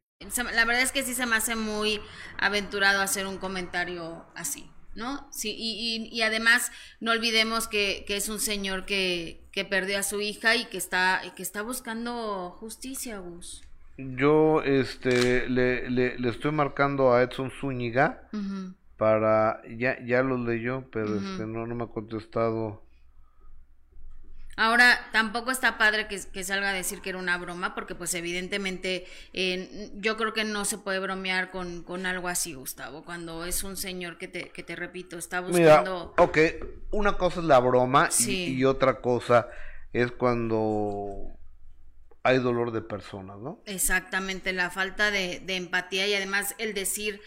La 0.53 0.67
verdad 0.67 0.83
es 0.83 0.93
que 0.93 1.03
sí 1.05 1.15
se 1.15 1.25
me 1.25 1.37
hace 1.37 1.57
muy 1.57 1.99
aventurado 2.37 3.01
hacer 3.01 3.27
un 3.27 3.39
comentario 3.39 4.27
así, 4.35 4.71
¿no? 4.95 5.27
Sí, 5.33 5.55
y, 5.57 6.07
y, 6.13 6.21
además 6.21 6.71
no 7.01 7.13
olvidemos 7.13 7.67
que, 7.67 8.05
que 8.07 8.17
es 8.17 8.29
un 8.29 8.41
señor 8.41 8.85
que, 8.85 9.49
que, 9.53 9.65
perdió 9.65 10.01
a 10.01 10.03
su 10.03 10.21
hija 10.21 10.55
y 10.55 10.67
que 10.67 10.77
está, 10.77 11.23
que 11.35 11.43
está 11.43 11.63
buscando 11.63 12.51
justicia, 12.61 13.21
Gus. 13.21 13.63
Yo 13.97 14.61
este, 14.65 15.49
le, 15.49 15.89
le, 15.89 16.29
estoy 16.29 16.53
marcando 16.53 17.15
a 17.15 17.23
Edson 17.23 17.51
Zúñiga 17.59 18.29
para. 18.99 19.63
Ya, 19.67 19.99
ya 20.05 20.23
lo 20.23 20.37
leyó, 20.37 20.85
pero 20.93 21.17
este, 21.17 21.47
no, 21.47 21.67
no 21.67 21.75
me 21.75 21.85
ha 21.85 21.87
contestado 21.87 22.87
Ahora, 24.59 24.99
tampoco 25.13 25.53
está 25.53 25.79
padre 25.79 26.09
que, 26.09 26.43
salga 26.43 26.71
a 26.71 26.73
decir 26.73 27.01
que 27.01 27.11
era 27.11 27.19
una 27.19 27.39
broma, 27.39 27.77
porque 27.77 27.95
pues 27.95 28.13
evidentemente 28.15 29.07
yo 29.95 30.17
creo 30.17 30.33
que 30.33 30.43
no 30.43 30.65
se 30.65 30.79
puede 30.79 30.99
bromear 30.99 31.53
con, 31.53 31.85
con, 31.85 32.07
algo 32.07 32.27
así, 32.27 32.55
Gustavo, 32.55 33.05
cuando 33.05 33.45
es 33.45 33.63
un 33.63 33.77
señor 33.77 34.19
que 34.19 34.27
te, 34.27 34.51
que 34.51 34.65
te 34.65 34.75
repito, 34.75 35.17
está 35.17 35.39
buscando... 35.39 36.13
Mira, 36.17 36.25
ok, 36.25 36.39
una 36.91 37.17
cosa 37.17 37.39
es 37.39 37.47
la 37.47 37.61
broma 37.61 38.09
y, 38.19 38.65
otra 38.65 39.01
cosa 39.01 39.47
es 39.93 40.11
cuando 40.11 41.39
hay 42.25 42.39
dolor 42.39 42.73
de 42.73 42.81
personas, 42.81 43.39
¿no? 43.39 43.63
Exactamente, 43.65 44.53
la 44.53 44.71
falta 44.71 45.13
de, 45.13 45.39
de 45.39 45.55
empatía 45.55 46.09
y 46.09 46.15
además 46.15 46.57
el 46.59 46.75
decir 46.75 47.21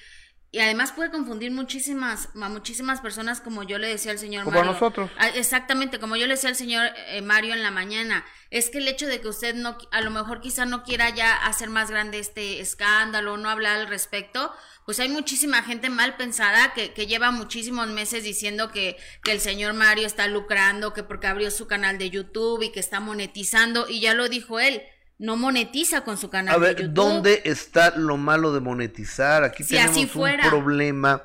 y 0.53 0.59
además 0.59 0.91
puede 0.91 1.11
confundir 1.11 1.49
muchísimas, 1.51 2.27
a 2.35 2.49
muchísimas 2.49 2.99
personas, 2.99 3.39
como 3.39 3.63
yo 3.63 3.77
le 3.77 3.87
decía 3.87 4.11
al 4.11 4.19
señor 4.19 4.43
como 4.43 4.57
Mario. 4.57 4.73
nosotros. 4.73 5.09
Ah, 5.17 5.29
Exactamente, 5.29 5.97
como 5.97 6.17
yo 6.17 6.27
le 6.27 6.33
decía 6.33 6.49
al 6.49 6.57
señor 6.57 6.91
eh, 7.07 7.21
Mario 7.21 7.53
en 7.53 7.63
la 7.63 7.71
mañana. 7.71 8.25
Es 8.49 8.69
que 8.69 8.79
el 8.79 8.87
hecho 8.89 9.07
de 9.07 9.21
que 9.21 9.29
usted 9.29 9.55
no, 9.55 9.77
a 9.91 10.01
lo 10.01 10.11
mejor 10.11 10.41
quizá 10.41 10.65
no 10.65 10.83
quiera 10.83 11.09
ya 11.09 11.33
hacer 11.45 11.69
más 11.69 11.89
grande 11.89 12.19
este 12.19 12.59
escándalo, 12.59 13.37
no 13.37 13.49
hablar 13.49 13.79
al 13.79 13.87
respecto, 13.87 14.53
pues 14.85 14.99
hay 14.99 15.07
muchísima 15.07 15.63
gente 15.63 15.89
mal 15.89 16.17
pensada 16.17 16.73
que, 16.73 16.91
que 16.91 17.07
lleva 17.07 17.31
muchísimos 17.31 17.87
meses 17.87 18.25
diciendo 18.25 18.73
que, 18.73 18.97
que 19.23 19.31
el 19.31 19.39
señor 19.39 19.73
Mario 19.73 20.05
está 20.05 20.27
lucrando, 20.27 20.91
que 20.91 21.03
porque 21.03 21.27
abrió 21.27 21.49
su 21.49 21.65
canal 21.67 21.97
de 21.97 22.09
YouTube 22.09 22.61
y 22.61 22.73
que 22.73 22.81
está 22.81 22.99
monetizando, 22.99 23.87
y 23.87 24.01
ya 24.01 24.13
lo 24.13 24.27
dijo 24.27 24.59
él 24.59 24.83
no 25.21 25.37
monetiza 25.37 26.03
con 26.03 26.17
su 26.17 26.31
canal 26.31 26.55
A 26.55 26.57
ver, 26.57 26.75
de 26.75 26.81
YouTube. 26.81 26.95
¿dónde 26.95 27.41
está 27.45 27.95
lo 27.95 28.17
malo 28.17 28.53
de 28.53 28.59
monetizar? 28.59 29.43
Aquí 29.43 29.63
Si 29.63 29.75
tenemos 29.75 29.91
así 29.91 30.11
un 30.13 30.49
problema 30.49 31.21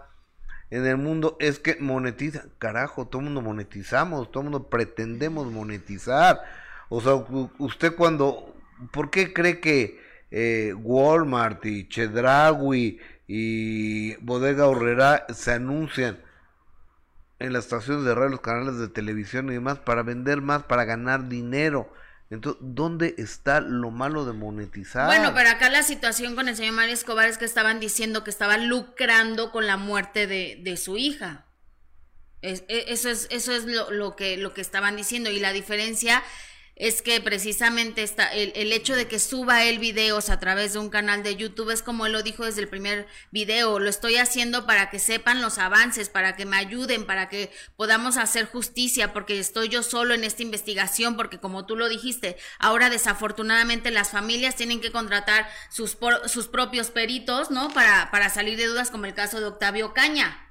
en 0.70 0.84
el 0.84 0.98
mundo, 0.98 1.38
es 1.40 1.58
que 1.58 1.76
monetiza, 1.80 2.44
carajo, 2.58 3.06
todo 3.06 3.20
el 3.20 3.26
mundo 3.26 3.40
monetizamos, 3.40 4.30
todo 4.30 4.42
el 4.42 4.50
mundo 4.50 4.68
pretendemos 4.68 5.50
monetizar. 5.50 6.42
O 6.90 7.00
sea, 7.00 7.14
usted 7.58 7.96
cuando, 7.96 8.54
¿por 8.92 9.10
qué 9.10 9.32
cree 9.32 9.60
que 9.60 9.98
eh, 10.30 10.74
Walmart 10.74 11.64
y 11.64 11.88
Chedraui 11.88 13.00
y 13.26 14.16
Bodega 14.16 14.66
Horrera 14.66 15.24
se 15.32 15.52
anuncian 15.52 16.18
en 17.38 17.54
las 17.54 17.64
estaciones 17.64 18.04
de 18.04 18.14
radio, 18.14 18.28
los 18.28 18.40
canales 18.40 18.76
de 18.76 18.88
televisión 18.88 19.48
y 19.48 19.54
demás 19.54 19.78
para 19.78 20.02
vender 20.02 20.42
más, 20.42 20.64
para 20.64 20.84
ganar 20.84 21.30
dinero? 21.30 21.90
Entonces, 22.28 22.60
¿dónde 22.64 23.14
está 23.18 23.60
lo 23.60 23.90
malo 23.90 24.24
de 24.24 24.32
monetizar? 24.32 25.06
Bueno, 25.06 25.32
pero 25.34 25.50
acá 25.50 25.70
la 25.70 25.82
situación 25.84 26.34
con 26.34 26.48
el 26.48 26.56
señor 26.56 26.74
Mario 26.74 26.94
Escobar 26.94 27.28
es 27.28 27.38
que 27.38 27.44
estaban 27.44 27.78
diciendo 27.78 28.24
que 28.24 28.30
estaba 28.30 28.56
lucrando 28.56 29.52
con 29.52 29.66
la 29.66 29.76
muerte 29.76 30.26
de, 30.26 30.76
su 30.76 30.96
hija. 30.96 31.46
Es- 32.42 32.64
e- 32.68 32.86
eso 32.88 33.08
es, 33.10 33.28
eso 33.30 33.52
es 33.52 33.64
lo, 33.64 33.90
lo 33.90 34.16
que, 34.16 34.36
lo 34.36 34.54
que 34.54 34.60
estaban 34.60 34.96
diciendo. 34.96 35.30
Y 35.30 35.38
la 35.38 35.52
diferencia 35.52 36.22
es 36.76 37.00
que 37.00 37.20
precisamente 37.22 38.02
está, 38.02 38.28
el, 38.28 38.52
el 38.54 38.72
hecho 38.72 38.94
de 38.94 39.08
que 39.08 39.18
suba 39.18 39.64
él 39.64 39.78
videos 39.78 40.28
a 40.28 40.38
través 40.38 40.74
de 40.74 40.78
un 40.78 40.90
canal 40.90 41.22
de 41.22 41.34
YouTube 41.34 41.70
es 41.70 41.82
como 41.82 42.04
él 42.06 42.12
lo 42.12 42.22
dijo 42.22 42.44
desde 42.44 42.60
el 42.60 42.68
primer 42.68 43.06
video, 43.30 43.78
lo 43.78 43.88
estoy 43.88 44.16
haciendo 44.18 44.66
para 44.66 44.90
que 44.90 44.98
sepan 44.98 45.40
los 45.40 45.56
avances, 45.58 46.10
para 46.10 46.36
que 46.36 46.44
me 46.44 46.56
ayuden, 46.58 47.06
para 47.06 47.28
que 47.30 47.50
podamos 47.76 48.18
hacer 48.18 48.44
justicia, 48.46 49.12
porque 49.14 49.38
estoy 49.38 49.68
yo 49.70 49.82
solo 49.82 50.12
en 50.14 50.22
esta 50.22 50.42
investigación, 50.42 51.16
porque 51.16 51.40
como 51.40 51.64
tú 51.66 51.76
lo 51.76 51.88
dijiste, 51.88 52.36
ahora 52.58 52.90
desafortunadamente 52.90 53.90
las 53.90 54.10
familias 54.10 54.54
tienen 54.56 54.80
que 54.82 54.92
contratar 54.92 55.48
sus, 55.70 55.96
por- 55.96 56.28
sus 56.28 56.46
propios 56.48 56.90
peritos, 56.90 57.50
¿no? 57.50 57.70
Para, 57.70 58.10
para 58.10 58.28
salir 58.28 58.58
de 58.58 58.66
dudas, 58.66 58.90
como 58.90 59.06
el 59.06 59.14
caso 59.14 59.40
de 59.40 59.46
Octavio 59.46 59.94
Caña. 59.94 60.45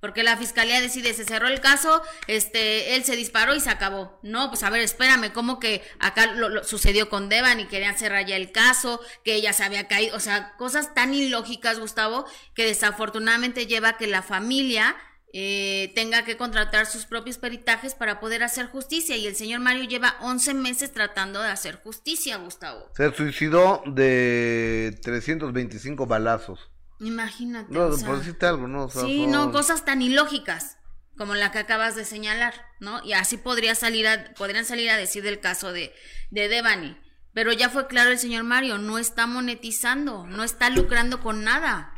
Porque 0.00 0.22
la 0.22 0.36
fiscalía 0.36 0.80
decide, 0.80 1.12
se 1.14 1.24
cerró 1.24 1.48
el 1.48 1.60
caso, 1.60 2.02
este, 2.26 2.94
él 2.94 3.04
se 3.04 3.16
disparó 3.16 3.54
y 3.54 3.60
se 3.60 3.70
acabó. 3.70 4.20
No, 4.22 4.48
pues 4.48 4.62
a 4.62 4.70
ver, 4.70 4.80
espérame, 4.82 5.32
¿cómo 5.32 5.58
que 5.58 5.82
acá 5.98 6.26
lo, 6.26 6.62
sucedió 6.62 7.08
con 7.08 7.28
Devan 7.28 7.60
y 7.60 7.66
querían 7.66 7.98
cerrar 7.98 8.24
ya 8.24 8.36
el 8.36 8.52
caso, 8.52 9.00
que 9.24 9.34
ella 9.34 9.52
se 9.52 9.64
había 9.64 9.88
caído? 9.88 10.16
O 10.16 10.20
sea, 10.20 10.54
cosas 10.56 10.94
tan 10.94 11.14
ilógicas, 11.14 11.80
Gustavo, 11.80 12.26
que 12.54 12.64
desafortunadamente 12.66 13.66
lleva 13.66 13.90
a 13.90 13.96
que 13.96 14.06
la 14.06 14.22
familia 14.22 14.96
eh, 15.32 15.92
tenga 15.94 16.24
que 16.24 16.36
contratar 16.36 16.86
sus 16.86 17.04
propios 17.04 17.36
peritajes 17.36 17.94
para 17.94 18.20
poder 18.20 18.42
hacer 18.42 18.66
justicia. 18.66 19.16
Y 19.16 19.26
el 19.26 19.36
señor 19.36 19.60
Mario 19.60 19.84
lleva 19.84 20.16
11 20.20 20.54
meses 20.54 20.92
tratando 20.92 21.42
de 21.42 21.48
hacer 21.48 21.76
justicia, 21.82 22.36
Gustavo. 22.36 22.88
Se 22.96 23.12
suicidó 23.12 23.82
de 23.86 24.98
325 25.02 26.06
balazos. 26.06 26.70
Imagínate. 27.00 27.72
No, 27.72 27.86
o 27.86 27.92
sea. 27.96 28.06
por 28.08 28.18
decirte 28.18 28.46
algo, 28.46 28.66
¿no? 28.68 28.84
O 28.84 28.90
sea, 28.90 29.02
Sí, 29.02 29.22
son- 29.22 29.30
no, 29.30 29.52
cosas 29.52 29.84
tan 29.84 30.02
ilógicas 30.02 30.78
como 31.16 31.34
la 31.34 31.50
que 31.52 31.58
acabas 31.58 31.96
de 31.96 32.04
señalar, 32.04 32.54
¿no? 32.80 33.02
Y 33.04 33.12
así 33.12 33.36
podría 33.36 33.74
salir 33.74 34.06
a, 34.08 34.32
podrían 34.34 34.64
salir 34.64 34.90
a 34.90 34.96
decir 34.96 35.22
del 35.22 35.40
caso 35.40 35.72
de, 35.72 35.92
de 36.30 36.48
Devani. 36.48 36.96
Pero 37.34 37.52
ya 37.52 37.68
fue 37.70 37.86
claro 37.86 38.10
el 38.10 38.18
señor 38.18 38.42
Mario, 38.44 38.78
no 38.78 38.98
está 38.98 39.26
monetizando, 39.26 40.26
no 40.26 40.42
está 40.44 40.70
lucrando 40.70 41.20
con 41.20 41.44
nada. 41.44 41.92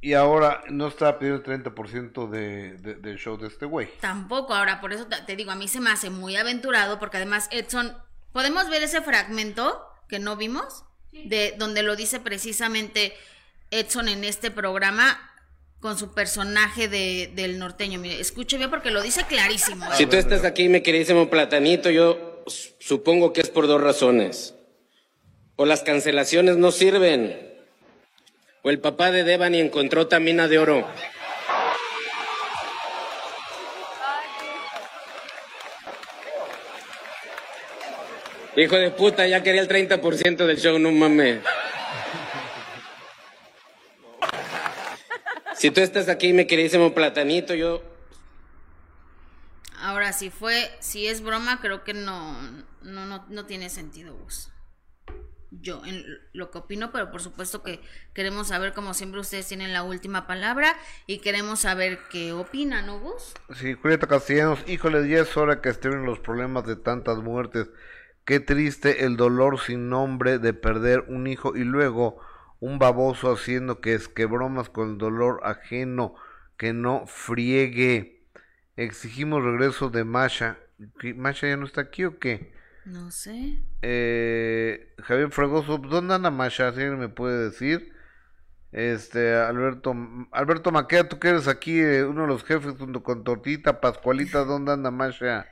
Y 0.00 0.12
ahora 0.12 0.62
no 0.68 0.88
está 0.88 1.18
pidiendo 1.18 1.38
el 1.50 1.62
30% 1.64 2.28
de, 2.28 2.76
de- 2.76 2.94
del 2.96 3.16
show 3.18 3.38
de 3.38 3.46
este 3.48 3.64
güey. 3.66 3.88
Tampoco, 4.00 4.54
ahora 4.54 4.80
por 4.80 4.92
eso 4.92 5.06
te, 5.06 5.16
te 5.22 5.34
digo, 5.34 5.50
a 5.50 5.54
mí 5.56 5.66
se 5.66 5.80
me 5.80 5.90
hace 5.90 6.10
muy 6.10 6.36
aventurado, 6.36 6.98
porque 6.98 7.16
además 7.16 7.48
Edson, 7.50 7.96
¿podemos 8.32 8.68
ver 8.68 8.82
ese 8.82 9.00
fragmento 9.00 9.82
que 10.08 10.18
no 10.18 10.36
vimos? 10.36 10.84
De 11.24 11.54
donde 11.58 11.82
lo 11.82 11.96
dice 11.96 12.20
precisamente 12.20 13.14
Edson 13.70 14.08
en 14.08 14.24
este 14.24 14.50
programa 14.50 15.30
con 15.80 15.98
su 15.98 16.14
personaje 16.14 16.88
de, 16.88 17.30
del 17.34 17.58
norteño. 17.58 17.98
Mire, 17.98 18.20
escuche 18.20 18.56
bien 18.56 18.70
porque 18.70 18.90
lo 18.90 19.02
dice 19.02 19.24
clarísimo. 19.26 19.86
Si 19.94 20.06
tú 20.06 20.16
estás 20.16 20.44
aquí, 20.44 20.68
mi 20.68 20.80
queridísimo 20.80 21.28
Platanito, 21.28 21.90
yo 21.90 22.42
supongo 22.80 23.32
que 23.32 23.42
es 23.42 23.50
por 23.50 23.66
dos 23.66 23.80
razones. 23.80 24.54
O 25.56 25.66
las 25.66 25.82
cancelaciones 25.82 26.56
no 26.56 26.72
sirven, 26.72 27.54
o 28.62 28.70
el 28.70 28.80
papá 28.80 29.10
de 29.10 29.24
Devani 29.24 29.60
encontró 29.60 30.00
otra 30.02 30.18
mina 30.20 30.48
de 30.48 30.58
oro. 30.58 30.88
Hijo 38.56 38.76
de 38.76 38.90
puta, 38.90 39.26
ya 39.26 39.42
quería 39.42 39.62
el 39.62 39.68
30% 39.68 40.46
del 40.46 40.58
show, 40.58 40.78
no 40.78 40.92
mames. 40.92 41.40
Si 45.56 45.70
tú 45.70 45.80
estás 45.80 46.08
aquí, 46.08 46.32
mi 46.32 46.46
queridísimo 46.46 46.94
Platanito, 46.94 47.54
yo 47.54 47.82
Ahora, 49.84 50.14
si 50.14 50.30
fue, 50.30 50.70
si 50.80 51.08
es 51.08 51.22
broma, 51.22 51.60
creo 51.60 51.84
que 51.84 51.92
no, 51.92 52.40
no, 52.80 53.04
no, 53.04 53.26
no 53.28 53.44
tiene 53.44 53.68
sentido, 53.68 54.14
Gus. 54.16 54.50
Yo, 55.50 55.84
en 55.84 56.02
lo 56.32 56.50
que 56.50 56.56
opino, 56.56 56.90
pero 56.90 57.10
por 57.10 57.20
supuesto 57.20 57.62
que 57.62 57.80
queremos 58.14 58.48
saber, 58.48 58.72
como 58.72 58.94
siempre, 58.94 59.20
ustedes 59.20 59.46
tienen 59.46 59.74
la 59.74 59.82
última 59.82 60.26
palabra 60.26 60.74
y 61.06 61.18
queremos 61.18 61.60
saber 61.60 61.98
qué 62.10 62.32
opinan, 62.32 62.86
¿no, 62.86 62.98
Gus? 62.98 63.34
Sí, 63.56 63.74
Julieta 63.74 64.06
Castellanos, 64.06 64.60
híjole, 64.66 65.06
ya 65.06 65.20
es 65.20 65.36
hora 65.36 65.60
que 65.60 65.68
estén 65.68 66.06
los 66.06 66.18
problemas 66.18 66.64
de 66.66 66.76
tantas 66.76 67.18
muertes. 67.18 67.68
Qué 68.24 68.40
triste 68.40 69.04
el 69.04 69.16
dolor 69.16 69.60
sin 69.60 69.88
nombre 69.90 70.38
de 70.38 70.54
perder 70.54 71.04
un 71.08 71.26
hijo 71.26 71.56
y 71.56 71.64
luego 71.64 72.20
un 72.58 72.78
baboso 72.78 73.32
haciendo 73.32 73.80
que 73.80 73.94
es 73.94 74.08
que 74.08 74.24
bromas 74.24 74.70
con 74.70 74.92
el 74.92 74.98
dolor 74.98 75.40
ajeno, 75.44 76.14
que 76.56 76.72
no 76.72 77.06
friegue. 77.06 78.26
Exigimos 78.76 79.44
regreso 79.44 79.90
de 79.90 80.04
Masha. 80.04 80.58
¿Qué, 80.98 81.12
¿Masha 81.12 81.48
ya 81.48 81.56
no 81.56 81.66
está 81.66 81.82
aquí 81.82 82.04
o 82.04 82.18
qué? 82.18 82.54
No 82.86 83.10
sé. 83.10 83.58
Eh, 83.82 84.94
Javier 85.02 85.30
Fregoso, 85.30 85.78
¿dónde 85.78 86.14
anda 86.14 86.30
Masha? 86.30 86.72
Si 86.72 86.80
alguien 86.80 86.98
me 86.98 87.08
puede 87.08 87.50
decir. 87.50 87.92
Este, 88.72 89.36
Alberto, 89.36 89.94
Alberto 90.32 90.72
Maqueda, 90.72 91.08
tú 91.08 91.20
que 91.20 91.28
eres 91.28 91.46
aquí 91.46 91.78
eh, 91.78 92.04
uno 92.04 92.22
de 92.22 92.28
los 92.28 92.42
jefes 92.42 92.74
junto 92.76 93.04
con 93.04 93.22
Tortita, 93.22 93.80
Pascualita, 93.80 94.44
¿dónde 94.44 94.72
anda 94.72 94.90
Masha? 94.90 95.46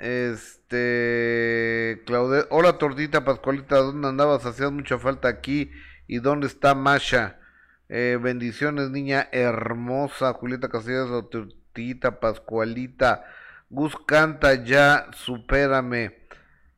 Este, 0.00 2.02
Claudia, 2.06 2.46
hola 2.48 2.78
Tortita, 2.78 3.22
Pascualita, 3.22 3.76
¿dónde 3.76 4.08
andabas? 4.08 4.46
Hacías 4.46 4.72
mucha 4.72 4.98
falta 4.98 5.28
aquí. 5.28 5.70
¿Y 6.06 6.20
dónde 6.20 6.46
está 6.46 6.74
Masha? 6.74 7.38
Eh, 7.90 8.18
bendiciones, 8.20 8.88
niña 8.88 9.28
hermosa, 9.30 10.32
Julieta 10.32 10.70
Castellanos, 10.70 11.28
Tortita, 11.28 12.18
Pascualita. 12.18 13.26
Gus 13.68 13.94
canta 14.06 14.64
ya, 14.64 15.06
supérame. 15.12 16.16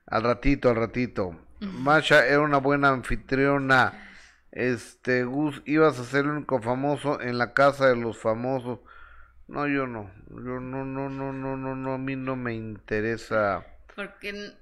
Al 0.07 0.25
ratito, 0.25 0.69
al 0.69 0.77
ratito. 0.77 1.39
Masha 1.61 2.27
era 2.27 2.41
una 2.41 2.59
buena 2.59 2.89
anfitriona. 2.89 3.93
Este, 4.51 5.23
Gus, 5.23 5.63
ibas 5.65 5.97
a 6.01 6.05
ser 6.05 6.25
el 6.25 6.33
único 6.33 6.61
famoso 6.61 7.21
en 7.21 7.39
la 7.39 7.55
casa 7.55 7.87
de 7.87 7.95
los 7.95 8.19
famosos. 8.19 8.81
No, 9.53 9.69
yo 9.69 9.87
no. 9.87 10.11
Yo 10.31 10.61
no, 10.61 10.83
no, 10.87 11.11
no, 11.11 11.31
no, 11.31 11.57
no, 11.59 11.77
no. 11.77 11.93
A 11.93 11.99
mí 11.99 12.17
no 12.17 12.37
me 12.37 12.55
interesa. 12.55 13.67
Porque 13.95 14.55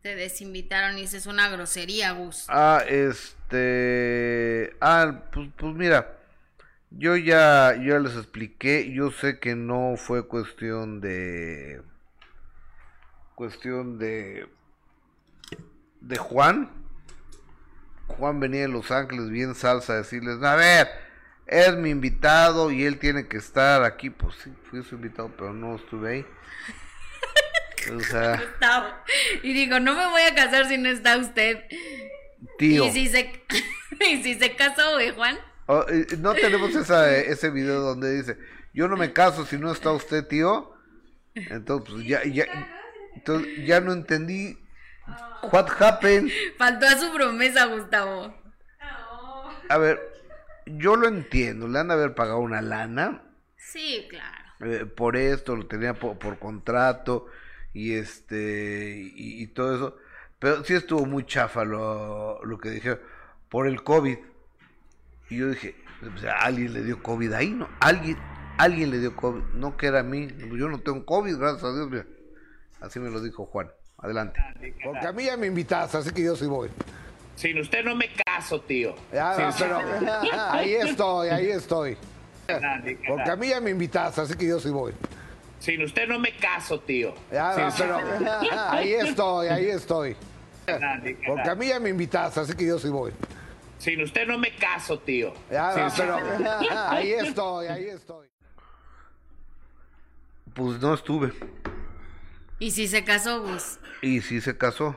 te 0.00 0.16
desinvitaron 0.16 0.96
y 0.96 1.02
dices 1.02 1.26
una 1.26 1.50
grosería, 1.50 2.12
Gus. 2.12 2.46
Ah, 2.48 2.82
este. 2.88 4.74
Ah, 4.80 5.24
pues, 5.30 5.50
pues 5.54 5.74
mira. 5.74 6.14
Yo 6.90 7.14
ya, 7.16 7.74
yo 7.76 7.92
ya 7.92 7.98
les 7.98 8.16
expliqué. 8.16 8.90
Yo 8.90 9.10
sé 9.10 9.38
que 9.38 9.54
no 9.54 9.96
fue 9.98 10.26
cuestión 10.26 11.02
de. 11.02 11.82
Cuestión 13.34 13.98
de. 13.98 14.48
De 16.00 16.16
Juan. 16.16 16.70
Juan 18.06 18.40
venía 18.40 18.62
de 18.62 18.68
Los 18.68 18.90
Ángeles 18.90 19.28
bien 19.28 19.54
salsa 19.54 19.92
a 19.92 19.96
decirles: 19.96 20.42
A 20.42 20.56
ver, 20.56 20.88
es 21.48 21.74
mi 21.76 21.90
invitado 21.90 22.70
y 22.70 22.84
él 22.84 22.98
tiene 22.98 23.26
que 23.26 23.38
estar 23.38 23.82
aquí. 23.82 24.10
Pues 24.10 24.36
sí, 24.36 24.52
fui 24.70 24.82
su 24.82 24.96
invitado, 24.96 25.32
pero 25.36 25.52
no 25.52 25.76
estuve 25.76 26.10
ahí. 26.10 26.26
O 27.94 28.00
sea, 28.00 28.36
Gustavo. 28.36 28.88
Y 29.42 29.54
digo, 29.54 29.80
no 29.80 29.94
me 29.94 30.04
voy 30.08 30.20
a 30.22 30.34
casar 30.34 30.68
si 30.68 30.76
no 30.76 30.90
está 30.90 31.16
usted. 31.16 31.64
tío. 32.58 32.84
Y 32.84 32.90
si 32.90 33.08
se, 33.08 33.42
y 34.00 34.22
si 34.22 34.34
se 34.34 34.56
casó, 34.56 34.92
güey, 34.94 35.14
Juan. 35.14 35.38
Oh, 35.66 35.86
eh, 35.88 36.06
no 36.18 36.34
tenemos 36.34 36.74
esa, 36.74 37.14
ese 37.14 37.48
video 37.48 37.80
donde 37.80 38.14
dice, 38.14 38.36
yo 38.74 38.88
no 38.88 38.96
me 38.96 39.12
caso 39.14 39.46
si 39.46 39.56
no 39.56 39.72
está 39.72 39.92
usted, 39.92 40.26
tío. 40.26 40.74
Entonces, 41.34 41.94
pues 41.94 42.06
ya, 42.06 42.24
ya, 42.24 42.46
entonces, 43.14 43.64
ya 43.64 43.80
no 43.80 43.92
entendí. 43.92 44.58
What 45.50 45.68
happened? 45.80 46.30
Faltó 46.58 46.86
a 46.86 46.98
su 46.98 47.12
promesa, 47.12 47.66
Gustavo. 47.66 48.34
A 49.68 49.78
ver, 49.78 50.00
yo 50.76 50.96
lo 50.96 51.08
entiendo, 51.08 51.68
le 51.68 51.78
han 51.78 51.88
de 51.88 51.94
haber 51.94 52.14
pagado 52.14 52.38
una 52.40 52.60
lana 52.62 53.22
Sí, 53.56 54.06
claro. 54.08 54.44
eh, 54.60 54.84
por 54.86 55.16
esto, 55.16 55.56
lo 55.56 55.66
tenía 55.66 55.94
por, 55.94 56.18
por 56.18 56.38
contrato 56.38 57.26
y 57.74 57.94
este 57.94 58.98
y, 59.14 59.42
y 59.42 59.46
todo 59.48 59.74
eso, 59.74 59.96
pero 60.38 60.64
sí 60.64 60.74
estuvo 60.74 61.04
muy 61.06 61.24
chafa 61.26 61.64
lo, 61.64 62.44
lo 62.44 62.58
que 62.58 62.70
dije 62.70 62.98
por 63.48 63.66
el 63.66 63.82
COVID. 63.82 64.18
Y 65.30 65.36
yo 65.38 65.48
dije, 65.50 65.74
o 66.14 66.18
sea, 66.18 66.36
alguien 66.38 66.72
le 66.72 66.82
dio 66.82 67.02
COVID 67.02 67.32
ahí, 67.32 67.50
¿no? 67.50 67.68
Alguien, 67.80 68.16
alguien 68.56 68.90
le 68.90 68.98
dio 68.98 69.14
COVID, 69.14 69.42
no 69.54 69.76
que 69.76 69.86
era 69.88 70.00
a 70.00 70.02
mí, 70.02 70.28
yo 70.56 70.68
no 70.68 70.80
tengo 70.80 71.04
COVID, 71.04 71.36
gracias 71.36 71.64
a 71.64 71.74
Dios, 71.74 71.90
mira. 71.90 72.06
Así 72.80 72.98
me 73.00 73.10
lo 73.10 73.20
dijo 73.20 73.44
Juan. 73.46 73.70
Adelante. 73.98 74.40
Porque 74.84 75.06
a 75.06 75.12
mí 75.12 75.24
ya 75.24 75.36
me 75.36 75.48
invitaste, 75.48 75.96
así 75.98 76.10
que 76.12 76.22
yo 76.22 76.36
sí 76.36 76.46
voy. 76.46 76.70
Sin 77.38 77.56
usted 77.60 77.84
no 77.84 77.94
me 77.94 78.08
caso, 78.26 78.60
tío. 78.60 78.96
Ya, 79.12 79.52
Sin- 79.52 79.64
pero 79.68 79.78
ahí 80.50 80.74
estoy, 80.74 81.28
ahí 81.28 81.50
estoy. 81.50 81.96
Porque 83.06 83.30
a 83.30 83.36
mí 83.36 83.48
ya 83.50 83.60
me 83.60 83.70
invitaste, 83.70 84.22
así 84.22 84.34
que 84.36 84.48
yo 84.48 84.58
sí 84.58 84.70
voy. 84.70 84.92
Sin 85.60 85.80
usted 85.84 86.08
no 86.08 86.18
me 86.18 86.32
caso, 86.36 86.80
tío. 86.80 87.14
Ya, 87.30 87.70
Sin- 87.70 87.86
pero 87.86 87.98
ahí 88.70 88.92
estoy, 88.92 89.46
ahí 89.46 89.66
estoy. 89.70 90.16
Porque 91.26 91.48
a 91.48 91.54
mí 91.54 91.68
ya 91.68 91.78
me 91.78 91.90
invitaste, 91.90 92.40
así 92.40 92.54
que 92.54 92.66
yo 92.66 92.76
sí 92.76 92.88
voy. 92.88 93.12
Sin 93.78 94.02
usted 94.02 94.26
no 94.26 94.36
me 94.36 94.50
caso, 94.56 94.98
tío. 94.98 95.32
Ya, 95.48 95.90
Sin- 95.90 95.96
pero 96.06 96.16
ahí 96.90 97.12
estoy, 97.12 97.66
ahí 97.68 97.84
estoy. 97.84 98.26
Pues 100.54 100.80
no 100.80 100.92
estuve. 100.94 101.32
Y 102.58 102.72
si 102.72 102.88
se 102.88 103.04
casó, 103.04 103.42
Gus. 103.42 103.78
Y 104.02 104.22
sí 104.22 104.40
se 104.40 104.56
casó. 104.58 104.96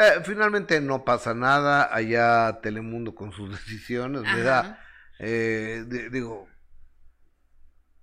Eh, 0.00 0.22
finalmente 0.24 0.80
no 0.80 1.04
pasa 1.04 1.34
nada. 1.34 1.92
Allá 1.94 2.60
Telemundo 2.62 3.14
con 3.14 3.32
sus 3.32 3.50
decisiones, 3.58 4.22
Ajá. 4.24 4.36
¿verdad? 4.36 4.78
Eh, 5.18 5.84
di- 5.88 6.08
digo, 6.10 6.48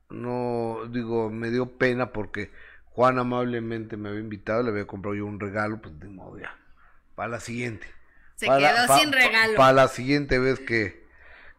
no, 0.10 0.80
digo, 0.90 1.30
me 1.30 1.50
dio 1.50 1.78
pena 1.78 2.12
porque 2.12 2.52
Juan 2.86 3.18
amablemente 3.20 3.98
me 3.98 4.10
había 4.10 4.22
invitado, 4.22 4.64
le 4.64 4.70
había 4.70 4.88
comprado 4.88 5.16
yo 5.16 5.26
un 5.26 5.40
regalo, 5.40 5.82
pues 5.82 6.00
de 6.00 6.08
modo 6.08 6.40
ya. 6.40 6.56
Para 7.16 7.30
la 7.30 7.40
siguiente. 7.40 7.88
Se 8.36 8.48
Para- 8.48 8.74
quedó 8.74 8.88
pa- 8.88 9.00
sin 9.00 9.12
regalo. 9.12 9.56
Para 9.56 9.74
la 9.74 9.88
siguiente 9.88 10.40
vez 10.40 10.60
que, 10.60 11.06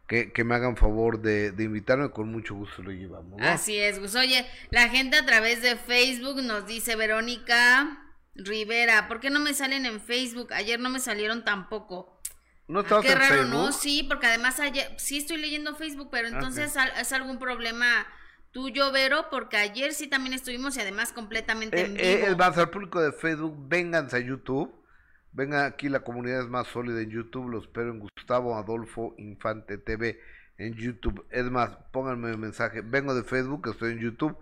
que, 0.07 0.33
que 0.33 0.45
me 0.45 0.55
hagan 0.55 0.77
favor 0.77 1.21
de, 1.21 1.51
de 1.53 1.65
invitarme, 1.65 2.11
con 2.11 2.31
mucho 2.31 2.55
gusto 2.55 2.83
lo 2.83 2.91
llevamos, 2.93 3.41
¿no? 3.41 3.47
Así 3.47 3.79
es, 3.79 3.99
Gus. 3.99 4.15
Oye, 4.15 4.47
la 4.71 4.89
gente 4.89 5.17
a 5.17 5.25
través 5.27 5.63
de 5.63 5.77
Facebook 5.77 6.43
nos 6.43 6.67
dice 6.67 6.95
Verónica 6.97 8.03
Rivera, 8.39 9.09
¿por 9.09 9.21
qué 9.21 9.31
no 9.31 9.41
me 9.41 9.55
salen 9.55 9.87
en 9.87 10.01
Facebook? 10.01 10.53
Ayer 10.53 10.79
no 10.81 10.91
me 10.91 11.01
salieron 11.01 11.45
tampoco. 11.45 12.21
¿No 12.69 12.81
Ah, 12.81 12.83
estabas 12.83 13.05
qué 13.05 13.13
en 13.13 13.19
raro, 13.19 13.35
Facebook? 13.37 13.53
¿no? 13.53 13.73
Sí, 13.73 14.05
porque 14.09 14.27
además 14.27 14.59
ayer, 14.61 14.93
sí 14.99 15.19
estoy 15.19 15.37
leyendo 15.39 15.75
Facebook, 15.77 16.09
pero 16.11 16.29
entonces 16.29 16.77
al- 16.77 16.93
es 17.01 17.13
algún 17.13 17.39
problema 17.39 18.07
tuyo, 18.51 18.91
Vero, 18.91 19.27
porque 19.31 19.57
ayer 19.57 19.93
sí 19.93 20.09
también 20.09 20.33
estuvimos 20.33 20.77
y 20.77 20.81
además 20.81 21.13
completamente 21.13 21.81
en 21.85 21.97
Eh, 21.99 22.17
vivo. 22.27 22.43
eh, 22.43 22.61
al 22.61 22.71
público 22.71 23.01
de 23.01 23.13
Facebook, 23.13 23.55
vénganse 23.69 24.17
a 24.17 24.21
YouTube. 24.21 24.73
Vengan 25.33 25.67
aquí, 25.67 25.89
la 25.91 26.01
comunidad 26.01 26.41
es 26.41 26.49
más 26.49 26.67
sólida 26.69 27.01
en 27.03 27.11
YouTube. 27.11 27.49
Los 27.51 27.65
espero 27.65 27.91
en 27.91 28.01
Gustavo 28.01 28.57
Adolfo 28.57 29.15
Infante 29.19 29.77
TV 29.77 30.19
en 30.57 30.73
YouTube. 30.75 31.27
Es 31.31 31.45
más, 31.45 31.77
pónganme 31.93 32.33
un 32.33 32.41
mensaje. 32.41 32.81
Vengo 32.81 33.15
de 33.15 33.23
Facebook, 33.23 33.69
estoy 33.69 33.93
en 33.93 33.99
YouTube 34.01 34.37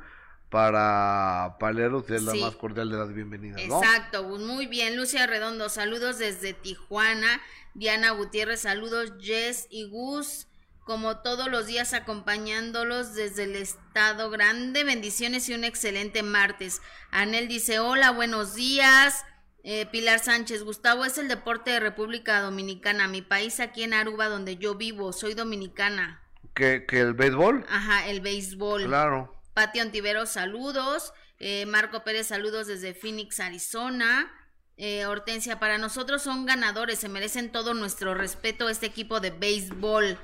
para, 0.50 1.56
para 1.58 1.72
leerlos 1.72 2.04
y 2.08 2.14
es 2.14 2.22
la 2.22 2.34
más 2.34 2.54
cordial 2.56 2.90
de 2.90 2.96
las 2.96 3.12
bienvenidas, 3.12 3.60
¿no? 3.66 3.82
Exacto, 3.82 4.22
muy 4.24 4.66
bien. 4.66 4.96
Lucia 4.96 5.26
Redondo, 5.26 5.68
saludos 5.68 6.18
desde 6.18 6.52
Tijuana. 6.54 7.40
Diana 7.74 8.10
Gutiérrez, 8.10 8.60
saludos. 8.60 9.14
Jess 9.20 9.66
y 9.68 9.88
Gus, 9.88 10.46
como 10.84 11.18
todos 11.18 11.50
los 11.50 11.66
días 11.66 11.92
acompañándolos 11.92 13.14
desde 13.14 13.44
el 13.44 13.56
estado 13.56 14.30
grande. 14.30 14.84
Bendiciones 14.84 15.48
y 15.48 15.54
un 15.54 15.64
excelente 15.64 16.22
martes. 16.22 16.80
Anel 17.10 17.48
dice, 17.48 17.80
hola, 17.80 18.12
buenos 18.12 18.54
días. 18.54 19.24
Eh, 19.64 19.86
Pilar 19.86 20.18
Sánchez, 20.18 20.62
Gustavo, 20.62 21.04
es 21.06 21.16
el 21.16 21.26
deporte 21.26 21.70
de 21.70 21.80
República 21.80 22.40
Dominicana, 22.42 23.08
mi 23.08 23.22
país 23.22 23.60
aquí 23.60 23.82
en 23.82 23.94
Aruba, 23.94 24.28
donde 24.28 24.56
yo 24.58 24.74
vivo, 24.74 25.12
soy 25.14 25.32
dominicana. 25.32 26.20
Que, 26.54 26.84
que 26.86 27.00
el 27.00 27.14
béisbol, 27.14 27.64
Ajá, 27.70 28.06
el 28.08 28.20
béisbol. 28.20 28.84
claro. 28.84 29.33
Pati 29.54 29.80
Ontivero, 29.80 30.26
saludos. 30.26 31.12
Eh, 31.38 31.66
Marco 31.66 32.04
Pérez, 32.04 32.26
saludos 32.28 32.66
desde 32.66 32.94
Phoenix, 32.94 33.40
Arizona. 33.40 34.30
Eh, 34.76 35.06
Hortensia, 35.06 35.60
para 35.60 35.78
nosotros 35.78 36.22
son 36.22 36.46
ganadores, 36.46 36.98
se 36.98 37.08
merecen 37.08 37.52
todo 37.52 37.74
nuestro 37.74 38.14
respeto 38.14 38.68
este 38.68 38.86
equipo 38.86 39.20
de 39.20 39.30
béisbol. 39.30 40.18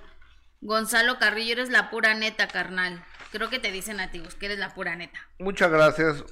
Gonzalo 0.61 1.19
Carrillo, 1.19 1.53
eres 1.53 1.71
la 1.71 1.89
pura 1.91 2.15
neta, 2.15 2.49
carnal. 2.49 3.05
Creo 3.33 3.49
que 3.49 3.61
te 3.61 3.71
dicen 3.71 4.01
a 4.01 4.11
ti, 4.11 4.19
Gus, 4.19 4.35
que 4.35 4.47
eres 4.47 4.59
la 4.59 4.75
pura 4.75 4.97
neta. 4.97 5.19
Muchas 5.39 5.71
gracias. 5.71 6.25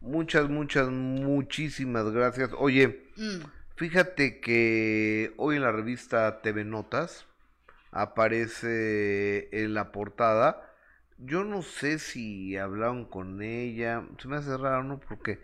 Muchas, 0.00 0.48
muchas, 0.48 0.88
muchísimas 0.88 2.10
gracias. 2.10 2.50
Oye, 2.56 3.02
Mm. 3.16 3.40
Fíjate 3.76 4.40
que 4.40 5.34
hoy 5.36 5.56
en 5.56 5.62
la 5.62 5.70
revista 5.72 6.40
TV 6.40 6.64
Notas 6.64 7.26
aparece 7.92 9.48
en 9.52 9.74
la 9.74 9.92
portada. 9.92 10.65
Yo 11.18 11.44
no 11.44 11.62
sé 11.62 11.98
si 11.98 12.56
hablaron 12.56 13.04
con 13.06 13.42
ella. 13.42 14.04
Se 14.20 14.28
me 14.28 14.36
hace 14.36 14.56
raro, 14.56 14.84
¿no? 14.84 15.00
Porque 15.00 15.40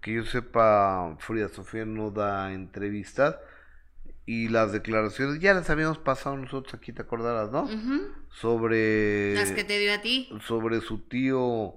que 0.00 0.12
yo 0.14 0.24
sepa, 0.24 1.16
Frida 1.20 1.48
Sofía 1.48 1.84
no 1.86 2.10
da 2.10 2.52
entrevistas. 2.52 3.36
Y 4.26 4.48
las 4.48 4.72
declaraciones 4.72 5.38
ya 5.40 5.52
las 5.54 5.68
habíamos 5.68 5.98
pasado 5.98 6.36
nosotros 6.36 6.72
aquí, 6.74 6.92
te 6.92 7.02
acordarás, 7.02 7.50
¿no? 7.50 7.68
Sobre, 8.30 9.34
Las 9.34 9.52
que 9.52 9.64
te 9.64 9.78
dio 9.78 9.92
a 9.94 10.00
ti. 10.00 10.28
sobre 10.46 10.80
su 10.80 10.98
tío, 11.00 11.74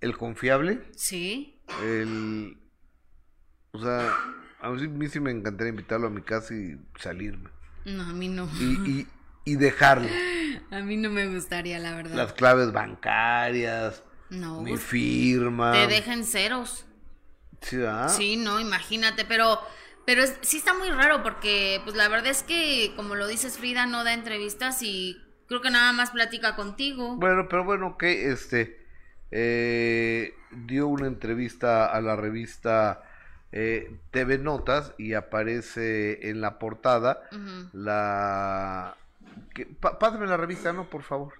el 0.00 0.16
confiable. 0.16 0.80
Sí. 0.96 1.60
El, 1.84 2.58
o 3.72 3.80
sea, 3.80 4.12
a 4.60 4.70
mí, 4.70 4.78
sí- 4.80 4.86
a 4.86 4.88
mí 4.88 5.08
sí 5.08 5.20
me 5.20 5.30
encantaría 5.30 5.70
invitarlo 5.70 6.08
a 6.08 6.10
mi 6.10 6.22
casa 6.22 6.52
y 6.54 6.78
salirme. 6.98 7.48
No, 7.84 8.02
a 8.02 8.12
mí 8.12 8.28
no. 8.28 8.48
Y, 8.60 8.90
y, 8.90 9.06
y 9.48 9.56
dejarlo. 9.56 10.08
A 10.70 10.80
mí 10.80 10.96
no 10.96 11.10
me 11.10 11.26
gustaría, 11.26 11.78
la 11.78 11.94
verdad. 11.94 12.14
Las 12.14 12.32
claves 12.34 12.72
bancarias, 12.72 14.02
No, 14.30 14.60
mi 14.60 14.76
firma. 14.76 15.72
te 15.72 15.86
dejan 15.86 16.24
ceros. 16.24 16.84
Sí, 17.62 17.76
¿verdad? 17.76 18.08
Sí, 18.08 18.36
no, 18.36 18.60
imagínate, 18.60 19.24
pero 19.24 19.60
pero 20.06 20.22
es- 20.22 20.38
sí 20.40 20.56
está 20.56 20.72
muy 20.72 20.88
raro 20.90 21.22
porque 21.22 21.80
pues 21.84 21.94
la 21.96 22.08
verdad 22.08 22.28
es 22.30 22.42
que 22.42 22.92
como 22.96 23.14
lo 23.14 23.26
dices 23.26 23.58
Frida 23.58 23.84
no 23.84 24.04
da 24.04 24.14
entrevistas 24.14 24.82
y 24.82 25.20
creo 25.48 25.60
que 25.60 25.70
nada 25.70 25.92
más 25.92 26.10
platica 26.12 26.56
contigo. 26.56 27.16
Bueno, 27.16 27.46
pero 27.48 27.64
bueno, 27.64 27.98
que 27.98 28.30
este 28.30 28.86
eh, 29.30 30.32
dio 30.50 30.86
una 30.86 31.06
entrevista 31.08 31.84
a 31.86 32.00
la 32.00 32.16
revista 32.16 33.02
eh, 33.52 33.98
TV 34.10 34.38
Notas 34.38 34.92
y 34.98 35.12
aparece 35.14 36.30
en 36.30 36.40
la 36.40 36.58
portada 36.58 37.20
la 37.72 38.96
que, 39.58 39.66
pásame 39.66 40.26
la 40.26 40.36
revista, 40.36 40.72
no, 40.72 40.88
por 40.90 41.02
favor. 41.02 41.34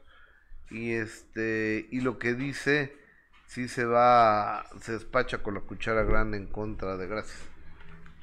Y 0.71 0.93
este 0.93 1.89
y 1.91 2.01
lo 2.03 2.19
que 2.19 2.35
dice 2.35 2.97
sí 3.47 3.69
se 3.69 3.85
va 3.87 4.67
se 4.81 4.93
despacha 4.93 5.39
con 5.43 5.55
la 5.55 5.61
cuchara 5.63 6.03
grande 6.05 6.37
en 6.37 6.47
contra 6.47 6.97
de 6.97 7.07
gracias. 7.07 7.41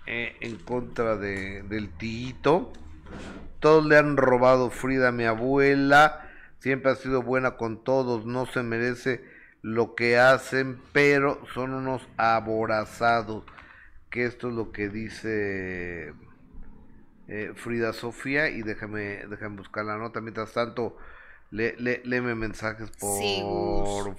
eh, 0.08 0.36
en 0.42 0.58
contra 0.58 1.18
de 1.18 1.64
del 1.64 1.90
tito. 1.98 2.74
Todos 3.60 3.86
le 3.86 3.98
han 3.98 4.18
robado 4.18 4.70
Frida, 4.70 5.12
mi 5.12 5.26
abuela. 5.26 6.30
Siempre 6.60 6.92
ha 6.92 6.96
sido 6.96 7.22
buena 7.24 7.58
con 7.58 7.84
todos, 7.84 8.26
no 8.26 8.46
se 8.48 8.64
merece 8.64 9.24
lo 9.62 9.96
que 9.96 10.18
hacen, 10.20 10.82
pero 10.94 11.42
son 11.54 11.74
unos 11.74 12.08
aborazados. 12.18 13.44
Que 14.10 14.26
esto 14.26 14.50
es 14.50 14.56
lo 14.56 14.72
que 14.72 14.90
dice 14.90 16.14
eh, 17.28 17.52
Frida 17.56 17.94
Sofía. 17.94 18.50
Y 18.50 18.62
déjame, 18.62 19.26
déjame 19.30 19.58
buscar 19.58 19.86
la 19.86 19.98
nota. 19.98 20.22
Mientras 20.22 20.54
tanto, 20.54 20.98
le, 21.52 21.76
le- 21.80 22.02
léeme 22.06 22.36
mensajes, 22.36 22.90
por 23.00 23.20
Sí, 23.22 23.42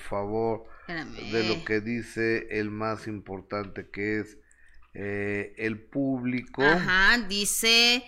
favor, 0.09 0.65
Espérame. 0.81 1.33
de 1.33 1.49
lo 1.49 1.65
que 1.65 1.81
dice 1.81 2.47
el 2.51 2.71
más 2.71 3.07
importante, 3.07 3.89
que 3.91 4.21
es 4.21 4.39
eh, 4.95 5.55
el 5.59 5.79
público. 5.81 6.63
Ajá, 6.63 7.19
dice 7.29 8.05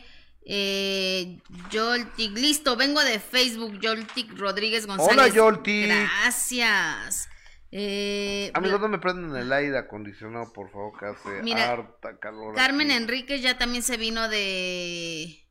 eh, 0.51 1.39
Yoltic, 1.71 2.33
listo, 2.37 2.77
vengo 2.77 3.03
de 3.05 3.19
Facebook, 3.19 3.79
Yoltic 3.81 4.39
Rodríguez 4.39 4.87
González. 4.87 5.35
Yoltic. 5.35 5.87
Gracias. 5.89 7.29
Eh, 7.71 8.51
Amigos, 8.55 8.81
no 8.81 8.89
me 8.89 8.99
prenden 8.99 9.37
el 9.37 9.53
aire 9.53 9.77
acondicionado, 9.77 10.53
por 10.53 10.71
favor, 10.71 10.99
que 10.99 11.07
hace 11.07 11.43
Mira, 11.43 11.71
harta 11.71 12.19
calor. 12.19 12.55
Carmen 12.55 12.91
aquí. 12.91 12.97
Enríquez 12.97 13.43
ya 13.43 13.59
también 13.59 13.83
se 13.83 13.97
vino 13.97 14.29
de 14.29 15.45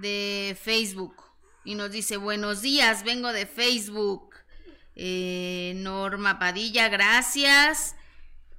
de 0.00 0.56
Facebook 0.62 1.16
y 1.64 1.74
nos 1.74 1.90
dice 1.90 2.18
buenos 2.18 2.60
días, 2.62 3.02
vengo 3.04 3.32
de 3.32 3.46
Facebook. 3.46 4.34
Eh, 4.94 5.72
Norma 5.76 6.38
Padilla, 6.38 6.88
gracias. 6.88 7.96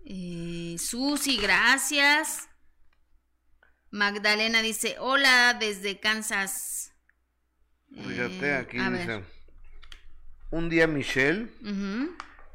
Eh, 0.05 0.77
Susi, 0.79 1.37
gracias. 1.37 2.49
Magdalena 3.91 4.61
dice 4.61 4.95
hola 4.99 5.55
desde 5.59 5.99
Kansas. 5.99 6.93
Fíjate, 7.91 8.49
Eh, 8.49 8.55
aquí 8.55 8.77
a 8.79 8.89
dice. 8.89 9.38
Un 10.51 10.67
día 10.67 10.87
Michelle, 10.87 11.47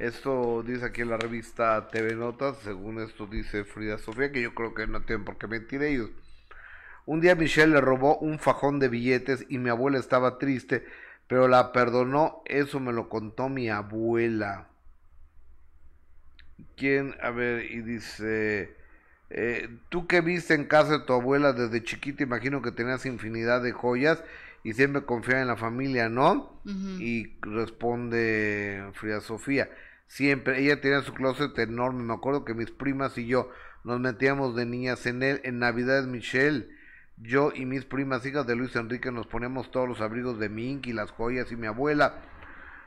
esto 0.01 0.65
dice 0.67 0.87
aquí 0.87 1.03
en 1.03 1.11
la 1.11 1.17
revista 1.17 1.87
TV 1.93 2.17
Notas, 2.17 2.57
según 2.65 3.01
esto 3.01 3.29
dice 3.29 3.63
Frida 3.63 3.99
Sofía, 3.99 4.33
que 4.33 4.43
yo 4.43 4.53
creo 4.53 4.75
que 4.75 4.89
no 4.89 5.03
tienen 5.03 5.25
por 5.25 5.39
qué 5.39 5.47
mentir 5.47 5.81
ellos. 5.85 6.11
Un 7.07 7.21
día 7.21 7.37
Michelle 7.37 7.73
le 7.73 7.81
robó 7.81 8.19
un 8.19 8.41
fajón 8.41 8.81
de 8.81 8.89
billetes 8.89 9.47
y 9.49 9.59
mi 9.59 9.71
abuela 9.71 10.01
estaba 10.01 10.39
triste, 10.39 10.85
pero 11.29 11.47
la 11.47 11.71
perdonó, 11.71 12.43
eso 12.47 12.81
me 12.81 12.93
lo 12.93 13.09
contó 13.09 13.49
mi 13.49 13.71
abuela. 13.71 14.67
¿Quién? 16.77 17.15
A 17.23 17.31
ver, 17.31 17.71
y 17.71 17.81
dice, 17.81 18.75
eh, 19.31 19.69
tú 19.89 20.09
que 20.09 20.21
viste 20.21 20.55
en 20.55 20.65
casa 20.65 20.99
de 20.99 21.05
tu 21.05 21.13
abuela 21.13 21.53
desde 21.53 21.85
chiquita, 21.85 22.25
imagino 22.25 22.61
que 22.61 22.73
tenías 22.73 23.07
infinidad 23.07 23.63
de 23.63 23.71
joyas 23.71 24.25
y 24.65 24.73
siempre 24.73 25.05
confiaba 25.05 25.43
en 25.43 25.49
la 25.49 25.57
familia, 25.57 26.09
¿no? 26.09 26.61
Y 26.99 27.37
responde 27.43 28.91
Frida 28.95 29.21
Sofía, 29.21 29.71
siempre, 30.09 30.61
ella 30.61 30.81
tenía 30.81 31.03
su 31.03 31.13
closet 31.15 31.57
enorme, 31.59 32.03
me 32.03 32.15
acuerdo 32.15 32.45
que 32.45 32.55
mis 32.55 32.71
primas 32.71 33.17
y 33.19 33.27
yo 33.27 33.51
nos 33.85 34.01
metíamos 34.01 34.57
de 34.57 34.65
niñas 34.65 35.05
en 35.07 35.23
él, 35.23 35.41
en 35.45 35.59
Navidad 35.59 36.05
Michelle, 36.05 36.69
yo 37.19 37.53
y 37.55 37.67
mis 37.67 37.85
primas 37.85 38.25
hijas 38.27 38.47
de 38.47 38.57
Luis 38.57 38.75
Enrique 38.75 39.13
nos 39.13 39.27
poníamos 39.27 39.71
todos 39.71 39.89
los 39.89 40.01
abrigos 40.01 40.39
de 40.41 40.49
mink 40.49 40.87
y 40.87 40.93
las 40.93 41.11
joyas. 41.13 41.53
Y 41.53 41.57
mi 41.57 41.69
abuela 41.69 42.23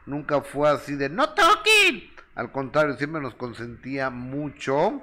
nunca 0.06 0.42
fue 0.42 0.70
así 0.70 0.96
de 0.96 1.10
no 1.10 1.30
toquen, 1.30 2.10
al 2.36 2.52
contrario, 2.52 2.98
siempre 2.98 3.22
nos 3.22 3.36
consentía 3.36 4.10
mucho, 4.10 5.02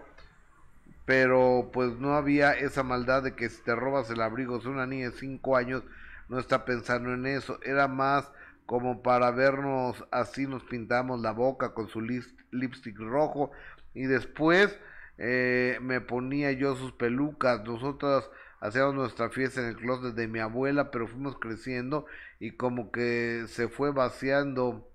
pero 1.04 1.70
pues 1.72 1.92
no 1.98 2.14
había 2.14 2.52
esa 2.52 2.82
maldad 2.82 3.22
de 3.22 3.34
que 3.34 3.48
si 3.48 3.62
te 3.62 3.74
robas 3.74 4.10
el 4.10 4.20
abrigo, 4.20 4.60
si 4.60 4.68
una 4.68 4.86
niña 4.86 5.10
de 5.10 5.16
5 5.16 5.56
años 5.56 5.82
no 6.28 6.38
está 6.38 6.64
pensando 6.64 7.12
en 7.12 7.26
eso, 7.26 7.58
era 7.62 7.88
más 7.88 8.30
como 8.66 9.02
para 9.02 9.30
vernos 9.30 10.04
así 10.10 10.46
nos 10.46 10.64
pintamos 10.64 11.20
la 11.20 11.32
boca 11.32 11.74
con 11.74 11.88
su 11.88 12.00
lipstick 12.00 12.98
rojo 12.98 13.50
y 13.92 14.04
después 14.04 14.78
eh, 15.18 15.78
me 15.80 16.00
ponía 16.00 16.52
yo 16.52 16.74
sus 16.76 16.92
pelucas, 16.92 17.62
nosotras 17.64 18.28
hacíamos 18.60 18.94
nuestra 18.94 19.30
fiesta 19.30 19.60
en 19.60 19.68
el 19.68 19.76
closet 19.76 20.14
de 20.14 20.26
mi 20.26 20.40
abuela, 20.40 20.90
pero 20.90 21.06
fuimos 21.06 21.38
creciendo 21.38 22.06
y 22.40 22.52
como 22.52 22.90
que 22.90 23.44
se 23.48 23.68
fue 23.68 23.92
vaciando. 23.92 24.90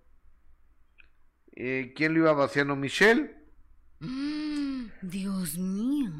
Eh, 1.55 1.93
¿Quién 1.95 2.13
lo 2.13 2.21
iba 2.21 2.33
vaciando? 2.33 2.75
Michelle. 2.75 3.35
Mm, 3.99 4.85
Dios 5.01 5.57
mío. 5.57 6.11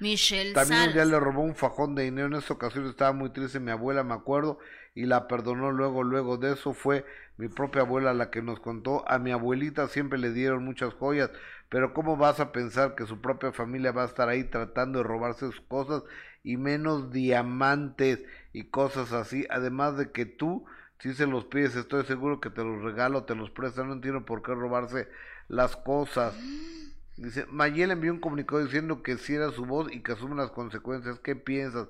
Michelle 0.00 0.52
También 0.52 0.80
un 0.80 0.92
día 0.92 1.04
Salas. 1.04 1.08
le 1.08 1.20
robó 1.20 1.42
un 1.42 1.54
fajón 1.54 1.94
de 1.94 2.04
dinero. 2.04 2.26
En 2.28 2.34
esa 2.34 2.54
ocasión 2.54 2.86
estaba 2.86 3.12
muy 3.12 3.30
triste 3.30 3.60
mi 3.60 3.70
abuela, 3.70 4.04
me 4.04 4.14
acuerdo, 4.14 4.58
y 4.94 5.06
la 5.06 5.26
perdonó 5.28 5.72
luego. 5.72 6.02
Luego 6.04 6.36
de 6.36 6.52
eso 6.52 6.74
fue 6.74 7.04
mi 7.36 7.48
propia 7.48 7.82
abuela 7.82 8.12
la 8.14 8.30
que 8.30 8.42
nos 8.42 8.60
contó. 8.60 9.04
A 9.08 9.18
mi 9.18 9.30
abuelita 9.32 9.88
siempre 9.88 10.18
le 10.18 10.32
dieron 10.32 10.64
muchas 10.64 10.94
joyas, 10.94 11.30
pero 11.68 11.94
¿cómo 11.94 12.16
vas 12.16 12.40
a 12.40 12.52
pensar 12.52 12.94
que 12.94 13.06
su 13.06 13.20
propia 13.20 13.52
familia 13.52 13.92
va 13.92 14.02
a 14.02 14.06
estar 14.06 14.28
ahí 14.28 14.44
tratando 14.44 14.98
de 14.98 15.04
robarse 15.04 15.46
sus 15.46 15.60
cosas 15.62 16.02
y 16.44 16.56
menos 16.56 17.10
diamantes 17.10 18.20
y 18.52 18.64
cosas 18.64 19.12
así? 19.12 19.46
Además 19.50 19.96
de 19.96 20.12
que 20.12 20.26
tú, 20.26 20.64
si 20.98 21.14
se 21.14 21.26
los 21.26 21.44
pides, 21.46 21.74
estoy 21.76 22.04
seguro 22.04 22.40
que 22.40 22.50
te 22.50 22.62
los 22.64 22.82
regalo, 22.82 23.24
te 23.24 23.34
los 23.34 23.50
prestan. 23.50 23.88
No 23.88 23.94
entiendo 23.94 24.24
por 24.24 24.42
qué 24.42 24.54
robarse 24.54 25.08
las 25.48 25.76
cosas. 25.76 26.34
Dice, 27.16 27.46
Mayel 27.46 27.92
envió 27.92 28.12
un 28.12 28.20
comunicado 28.20 28.62
diciendo 28.62 29.02
que 29.02 29.16
si 29.16 29.34
era 29.34 29.50
su 29.50 29.64
voz 29.64 29.90
y 29.90 30.02
que 30.02 30.12
asume 30.12 30.36
las 30.36 30.50
consecuencias. 30.50 31.18
¿Qué 31.20 31.34
piensas? 31.34 31.88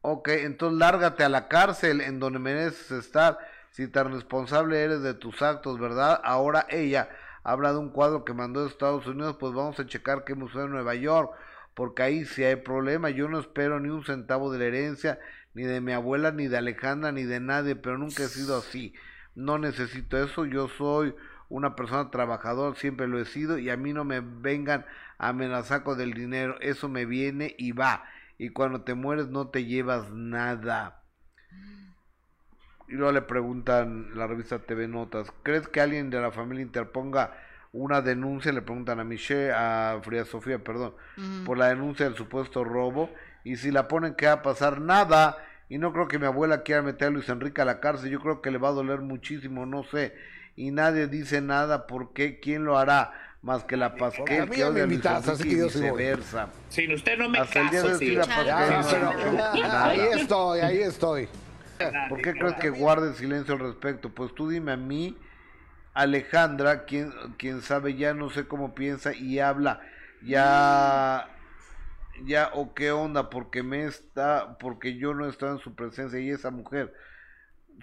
Ok, 0.00 0.28
entonces 0.28 0.78
lárgate 0.78 1.24
a 1.24 1.28
la 1.28 1.48
cárcel 1.48 2.00
en 2.00 2.20
donde 2.20 2.38
mereces 2.38 2.92
estar. 2.92 3.38
Si 3.72 3.88
tan 3.88 4.12
responsable 4.12 4.82
eres 4.82 5.02
de 5.02 5.14
tus 5.14 5.42
actos, 5.42 5.78
¿verdad? 5.78 6.20
Ahora 6.24 6.66
ella 6.70 7.08
habla 7.42 7.72
de 7.72 7.78
un 7.78 7.90
cuadro 7.90 8.24
que 8.24 8.32
mandó 8.32 8.62
de 8.62 8.68
Estados 8.68 9.06
Unidos, 9.06 9.36
pues 9.38 9.52
vamos 9.54 9.78
a 9.80 9.86
checar 9.86 10.24
qué 10.24 10.34
museo 10.34 10.64
en 10.64 10.70
Nueva 10.70 10.94
York, 10.94 11.32
porque 11.74 12.02
ahí 12.02 12.24
sí 12.24 12.44
hay 12.44 12.56
problema. 12.56 13.10
Yo 13.10 13.28
no 13.28 13.40
espero 13.40 13.80
ni 13.80 13.88
un 13.88 14.04
centavo 14.04 14.52
de 14.52 14.58
la 14.60 14.64
herencia, 14.66 15.18
ni 15.54 15.64
de 15.64 15.80
mi 15.80 15.92
abuela, 15.92 16.30
ni 16.30 16.46
de 16.46 16.58
Alejandra, 16.58 17.10
ni 17.10 17.24
de 17.24 17.40
nadie, 17.40 17.74
pero 17.74 17.98
nunca 17.98 18.22
he 18.22 18.28
sido 18.28 18.56
así. 18.56 18.94
No 19.34 19.58
necesito 19.58 20.16
eso, 20.22 20.44
yo 20.46 20.68
soy 20.68 21.14
una 21.48 21.76
persona 21.76 22.10
trabajadora, 22.10 22.76
siempre 22.76 23.08
lo 23.08 23.18
he 23.18 23.24
sido, 23.24 23.58
y 23.58 23.70
a 23.70 23.76
mí 23.76 23.92
no 23.92 24.04
me 24.04 24.20
vengan 24.20 24.84
a 25.18 25.28
amenazar 25.28 25.82
con 25.82 26.00
el 26.00 26.12
dinero, 26.14 26.56
eso 26.60 26.88
me 26.88 27.06
viene 27.06 27.54
y 27.58 27.72
va, 27.72 28.04
y 28.36 28.50
cuando 28.50 28.82
te 28.82 28.94
mueres 28.94 29.28
no 29.28 29.48
te 29.48 29.64
llevas 29.64 30.10
nada. 30.10 31.02
Y 32.88 32.92
luego 32.92 33.12
le 33.12 33.22
preguntan 33.22 34.10
la 34.14 34.26
revista 34.26 34.60
TV 34.60 34.88
Notas, 34.88 35.32
¿crees 35.42 35.68
que 35.68 35.80
alguien 35.80 36.10
de 36.10 36.20
la 36.20 36.32
familia 36.32 36.62
interponga 36.62 37.36
una 37.70 38.00
denuncia? 38.00 38.50
Le 38.50 38.62
preguntan 38.62 38.98
a 38.98 39.04
Michelle, 39.04 39.52
a 39.52 40.00
Frida 40.02 40.24
Sofía, 40.24 40.64
perdón, 40.64 40.94
por 41.44 41.58
la 41.58 41.68
denuncia 41.68 42.06
del 42.06 42.16
supuesto 42.16 42.64
robo, 42.64 43.10
y 43.44 43.56
si 43.56 43.70
la 43.70 43.88
ponen, 43.88 44.14
¿qué 44.14 44.26
va 44.26 44.32
a 44.32 44.42
pasar? 44.42 44.80
Nada. 44.80 45.36
Y 45.70 45.76
no 45.76 45.92
creo 45.92 46.08
que 46.08 46.18
mi 46.18 46.24
abuela 46.24 46.62
quiera 46.62 46.80
meter 46.80 47.08
a 47.08 47.10
Luis 47.10 47.28
Enrique 47.28 47.60
a 47.60 47.66
la 47.66 47.78
cárcel, 47.80 48.10
yo 48.10 48.20
creo 48.20 48.40
que 48.40 48.50
le 48.50 48.56
va 48.56 48.68
a 48.68 48.72
doler 48.72 49.00
muchísimo, 49.00 49.66
no 49.66 49.84
sé. 49.84 50.14
Y 50.58 50.72
nadie 50.72 51.06
dice 51.06 51.40
nada, 51.40 51.86
¿por 51.86 52.12
qué? 52.12 52.40
¿Quién 52.40 52.64
lo 52.64 52.76
hará? 52.76 53.12
Más 53.42 53.62
que 53.62 53.76
la 53.76 53.94
Pasquel, 53.94 54.50
que 54.50 54.64
odia 54.64 54.70
me 54.72 54.80
a 54.80 54.86
Luis 54.86 54.94
invitaste, 54.96 55.30
así 55.30 55.44
que 55.44 55.56
yo 55.56 55.64
viceversa. 55.66 56.48
Sin 56.68 56.92
usted 56.92 57.16
no 57.16 57.28
me 57.28 57.38
Hasta 57.38 57.60
el 57.60 57.70
día 57.70 57.82
de 57.84 58.16
caso, 58.16 58.26
Pasquel 58.26 58.44
Ya, 58.44 58.82
pero- 58.90 59.78
ahí 59.78 60.00
estoy, 60.14 60.58
ahí 60.58 60.78
estoy. 60.82 61.28
¿Por 62.08 62.20
qué 62.22 62.32
crees 62.32 62.54
que 62.56 62.70
guarde 62.70 63.14
silencio 63.14 63.54
al 63.54 63.60
respecto? 63.60 64.10
Pues 64.12 64.34
tú 64.34 64.48
dime 64.48 64.72
a 64.72 64.76
mí, 64.76 65.16
Alejandra, 65.94 66.86
quien, 66.86 67.12
quien 67.36 67.62
sabe 67.62 67.94
ya 67.94 68.12
no 68.12 68.28
sé 68.28 68.48
cómo 68.48 68.74
piensa 68.74 69.14
y 69.14 69.38
habla, 69.38 69.80
ya, 70.24 71.28
ya 72.24 72.50
o 72.54 72.74
qué 72.74 72.90
onda, 72.90 73.30
porque 73.30 73.62
me 73.62 73.84
está, 73.84 74.58
porque 74.58 74.96
yo 74.96 75.14
no 75.14 75.28
estaba 75.28 75.52
en 75.52 75.60
su 75.60 75.76
presencia 75.76 76.18
y 76.18 76.30
esa 76.30 76.50
mujer, 76.50 76.92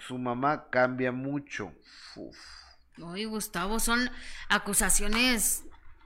su 0.06 0.18
mamá 0.18 0.66
cambia 0.70 1.14
mucho. 1.14 1.72
Uf. 2.18 2.65
Oye, 3.02 3.26
Gustavo, 3.26 3.80
son 3.80 4.10
acusaciones 4.48 5.64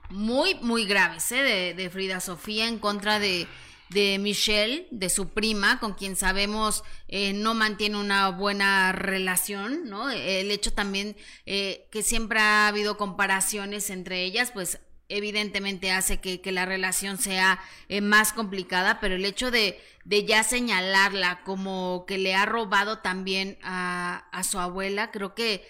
muy, 0.08 0.56
muy 0.56 0.86
graves, 0.86 1.30
¿eh? 1.30 1.42
De, 1.42 1.74
de 1.74 1.90
Frida 1.90 2.20
Sofía 2.20 2.66
en 2.66 2.78
contra 2.78 3.20
de, 3.20 3.46
de 3.90 4.18
Michelle, 4.18 4.88
de 4.90 5.08
su 5.08 5.28
prima, 5.28 5.78
con 5.78 5.94
quien 5.94 6.16
sabemos 6.16 6.82
eh, 7.08 7.32
no 7.32 7.54
mantiene 7.54 7.96
una 7.96 8.28
buena 8.30 8.92
relación, 8.92 9.88
¿no? 9.88 10.10
El 10.10 10.50
hecho 10.50 10.72
también 10.72 11.16
eh, 11.46 11.88
que 11.92 12.02
siempre 12.02 12.40
ha 12.40 12.68
habido 12.68 12.96
comparaciones 12.96 13.90
entre 13.90 14.24
ellas, 14.24 14.50
pues 14.50 14.80
evidentemente 15.08 15.90
hace 15.90 16.20
que, 16.20 16.40
que 16.40 16.52
la 16.52 16.66
relación 16.66 17.18
sea 17.18 17.60
eh, 17.88 18.00
más 18.00 18.32
complicada, 18.32 19.00
pero 19.00 19.16
el 19.16 19.24
hecho 19.24 19.50
de, 19.50 19.80
de 20.04 20.24
ya 20.24 20.44
señalarla 20.44 21.42
como 21.44 22.04
que 22.06 22.18
le 22.18 22.34
ha 22.34 22.46
robado 22.46 22.98
también 22.98 23.58
a, 23.62 24.28
a 24.32 24.42
su 24.44 24.58
abuela, 24.58 25.10
creo 25.10 25.34
que, 25.34 25.68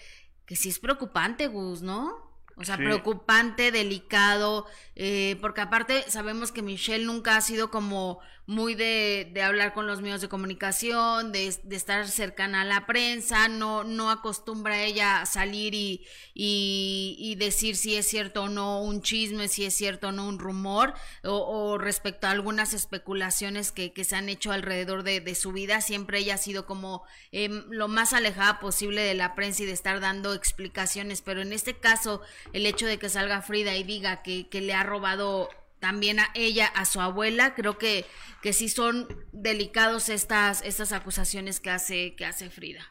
que 0.51 0.57
sí 0.57 0.67
es 0.67 0.79
preocupante, 0.79 1.47
Gus, 1.47 1.81
¿no? 1.81 2.29
O 2.57 2.65
sea, 2.65 2.75
Sí. 2.75 2.83
preocupante, 2.83 3.71
delicado, 3.71 4.65
eh, 5.03 5.35
porque 5.41 5.61
aparte 5.61 6.05
sabemos 6.11 6.51
que 6.51 6.61
Michelle 6.61 7.05
nunca 7.05 7.35
ha 7.35 7.41
sido 7.41 7.71
como 7.71 8.19
muy 8.51 8.75
de, 8.75 9.29
de 9.33 9.43
hablar 9.43 9.73
con 9.73 9.87
los 9.87 10.01
medios 10.01 10.19
de 10.19 10.27
comunicación, 10.27 11.31
de, 11.31 11.47
estar 11.47 12.07
cercana 12.07 12.61
a 12.61 12.65
la 12.65 12.85
prensa, 12.85 13.47
no, 13.47 13.83
no 13.83 14.11
acostumbra 14.11 14.83
ella 14.83 15.21
a 15.21 15.25
salir 15.25 15.73
y, 15.73 16.05
y, 16.33 17.35
decir 17.35 17.77
si 17.77 17.95
es 17.95 18.07
cierto 18.07 18.43
o 18.43 18.49
no 18.49 18.81
un 18.81 19.01
chisme, 19.01 19.47
si 19.47 19.63
es 19.63 19.73
cierto 19.73 20.09
o 20.09 20.11
no 20.11 20.27
un 20.27 20.37
rumor, 20.37 20.93
o, 21.23 21.77
respecto 21.77 22.27
a 22.27 22.31
algunas 22.31 22.73
especulaciones 22.73 23.71
que, 23.71 23.93
que 23.93 24.03
se 24.03 24.15
han 24.15 24.27
hecho 24.27 24.51
alrededor 24.51 25.03
de, 25.03 25.21
de 25.21 25.33
su 25.33 25.53
vida, 25.53 25.79
siempre 25.79 26.19
ella 26.19 26.35
ha 26.35 26.37
sido 26.37 26.65
como 26.65 27.03
em, 27.31 27.63
lo 27.69 27.87
más 27.87 28.11
alejada 28.11 28.59
posible 28.59 29.01
de 29.01 29.13
la 29.13 29.33
prensa 29.33 29.63
y 29.63 29.65
de 29.65 29.71
estar 29.71 29.99
dando 30.01 30.33
explicaciones, 30.33 31.21
pero 31.21 31.41
en 31.41 31.53
este 31.53 31.77
caso 31.77 32.21
el 32.53 32.65
hecho 32.65 32.85
de 32.85 32.99
que 32.99 33.07
salga 33.07 33.41
Frida 33.41 33.75
y 33.77 33.83
diga 33.83 34.23
que, 34.23 34.49
que 34.49 34.61
le 34.61 34.73
ha 34.73 34.83
robado 34.91 35.49
también 35.79 36.19
a 36.19 36.29
ella, 36.35 36.67
a 36.67 36.85
su 36.85 37.01
abuela, 37.01 37.55
creo 37.55 37.77
que, 37.77 38.05
que 38.41 38.53
sí 38.53 38.69
son 38.69 39.07
delicados 39.31 40.09
estas, 40.09 40.61
estas 40.61 40.91
acusaciones 40.91 41.59
que 41.59 41.71
hace, 41.71 42.15
que 42.15 42.25
hace 42.25 42.49
Frida. 42.49 42.85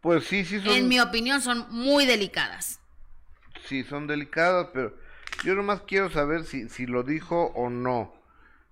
Pues 0.00 0.24
sí, 0.24 0.44
sí 0.44 0.60
son... 0.60 0.68
En 0.68 0.86
mi 0.86 1.00
opinión 1.00 1.40
son 1.40 1.66
muy 1.70 2.06
delicadas. 2.06 2.78
Sí, 3.68 3.82
son 3.84 4.06
delicadas, 4.06 4.68
pero 4.72 4.96
yo 5.44 5.54
nomás 5.54 5.80
quiero 5.82 6.10
saber 6.10 6.44
si, 6.44 6.68
si 6.68 6.86
lo 6.86 7.02
dijo 7.02 7.46
o 7.56 7.70
no. 7.70 8.14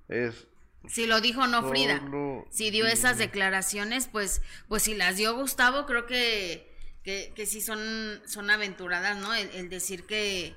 Es 0.08 0.46
Si 0.86 1.06
lo 1.06 1.20
dijo 1.20 1.42
o 1.42 1.46
no 1.46 1.68
Frida. 1.68 1.98
Solo 1.98 2.46
Si 2.50 2.70
dio 2.70 2.86
esas 2.86 3.16
declaraciones, 3.18 4.08
pues, 4.08 4.42
pues 4.68 4.82
si 4.82 4.94
las 4.94 5.16
dio 5.16 5.34
Gustavo, 5.34 5.86
creo 5.86 6.06
que, 6.06 6.70
que, 7.02 7.32
que 7.34 7.46
sí 7.46 7.60
son, 7.60 7.80
son 8.26 8.50
aventuradas, 8.50 9.16
¿no? 9.16 9.34
El, 9.34 9.48
el 9.54 9.68
decir 9.68 10.04
que, 10.04 10.54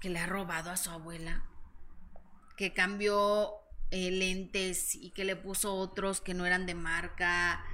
que 0.00 0.10
le 0.10 0.18
ha 0.18 0.26
robado 0.26 0.70
a 0.70 0.76
su 0.76 0.90
abuela, 0.90 1.44
que 2.56 2.72
cambió 2.72 3.52
eh, 3.90 4.10
lentes 4.10 4.94
y 4.94 5.10
que 5.10 5.24
le 5.24 5.36
puso 5.36 5.74
otros 5.74 6.20
que 6.20 6.34
no 6.34 6.46
eran 6.46 6.66
de 6.66 6.74
marca. 6.74 7.64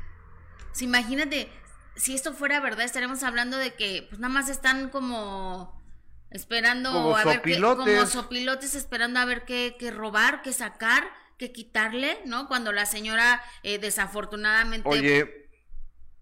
O 0.72 0.74
sea, 0.74 0.86
imagínate, 0.86 1.48
si 1.96 2.14
esto 2.14 2.32
fuera 2.34 2.60
verdad, 2.60 2.84
estaremos 2.84 3.22
hablando 3.22 3.56
de 3.56 3.74
que 3.74 4.06
pues 4.08 4.20
nada 4.20 4.32
más 4.32 4.48
están 4.48 4.88
como 4.90 5.82
esperando 6.30 6.92
Como 6.92 7.16
a 7.16 7.24
ver 7.24 7.42
qué, 7.42 7.54
sopilotes. 7.54 7.84
como 7.94 8.06
sopilotes 8.06 8.74
esperando 8.74 9.20
a 9.20 9.24
ver 9.24 9.44
qué, 9.44 9.76
qué 9.78 9.90
robar, 9.90 10.42
qué 10.42 10.52
sacar, 10.52 11.04
qué 11.38 11.52
quitarle, 11.52 12.18
¿no? 12.26 12.48
Cuando 12.48 12.72
la 12.72 12.86
señora 12.86 13.40
eh, 13.62 13.78
desafortunadamente... 13.78 14.88
Oye, 14.88 15.40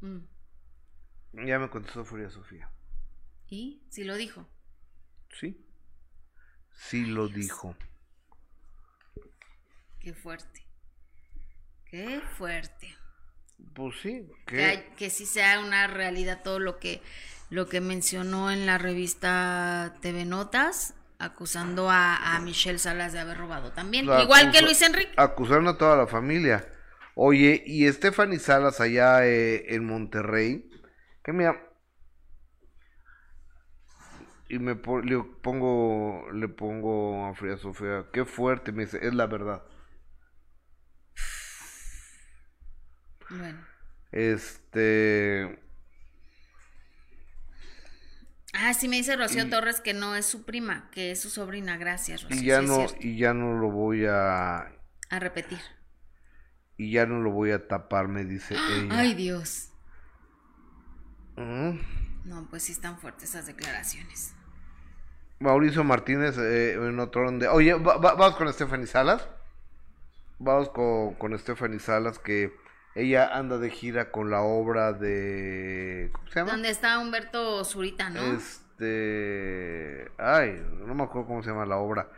Mm, 0.02 1.46
ya 1.46 1.58
me 1.60 1.70
contestó 1.70 2.04
Furia 2.04 2.28
Sofía. 2.28 2.70
¿Y? 3.48 3.86
Si 3.88 4.02
lo 4.04 4.16
dijo. 4.16 4.48
Sí. 5.30 5.64
Sí 6.88 7.04
lo 7.06 7.28
dijo. 7.28 7.76
Qué 10.00 10.12
fuerte. 10.14 10.66
Qué 11.86 12.20
fuerte. 12.36 12.96
Pues 13.74 13.94
sí. 14.02 14.26
Que, 14.46 14.56
¿qué? 14.56 14.64
hay- 14.64 14.84
que 14.96 15.10
sí 15.10 15.26
sea 15.26 15.60
una 15.60 15.86
realidad 15.86 16.42
todo 16.42 16.58
lo 16.58 16.78
que 16.78 17.00
lo 17.50 17.68
que 17.68 17.80
mencionó 17.82 18.50
en 18.50 18.64
la 18.64 18.78
revista 18.78 19.94
TV 20.00 20.24
Notas 20.24 20.94
acusando 21.18 21.90
a, 21.90 22.34
a 22.34 22.40
Michelle 22.40 22.78
Salas 22.78 23.12
de 23.12 23.20
haber 23.20 23.36
robado 23.36 23.72
también 23.72 24.06
La 24.06 24.22
igual 24.22 24.50
que 24.50 24.62
Luis 24.62 24.80
Enrique 24.82 25.12
Acusaron 25.18 25.68
a 25.68 25.76
toda 25.76 25.96
la 25.96 26.06
familia. 26.06 26.66
Oye, 27.14 27.62
y 27.66 27.86
Stephanie 27.92 28.38
Salas 28.38 28.80
allá 28.80 29.26
eh, 29.26 29.74
en 29.74 29.84
Monterrey, 29.84 30.68
que 31.22 31.32
mira, 31.34 31.60
y 34.52 34.58
me 34.58 34.74
le 35.04 35.18
pongo, 35.42 36.30
le 36.32 36.48
pongo 36.48 37.26
a 37.26 37.34
Frida 37.34 37.56
Sofía, 37.56 38.06
qué 38.12 38.24
fuerte, 38.24 38.70
me 38.72 38.84
dice, 38.84 38.98
es 39.02 39.14
la 39.14 39.26
verdad. 39.26 39.62
bueno. 43.30 43.58
Este, 44.10 45.58
ah 48.52 48.74
sí 48.74 48.88
me 48.88 48.96
dice 48.96 49.16
Rocío 49.16 49.46
Y- 49.46 49.50
Torres 49.50 49.80
que 49.80 49.94
no 49.94 50.14
es 50.14 50.26
su 50.26 50.44
prima 50.44 50.90
que 50.90 51.12
es 51.12 51.20
su 51.22 51.30
sobrina. 51.30 51.78
Gracias 51.78 52.22
Rocío 52.24 52.36
y 52.42 52.44
ya 52.44 52.60
sí 52.60 52.66
no, 52.66 52.86
y 53.00 53.16
ya 53.16 53.32
no 53.32 53.58
lo 53.58 53.70
voy 53.70 54.04
a, 54.04 54.58
a 55.08 55.18
repetir. 55.18 55.60
y 56.76 56.92
ya 56.92 57.06
no 57.06 57.20
lo 57.20 57.30
voy 57.30 57.52
a 57.52 57.66
tapar, 57.68 58.08
me 58.08 58.24
dice 58.24 58.54
ella. 58.54 58.98
ay 58.98 59.14
Dios 59.14 59.68
Mm. 61.34 61.78
no 62.26 62.46
pues 62.50 62.64
sí 62.64 62.72
están 62.72 62.98
fuertes 62.98 63.30
esas 63.30 63.46
declaraciones 63.46 64.34
Mauricio 65.42 65.84
Martínez 65.84 66.38
eh, 66.38 66.74
en 66.74 66.98
otro 67.00 67.24
donde. 67.24 67.48
Oye, 67.48 67.74
va- 67.74 67.98
va- 67.98 68.14
vamos 68.14 68.36
con 68.36 68.52
Stephanie 68.52 68.86
Salas. 68.86 69.28
Vamos 70.38 70.70
con, 70.70 71.14
con 71.14 71.38
Stephanie 71.38 71.78
Salas 71.78 72.18
que 72.18 72.52
ella 72.94 73.28
anda 73.36 73.58
de 73.58 73.70
gira 73.70 74.10
con 74.10 74.30
la 74.30 74.40
obra 74.42 74.92
de. 74.92 76.10
¿Cómo 76.12 76.28
se 76.28 76.38
llama? 76.40 76.52
donde 76.52 76.70
está 76.70 76.98
Humberto 76.98 77.64
Zurita 77.64 78.10
no 78.10 78.20
Este. 78.34 80.10
Ay, 80.18 80.62
no 80.86 80.94
me 80.94 81.04
acuerdo 81.04 81.28
cómo 81.28 81.42
se 81.42 81.50
llama 81.50 81.66
la 81.66 81.76
obra. 81.76 82.08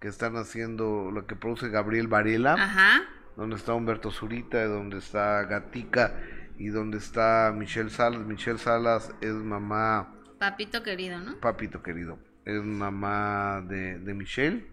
Que 0.00 0.08
están 0.08 0.36
haciendo 0.36 1.10
lo 1.12 1.26
que 1.26 1.36
produce 1.36 1.68
Gabriel 1.68 2.08
Varela. 2.08 2.54
ajá 2.54 3.02
Donde 3.36 3.56
está 3.56 3.74
Humberto 3.74 4.10
Zurita, 4.10 4.64
donde 4.66 4.98
está 4.98 5.42
Gatica 5.44 6.14
y 6.58 6.68
donde 6.68 6.98
está 6.98 7.52
Michelle 7.56 7.90
Salas. 7.90 8.20
Michelle 8.20 8.58
Salas 8.58 9.10
es 9.20 9.32
mamá, 9.34 10.14
papito 10.38 10.82
querido 10.82 11.18
no 11.20 11.36
papito 11.40 11.82
querido, 11.82 12.18
es 12.44 12.62
mamá 12.62 13.62
de, 13.66 13.98
de 13.98 14.14
Michelle. 14.14 14.66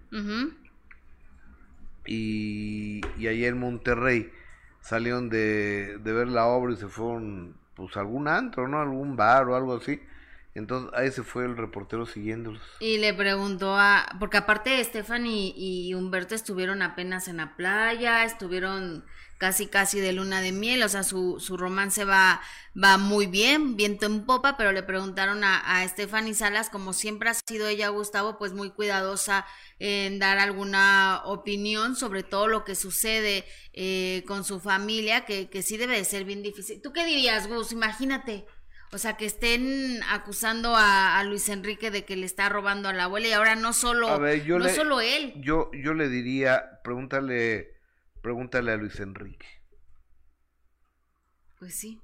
Y, 2.05 3.01
y 3.17 3.27
allá 3.27 3.47
en 3.47 3.59
Monterrey 3.59 4.31
salieron 4.81 5.29
de, 5.29 5.99
de 6.03 6.13
ver 6.13 6.27
la 6.27 6.47
obra 6.47 6.73
y 6.73 6.77
se 6.77 6.87
fueron 6.87 7.55
pues 7.75 7.95
a 7.95 8.01
algún 8.01 8.27
antro, 8.27 8.67
¿no? 8.67 8.81
Algún 8.81 9.15
bar 9.15 9.47
o 9.47 9.55
algo 9.55 9.75
así. 9.75 10.01
Entonces 10.53 10.91
ahí 10.93 11.11
se 11.11 11.23
fue 11.23 11.45
el 11.45 11.55
reportero 11.55 12.05
siguiéndolos. 12.05 12.61
Y 12.79 12.97
le 12.97 13.13
preguntó 13.13 13.77
a, 13.77 14.05
porque 14.19 14.37
aparte 14.37 14.83
Stephanie 14.83 15.53
y 15.55 15.93
Humberto 15.93 16.35
estuvieron 16.35 16.81
apenas 16.81 17.29
en 17.29 17.37
la 17.37 17.55
playa, 17.55 18.25
estuvieron 18.25 19.05
casi 19.41 19.65
casi 19.65 19.99
de 19.99 20.13
luna 20.13 20.39
de 20.39 20.51
miel, 20.51 20.83
o 20.83 20.87
sea, 20.87 21.01
su, 21.01 21.39
su 21.39 21.57
romance 21.57 22.05
va, 22.05 22.41
va 22.77 22.99
muy 22.99 23.25
bien, 23.25 23.75
viento 23.75 24.05
en 24.05 24.23
popa, 24.27 24.55
pero 24.55 24.71
le 24.71 24.83
preguntaron 24.83 25.43
a, 25.43 25.57
a 25.57 25.87
Stephanie 25.87 26.35
Salas, 26.35 26.69
como 26.69 26.93
siempre 26.93 27.31
ha 27.31 27.33
sido 27.33 27.67
ella, 27.67 27.89
Gustavo, 27.89 28.37
pues 28.37 28.53
muy 28.53 28.69
cuidadosa 28.69 29.47
en 29.79 30.19
dar 30.19 30.37
alguna 30.37 31.23
opinión 31.25 31.95
sobre 31.95 32.21
todo 32.21 32.47
lo 32.47 32.63
que 32.63 32.75
sucede 32.75 33.43
eh, 33.73 34.23
con 34.27 34.43
su 34.43 34.59
familia, 34.59 35.25
que, 35.25 35.49
que 35.49 35.63
sí 35.63 35.75
debe 35.75 35.97
de 35.97 36.05
ser 36.05 36.23
bien 36.23 36.43
difícil. 36.43 36.79
¿Tú 36.79 36.93
qué 36.93 37.03
dirías, 37.03 37.47
Gus? 37.47 37.71
Imagínate. 37.71 38.45
O 38.93 38.99
sea, 38.99 39.17
que 39.17 39.25
estén 39.25 40.01
acusando 40.07 40.75
a, 40.75 41.17
a 41.17 41.23
Luis 41.23 41.49
Enrique 41.49 41.89
de 41.89 42.05
que 42.05 42.15
le 42.15 42.27
está 42.27 42.47
robando 42.47 42.89
a 42.89 42.93
la 42.93 43.05
abuela 43.05 43.27
y 43.27 43.31
ahora 43.31 43.55
no 43.55 43.73
solo, 43.73 44.07
A 44.07 44.19
ver, 44.19 44.43
yo 44.43 44.59
no 44.59 44.65
le, 44.65 44.75
solo 44.75 45.01
él. 45.01 45.33
Yo, 45.37 45.71
yo 45.73 45.95
le 45.95 46.09
diría, 46.09 46.81
pregúntale, 46.83 47.80
pregúntale 48.21 48.71
a 48.71 48.77
Luis 48.77 48.99
Enrique. 48.99 49.45
Pues 51.59 51.75
sí. 51.75 52.01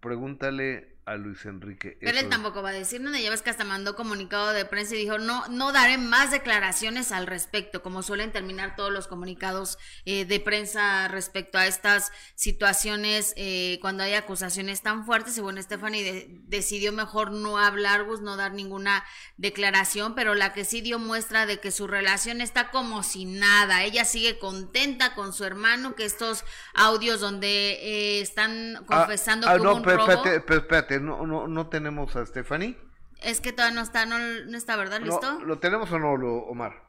Pregúntale 0.00 0.97
a 1.12 1.16
Luis 1.16 1.44
Enrique. 1.46 1.96
Pero 2.00 2.18
él 2.18 2.28
tampoco 2.28 2.62
va 2.62 2.70
a 2.70 2.72
decir 2.72 3.00
nada. 3.00 3.18
Ya 3.18 3.30
ves 3.30 3.42
que 3.42 3.50
hasta 3.50 3.64
mandó 3.64 3.96
comunicado 3.96 4.52
de 4.52 4.64
prensa 4.64 4.94
y 4.94 4.98
dijo, 4.98 5.18
no, 5.18 5.46
no 5.48 5.72
daré 5.72 5.98
más 5.98 6.30
declaraciones 6.30 7.12
al 7.12 7.26
respecto, 7.26 7.82
como 7.82 8.02
suelen 8.02 8.32
terminar 8.32 8.76
todos 8.76 8.92
los 8.92 9.08
comunicados 9.08 9.78
eh, 10.04 10.24
de 10.24 10.40
prensa 10.40 11.08
respecto 11.08 11.58
a 11.58 11.66
estas 11.66 12.12
situaciones 12.34 13.32
eh, 13.36 13.78
cuando 13.80 14.02
hay 14.02 14.14
acusaciones 14.14 14.82
tan 14.82 15.04
fuertes. 15.06 15.36
Y 15.38 15.40
bueno, 15.40 15.62
Stephanie 15.62 16.02
de- 16.02 16.26
decidió 16.46 16.92
mejor 16.92 17.32
no 17.32 17.58
hablar, 17.58 18.04
Gus, 18.04 18.20
no 18.20 18.36
dar 18.36 18.52
ninguna 18.52 19.04
declaración, 19.36 20.14
pero 20.14 20.34
la 20.34 20.52
que 20.52 20.64
sí 20.64 20.80
dio 20.80 20.98
muestra 20.98 21.46
de 21.46 21.60
que 21.60 21.70
su 21.70 21.86
relación 21.86 22.40
está 22.40 22.70
como 22.70 23.02
si 23.02 23.24
nada. 23.24 23.84
Ella 23.84 24.04
sigue 24.04 24.38
contenta 24.38 25.14
con 25.14 25.32
su 25.32 25.44
hermano, 25.44 25.94
que 25.94 26.04
estos 26.04 26.44
audios 26.74 27.20
donde 27.20 27.72
eh, 27.82 28.20
están 28.20 28.84
Ah, 28.90 29.06
confesando 29.06 29.48
ah, 29.48 29.54
que 29.54 29.60
hubo 29.60 29.64
no, 29.70 29.74
un 29.76 29.82
pero 29.82 29.98
robo. 29.98 30.12
espérate, 30.12 30.40
pero 30.46 30.60
no, 31.00 31.26
no, 31.26 31.46
no 31.48 31.66
tenemos 31.68 32.14
a 32.16 32.24
Stephanie. 32.26 32.78
Es 33.22 33.40
que 33.40 33.52
todavía 33.52 33.74
no 33.74 33.80
está, 33.82 34.06
no, 34.06 34.18
no 34.18 34.56
está, 34.56 34.76
¿verdad? 34.76 35.00
¿Listo? 35.00 35.40
No, 35.40 35.44
¿Lo 35.44 35.58
tenemos 35.58 35.90
o 35.90 35.98
no, 35.98 36.16
lo- 36.16 36.36
Omar? 36.44 36.84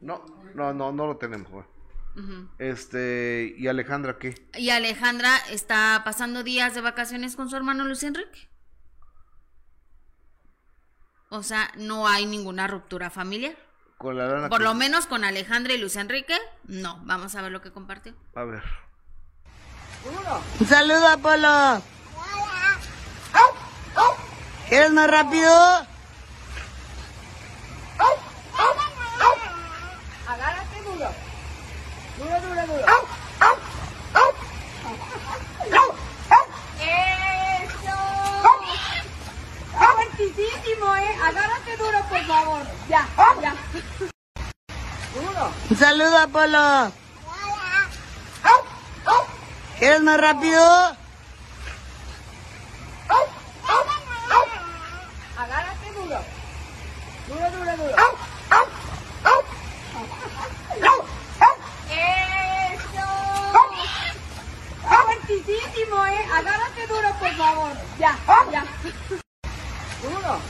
No, 0.00 0.24
no, 0.54 0.72
no, 0.72 0.92
no 0.92 1.06
lo 1.06 1.16
tenemos. 1.16 1.64
Este, 2.58 3.54
¿y 3.56 3.68
Alejandra 3.68 4.18
qué? 4.18 4.34
Y 4.56 4.70
Alejandra 4.70 5.36
está 5.50 6.02
pasando 6.04 6.42
días 6.42 6.74
de 6.74 6.80
vacaciones 6.80 7.36
con 7.36 7.48
su 7.48 7.54
hermano 7.56 7.84
Luis 7.84 8.02
Enrique. 8.02 8.48
O 11.30 11.42
sea, 11.42 11.70
no 11.76 12.08
hay 12.08 12.26
ninguna 12.26 12.66
ruptura 12.66 13.10
familiar. 13.10 13.54
Con 13.98 14.16
la 14.16 14.26
lana 14.26 14.48
Por 14.48 14.58
que- 14.58 14.64
lo 14.64 14.74
menos 14.74 15.06
con 15.06 15.22
Alejandra 15.24 15.74
y 15.74 15.78
Luis 15.78 15.96
Enrique, 15.96 16.36
no. 16.64 17.00
Vamos 17.04 17.34
a 17.36 17.42
ver 17.42 17.52
lo 17.52 17.60
que 17.60 17.70
compartió. 17.72 18.14
A 18.34 18.44
ver. 18.44 18.62
Un 20.60 20.66
saludo, 20.66 21.06
Apolo. 21.08 21.82
¿Quieres 24.68 24.90
más 24.92 25.10
rápido? 25.10 25.86
Agárrate 30.28 30.82
duro. 30.82 31.08
Duro, 32.18 32.40
duro, 32.42 32.66
duro. 32.66 32.84
¡Eso! 36.80 37.96
Fuertísimo, 39.94 40.96
¿eh? 40.96 41.16
Agárrate 41.24 41.76
duro, 41.76 41.98
por 42.08 42.26
favor. 42.26 42.62
Ya, 42.88 43.08
ya. 43.40 43.54
Duro. 45.14 45.50
Un 45.70 45.76
saludo, 45.76 46.18
Apolo. 46.18 46.92
¿Quieres 49.78 50.02
más 50.02 50.20
rápido? 50.20 50.96
Agárrate 55.38 55.92
duro. 55.92 56.18
Duro, 57.28 57.50
duro, 57.52 57.76
duro. 57.76 57.94
¡Eso! 61.88 63.06
Está 64.82 65.02
fuertísimo, 65.04 66.06
¿eh? 66.06 66.26
Agárrate 66.34 66.86
duro, 66.88 67.08
por 67.20 67.32
favor. 67.36 67.72
Ya, 68.00 68.18
ya. 68.50 68.64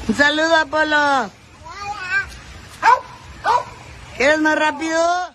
Un 0.09 0.15
saludo, 0.15 0.56
Apolo. 0.56 1.31
¿Quieres 4.16 4.39
más 4.40 4.59
rápido? 4.59 5.35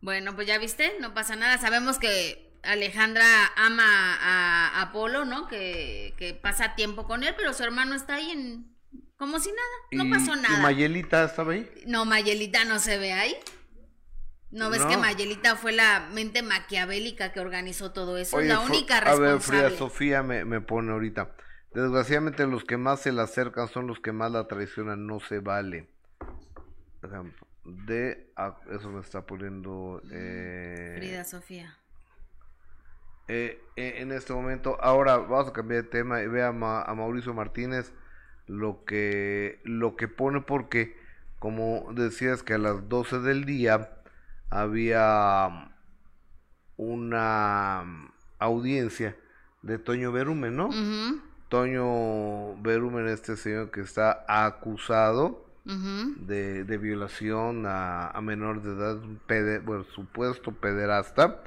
Bueno, 0.00 0.34
pues 0.34 0.48
ya 0.48 0.58
viste, 0.58 0.96
no 0.98 1.14
pasa 1.14 1.36
nada. 1.36 1.58
Sabemos 1.58 2.00
que 2.00 2.47
Alejandra 2.62 3.24
ama 3.56 3.84
a, 3.84 4.82
Apolo, 4.82 5.24
¿no? 5.24 5.46
Que, 5.48 6.14
que, 6.16 6.34
pasa 6.34 6.74
tiempo 6.74 7.06
con 7.06 7.24
él, 7.24 7.34
pero 7.36 7.52
su 7.52 7.62
hermano 7.62 7.94
está 7.94 8.16
ahí 8.16 8.30
en... 8.30 8.74
como 9.16 9.38
si 9.38 9.50
nada, 9.50 10.04
no 10.04 10.10
pasó 10.10 10.36
nada. 10.36 10.58
¿Y 10.58 10.62
Mayelita 10.62 11.24
estaba 11.24 11.52
ahí? 11.52 11.70
No, 11.86 12.04
Mayelita 12.04 12.64
no 12.64 12.78
se 12.78 12.98
ve 12.98 13.12
ahí. 13.12 13.36
¿No 14.50 14.70
ves 14.70 14.82
que 14.86 14.96
Mayelita 14.96 15.56
fue 15.56 15.72
la 15.72 16.08
mente 16.12 16.42
maquiavélica 16.42 17.32
que 17.32 17.40
organizó 17.40 17.92
todo 17.92 18.16
eso? 18.16 18.40
la 18.40 18.60
única 18.60 19.00
responsable. 19.00 19.28
A 19.28 19.32
ver, 19.32 19.40
Frida 19.40 19.70
Sofía 19.70 20.22
me, 20.22 20.44
me 20.46 20.60
pone 20.60 20.92
ahorita. 20.92 21.34
Desgraciadamente 21.74 22.46
los 22.46 22.64
que 22.64 22.78
más 22.78 23.00
se 23.00 23.12
la 23.12 23.24
acercan 23.24 23.68
son 23.68 23.86
los 23.86 24.00
que 24.00 24.12
más 24.12 24.32
la 24.32 24.48
traicionan, 24.48 25.06
no 25.06 25.20
se 25.20 25.40
vale. 25.40 25.88
De 27.64 28.32
eso 28.72 28.90
me 28.90 29.00
está 29.00 29.26
poniendo 29.26 30.00
eh, 30.10 30.94
Frida 30.96 31.24
Sofía. 31.24 31.77
Eh, 33.28 33.62
eh, 33.76 33.96
en 33.98 34.10
este 34.12 34.32
momento, 34.32 34.78
ahora 34.80 35.18
vamos 35.18 35.48
a 35.48 35.52
cambiar 35.52 35.84
de 35.84 35.88
tema 35.90 36.22
y 36.22 36.26
ve 36.26 36.42
a, 36.42 36.48
a, 36.48 36.94
Mauricio 36.94 37.34
Martínez 37.34 37.92
lo 38.46 38.84
que 38.86 39.60
lo 39.64 39.96
que 39.96 40.08
pone 40.08 40.40
porque 40.40 40.96
como 41.38 41.92
decías 41.92 42.42
que 42.42 42.54
a 42.54 42.58
las 42.58 42.88
12 42.88 43.20
del 43.20 43.44
día 43.44 43.90
había 44.48 45.70
una 46.78 48.10
audiencia 48.38 49.16
de 49.62 49.78
Toño 49.78 50.10
Berumen, 50.10 50.56
¿no? 50.56 50.70
Toño 51.50 52.56
Berumen, 52.62 53.08
este 53.08 53.36
señor 53.36 53.70
que 53.70 53.82
está 53.82 54.24
acusado 54.26 55.46
de, 55.64 56.64
de, 56.64 56.78
violación 56.78 57.66
a, 57.66 58.08
a, 58.08 58.20
menor 58.22 58.62
de 58.62 58.72
edad, 58.72 58.98
pede, 59.26 59.58
bueno, 59.58 59.84
supuesto 59.84 60.52
pederasta. 60.52 61.42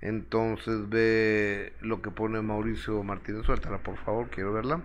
Entonces 0.00 0.88
ve 0.88 1.74
lo 1.80 2.00
que 2.00 2.10
pone 2.10 2.40
Mauricio 2.40 3.02
Martínez, 3.02 3.44
suéltala 3.44 3.82
por 3.82 4.02
favor, 4.04 4.30
quiero 4.30 4.52
verla. 4.52 4.82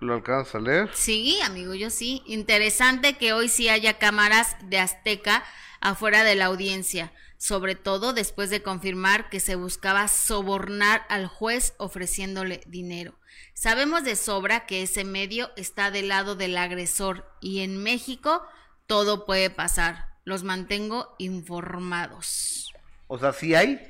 ¿Lo 0.00 0.14
alcanza 0.14 0.58
a 0.58 0.60
leer? 0.60 0.90
Sí, 0.92 1.38
amigo, 1.42 1.74
yo 1.74 1.90
sí. 1.90 2.22
Interesante 2.26 3.16
que 3.16 3.32
hoy 3.32 3.48
sí 3.48 3.68
haya 3.68 3.98
cámaras 3.98 4.56
de 4.64 4.78
Azteca 4.78 5.42
afuera 5.80 6.22
de 6.22 6.34
la 6.34 6.46
audiencia, 6.46 7.12
sobre 7.38 7.76
todo 7.76 8.12
después 8.12 8.50
de 8.50 8.62
confirmar 8.62 9.30
que 9.30 9.40
se 9.40 9.54
buscaba 9.54 10.08
sobornar 10.08 11.06
al 11.08 11.28
juez 11.28 11.74
ofreciéndole 11.78 12.60
dinero. 12.66 13.18
Sabemos 13.54 14.04
de 14.04 14.16
sobra 14.16 14.66
que 14.66 14.82
ese 14.82 15.04
medio 15.04 15.50
está 15.56 15.90
del 15.90 16.08
lado 16.08 16.34
del 16.34 16.58
agresor 16.58 17.24
y 17.40 17.60
en 17.60 17.82
México 17.82 18.42
todo 18.86 19.24
puede 19.24 19.48
pasar. 19.48 20.15
Los 20.26 20.42
mantengo 20.42 21.14
informados. 21.18 22.74
O 23.06 23.16
sea, 23.16 23.32
¿sí 23.32 23.54
hay? 23.54 23.80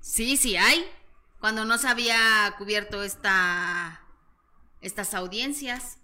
Sí, 0.00 0.36
sí 0.36 0.56
hay. 0.56 0.84
Cuando 1.40 1.64
no 1.64 1.78
se 1.78 1.88
había 1.88 2.54
cubierto 2.58 3.02
esta, 3.02 4.02
estas 4.82 5.14
audiencias. 5.14 5.96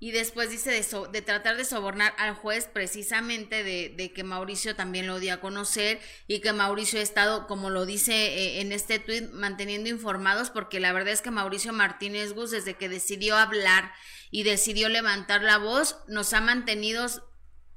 Y 0.00 0.12
después 0.12 0.48
dice 0.48 0.70
de, 0.70 1.08
de, 1.12 1.20
tratar 1.20 1.58
de 1.58 1.66
sobornar 1.66 2.14
al 2.16 2.34
juez 2.34 2.70
precisamente 2.72 3.62
de, 3.64 3.92
de, 3.94 4.12
que 4.14 4.24
Mauricio 4.24 4.74
también 4.74 5.06
lo 5.06 5.20
dio 5.20 5.34
a 5.34 5.40
conocer 5.40 6.00
y 6.26 6.40
que 6.40 6.54
Mauricio 6.54 6.98
ha 6.98 7.02
estado, 7.02 7.46
como 7.46 7.68
lo 7.68 7.84
dice 7.84 8.14
eh, 8.14 8.60
en 8.62 8.72
este 8.72 8.98
tuit, 8.98 9.30
manteniendo 9.32 9.90
informados 9.90 10.48
porque 10.48 10.80
la 10.80 10.92
verdad 10.94 11.12
es 11.12 11.20
que 11.20 11.30
Mauricio 11.30 11.74
Martínez 11.74 12.32
Gus 12.32 12.50
desde 12.50 12.74
que 12.74 12.88
decidió 12.88 13.36
hablar 13.36 13.92
y 14.30 14.42
decidió 14.42 14.88
levantar 14.88 15.42
la 15.42 15.58
voz, 15.58 15.98
nos 16.08 16.32
ha 16.32 16.40
mantenido 16.40 17.06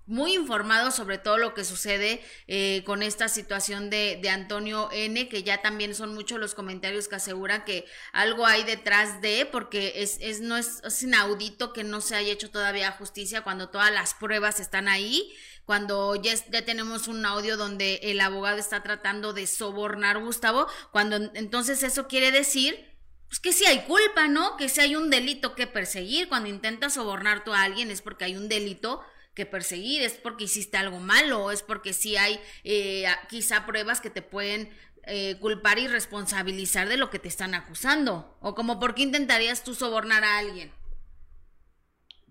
muy 0.09 0.33
informados 0.33 0.95
sobre 0.95 1.19
todo 1.19 1.37
lo 1.37 1.53
que 1.53 1.63
sucede 1.63 2.21
eh, 2.47 2.83
con 2.83 3.03
esta 3.03 3.29
situación 3.29 3.91
de, 3.91 4.17
de, 4.19 4.29
Antonio 4.31 4.89
N, 4.91 5.29
que 5.29 5.43
ya 5.43 5.61
también 5.61 5.93
son 5.93 6.15
muchos 6.15 6.39
los 6.39 6.55
comentarios 6.55 7.07
que 7.07 7.15
aseguran 7.15 7.63
que 7.63 7.85
algo 8.11 8.47
hay 8.47 8.63
detrás 8.63 9.21
de, 9.21 9.47
porque 9.51 9.93
es, 9.97 10.17
es, 10.19 10.41
no 10.41 10.57
es, 10.57 10.81
es 10.83 11.03
inaudito 11.03 11.73
que 11.73 11.83
no 11.83 12.01
se 12.01 12.15
haya 12.15 12.33
hecho 12.33 12.49
todavía 12.49 12.91
justicia 12.91 13.41
cuando 13.41 13.69
todas 13.69 13.91
las 13.91 14.15
pruebas 14.15 14.59
están 14.59 14.87
ahí, 14.87 15.31
cuando 15.63 16.15
ya, 16.15 16.33
ya 16.49 16.65
tenemos 16.65 17.07
un 17.07 17.23
audio 17.23 17.55
donde 17.55 17.99
el 18.01 18.19
abogado 18.19 18.57
está 18.57 18.81
tratando 18.81 19.33
de 19.33 19.45
sobornar 19.45 20.17
a 20.17 20.21
Gustavo, 20.21 20.65
cuando 20.91 21.17
entonces 21.35 21.83
eso 21.83 22.07
quiere 22.07 22.31
decir 22.31 22.89
pues 23.27 23.39
que 23.39 23.53
si 23.53 23.63
hay 23.67 23.81
culpa, 23.81 24.27
¿no? 24.27 24.57
Que 24.57 24.69
si 24.69 24.81
hay 24.81 24.95
un 24.95 25.11
delito 25.11 25.53
que 25.53 25.67
perseguir, 25.67 26.29
cuando 26.29 26.49
intentas 26.49 26.95
sobornar 26.95 27.43
tú 27.43 27.53
a 27.53 27.61
alguien 27.61 27.91
es 27.91 28.01
porque 28.01 28.25
hay 28.25 28.35
un 28.35 28.49
delito 28.49 29.03
que 29.39 29.45
perseguir, 29.45 30.01
es 30.01 30.15
porque 30.15 30.43
hiciste 30.43 30.75
algo 30.75 30.99
malo, 30.99 31.49
es 31.49 31.63
porque 31.63 31.93
sí 31.93 32.17
hay 32.17 32.41
eh, 32.65 33.05
quizá 33.29 33.65
pruebas 33.65 34.01
que 34.01 34.09
te 34.09 34.21
pueden 34.21 34.69
eh, 35.03 35.37
culpar 35.39 35.79
y 35.79 35.87
responsabilizar 35.87 36.89
de 36.89 36.97
lo 36.97 37.09
que 37.09 37.19
te 37.19 37.29
están 37.29 37.55
acusando. 37.55 38.37
O 38.41 38.53
como 38.53 38.81
por 38.81 38.95
qué 38.95 39.03
intentarías 39.03 39.63
tú 39.63 39.75
sobornar 39.75 40.25
a 40.25 40.39
alguien. 40.39 40.73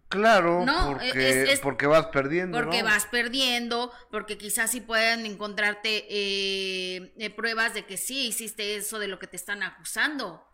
Claro, 0.09 0.67
porque, 0.87 1.59
porque 1.63 1.87
vas 1.87 2.09
perdiendo. 2.09 2.59
Porque 2.59 2.83
vas 2.83 3.07
perdiendo, 3.07 3.91
porque 4.11 4.37
quizás 4.37 4.71
sí 4.71 4.83
puedan 4.83 5.25
encontrarte 5.25 6.05
eh, 6.11 7.35
pruebas 7.35 7.73
de 7.73 7.87
que 7.87 7.97
sí 7.97 8.27
hiciste 8.27 8.77
eso 8.77 8.99
de 8.99 9.09
lo 9.09 9.19
que 9.19 9.29
te 9.29 9.37
están 9.37 9.63
acusando. 9.63 10.45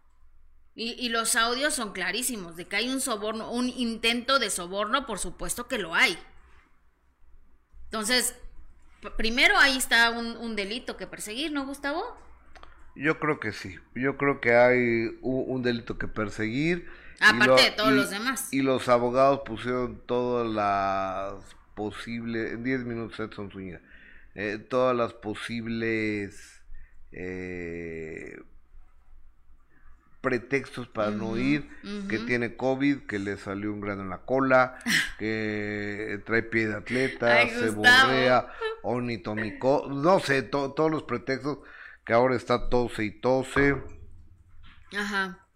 Y, 0.76 0.92
y, 1.04 1.08
los 1.08 1.34
audios 1.34 1.74
son 1.74 1.92
clarísimos, 1.92 2.54
de 2.54 2.66
que 2.68 2.76
hay 2.76 2.88
un 2.88 3.00
soborno, 3.00 3.50
un 3.50 3.68
intento 3.68 4.38
de 4.38 4.50
soborno, 4.50 5.04
por 5.04 5.18
supuesto 5.18 5.66
que 5.66 5.78
lo 5.78 5.96
hay. 5.96 6.16
Entonces, 7.94 8.34
primero 9.16 9.56
ahí 9.56 9.76
está 9.76 10.10
un, 10.10 10.56
delito 10.56 10.96
que 10.96 11.06
perseguir, 11.06 11.52
¿no, 11.52 11.64
Gustavo? 11.64 12.02
Yo 12.96 13.20
creo 13.20 13.38
que 13.38 13.52
sí. 13.52 13.78
Yo 13.94 14.16
creo 14.16 14.40
que 14.40 14.52
hay 14.56 15.16
un, 15.22 15.62
delito 15.62 15.96
que 15.96 16.08
perseguir. 16.08 16.88
Aparte 17.20 17.62
de 17.62 17.70
todos 17.70 17.92
los 17.92 18.10
demás. 18.10 18.52
Y 18.52 18.62
los 18.62 18.88
abogados 18.88 19.42
pusieron 19.46 20.02
todas 20.06 20.52
las 20.52 21.34
posibles. 21.76 22.54
En 22.54 22.64
10 22.64 22.84
minutos, 22.84 23.20
Edson 23.20 23.52
Zúñiga. 23.52 23.80
Eh, 24.34 24.58
todas 24.58 24.96
las 24.96 25.12
posibles. 25.12 26.64
Eh, 27.12 28.42
pretextos 30.24 30.88
para 30.88 31.10
no 31.10 31.36
ir, 31.36 31.68
que 32.08 32.18
tiene 32.18 32.56
COVID, 32.56 33.02
que 33.06 33.18
le 33.18 33.36
salió 33.36 33.70
un 33.70 33.82
grano 33.82 34.02
en 34.02 34.08
la 34.08 34.22
cola, 34.22 34.78
que 35.18 36.18
trae 36.24 36.42
pie 36.42 36.68
de 36.68 36.76
atleta, 36.76 37.46
se 37.46 37.68
borrea, 37.68 38.48
onitomico, 38.82 39.86
no 39.88 40.18
sé, 40.18 40.42
todos 40.42 40.90
los 40.90 41.02
pretextos 41.02 41.58
que 42.06 42.14
ahora 42.14 42.36
está 42.36 42.70
tose 42.70 43.04
y 43.04 43.10
tose. 43.10 43.76
Ajá. 44.96 45.46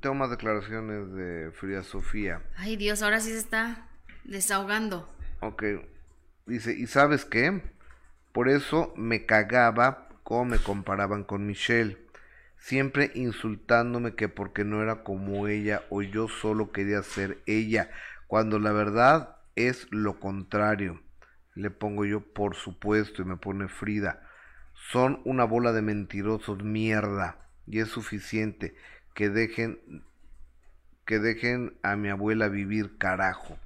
Tengo 0.00 0.14
más 0.16 0.30
declaraciones 0.30 1.12
de 1.12 1.52
Frida 1.52 1.84
Sofía. 1.84 2.42
Ay 2.56 2.76
Dios, 2.76 3.02
ahora 3.02 3.20
sí 3.20 3.30
se 3.30 3.38
está 3.38 3.88
desahogando. 4.24 5.08
Ok. 5.40 5.62
Dice, 6.46 6.72
¿y 6.72 6.88
sabes 6.88 7.24
qué? 7.24 7.62
Por 8.32 8.48
eso 8.48 8.92
me 8.96 9.24
cagaba 9.24 10.08
cómo 10.24 10.46
me 10.46 10.58
comparaban 10.58 11.22
con 11.22 11.46
Michelle 11.46 12.09
siempre 12.60 13.10
insultándome 13.14 14.14
que 14.14 14.28
porque 14.28 14.64
no 14.64 14.82
era 14.82 15.02
como 15.02 15.48
ella 15.48 15.82
o 15.90 16.02
yo 16.02 16.28
solo 16.28 16.70
quería 16.70 17.02
ser 17.02 17.42
ella, 17.46 17.90
cuando 18.28 18.58
la 18.58 18.70
verdad 18.70 19.36
es 19.56 19.88
lo 19.90 20.20
contrario. 20.20 21.02
Le 21.54 21.70
pongo 21.70 22.04
yo 22.04 22.20
por 22.20 22.54
supuesto 22.54 23.22
y 23.22 23.24
me 23.24 23.36
pone 23.36 23.68
Frida. 23.68 24.22
Son 24.92 25.20
una 25.24 25.44
bola 25.44 25.72
de 25.72 25.82
mentirosos 25.82 26.62
mierda 26.62 27.48
y 27.66 27.80
es 27.80 27.88
suficiente 27.88 28.76
que 29.14 29.30
dejen 29.30 30.04
que 31.04 31.18
dejen 31.18 31.76
a 31.82 31.96
mi 31.96 32.08
abuela 32.08 32.48
vivir 32.48 32.96
carajo. 32.96 33.58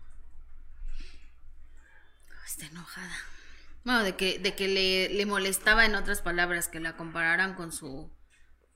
Está 2.46 2.66
enojada. 2.66 3.12
Bueno, 3.84 4.02
de 4.02 4.16
que, 4.16 4.38
de 4.38 4.54
que 4.54 4.66
le, 4.66 5.10
le 5.10 5.26
molestaba 5.26 5.84
en 5.84 5.94
otras 5.94 6.22
palabras 6.22 6.68
que 6.68 6.80
la 6.80 6.96
compararan 6.96 7.54
con 7.54 7.70
su 7.70 8.10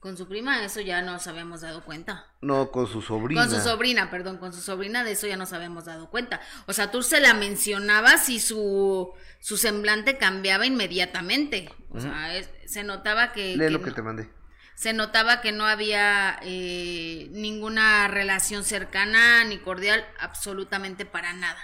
con 0.01 0.17
su 0.17 0.29
prima, 0.29 0.65
eso 0.65 0.81
ya 0.81 1.03
nos 1.03 1.27
habíamos 1.27 1.63
dado 1.63 1.85
cuenta. 1.85 2.27
No, 2.41 2.71
con 2.71 2.87
su 2.87 3.03
sobrina. 3.03 3.43
Con 3.43 3.51
su 3.51 3.61
sobrina, 3.61 4.11
perdón, 4.11 4.39
con 4.39 4.53
su 4.53 4.61
sobrina, 4.61 5.03
de 5.03 5.13
eso 5.13 5.27
ya 5.27 5.37
nos 5.37 5.53
habíamos 5.53 5.87
dado 5.87 6.09
cuenta. 6.09 6.41
O 6.67 6.73
sea, 6.73 6.91
tú 6.93 7.03
se 7.03 7.21
la 7.21 7.35
mencionabas 7.35 8.29
y 8.29 8.39
su, 8.39 9.13
su 9.41 9.57
semblante 9.57 10.17
cambiaba 10.17 10.67
inmediatamente. 10.67 11.69
O 11.91 12.01
sea, 12.01 12.31
se 12.65 12.85
notaba 12.85 13.33
que... 13.33 13.57
Lee 13.57 13.71
lo 13.71 13.83
que 13.83 13.91
te 13.91 14.03
mandé. 14.03 14.31
Se 14.77 14.93
notaba 14.93 15.41
que 15.41 15.51
no 15.51 15.67
había 15.67 16.39
eh, 16.43 17.29
ninguna 17.33 18.07
relación 18.07 18.63
cercana 18.63 19.43
ni 19.43 19.59
cordial, 19.59 20.07
absolutamente 20.21 21.07
para 21.07 21.33
nada. 21.33 21.59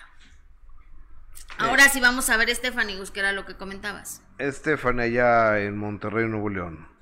Ahora 1.59 1.89
sí 1.89 2.01
vamos 2.01 2.31
a 2.31 2.37
ver, 2.37 2.53
Stephanie, 2.53 2.99
que 3.13 3.21
era 3.21 3.31
lo 3.31 3.47
que 3.47 3.55
comentabas. 3.55 4.23
Stephanie 4.41 5.05
allá 5.05 5.61
en 5.61 5.77
Monterrey, 5.77 6.27
Nuevo 6.27 6.49
León 6.49 6.94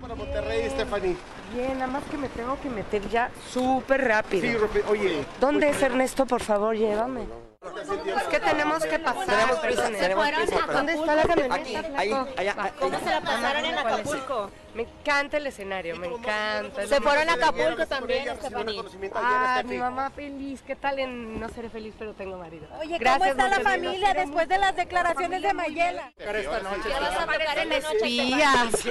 para 0.00 0.14
Monterrey, 0.14 0.68
Stephanie? 0.70 1.16
Bien, 1.54 1.78
nada 1.78 1.86
más 1.86 2.04
que 2.04 2.16
me 2.18 2.28
tengo 2.28 2.58
que 2.60 2.68
meter 2.68 3.08
ya 3.08 3.30
súper 3.52 4.04
rápido. 4.04 4.42
Sí, 4.42 4.80
oye. 4.88 5.24
¿Dónde 5.40 5.70
es 5.70 5.82
Ernesto? 5.82 6.26
Por 6.26 6.42
favor, 6.42 6.76
llévame. 6.76 7.45
Es 7.66 8.24
que 8.28 8.40
tenemos 8.40 8.84
que 8.84 8.98
pasar. 8.98 9.26
Tenemos 9.26 9.58
prisa, 9.60 9.82
perdón. 9.82 10.00
tenemos 10.00 10.30
prisa. 10.30 10.66
¿Dónde 10.66 10.92
está 10.92 11.14
la 11.14 11.22
camioneta? 11.22 11.54
Aquí, 11.54 11.76
flaco? 11.76 11.96
ahí, 11.96 12.12
allá. 12.36 12.72
¿Cómo 12.78 12.98
se 12.98 13.06
la 13.06 13.20
pasaron 13.20 13.64
en 13.64 13.78
Acapulco? 13.78 14.50
Me 14.74 14.82
encanta 14.82 15.36
el 15.38 15.46
escenario, 15.46 15.96
me 15.96 16.06
encanta. 16.08 16.86
Se 16.86 17.00
fueron 17.00 17.28
a 17.30 17.32
Acapulco 17.34 17.86
también, 17.86 18.28
Estefanía. 18.28 18.82
Ah, 19.14 19.62
mi 19.64 19.78
mamá 19.78 20.10
feliz. 20.10 20.62
¿Qué 20.66 20.76
tal 20.76 20.98
en 20.98 21.40
no 21.40 21.48
seré 21.48 21.70
feliz, 21.70 21.94
pero 21.98 22.14
tengo 22.14 22.36
marido? 22.38 22.66
Oye, 22.80 22.98
¿cómo 22.98 23.24
está 23.24 23.48
la 23.48 23.60
familia 23.60 24.14
después 24.14 24.48
de 24.48 24.58
las 24.58 24.76
declaraciones 24.76 25.42
de 25.42 25.54
Mayela? 25.54 26.12
esta 26.18 26.60
noche. 26.60 26.88
Ya 26.88 27.00
vas 27.00 27.16
a 27.20 27.26
tocar 27.26 27.58
en 27.58 27.68
la 27.68 27.80
noche, 27.80 27.96
Espías. 27.96 28.86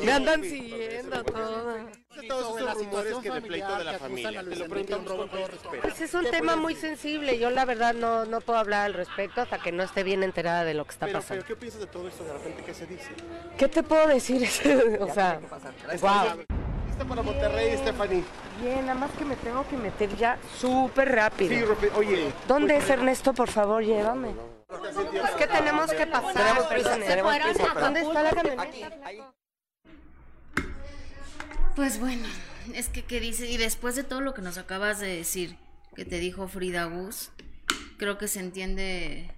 Me 0.04 0.12
andan 0.12 0.42
siguiendo 0.42 1.24
todo. 1.24 1.76
Todos 2.26 2.60
esos 2.60 2.74
rumores 2.74 3.16
que 3.22 3.30
de 3.30 3.40
pleito 3.42 3.76
de 3.76 3.84
la 3.84 3.98
familia. 3.98 4.42
Te 4.42 4.56
lo 4.56 4.66
preguntamos 4.66 5.12
con 5.12 5.28
todo 5.28 5.46
respeto. 5.46 5.82
Pues 5.82 6.00
es 6.00 6.14
un 6.14 6.24
tema 6.30 6.56
muy 6.56 6.74
sensible. 6.74 7.38
Yo 7.38 7.50
la 7.50 7.64
verdad 7.64 7.94
no, 7.94 8.24
no 8.24 8.40
puedo 8.40 8.58
hablar 8.58 8.86
al 8.86 8.94
respecto 8.94 9.42
hasta 9.42 9.58
que 9.58 9.72
no 9.72 9.82
esté 9.82 10.02
bien 10.02 10.22
enterada 10.22 10.64
de 10.64 10.74
lo 10.74 10.84
que 10.84 10.92
está 10.92 11.06
Pero, 11.06 11.20
pasando. 11.20 11.44
pero, 11.44 11.54
¿qué 11.54 11.60
piensas 11.60 11.80
de 11.80 11.86
todo 11.86 12.08
esto 12.08 12.24
de 12.24 12.32
repente? 12.32 12.62
¿Qué 12.64 12.74
se 12.74 12.86
dice? 12.86 13.10
¿Qué 13.56 13.68
te 13.68 13.82
puedo 13.82 14.06
decir? 14.08 14.42
o 15.00 15.12
sea, 15.12 15.40
wow. 16.00 16.38
Lista 16.86 17.04
para 17.06 17.22
Monterrey, 17.22 17.76
Stephanie. 17.76 18.24
Bien, 18.62 18.86
nada 18.86 18.98
más 18.98 19.10
que 19.12 19.24
me 19.24 19.36
tengo 19.36 19.66
que 19.68 19.76
meter 19.76 20.16
ya 20.16 20.38
súper 20.58 21.14
rápido. 21.14 21.54
Sí, 21.54 21.62
Rope, 21.62 21.90
oye. 21.94 22.32
¿Dónde 22.48 22.76
es 22.78 22.88
Ernesto? 22.90 23.32
Por 23.34 23.50
favor, 23.50 23.84
llévame. 23.84 24.34
Es 24.70 25.30
que 25.32 25.46
tenemos 25.46 25.92
que 25.92 26.06
pasar. 26.06 26.34
Tenemos 26.34 26.66
prisa, 26.66 26.90
perdón. 26.90 27.06
tenemos 27.08 27.38
prisa, 27.38 27.70
pero- 27.74 27.80
¿Dónde 27.84 28.00
está 28.00 28.22
la 28.22 28.30
camioneta? 28.30 29.32
Pues 31.78 32.00
bueno, 32.00 32.26
es 32.74 32.88
que 32.88 33.04
qué 33.04 33.20
dice, 33.20 33.48
y 33.48 33.56
después 33.56 33.94
de 33.94 34.02
todo 34.02 34.20
lo 34.20 34.34
que 34.34 34.42
nos 34.42 34.58
acabas 34.58 34.98
de 34.98 35.14
decir, 35.14 35.58
que 35.94 36.04
te 36.04 36.18
dijo 36.18 36.48
Frida 36.48 36.86
Gus, 36.86 37.30
creo 37.98 38.18
que 38.18 38.26
se 38.26 38.40
entiende, 38.40 39.30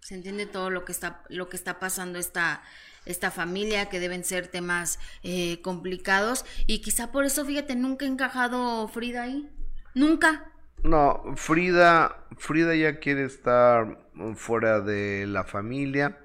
se 0.00 0.16
entiende 0.16 0.44
todo 0.44 0.68
lo 0.68 0.84
que 0.84 0.92
está, 0.92 1.22
lo 1.30 1.48
que 1.48 1.56
está 1.56 1.80
pasando 1.80 2.18
esta, 2.18 2.62
esta 3.06 3.30
familia, 3.30 3.88
que 3.88 4.00
deben 4.00 4.22
ser 4.22 4.48
temas 4.48 4.98
eh, 5.22 5.62
complicados, 5.62 6.44
y 6.66 6.82
quizá 6.82 7.10
por 7.10 7.24
eso, 7.24 7.46
fíjate, 7.46 7.74
nunca 7.74 8.04
ha 8.04 8.08
encajado 8.08 8.86
Frida 8.88 9.22
ahí, 9.22 9.48
nunca. 9.94 10.52
No, 10.84 11.22
Frida, 11.36 12.26
Frida 12.36 12.74
ya 12.74 12.98
quiere 13.00 13.24
estar 13.24 14.06
fuera 14.34 14.82
de 14.82 15.26
la 15.26 15.44
familia. 15.44 16.18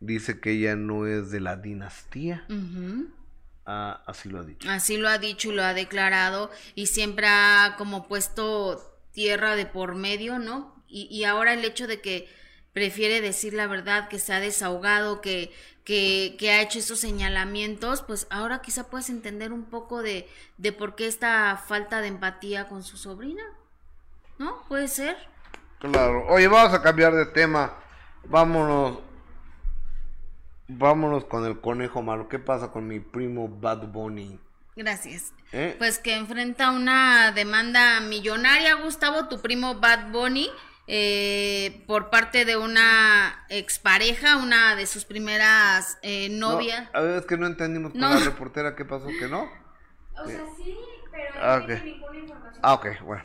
Dice 0.00 0.40
que 0.40 0.52
ella 0.52 0.74
no 0.74 1.06
es 1.06 1.30
de 1.30 1.40
la 1.40 1.56
dinastía. 1.56 2.46
Ah, 3.66 4.02
así 4.06 4.28
lo 4.28 4.40
ha 4.40 4.42
dicho. 4.42 4.68
Así 4.70 4.96
lo 4.96 5.08
ha 5.08 5.18
dicho 5.18 5.50
y 5.50 5.54
lo 5.54 5.62
ha 5.62 5.74
declarado 5.74 6.50
y 6.74 6.86
siempre 6.86 7.26
ha 7.28 7.74
como 7.78 8.08
puesto 8.08 8.98
tierra 9.12 9.56
de 9.56 9.66
por 9.66 9.94
medio, 9.94 10.38
¿no? 10.38 10.82
Y, 10.88 11.06
y 11.10 11.24
ahora 11.24 11.52
el 11.52 11.64
hecho 11.64 11.86
de 11.86 12.00
que 12.00 12.28
prefiere 12.72 13.20
decir 13.20 13.54
la 13.54 13.66
verdad, 13.66 14.08
que 14.08 14.18
se 14.18 14.32
ha 14.32 14.40
desahogado, 14.40 15.20
que, 15.20 15.52
que, 15.84 16.36
que 16.38 16.50
ha 16.50 16.62
hecho 16.62 16.78
esos 16.78 17.00
señalamientos, 17.00 18.02
pues 18.02 18.26
ahora 18.30 18.62
quizá 18.62 18.88
puedas 18.88 19.10
entender 19.10 19.52
un 19.52 19.64
poco 19.64 20.02
de, 20.02 20.28
de 20.56 20.72
por 20.72 20.94
qué 20.94 21.06
esta 21.06 21.56
falta 21.56 22.00
de 22.00 22.08
empatía 22.08 22.68
con 22.68 22.82
su 22.82 22.96
sobrina, 22.96 23.42
¿no? 24.38 24.64
Puede 24.68 24.88
ser. 24.88 25.16
Claro. 25.80 26.26
Oye, 26.28 26.48
vamos 26.48 26.74
a 26.74 26.82
cambiar 26.82 27.14
de 27.14 27.26
tema. 27.26 27.74
Vámonos. 28.24 29.09
Vámonos 30.72 31.24
con 31.24 31.44
el 31.46 31.60
conejo 31.60 32.00
malo. 32.02 32.28
¿Qué 32.28 32.38
pasa 32.38 32.70
con 32.70 32.86
mi 32.86 33.00
primo 33.00 33.48
Bad 33.48 33.88
Bunny? 33.88 34.38
Gracias. 34.76 35.32
¿Eh? 35.52 35.74
Pues 35.78 35.98
que 35.98 36.14
enfrenta 36.16 36.70
una 36.70 37.32
demanda 37.32 38.00
millonaria, 38.00 38.74
Gustavo, 38.74 39.26
tu 39.28 39.40
primo 39.40 39.74
Bad 39.80 40.12
Bunny, 40.12 40.48
eh, 40.86 41.82
por 41.88 42.08
parte 42.08 42.44
de 42.44 42.56
una 42.56 43.44
expareja, 43.48 44.36
una 44.36 44.76
de 44.76 44.86
sus 44.86 45.04
primeras 45.04 45.98
eh, 46.02 46.28
novias. 46.30 46.88
No, 46.94 46.98
a 47.00 47.02
ver, 47.02 47.18
es 47.18 47.26
que 47.26 47.36
no 47.36 47.46
entendimos 47.48 47.90
con 47.92 48.00
No. 48.02 48.10
la 48.10 48.20
reportera 48.20 48.76
qué 48.76 48.84
pasó, 48.84 49.08
que 49.08 49.26
no. 49.28 49.42
O 50.22 50.26
sea, 50.26 50.40
sí, 50.56 50.76
pero 51.10 51.34
Ah, 51.42 51.58
no 51.58 51.66
tiene 51.66 51.80
ok. 51.80 51.86
ninguna 51.86 52.18
información. 52.18 52.60
Ah, 52.62 52.74
ok, 52.74 52.86
bueno. 53.04 53.24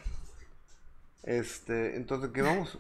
Este, 1.24 1.96
entonces, 1.96 2.32
¿qué 2.34 2.42
vamos? 2.42 2.78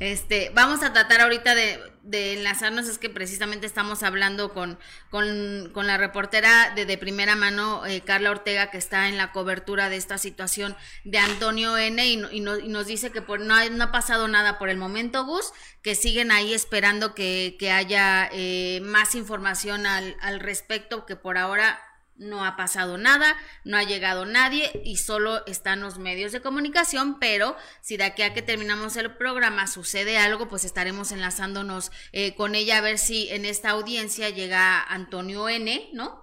Este, 0.00 0.50
vamos 0.54 0.82
a 0.82 0.92
tratar 0.92 1.20
ahorita 1.20 1.54
de, 1.54 1.78
de 2.02 2.32
enlazarnos, 2.32 2.88
es 2.88 2.98
que 2.98 3.08
precisamente 3.08 3.66
estamos 3.66 4.02
hablando 4.02 4.52
con, 4.52 4.78
con, 5.10 5.72
la 5.86 5.96
reportera 5.96 6.72
de, 6.74 6.86
de 6.86 6.98
primera 6.98 7.36
mano, 7.36 7.86
eh, 7.86 8.00
Carla 8.00 8.30
Ortega, 8.32 8.70
que 8.70 8.78
está 8.78 9.08
en 9.08 9.16
la 9.16 9.30
cobertura 9.30 9.88
de 9.88 9.96
esta 9.96 10.18
situación 10.18 10.76
de 11.04 11.18
Antonio 11.18 11.76
N. 11.78 12.04
Y, 12.04 12.16
no- 12.16 12.32
y 12.32 12.40
no- 12.40 12.58
y 12.58 12.66
nos 12.68 12.86
dice 12.86 13.12
que 13.12 13.22
por, 13.22 13.38
no, 13.40 13.54
ha, 13.54 13.68
no 13.68 13.84
ha 13.84 13.92
pasado 13.92 14.26
nada 14.26 14.58
por 14.58 14.68
el 14.70 14.76
momento, 14.76 15.24
Gus, 15.24 15.52
que 15.82 15.94
siguen 15.94 16.32
ahí 16.32 16.52
esperando 16.52 17.14
que, 17.14 17.56
que 17.58 17.70
haya 17.70 18.28
eh, 18.32 18.80
más 18.82 19.14
información 19.14 19.86
al, 19.86 20.16
al 20.20 20.40
respecto, 20.40 21.06
que 21.06 21.14
por 21.14 21.38
ahora 21.38 21.80
no 22.16 22.44
ha 22.44 22.56
pasado 22.56 22.98
nada, 22.98 23.36
no 23.64 23.76
ha 23.76 23.82
llegado 23.82 24.26
nadie 24.26 24.82
y 24.84 24.96
solo 24.98 25.44
están 25.46 25.80
los 25.80 25.98
medios 25.98 26.30
de 26.32 26.40
comunicación, 26.42 27.18
pero 27.18 27.56
si 27.80 27.96
de 27.96 28.04
aquí 28.04 28.22
a 28.22 28.32
que 28.34 28.42
terminamos 28.42 28.96
el 28.96 29.16
programa 29.16 29.66
sucede 29.66 30.18
algo, 30.18 30.48
pues 30.48 30.64
estaremos 30.64 31.10
enlazándonos 31.10 31.90
eh, 32.12 32.34
con 32.34 32.54
ella 32.54 32.78
a 32.78 32.82
ver 32.82 32.98
si 32.98 33.28
en 33.30 33.44
esta 33.44 33.70
audiencia 33.70 34.28
llega 34.30 34.82
Antonio 34.82 35.48
N, 35.48 35.88
¿no? 35.94 36.22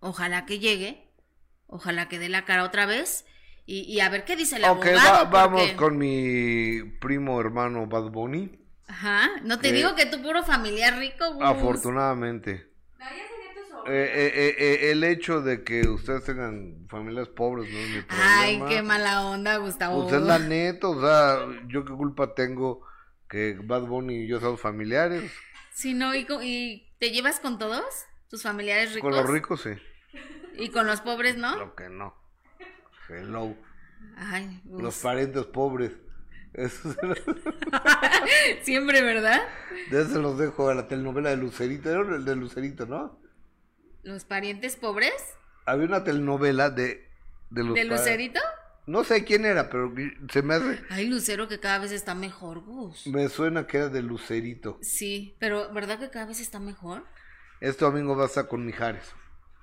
Ojalá 0.00 0.46
que 0.46 0.58
llegue, 0.58 1.08
ojalá 1.66 2.08
que 2.08 2.18
dé 2.18 2.28
la 2.28 2.44
cara 2.44 2.64
otra 2.64 2.86
vez 2.86 3.24
y, 3.66 3.82
y 3.82 4.00
a 4.00 4.08
ver 4.08 4.24
qué 4.24 4.34
dice 4.34 4.56
el 4.56 4.64
Ok, 4.64 4.86
abogado. 4.86 4.98
va- 4.98 5.24
vamos 5.24 5.60
porque- 5.62 5.76
con 5.76 5.96
mi 5.96 6.82
primo 7.00 7.40
hermano 7.40 7.86
Bad 7.86 8.10
Bunny. 8.10 8.58
Ajá, 8.88 9.30
no 9.42 9.58
te 9.60 9.70
digo 9.72 9.94
que 9.94 10.06
tú 10.06 10.20
puro 10.20 10.42
familiar 10.42 10.98
rico, 10.98 11.32
Gus. 11.34 11.44
Afortunadamente. 11.44 12.68
Eh, 13.86 14.10
eh, 14.14 14.54
eh, 14.58 14.90
el 14.90 15.04
hecho 15.04 15.40
de 15.40 15.64
que 15.64 15.88
ustedes 15.88 16.24
tengan 16.24 16.86
familias 16.88 17.28
pobres 17.28 17.70
no 17.72 17.78
es 17.78 17.88
mi 17.90 18.02
problema. 18.02 18.40
Ay, 18.40 18.62
qué 18.68 18.82
mala 18.82 19.22
onda, 19.26 19.56
Gustavo. 19.56 20.02
Pues 20.02 20.14
es 20.14 20.22
la 20.22 20.38
neta, 20.38 20.88
o 20.88 21.00
sea, 21.00 21.46
yo 21.68 21.84
qué 21.84 21.92
culpa 21.92 22.34
tengo 22.34 22.86
que 23.28 23.58
Bad 23.62 23.82
Bunny 23.82 24.24
y 24.24 24.26
yo 24.26 24.40
somos 24.40 24.60
familiares. 24.60 25.32
Sí, 25.72 25.94
no, 25.94 26.14
y, 26.14 26.88
te 26.98 27.10
llevas 27.10 27.40
con 27.40 27.58
todos 27.58 27.84
tus 28.28 28.42
familiares 28.42 28.94
ricos. 28.94 29.10
Con 29.10 29.18
los 29.18 29.30
ricos 29.30 29.62
sí, 29.62 29.70
Y 30.56 30.68
con 30.68 30.86
los 30.86 31.00
pobres, 31.00 31.36
¿no? 31.36 31.56
lo 31.56 31.74
que 31.74 31.88
no. 31.88 32.14
Hello. 33.08 33.56
Ay, 34.16 34.60
pues, 34.68 34.82
Los 34.82 34.98
parientes 34.98 35.44
pobres. 35.46 35.92
Eso 36.52 36.92
se- 36.92 36.98
siempre, 38.62 39.00
¿verdad? 39.02 39.40
de 39.90 40.02
eso 40.02 40.10
se 40.12 40.18
los 40.18 40.38
dejo 40.38 40.68
a 40.68 40.74
la 40.74 40.86
telenovela 40.86 41.30
de 41.30 41.38
Lucerito, 41.38 41.90
era 41.90 42.00
el 42.14 42.24
de 42.24 42.36
Lucerito, 42.36 42.84
¿no? 42.84 43.21
Los 44.02 44.24
parientes 44.24 44.76
pobres 44.76 45.12
Había 45.66 45.86
una 45.86 46.04
telenovela 46.04 46.70
de 46.70 47.08
de, 47.50 47.64
los 47.64 47.74
de 47.74 47.84
Lucerito. 47.84 48.40
No 48.86 49.04
sé 49.04 49.24
quién 49.24 49.44
era, 49.44 49.68
pero 49.70 49.92
se 50.32 50.42
me 50.42 50.54
hace 50.54 50.80
Ay, 50.90 51.06
Lucero 51.06 51.46
que 51.48 51.60
cada 51.60 51.78
vez 51.78 51.92
está 51.92 52.14
mejor, 52.14 52.60
Gus. 52.64 53.06
me 53.06 53.28
suena 53.28 53.66
que 53.66 53.76
era 53.76 53.88
de 53.90 54.02
Lucerito. 54.02 54.78
Sí, 54.82 55.36
pero 55.38 55.72
¿verdad 55.72 55.98
que 56.00 56.10
cada 56.10 56.26
vez 56.26 56.40
está 56.40 56.58
mejor? 56.58 57.04
Este 57.60 57.84
domingo 57.84 58.16
va 58.16 58.24
a 58.24 58.26
estar 58.26 58.48
con 58.48 58.66
Mijares 58.66 59.04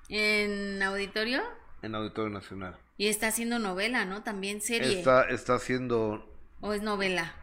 En 0.08 0.82
auditorio 0.82 1.42
en 1.82 1.94
Auditorio 1.94 2.30
Nacional. 2.30 2.78
y 2.96 3.08
está 3.08 3.28
haciendo 3.28 3.58
novela, 3.58 4.04
¿no? 4.04 4.22
También 4.22 4.60
serie. 4.60 4.98
Está 4.98 5.28
está 5.28 5.54
haciendo 5.54 6.26
¿O 6.60 6.72
es 6.72 6.82
novela? 6.82 7.34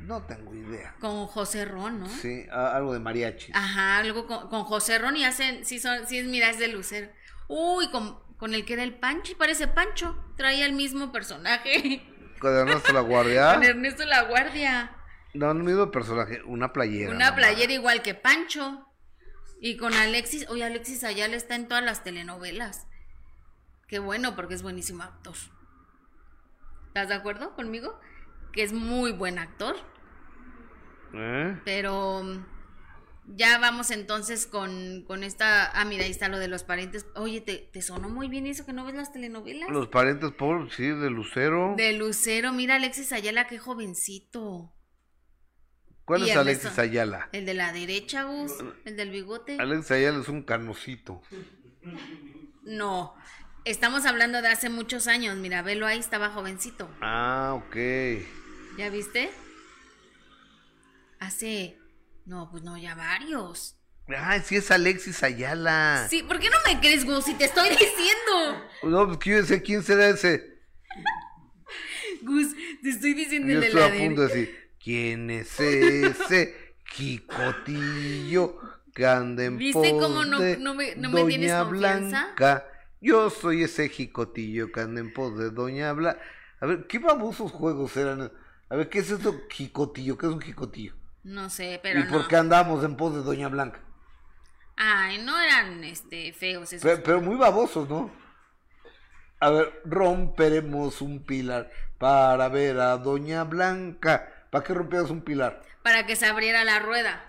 No 0.00 0.22
tengo 0.22 0.54
idea. 0.54 0.94
Con 1.00 1.26
José 1.26 1.64
Ron, 1.64 2.00
¿no? 2.00 2.08
Sí, 2.08 2.46
algo 2.50 2.92
de 2.92 3.00
mariachi. 3.00 3.52
Ajá, 3.54 3.98
algo 3.98 4.26
con, 4.26 4.48
con 4.48 4.64
José 4.64 4.98
Ron 4.98 5.16
y 5.16 5.24
hacen, 5.24 5.64
sí, 5.64 5.80
son, 5.80 6.06
sí 6.06 6.18
es, 6.18 6.26
mira, 6.26 6.50
es 6.50 6.58
de 6.58 6.68
Lucero. 6.68 7.08
Uy, 7.48 7.90
con, 7.90 8.18
con 8.36 8.54
el 8.54 8.64
que 8.64 8.74
era 8.74 8.82
el 8.82 8.94
Pancho, 8.94 9.32
y 9.32 9.34
parece 9.34 9.68
Pancho, 9.68 10.16
traía 10.36 10.66
el 10.66 10.72
mismo 10.72 11.12
personaje. 11.12 12.06
Con 12.40 12.54
Ernesto 12.54 12.92
La 12.92 13.00
Guardia. 13.00 13.54
Con 13.54 13.64
Ernesto 13.64 14.04
La 14.04 14.24
Guardia. 14.24 14.94
No, 15.32 15.50
el 15.50 15.58
mismo 15.58 15.90
personaje, 15.90 16.42
una 16.42 16.74
playera. 16.74 17.10
Una 17.10 17.30
nomás. 17.30 17.40
playera 17.40 17.72
igual 17.72 18.02
que 18.02 18.14
Pancho. 18.14 18.86
Y 19.60 19.78
con 19.78 19.94
Alexis, 19.94 20.46
oye, 20.50 20.62
Alexis 20.62 21.04
Ayala 21.04 21.36
está 21.36 21.54
en 21.54 21.68
todas 21.68 21.82
las 21.82 22.04
telenovelas. 22.04 22.86
Qué 23.88 23.98
bueno, 23.98 24.36
porque 24.36 24.54
es 24.54 24.62
buenísimo 24.62 25.02
actor. 25.02 25.34
¿Estás 26.88 27.08
de 27.08 27.14
acuerdo 27.14 27.54
conmigo? 27.54 27.98
Que 28.54 28.62
es 28.62 28.72
muy 28.72 29.12
buen 29.12 29.38
actor. 29.38 29.76
¿Eh? 31.12 31.60
Pero 31.64 32.22
mm, 32.22 32.44
ya 33.36 33.58
vamos 33.58 33.90
entonces 33.90 34.46
con, 34.46 35.04
con 35.06 35.22
esta. 35.24 35.70
Ah, 35.78 35.84
mira, 35.84 36.04
ahí 36.04 36.10
está 36.10 36.28
lo 36.28 36.38
de 36.38 36.48
los 36.48 36.64
parientes. 36.64 37.06
Oye, 37.14 37.40
¿te, 37.40 37.56
te 37.72 37.82
sonó 37.82 38.08
muy 38.08 38.28
bien 38.28 38.46
eso 38.46 38.64
que 38.64 38.72
no 38.72 38.84
ves 38.84 38.94
las 38.94 39.12
telenovelas? 39.12 39.70
Los 39.70 39.88
parientes 39.88 40.32
pobres, 40.32 40.74
sí, 40.74 40.86
de 40.86 41.10
Lucero. 41.10 41.74
De 41.76 41.92
Lucero, 41.94 42.52
mira 42.52 42.76
Alexis 42.76 43.12
Ayala, 43.12 43.46
qué 43.46 43.58
jovencito. 43.58 44.72
¿Cuál 46.04 46.26
Y 46.26 46.30
es. 46.30 46.36
Alexis 46.36 46.78
Ayala? 46.78 47.28
El 47.32 47.46
de 47.46 47.54
la 47.54 47.72
derecha, 47.72 48.24
Gus, 48.24 48.52
el 48.84 48.96
del 48.96 49.10
bigote. 49.10 49.56
Alexis 49.58 49.90
Ayala 49.92 50.20
es 50.20 50.28
un 50.28 50.42
canocito. 50.42 51.22
No, 52.62 53.14
estamos 53.64 54.04
hablando 54.04 54.42
de 54.42 54.48
hace 54.48 54.68
muchos 54.68 55.06
años. 55.06 55.36
Mira, 55.36 55.62
velo 55.62 55.86
ahí, 55.86 55.98
estaba 55.98 56.30
jovencito. 56.30 56.90
Ah, 57.00 57.54
ok. 57.54 57.76
¿Ya 58.76 58.90
viste? 58.90 59.30
Hace, 61.20 61.78
no, 62.26 62.48
pues 62.50 62.62
no, 62.62 62.76
ya 62.76 62.94
varios. 62.94 63.76
Ay, 64.08 64.40
sí 64.44 64.56
es 64.56 64.70
Alexis 64.70 65.22
Ayala. 65.22 66.06
Sí, 66.10 66.22
¿por 66.22 66.38
qué 66.38 66.50
no 66.50 66.56
me 66.66 66.78
crees, 66.80 67.04
Gus? 67.06 67.24
Si 67.24 67.34
te 67.34 67.44
estoy 67.44 67.70
diciendo. 67.70 68.62
No, 68.82 69.06
pues 69.06 69.18
quiero 69.18 69.40
¿quién 69.62 69.82
será 69.82 70.08
ese? 70.08 70.60
Gus, 72.22 72.54
te 72.82 72.90
estoy 72.90 73.14
diciendo 73.14 73.52
Yo 73.52 73.58
el 73.60 73.60
de 73.60 73.70
la 73.80 73.86
a 73.86 73.88
punto 74.06 74.22
de 74.22 74.28
decir, 74.28 74.70
¿quién 74.82 75.30
es 75.30 75.58
ese 75.60 76.74
anda 79.06 79.44
en 79.44 79.56
¿Viste 79.58 79.90
cómo 79.92 80.24
no- 80.24 80.38
me- 80.74 80.94
no 80.96 81.08
me 81.10 81.24
tienes 81.24 81.52
confianza? 81.52 82.26
Blanca? 82.36 82.66
Yo 83.00 83.30
soy 83.30 83.62
ese 83.62 83.88
jicotillo 83.88 84.70
pos 85.12 85.38
de 85.38 85.50
Doña 85.50 85.92
Blanca. 85.92 86.20
A 86.60 86.66
ver, 86.66 86.86
¿qué 86.86 86.98
babosos 86.98 87.52
juegos 87.52 87.96
eran? 87.96 88.30
A 88.68 88.76
ver, 88.76 88.88
¿qué 88.88 88.98
es 89.00 89.10
esto 89.10 89.34
jicotillo? 89.50 90.16
¿Qué 90.18 90.26
es 90.26 90.32
un 90.32 90.40
jicotillo? 90.40 90.94
No 91.24 91.48
sé, 91.50 91.80
pero 91.82 92.00
¿Y 92.00 92.04
no. 92.04 92.10
por 92.10 92.28
qué 92.28 92.36
andamos 92.36 92.84
en 92.84 92.96
pos 92.96 93.14
de 93.14 93.22
Doña 93.22 93.48
Blanca? 93.48 93.80
Ay, 94.76 95.18
no 95.18 95.38
eran 95.40 95.84
este 95.84 96.32
feos 96.32 96.72
esos. 96.72 96.82
Pero, 96.82 97.02
pero 97.02 97.20
muy 97.20 97.36
babosos, 97.36 97.88
¿no? 97.88 98.10
A 99.40 99.50
ver, 99.50 99.80
romperemos 99.84 101.00
un 101.02 101.24
pilar 101.24 101.70
para 101.98 102.48
ver 102.48 102.80
a 102.80 102.96
Doña 102.98 103.44
Blanca. 103.44 104.28
¿Para 104.50 104.64
qué 104.64 104.74
rompías 104.74 105.10
un 105.10 105.22
pilar? 105.22 105.62
Para 105.82 106.06
que 106.06 106.16
se 106.16 106.26
abriera 106.26 106.64
la 106.64 106.78
rueda. 106.78 107.22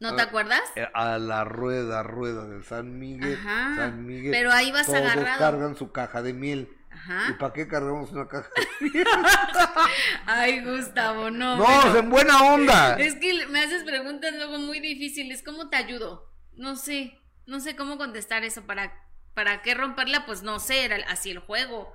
¿No 0.00 0.14
te 0.16 0.22
acuerdas? 0.22 0.60
Eh, 0.76 0.86
A 0.92 1.18
la 1.18 1.44
rueda, 1.44 2.02
rueda 2.02 2.46
de 2.46 2.62
San 2.62 2.98
Miguel. 2.98 3.38
Ajá, 3.40 3.76
San 3.76 4.06
Miguel. 4.06 4.32
pero 4.32 4.50
ahí 4.52 4.70
vas 4.72 4.86
Todos 4.86 4.98
agarrado. 5.00 5.38
cargan 5.38 5.76
su 5.76 5.92
caja 5.92 6.22
de 6.22 6.32
miel. 6.34 6.68
Ajá. 7.06 7.30
¿Y 7.30 7.32
para 7.34 7.52
qué 7.52 7.68
cargamos 7.68 8.10
una 8.12 8.26
caja? 8.28 8.48
Ay, 10.26 10.64
Gustavo, 10.64 11.30
no. 11.30 11.56
No, 11.56 11.64
pero- 11.82 11.98
en 11.98 12.10
buena 12.10 12.42
onda. 12.54 12.94
Es 12.98 13.14
que 13.16 13.46
me 13.48 13.60
haces 13.62 13.84
preguntas 13.84 14.32
luego 14.34 14.58
muy 14.58 14.80
difíciles. 14.80 15.42
¿Cómo 15.42 15.68
te 15.68 15.76
ayudo? 15.76 16.30
No 16.54 16.76
sé. 16.76 17.18
No 17.46 17.60
sé 17.60 17.76
cómo 17.76 17.98
contestar 17.98 18.42
eso. 18.44 18.62
¿Para, 18.62 18.92
para 19.34 19.60
qué 19.62 19.74
romperla? 19.74 20.24
Pues 20.26 20.42
no 20.42 20.58
sé, 20.60 20.84
era 20.84 20.96
así 21.08 21.30
el 21.30 21.40
juego. 21.40 21.92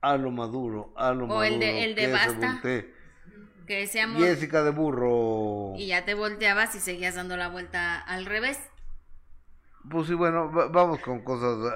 A 0.00 0.16
lo 0.16 0.30
maduro, 0.30 0.92
a 0.96 1.12
lo 1.12 1.24
O 1.24 1.28
maduro. 1.28 1.42
el 1.44 1.58
de- 1.58 1.84
el 1.84 1.94
de 1.94 2.12
basta. 2.12 2.60
Que 2.62 3.80
decíamos. 3.80 4.22
Jessica 4.22 4.62
de 4.62 4.70
burro. 4.70 5.74
Y 5.76 5.88
ya 5.88 6.04
te 6.04 6.14
volteabas 6.14 6.74
y 6.74 6.80
seguías 6.80 7.14
dando 7.16 7.36
la 7.36 7.48
vuelta 7.48 7.98
al 8.00 8.26
revés. 8.26 8.58
Pues 9.90 10.06
sí, 10.06 10.14
bueno, 10.14 10.52
va- 10.52 10.68
vamos 10.68 11.00
con 11.00 11.22
cosas 11.24 11.72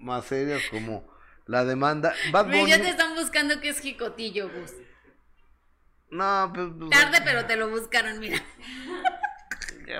más 0.00 0.24
serias 0.26 0.62
como 0.70 1.06
la 1.46 1.64
demanda. 1.64 2.14
Bad 2.32 2.46
Bunny- 2.46 2.68
Ya 2.70 2.80
te 2.80 2.88
están 2.90 3.14
buscando 3.14 3.60
que 3.60 3.68
es 3.70 3.80
jicotillo, 3.80 4.48
Gus. 4.48 4.72
No, 6.10 6.50
pues, 6.54 6.68
pues, 6.78 6.90
Tarde, 6.90 7.18
pero 7.24 7.46
te 7.46 7.56
lo 7.56 7.68
buscaron, 7.70 8.18
mira. 8.18 8.42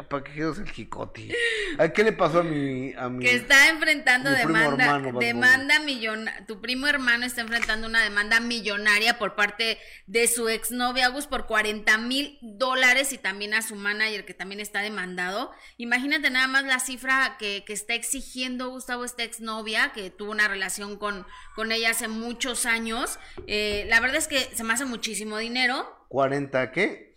¿Para 0.08 0.24
qué 0.24 0.32
ser 0.54 0.66
jicotillo? 0.68 1.34
Ay, 1.78 1.92
¿Qué 1.92 2.04
le 2.04 2.12
pasó 2.12 2.40
a 2.40 2.42
mi... 2.42 2.92
A 2.94 3.08
mi... 3.08 3.24
Que 3.24 3.34
está 3.34 3.68
enfrentando 3.68 4.30
Mi 4.30 4.36
demanda, 4.36 4.84
hermano, 4.84 5.18
demanda 5.18 5.80
millonaria. 5.80 6.46
Tu 6.46 6.60
primo 6.60 6.86
hermano 6.86 7.26
está 7.26 7.40
enfrentando 7.42 7.86
una 7.86 8.02
demanda 8.02 8.40
millonaria 8.40 9.18
por 9.18 9.34
parte 9.34 9.78
de 10.06 10.26
su 10.28 10.48
exnovia 10.48 11.08
Gus 11.08 11.26
por 11.26 11.46
40 11.46 11.98
mil 11.98 12.38
dólares 12.42 13.12
y 13.12 13.18
también 13.18 13.54
a 13.54 13.62
su 13.62 13.74
manager 13.74 14.24
que 14.24 14.34
también 14.34 14.60
está 14.60 14.80
demandado. 14.80 15.52
Imagínate 15.76 16.30
nada 16.30 16.46
más 16.46 16.64
la 16.64 16.80
cifra 16.80 17.36
que, 17.38 17.64
que 17.66 17.72
está 17.72 17.94
exigiendo 17.94 18.70
Gustavo, 18.70 19.04
esta 19.04 19.22
exnovia, 19.22 19.92
que 19.92 20.10
tuvo 20.10 20.30
una 20.30 20.48
relación 20.48 20.96
con, 20.96 21.26
con 21.54 21.72
ella 21.72 21.90
hace 21.90 22.08
muchos 22.08 22.66
años. 22.66 23.18
Eh, 23.46 23.86
la 23.88 24.00
verdad 24.00 24.16
es 24.16 24.28
que 24.28 24.38
se 24.54 24.64
me 24.64 24.72
hace 24.72 24.84
muchísimo 24.84 25.38
dinero. 25.38 26.06
¿40 26.08 26.70
qué? 26.72 27.09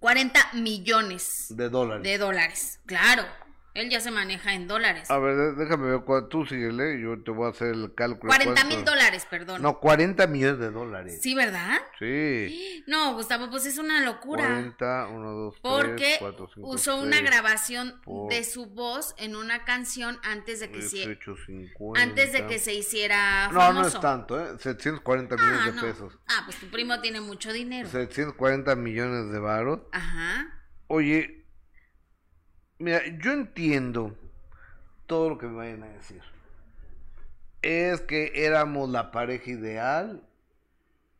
40 0.00 0.50
millones 0.54 1.46
De 1.50 1.68
dólares. 1.68 2.02
de 2.04 2.18
dólares. 2.18 2.80
Claro, 2.86 3.24
él 3.80 3.90
ya 3.90 4.00
se 4.00 4.10
maneja 4.10 4.52
en 4.54 4.66
dólares. 4.68 5.10
A 5.10 5.18
ver, 5.18 5.36
de- 5.36 5.52
déjame 5.54 5.90
ver, 5.90 6.00
cuál- 6.04 6.28
tú 6.28 6.44
síguele, 6.46 7.00
yo 7.00 7.22
te 7.22 7.30
voy 7.30 7.46
a 7.46 7.50
hacer 7.50 7.68
el 7.74 7.94
cálculo. 7.94 8.30
40 8.30 8.64
mil 8.64 8.74
¿Cuánto? 8.76 8.90
dólares, 8.92 9.26
perdón. 9.30 9.62
No, 9.62 9.78
40 9.80 10.26
millones 10.26 10.58
de 10.58 10.70
dólares. 10.70 11.20
Sí, 11.22 11.34
¿verdad? 11.34 11.78
Sí. 11.98 12.64
No, 12.88 13.12
Gustavo, 13.14 13.50
pues 13.50 13.66
es 13.66 13.76
una 13.76 14.00
locura. 14.02 14.44
40, 14.46 15.08
1, 15.08 15.30
2, 15.32 15.54
3, 15.54 15.60
Porque 15.62 16.16
4, 16.18 16.48
5, 16.54 16.68
usó 16.68 16.96
una 17.02 17.20
grabación 17.20 18.00
de 18.30 18.44
su 18.44 18.64
voz 18.66 19.14
en 19.18 19.36
una 19.36 19.64
canción 19.66 20.18
antes 20.22 20.60
de 20.60 20.70
que 20.70 20.80
se 20.82 20.96
18, 20.96 21.36
50. 21.46 22.00
antes 22.02 22.32
de 22.32 22.46
que 22.46 22.58
se 22.58 22.72
hiciera 22.72 23.48
No, 23.52 23.60
famoso. 23.60 23.80
no 23.82 23.86
es 23.88 24.00
tanto, 24.00 24.40
¿eh? 24.40 24.58
740 24.58 25.36
millones 25.36 25.60
Ah, 25.62 25.66
de 25.66 25.72
no. 25.72 25.82
pesos. 25.82 26.18
Ah, 26.28 26.42
pues 26.46 26.56
tu 26.58 26.66
primo 26.68 26.98
tiene 27.00 27.20
mucho 27.20 27.52
dinero. 27.52 27.88
740 27.90 28.74
millones 28.74 29.30
de 29.32 29.38
varos. 29.38 29.80
Ajá. 29.92 30.46
Oye, 30.86 31.37
mira, 32.78 33.00
yo 33.20 33.32
entiendo 33.32 34.14
todo 35.06 35.30
lo 35.30 35.38
que 35.38 35.46
me 35.46 35.56
vayan 35.56 35.82
a 35.82 35.88
decir. 35.88 36.22
Es 37.62 38.00
que 38.02 38.32
éramos 38.34 38.88
la 38.90 39.10
pareja 39.10 39.50
ideal, 39.50 40.22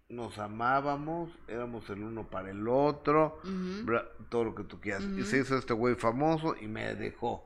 nos 0.09 0.39
amábamos, 0.39 1.31
éramos 1.49 1.89
el 1.91 2.03
uno 2.03 2.29
para 2.31 2.51
el 2.51 2.67
otro, 2.69 3.41
todo 4.29 4.45
lo 4.45 4.55
que 4.55 4.65
tú 4.65 4.81
quieras. 4.81 5.03
Y 5.19 5.25
se 5.25 5.39
hizo 5.41 5.57
este 5.59 5.75
güey 5.75 5.97
famoso 5.97 6.55
y 6.61 6.67
me 6.69 6.95
dejó, 6.95 7.45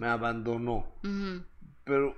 me 0.00 0.08
abandonó. 0.08 0.86
Pero, 1.84 2.14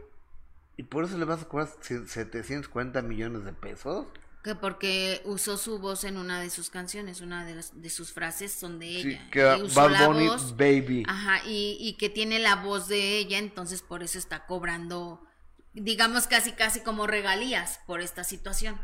¿y 0.76 0.82
por 0.84 1.04
eso 1.04 1.18
le 1.18 1.24
vas 1.26 1.42
a 1.42 1.48
cobrar 1.48 1.68
se- 1.80 2.06
740 2.06 3.02
millones 3.02 3.44
de 3.44 3.52
pesos? 3.52 4.06
Que 4.44 4.54
porque 4.54 5.22
usó 5.24 5.56
su 5.56 5.78
voz 5.80 6.04
en 6.04 6.18
una 6.18 6.40
de 6.40 6.50
sus 6.50 6.70
canciones, 6.70 7.22
una 7.22 7.46
de, 7.46 7.56
las- 7.56 7.80
de 7.80 7.90
sus 7.90 8.12
frases 8.12 8.52
son 8.52 8.78
de 8.78 8.86
Sí, 9.00 9.08
ella. 9.08 9.28
que 9.30 9.56
Y 9.58 9.62
usó 9.62 9.80
Bad 9.80 9.90
la 9.92 10.06
Bunny 10.06 10.28
voz, 10.28 10.56
Baby. 10.56 11.02
Ajá, 11.08 11.42
y, 11.46 11.78
y 11.80 11.94
que 11.94 12.10
tiene 12.10 12.38
la 12.38 12.56
voz 12.56 12.86
de 12.88 13.16
ella, 13.18 13.38
entonces 13.38 13.82
por 13.82 14.02
eso 14.02 14.18
está 14.18 14.46
cobrando, 14.46 15.26
digamos, 15.72 16.26
casi, 16.26 16.52
casi 16.52 16.80
como 16.80 17.06
regalías 17.06 17.80
por 17.86 18.02
esta 18.02 18.22
situación. 18.22 18.78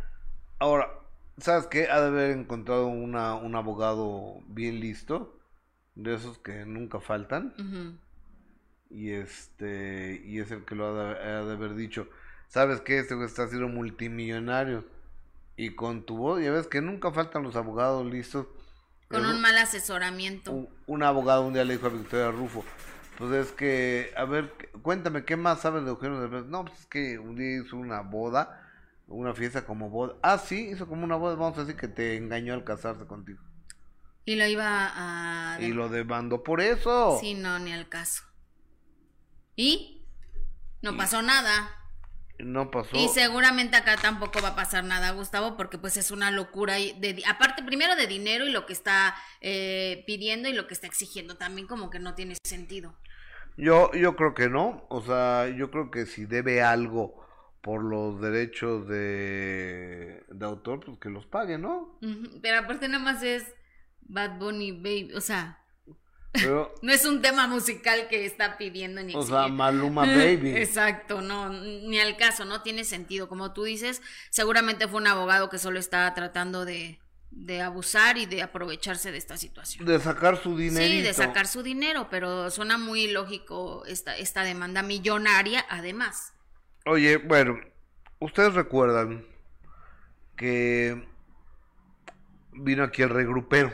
Ahora, 0.59 0.89
¿sabes 1.39 1.66
qué? 1.66 1.89
Ha 1.91 2.01
de 2.01 2.07
haber 2.09 2.31
encontrado 2.39 2.87
una, 2.87 3.35
un 3.35 3.55
abogado 3.55 4.41
bien 4.49 4.81
listo, 4.81 5.39
de 5.95 6.15
esos 6.15 6.39
que 6.39 6.65
nunca 6.65 7.01
faltan, 7.01 7.55
y 8.91 9.11
este 9.11 10.20
y 10.24 10.39
es 10.41 10.51
el 10.51 10.65
que 10.65 10.74
lo 10.74 10.87
ha 10.89 11.15
de, 11.15 11.19
ha 11.20 11.45
de 11.45 11.53
haber 11.53 11.74
dicho, 11.74 12.09
¿sabes 12.49 12.81
qué? 12.81 12.99
Este 12.99 13.15
güey 13.15 13.27
está 13.27 13.49
siendo 13.49 13.69
multimillonario, 13.69 14.85
y 15.61 15.74
con 15.74 16.07
tu 16.07 16.16
voz, 16.16 16.43
ya 16.43 16.51
ves 16.53 16.69
que 16.69 16.81
nunca 16.81 17.12
faltan 17.12 17.43
los 17.43 17.55
abogados 17.55 18.07
listos. 18.07 18.47
Con 19.11 19.27
un 19.27 19.43
mal 19.43 19.59
asesoramiento. 19.59 20.53
un, 20.53 20.70
un 20.87 21.03
abogado 21.03 21.43
un 21.43 21.53
día 21.53 21.65
le 21.65 21.74
dijo 21.74 21.87
a 21.87 21.91
Victoria 21.91 22.31
Rufo, 22.31 22.65
pues 23.19 23.32
es 23.32 23.53
que, 23.53 24.11
a 24.16 24.24
ver, 24.24 24.55
cuéntame, 24.81 25.27
¿qué 25.27 25.37
más 25.37 25.61
sabes 25.61 25.85
de 25.85 25.91
Eugenio 25.91 26.19
Derbez? 26.19 26.47
No, 26.47 26.65
pues 26.65 26.81
es 26.81 26.87
que 26.87 27.19
un 27.19 27.37
día 27.37 27.61
hizo 27.61 27.77
una 27.77 28.01
boda, 28.01 28.70
una 29.07 29.35
fiesta 29.35 29.66
como 29.66 29.91
boda. 29.91 30.15
Ah, 30.23 30.39
sí, 30.39 30.70
hizo 30.70 30.89
como 30.89 31.05
una 31.05 31.16
boda, 31.16 31.35
vamos 31.35 31.59
a 31.59 31.61
decir 31.61 31.77
que 31.77 31.89
te 31.89 32.16
engañó 32.16 32.55
al 32.55 32.65
casarse 32.65 33.05
contigo. 33.07 33.43
Y 34.24 34.37
lo 34.37 34.47
iba 34.47 34.93
a... 34.95 35.61
Y 35.61 35.74
lo 35.74 35.91
demandó 35.91 36.43
por 36.43 36.62
eso. 36.62 37.19
Sí, 37.20 37.35
no, 37.35 37.59
ni 37.59 37.74
al 37.74 37.91
caso. 37.91 38.23
¿Y? 39.57 40.07
No 40.81 40.97
pasó 40.97 41.20
nada. 41.20 41.80
No 42.44 42.70
pasó. 42.70 42.96
Y 42.96 43.08
seguramente 43.08 43.76
acá 43.76 43.96
tampoco 43.96 44.40
va 44.42 44.48
a 44.48 44.56
pasar 44.56 44.84
nada, 44.84 45.10
Gustavo, 45.12 45.56
porque 45.56 45.78
pues 45.78 45.96
es 45.96 46.10
una 46.10 46.30
locura. 46.30 46.78
y 46.78 46.92
De, 46.92 47.22
aparte, 47.28 47.62
primero 47.62 47.96
de 47.96 48.06
dinero 48.06 48.46
y 48.46 48.50
lo 48.50 48.66
que 48.66 48.72
está 48.72 49.14
eh, 49.40 50.04
pidiendo 50.06 50.48
y 50.48 50.52
lo 50.52 50.66
que 50.66 50.74
está 50.74 50.86
exigiendo, 50.86 51.36
también 51.36 51.66
como 51.66 51.90
que 51.90 51.98
no 51.98 52.14
tiene 52.14 52.36
sentido. 52.44 52.94
Yo, 53.56 53.90
yo 53.92 54.16
creo 54.16 54.34
que 54.34 54.48
no, 54.48 54.86
o 54.88 55.02
sea, 55.02 55.48
yo 55.48 55.70
creo 55.70 55.90
que 55.90 56.06
si 56.06 56.24
debe 56.24 56.62
algo 56.62 57.20
por 57.60 57.82
los 57.82 58.20
derechos 58.20 58.88
de, 58.88 60.24
de 60.28 60.46
autor, 60.46 60.80
pues 60.84 60.98
que 60.98 61.10
los 61.10 61.26
pague, 61.26 61.58
¿no? 61.58 61.98
Pero 62.40 62.60
aparte 62.60 62.88
nada 62.88 63.04
más 63.04 63.22
es 63.22 63.54
Bad 64.02 64.38
Bunny 64.38 64.72
Baby, 64.72 65.12
o 65.14 65.20
sea, 65.20 65.60
Pero, 66.32 66.74
no 66.82 66.93
es 66.93 67.05
un 67.05 67.23
tema 67.23 67.47
musical 67.47 68.09
que 68.09 68.24
está 68.24 68.57
pidiendo 68.57 69.02
ni 69.02 69.15
o 69.15 69.23
sea. 69.23 69.48
Maluma 69.48 70.02
Baby. 70.07 70.57
Exacto, 70.57 71.20
no, 71.20 71.51
ni 71.51 71.98
al 71.98 72.16
caso, 72.16 72.44
no 72.44 72.62
tiene 72.62 72.85
sentido. 72.85 73.28
Como 73.28 73.52
tú 73.52 73.65
dices, 73.65 74.02
seguramente 74.31 74.89
fue 74.89 75.01
un 75.01 75.07
abogado 75.07 75.51
que 75.51 75.59
solo 75.59 75.78
está 75.78 76.12
tratando 76.15 76.65
de, 76.65 76.98
de 77.31 77.62
abusar 77.62 78.19
y 78.19 78.27
de 78.27 78.43
aprovecharse 78.43 79.12
de 79.12 79.19
esta 79.19 79.36
situación. 79.36 79.86
De 79.86 79.98
sacar 80.01 80.36
su 80.36 80.57
dinero. 80.57 80.86
Sí, 80.86 81.01
de 81.01 81.15
sacar 81.15 81.47
su 81.47 81.62
dinero, 81.62 82.09
pero 82.11 82.51
suena 82.51 82.78
muy 82.78 83.11
lógico 83.11 83.85
esta, 83.86 84.16
esta 84.16 84.43
demanda 84.43 84.82
millonaria, 84.82 85.65
además. 85.69 86.32
Oye, 86.86 87.19
bueno, 87.19 87.61
ustedes 88.19 88.55
recuerdan 88.55 89.27
que 90.36 91.07
vino 92.52 92.82
aquí 92.85 93.02
el 93.02 93.11
regrupero. 93.11 93.73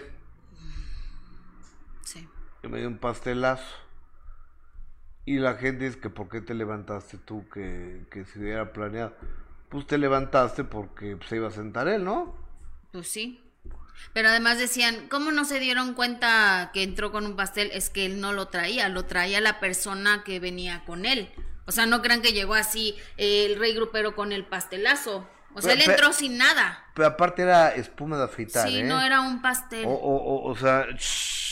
Me 2.69 2.79
dio 2.79 2.89
un 2.89 2.99
pastelazo. 2.99 3.65
Y 5.25 5.39
la 5.39 5.55
gente 5.55 5.87
dice 5.87 5.99
que 5.99 6.11
por 6.11 6.29
qué 6.29 6.41
te 6.41 6.55
levantaste 6.55 7.19
tú, 7.19 7.49
que, 7.49 8.07
que 8.11 8.25
si 8.27 8.39
hubiera 8.39 8.73
planeado. 8.73 9.17
Pues 9.69 9.87
te 9.87 9.99
levantaste 9.99 10.63
porque 10.65 11.19
se 11.29 11.37
iba 11.37 11.49
a 11.49 11.51
sentar 11.51 11.89
él, 11.89 12.05
¿no? 12.05 12.37
Pues 12.93 13.09
sí. 13.09 13.43
Pero 14.13 14.29
además 14.29 14.59
decían, 14.59 15.09
¿cómo 15.09 15.33
no 15.33 15.45
se 15.45 15.59
dieron 15.59 15.95
cuenta 15.95 16.71
que 16.73 16.83
entró 16.85 17.11
con 17.11 17.27
un 17.27 17.35
pastel? 17.35 17.71
Es 17.73 17.91
que 17.91 18.07
él 18.07 18.21
no 18.21 18.33
lo 18.33 18.47
traía, 18.49 18.89
lo 18.89 19.05
traía 19.07 19.41
la 19.41 19.59
persona 19.59 20.23
que 20.25 20.39
venía 20.39 20.85
con 20.85 21.07
él. 21.07 21.29
O 21.67 21.73
sea, 21.73 21.87
no 21.87 22.03
crean 22.03 22.23
que 22.23 22.33
llegó 22.33 22.55
así 22.55 22.95
eh, 23.17 23.47
el 23.47 23.59
rey 23.59 23.75
grupero 23.75 24.15
con 24.15 24.31
el 24.33 24.45
pastelazo. 24.47 25.29
O 25.55 25.63
sea, 25.63 25.73
él 25.73 25.81
Pero- 25.81 25.93
entró 25.93 26.13
sin 26.13 26.39
nada. 26.39 26.85
Pero 26.95 27.09
aparte 27.09 27.43
era 27.43 27.75
espuma 27.75 28.17
de 28.19 28.25
afeitar, 28.25 28.69
Sí, 28.69 28.79
¿eh? 28.79 28.85
no 28.85 29.01
era 29.01 29.23
un 29.23 29.43
pastel. 29.43 29.85
O, 29.87 29.91
o, 29.91 30.17
o, 30.17 30.51
o 30.51 30.57
sea, 30.57 30.87
shhh, 30.97 31.46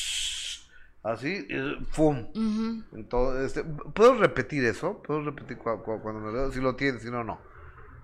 así, 1.05 1.47
¡fum! 1.93 2.27
Ujú. 2.35 2.85
Entonces, 2.93 3.57
este, 3.57 3.65
¿Puedo 3.65 4.15
repetir 4.17 4.65
eso? 4.65 5.03
¿Puedo 5.03 5.23
repetir 5.23 5.59
cua- 5.59 5.83
cua- 5.85 6.01
cuando 6.03 6.21
me 6.21 6.33
veo? 6.33 6.53
Si 6.53 6.61
lo 6.61 6.77
tienes, 6.77 7.03
si 7.03 7.11
no, 7.11 7.25
no. 7.25 7.41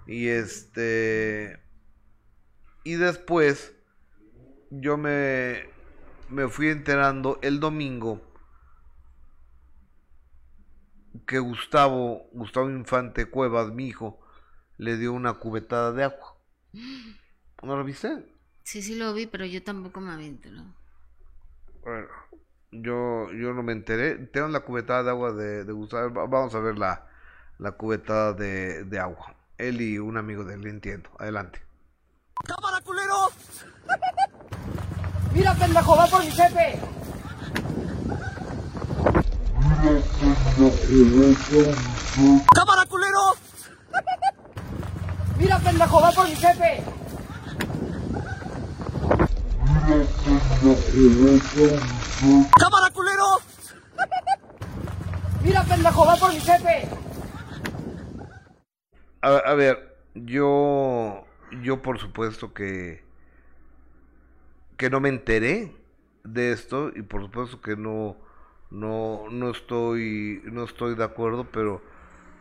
Y 0.07 0.29
este. 0.29 1.61
Y 2.85 2.95
después, 2.97 3.75
yo 4.71 4.97
me, 4.97 5.69
me 6.31 6.49
fui 6.49 6.69
enterando 6.69 7.39
el 7.43 7.61
domingo 7.61 8.23
que 11.27 11.39
Gustavo, 11.39 12.29
Gustavo 12.33 12.71
Infante 12.71 13.27
Cuevas, 13.27 13.73
mi 13.73 13.87
hijo, 13.89 14.21
le 14.79 14.97
dio 14.97 15.13
una 15.13 15.35
cubetada 15.35 15.93
de 15.93 16.05
agua. 16.05 16.37
¿No 17.63 17.77
lo 17.77 17.85
viste? 17.85 18.25
Sí, 18.63 18.81
sí 18.83 18.95
lo 18.97 19.13
vi, 19.13 19.27
pero 19.27 19.45
yo 19.45 19.63
tampoco 19.63 20.01
me 20.01 20.13
había 20.13 20.29
enterado. 20.29 20.75
Bueno, 21.83 22.09
yo, 22.73 23.31
yo 23.33 23.53
no 23.53 23.63
me 23.63 23.73
enteré. 23.73 24.17
Tengo 24.17 24.49
la 24.49 24.61
cubetada 24.61 25.03
de 25.05 25.11
agua 25.11 25.33
de, 25.33 25.65
de 25.65 25.73
Gustavo. 25.73 26.13
Va- 26.13 26.27
Vamos 26.27 26.55
a 26.55 26.61
ver 26.61 26.79
la, 26.79 27.07
la 27.59 27.73
cubetada 27.73 28.33
de, 28.33 28.85
de 28.85 28.99
agua. 28.99 29.35
Él 29.59 29.81
y 29.81 29.99
un 29.99 30.17
amigo 30.17 30.45
de 30.45 30.55
él, 30.55 30.67
entiendo. 30.67 31.11
Adelante. 31.19 31.61
¡Cámara, 32.47 32.81
culero! 32.83 33.31
¡Mira, 35.35 35.55
pendejo, 35.55 35.97
va 35.97 36.07
por 36.07 36.21
mi 36.25 36.31
jefe! 36.31 36.81
¡Cámara, 42.55 42.85
culero! 42.87 43.35
¡Mira, 45.39 45.59
pendejo, 45.59 46.01
va 46.01 46.11
por 46.13 46.29
mi 46.29 46.35
jefe! 46.37 46.83
¡Cámara, 52.59 52.91
culero! 52.93 53.25
¡Mira, 55.43 55.63
pendejo, 55.65 56.05
va 56.05 56.17
por 56.17 56.33
mi 56.33 56.41
jefe! 56.41 56.89
A, 59.23 59.29
a 59.29 59.55
ver, 59.55 59.97
yo, 60.15 61.25
yo 61.63 61.81
por 61.81 61.99
supuesto 61.99 62.53
que, 62.53 63.03
que 64.77 64.91
no 64.91 65.01
me 65.01 65.09
enteré 65.09 65.75
de 66.25 66.53
esto 66.53 66.91
y 66.95 67.03
por 67.03 67.23
supuesto 67.23 67.63
que 67.63 67.77
no, 67.77 68.17
no, 68.71 69.31
no 69.31 69.51
estoy, 69.51 70.43
no 70.45 70.65
estoy 70.65 70.97
de 70.97 71.05
acuerdo, 71.05 71.47
pero 71.51 71.81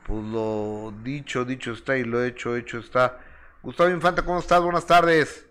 pues 0.06 0.24
lo 0.26 0.94
dicho, 1.04 1.46
dicho 1.46 1.72
está 1.72 1.98
y 1.98 2.04
lo 2.04 2.24
hecho, 2.24 2.58
hecho 2.58 2.80
está. 2.80 3.20
Gustavo 3.62 3.90
Infante, 3.90 4.24
¿cómo 4.24 4.40
estás? 4.40 4.62
Buenas 4.62 4.86
tardes. 4.86 5.46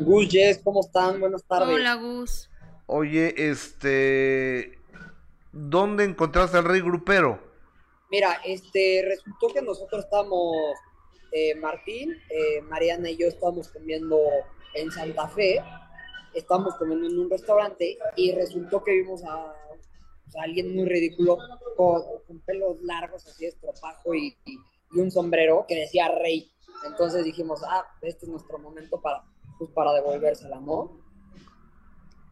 Gus, 0.00 0.28
Jess, 0.28 0.60
¿cómo 0.62 0.80
están? 0.80 1.18
Buenas 1.18 1.44
tardes. 1.44 1.74
Hola, 1.74 1.94
Gus. 1.94 2.50
Oye, 2.86 3.34
este, 3.50 4.78
¿dónde 5.52 6.04
encontraste 6.04 6.58
al 6.58 6.64
rey 6.64 6.80
grupero? 6.80 7.40
Mira, 8.10 8.40
este, 8.44 9.04
resultó 9.06 9.48
que 9.48 9.62
nosotros 9.62 10.04
estamos, 10.04 10.56
eh, 11.32 11.54
Martín, 11.54 12.12
eh, 12.28 12.60
Mariana 12.62 13.10
y 13.10 13.16
yo 13.16 13.28
estamos 13.28 13.68
comiendo 13.68 14.20
en 14.74 14.90
Santa 14.90 15.28
Fe, 15.28 15.62
estamos 16.34 16.74
comiendo 16.76 17.06
en 17.06 17.18
un 17.18 17.30
restaurante 17.30 17.98
y 18.16 18.32
resultó 18.32 18.82
que 18.82 18.92
vimos 18.92 19.22
a, 19.24 19.54
sea, 20.32 20.42
alguien 20.42 20.74
muy 20.74 20.86
ridículo 20.86 21.38
con, 21.76 22.02
con 22.26 22.40
pelos 22.40 22.80
largos, 22.82 23.26
así 23.26 23.46
estropajo 23.46 24.14
y, 24.14 24.36
y, 24.44 24.58
y 24.92 25.00
un 25.00 25.10
sombrero 25.10 25.64
que 25.68 25.76
decía 25.76 26.08
rey. 26.08 26.50
Entonces 26.86 27.24
dijimos, 27.24 27.62
ah, 27.68 27.86
este 28.00 28.26
es 28.26 28.30
nuestro 28.30 28.58
momento 28.58 29.00
para, 29.00 29.22
pues, 29.58 29.70
para 29.70 29.92
devolvérsela, 29.92 30.58
¿no? 30.60 31.00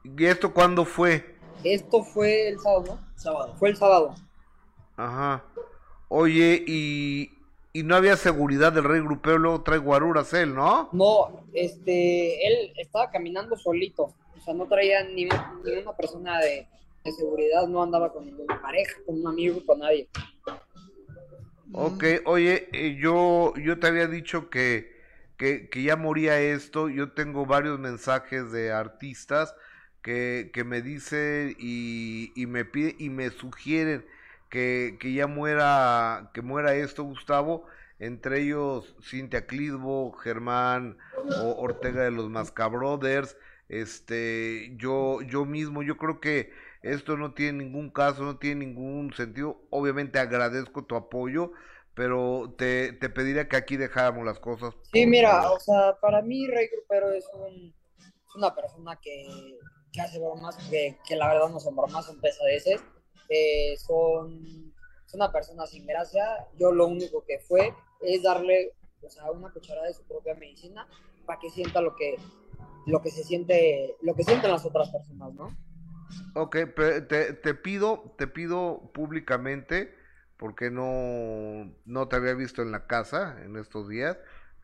¿Y 0.04 0.24
esto 0.26 0.52
cuándo 0.52 0.84
fue? 0.84 1.36
Esto 1.62 2.02
fue 2.02 2.48
el 2.48 2.58
sábado, 2.58 2.84
¿no? 2.86 3.08
Sábado. 3.16 3.54
Fue 3.58 3.68
el 3.68 3.76
sábado. 3.76 4.14
Ajá. 4.96 5.44
Oye, 6.08 6.64
y, 6.66 7.30
y 7.72 7.82
no 7.82 7.94
había 7.94 8.16
seguridad 8.16 8.72
del 8.72 8.84
rey 8.84 9.00
grupero, 9.00 9.38
luego 9.38 9.62
trae 9.62 9.78
guaruras 9.78 10.32
él, 10.34 10.54
¿no? 10.54 10.88
No, 10.92 11.46
este, 11.52 12.46
él 12.46 12.72
estaba 12.76 13.10
caminando 13.10 13.56
solito, 13.56 14.14
o 14.36 14.40
sea, 14.44 14.54
no 14.54 14.66
traía 14.66 15.04
ni, 15.04 15.26
ni 15.26 15.72
una 15.80 15.96
persona 15.96 16.40
de, 16.40 16.66
de 17.04 17.12
seguridad, 17.12 17.66
no 17.68 17.82
andaba 17.82 18.12
con 18.12 18.26
ninguna 18.26 18.60
pareja, 18.60 18.98
con 19.06 19.20
un 19.20 19.28
amigo, 19.28 19.64
con 19.64 19.78
nadie. 19.78 20.08
Ok, 21.72 22.04
oye, 22.24 22.68
eh, 22.72 22.98
yo, 23.00 23.54
yo 23.56 23.78
te 23.78 23.86
había 23.86 24.08
dicho 24.08 24.50
que, 24.50 24.90
que, 25.36 25.70
que 25.70 25.82
ya 25.84 25.94
moría 25.94 26.40
esto, 26.40 26.88
yo 26.88 27.12
tengo 27.12 27.46
varios 27.46 27.78
mensajes 27.78 28.50
de 28.50 28.72
artistas 28.72 29.54
que, 30.02 30.50
que 30.52 30.64
me 30.64 30.82
dicen 30.82 31.56
y, 31.58 32.32
y 32.34 32.46
me 32.46 32.64
piden 32.64 32.96
y 32.98 33.10
me 33.10 33.30
sugieren 33.30 34.04
que, 34.48 34.96
que 35.00 35.12
ya 35.12 35.26
muera, 35.26 36.30
que 36.34 36.42
muera 36.42 36.74
esto, 36.74 37.04
Gustavo, 37.04 37.66
entre 37.98 38.40
ellos 38.40 38.96
Cintia 39.02 39.46
Clitbo, 39.46 40.12
Germán 40.12 40.98
o 41.42 41.56
Ortega 41.60 42.02
de 42.02 42.10
los 42.10 42.28
Mascabrothers, 42.30 43.36
este, 43.68 44.72
yo, 44.76 45.22
yo 45.22 45.44
mismo, 45.44 45.82
yo 45.82 45.96
creo 45.96 46.20
que 46.20 46.50
esto 46.82 47.16
no 47.16 47.34
tiene 47.34 47.64
ningún 47.64 47.90
caso, 47.90 48.24
no 48.24 48.38
tiene 48.38 48.66
ningún 48.66 49.12
sentido. 49.12 49.60
Obviamente 49.70 50.18
agradezco 50.18 50.84
tu 50.84 50.96
apoyo, 50.96 51.52
pero 51.94 52.54
te, 52.56 52.92
te 52.94 53.10
pediría 53.10 53.48
que 53.48 53.56
aquí 53.56 53.76
dejáramos 53.76 54.24
las 54.24 54.40
cosas. 54.40 54.74
Sí, 54.92 55.06
mira, 55.06 55.52
o 55.52 55.60
sea, 55.60 55.96
para 56.00 56.22
mí 56.22 56.48
Rey 56.48 56.68
Grupero 56.72 57.12
es, 57.12 57.28
un, 57.32 57.74
es 57.98 58.34
una 58.34 58.54
persona 58.54 58.98
que, 59.00 59.58
que 59.92 60.00
hace 60.00 60.18
bromas, 60.18 60.56
que, 60.68 60.96
que 61.06 61.16
la 61.16 61.28
verdad 61.28 61.48
no 61.48 61.60
son 61.60 61.76
bromas, 61.76 62.06
son 62.06 62.20
pesadeces, 62.20 62.80
eh, 63.28 63.76
son, 63.78 64.72
es 65.06 65.14
una 65.14 65.32
persona 65.32 65.66
sin 65.66 65.86
gracia, 65.86 66.46
yo 66.58 66.72
lo 66.72 66.86
único 66.86 67.24
que 67.24 67.38
fue 67.40 67.74
es 68.00 68.22
darle, 68.22 68.72
o 69.02 69.10
sea, 69.10 69.30
una 69.30 69.52
cucharada 69.52 69.86
de 69.86 69.94
su 69.94 70.04
propia 70.04 70.34
medicina 70.34 70.86
para 71.26 71.38
que 71.38 71.50
sienta 71.50 71.80
lo 71.80 71.94
que, 71.96 72.16
lo 72.86 73.02
que 73.02 73.10
se 73.10 73.24
siente, 73.24 73.96
lo 74.02 74.14
que 74.14 74.24
sienten 74.24 74.50
las 74.50 74.64
otras 74.64 74.90
personas, 74.90 75.32
¿no? 75.34 75.56
Ok, 76.34 76.56
te, 77.08 77.32
te 77.34 77.54
pido, 77.54 78.14
te 78.16 78.26
pido 78.26 78.90
públicamente, 78.92 79.94
porque 80.36 80.70
no, 80.70 81.72
no 81.84 82.08
te 82.08 82.16
había 82.16 82.34
visto 82.34 82.62
en 82.62 82.72
la 82.72 82.86
casa 82.86 83.36
en 83.44 83.56
estos 83.56 83.88
días, 83.88 84.16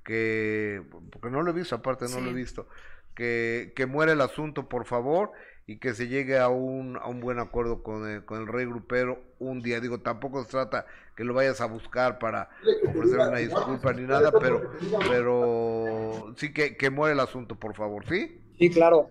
que, 0.04 0.82
porque 1.10 1.30
no 1.30 1.42
lo 1.42 1.50
he 1.50 1.54
visto, 1.54 1.74
aparte 1.74 2.06
no 2.08 2.20
lo 2.20 2.30
he 2.30 2.34
Sí. 2.34 2.36
visto, 2.36 2.68
que, 3.16 3.72
que 3.74 3.86
muera 3.86 4.12
el 4.12 4.20
asunto, 4.20 4.68
por 4.68 4.84
favor, 4.84 5.32
y 5.66 5.78
que 5.78 5.94
se 5.94 6.06
llegue 6.06 6.38
a 6.38 6.48
un, 6.48 6.96
a 6.96 7.08
un 7.08 7.18
buen 7.18 7.40
acuerdo 7.40 7.82
con 7.82 8.08
el, 8.08 8.24
con 8.24 8.40
el 8.40 8.46
rey 8.46 8.66
grupero 8.66 9.20
un 9.40 9.62
día. 9.62 9.80
Digo, 9.80 9.98
tampoco 9.98 10.44
se 10.44 10.50
trata 10.50 10.86
que 11.16 11.24
lo 11.24 11.34
vayas 11.34 11.60
a 11.60 11.66
buscar 11.66 12.20
para 12.20 12.50
ofrecer 12.86 13.18
una 13.18 13.38
disculpa 13.38 13.92
ni 13.92 14.02
nada, 14.02 14.30
pero, 14.38 14.70
pero 15.08 16.34
sí 16.36 16.52
que, 16.52 16.76
que 16.76 16.90
muera 16.90 17.14
el 17.14 17.20
asunto, 17.20 17.56
por 17.56 17.74
favor, 17.74 18.06
¿sí? 18.06 18.40
Sí, 18.58 18.70
claro. 18.70 19.10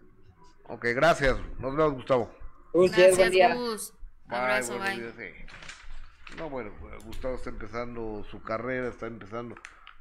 Ok, 0.68 0.86
gracias. 0.95 1.36
Nos 1.60 1.76
vemos, 1.76 1.94
Gustavo. 1.95 2.32
Buen 2.73 2.91
Gracias, 2.91 3.32
día. 3.32 3.53
Gus. 3.56 3.94
Bye, 4.27 4.38
Abrazo, 4.38 4.80
bye. 4.80 4.95
días. 4.95 5.14
No, 6.38 6.49
bueno, 6.49 6.72
Gustavo 7.06 7.36
está 7.36 7.49
empezando 7.49 8.23
su 8.30 8.41
carrera, 8.41 8.88
está 8.90 9.07
empezando 9.07 9.56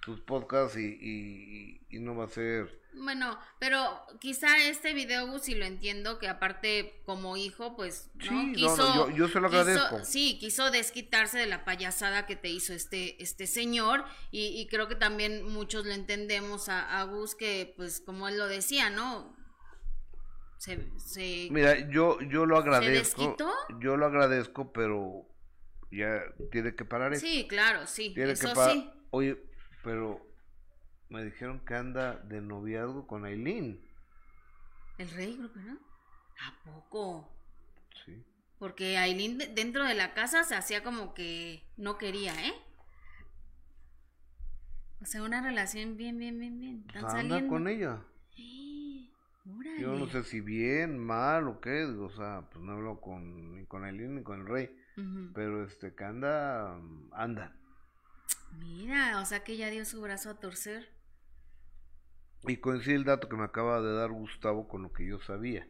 sus 0.04 0.20
podcasts 0.20 0.76
y, 0.76 0.98
y, 1.00 1.86
y 1.96 1.98
no 2.00 2.14
va 2.16 2.24
a 2.24 2.28
ser... 2.28 2.82
Bueno, 2.96 3.36
pero 3.58 3.78
quizá 4.20 4.56
este 4.68 4.94
video, 4.94 5.26
Gus, 5.26 5.42
si 5.42 5.54
lo 5.56 5.64
entiendo, 5.64 6.18
que 6.20 6.28
aparte 6.28 7.02
como 7.04 7.36
hijo, 7.36 7.74
pues, 7.74 8.10
¿no? 8.14 8.22
Sí, 8.22 8.28
no, 8.28 8.46
no, 8.46 8.52
quiso, 8.54 8.94
yo- 8.94 9.10
yo 9.16 9.28
se 9.28 9.40
lo 9.40 9.48
quiso- 9.48 9.60
agradezco. 9.62 10.04
sí, 10.04 10.38
quiso 10.38 10.70
desquitarse 10.70 11.38
de 11.38 11.46
la 11.46 11.64
payasada 11.64 12.26
que 12.26 12.36
te 12.36 12.50
hizo 12.50 12.72
este, 12.72 13.20
este 13.20 13.48
señor 13.48 14.04
y, 14.30 14.46
y 14.60 14.68
creo 14.68 14.86
que 14.86 14.94
también 14.94 15.42
muchos 15.50 15.86
le 15.86 15.94
entendemos 15.94 16.68
a, 16.68 17.00
a 17.00 17.02
Gus 17.04 17.34
que, 17.34 17.74
pues, 17.76 18.00
como 18.00 18.28
él 18.28 18.38
lo 18.38 18.46
decía, 18.46 18.90
¿no? 18.90 19.34
Se, 20.58 20.78
se- 20.98 21.48
Mira, 21.50 21.90
yo, 21.90 22.20
yo 22.22 22.46
lo 22.46 22.58
agradezco. 22.58 23.22
desquitó? 23.22 23.50
Yo 23.80 23.96
lo 23.96 24.06
agradezco, 24.06 24.72
pero 24.72 25.26
ya 25.90 26.22
tiene 26.52 26.74
que 26.76 26.84
parar 26.84 27.12
esto. 27.12 27.26
Sí, 27.26 27.46
claro, 27.48 27.86
sí, 27.86 28.14
Tiene 28.14 28.32
eso 28.32 28.52
que 28.54 28.70
sí. 28.70 28.90
Oye, 29.10 29.36
pero 29.84 30.20
me 31.10 31.24
dijeron 31.24 31.60
que 31.64 31.74
anda 31.74 32.16
de 32.16 32.40
noviazgo 32.40 33.06
con 33.06 33.24
Aileen. 33.24 33.80
El 34.98 35.10
rey, 35.10 35.36
creo 35.36 35.52
que 35.52 35.60
no. 35.60 35.74
¿A 36.40 36.54
poco? 36.64 37.28
Sí. 38.04 38.24
Porque 38.58 38.96
Aileen 38.98 39.38
de- 39.38 39.48
dentro 39.48 39.84
de 39.84 39.94
la 39.94 40.14
casa 40.14 40.42
se 40.44 40.54
hacía 40.56 40.82
como 40.82 41.14
que 41.14 41.62
no 41.76 41.98
quería, 41.98 42.32
¿eh? 42.46 42.54
O 45.00 45.04
sea, 45.06 45.22
una 45.22 45.42
relación 45.42 45.96
bien, 45.96 46.18
bien, 46.18 46.38
bien, 46.38 46.58
bien. 46.58 46.84
Están 46.88 47.04
anda 47.04 47.10
saliendo. 47.36 47.48
con 47.48 47.68
ella. 47.68 48.02
Yo 49.78 49.94
no 49.98 50.06
sé 50.08 50.24
si 50.24 50.40
bien, 50.40 50.98
mal 50.98 51.48
o 51.48 51.60
qué, 51.60 51.84
o 51.84 52.08
sea, 52.10 52.48
pues 52.50 52.64
no 52.64 52.72
hablo 52.72 53.00
con, 53.00 53.54
ni 53.56 53.66
con 53.66 53.84
Aileen 53.84 54.14
ni 54.16 54.22
con 54.22 54.40
el 54.40 54.46
rey, 54.46 54.74
pero 55.34 55.64
este, 55.64 55.94
que 55.94 56.04
anda, 56.04 56.80
anda. 57.12 57.54
Mira, 58.58 59.20
o 59.20 59.24
sea 59.26 59.44
que 59.44 59.56
ya 59.56 59.70
dio 59.70 59.84
su 59.84 60.00
brazo 60.00 60.30
a 60.30 60.34
torcer. 60.40 60.88
Y 62.46 62.58
coincide 62.58 62.96
el 62.96 63.04
dato 63.04 63.28
que 63.28 63.36
me 63.36 63.44
acaba 63.44 63.80
de 63.80 63.94
dar 63.94 64.10
Gustavo 64.10 64.68
con 64.68 64.82
lo 64.82 64.92
que 64.92 65.06
yo 65.06 65.18
sabía, 65.20 65.66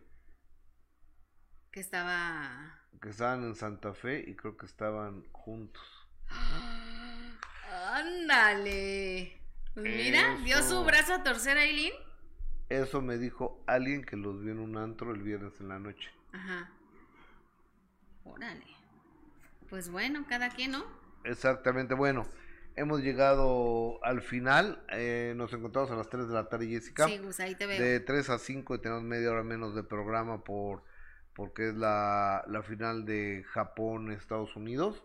Que 1.70 1.81
estaba. 1.81 2.81
que 3.01 3.11
estaban 3.11 3.44
en 3.44 3.55
Santa 3.55 3.94
Fe 3.94 4.24
y 4.27 4.35
creo 4.35 4.56
que 4.56 4.66
estaban 4.66 5.24
juntos. 5.32 5.82
Ándale. 7.93 9.40
Pues 9.74 9.86
mira, 9.86 10.36
dio 10.44 10.59
Eso. 10.59 10.81
su 10.81 10.85
brazo 10.85 11.15
a 11.15 11.23
torcer 11.23 11.59
a 11.59 11.62
Aileen. 11.62 11.93
Eso 12.69 13.02
me 13.02 13.19
dijo 13.19 13.62
alguien 13.66 14.05
que 14.05 14.16
los 14.16 14.40
vio 14.43 14.52
en 14.52 14.59
un 14.59 14.77
antro 14.77 15.12
el 15.12 15.23
viernes 15.23 15.61
en 15.61 15.69
la 15.69 15.78
noche. 15.78 16.11
Ajá. 16.32 16.70
Órale. 18.24 18.65
Pues 19.69 19.90
bueno, 19.90 20.24
cada 20.28 20.48
quien, 20.51 20.73
¿no? 20.73 20.85
Exactamente, 21.24 21.94
bueno, 21.94 22.27
hemos 22.76 23.02
llegado 23.02 24.05
al 24.05 24.22
final, 24.22 24.82
eh, 24.90 25.34
nos 25.36 25.52
encontramos 25.52 25.90
a 25.90 25.96
las 25.96 26.09
3 26.09 26.28
de 26.28 26.34
la 26.34 26.48
tarde, 26.48 26.68
Jessica. 26.68 27.06
Sí, 27.06 27.18
Gus, 27.18 27.40
ahí 27.40 27.55
te 27.55 27.66
veo. 27.66 27.80
De 27.80 28.01
3 28.01 28.30
a 28.30 28.38
5 28.38 28.74
y 28.74 28.78
tenemos 28.78 29.02
media 29.02 29.30
hora 29.30 29.42
menos 29.42 29.74
de 29.74 29.82
programa 29.82 30.42
por 30.42 30.82
porque 31.34 31.70
es 31.70 31.74
la, 31.74 32.44
la 32.46 32.62
final 32.62 33.05
de 33.05 33.44
Japón-Estados 33.48 34.55
Unidos 34.55 35.02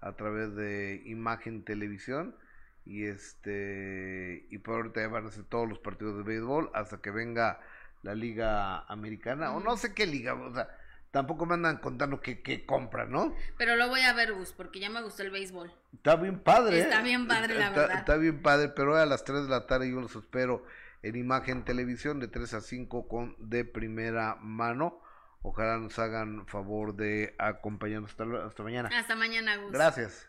a 0.00 0.12
través 0.12 0.54
de 0.54 1.02
Imagen 1.06 1.64
Televisión 1.64 2.36
y 2.84 3.04
este 3.04 4.46
y 4.50 4.58
por 4.58 4.74
ahorita 4.74 5.00
ya 5.00 5.08
van 5.08 5.26
a 5.26 5.30
ser 5.30 5.44
todos 5.44 5.66
los 5.66 5.78
partidos 5.78 6.18
de 6.18 6.22
béisbol 6.22 6.70
hasta 6.74 6.98
que 6.98 7.10
venga 7.10 7.60
la 8.02 8.14
liga 8.14 8.80
americana 8.80 9.52
o 9.52 9.60
no 9.60 9.78
sé 9.78 9.94
qué 9.94 10.06
liga, 10.06 10.34
o 10.34 10.52
sea, 10.52 10.68
tampoco 11.14 11.46
me 11.46 11.54
andan 11.54 11.76
contando 11.76 12.20
qué, 12.20 12.42
qué 12.42 12.66
compran, 12.66 13.12
¿no? 13.12 13.36
Pero 13.56 13.76
lo 13.76 13.88
voy 13.88 14.00
a 14.00 14.12
ver, 14.14 14.32
Gus, 14.32 14.52
porque 14.52 14.80
ya 14.80 14.90
me 14.90 15.00
gustó 15.00 15.22
el 15.22 15.30
béisbol. 15.30 15.72
Está 15.92 16.16
bien 16.16 16.40
padre. 16.40 16.80
Está 16.80 16.98
¿eh? 16.98 17.04
bien 17.04 17.28
padre, 17.28 17.54
la 17.54 17.68
Está- 17.68 17.80
verdad. 17.80 17.98
Está 17.98 18.16
bien 18.16 18.42
padre, 18.42 18.68
pero 18.70 18.96
a 18.96 19.06
las 19.06 19.22
3 19.22 19.44
de 19.44 19.48
la 19.48 19.68
tarde 19.68 19.88
yo 19.88 20.00
los 20.00 20.16
espero 20.16 20.66
en 21.02 21.14
Imagen 21.14 21.64
Televisión 21.64 22.18
de 22.18 22.26
3 22.26 22.54
a 22.54 22.60
5 22.60 23.06
con 23.06 23.36
de 23.38 23.64
primera 23.64 24.34
mano. 24.40 25.00
Ojalá 25.42 25.78
nos 25.78 25.96
hagan 26.00 26.48
favor 26.48 26.96
de 26.96 27.36
acompañarnos 27.38 28.10
hasta, 28.10 28.24
hasta 28.44 28.62
mañana. 28.64 28.90
Hasta 28.92 29.14
mañana, 29.14 29.56
Gus. 29.58 29.70
Gracias. 29.70 30.26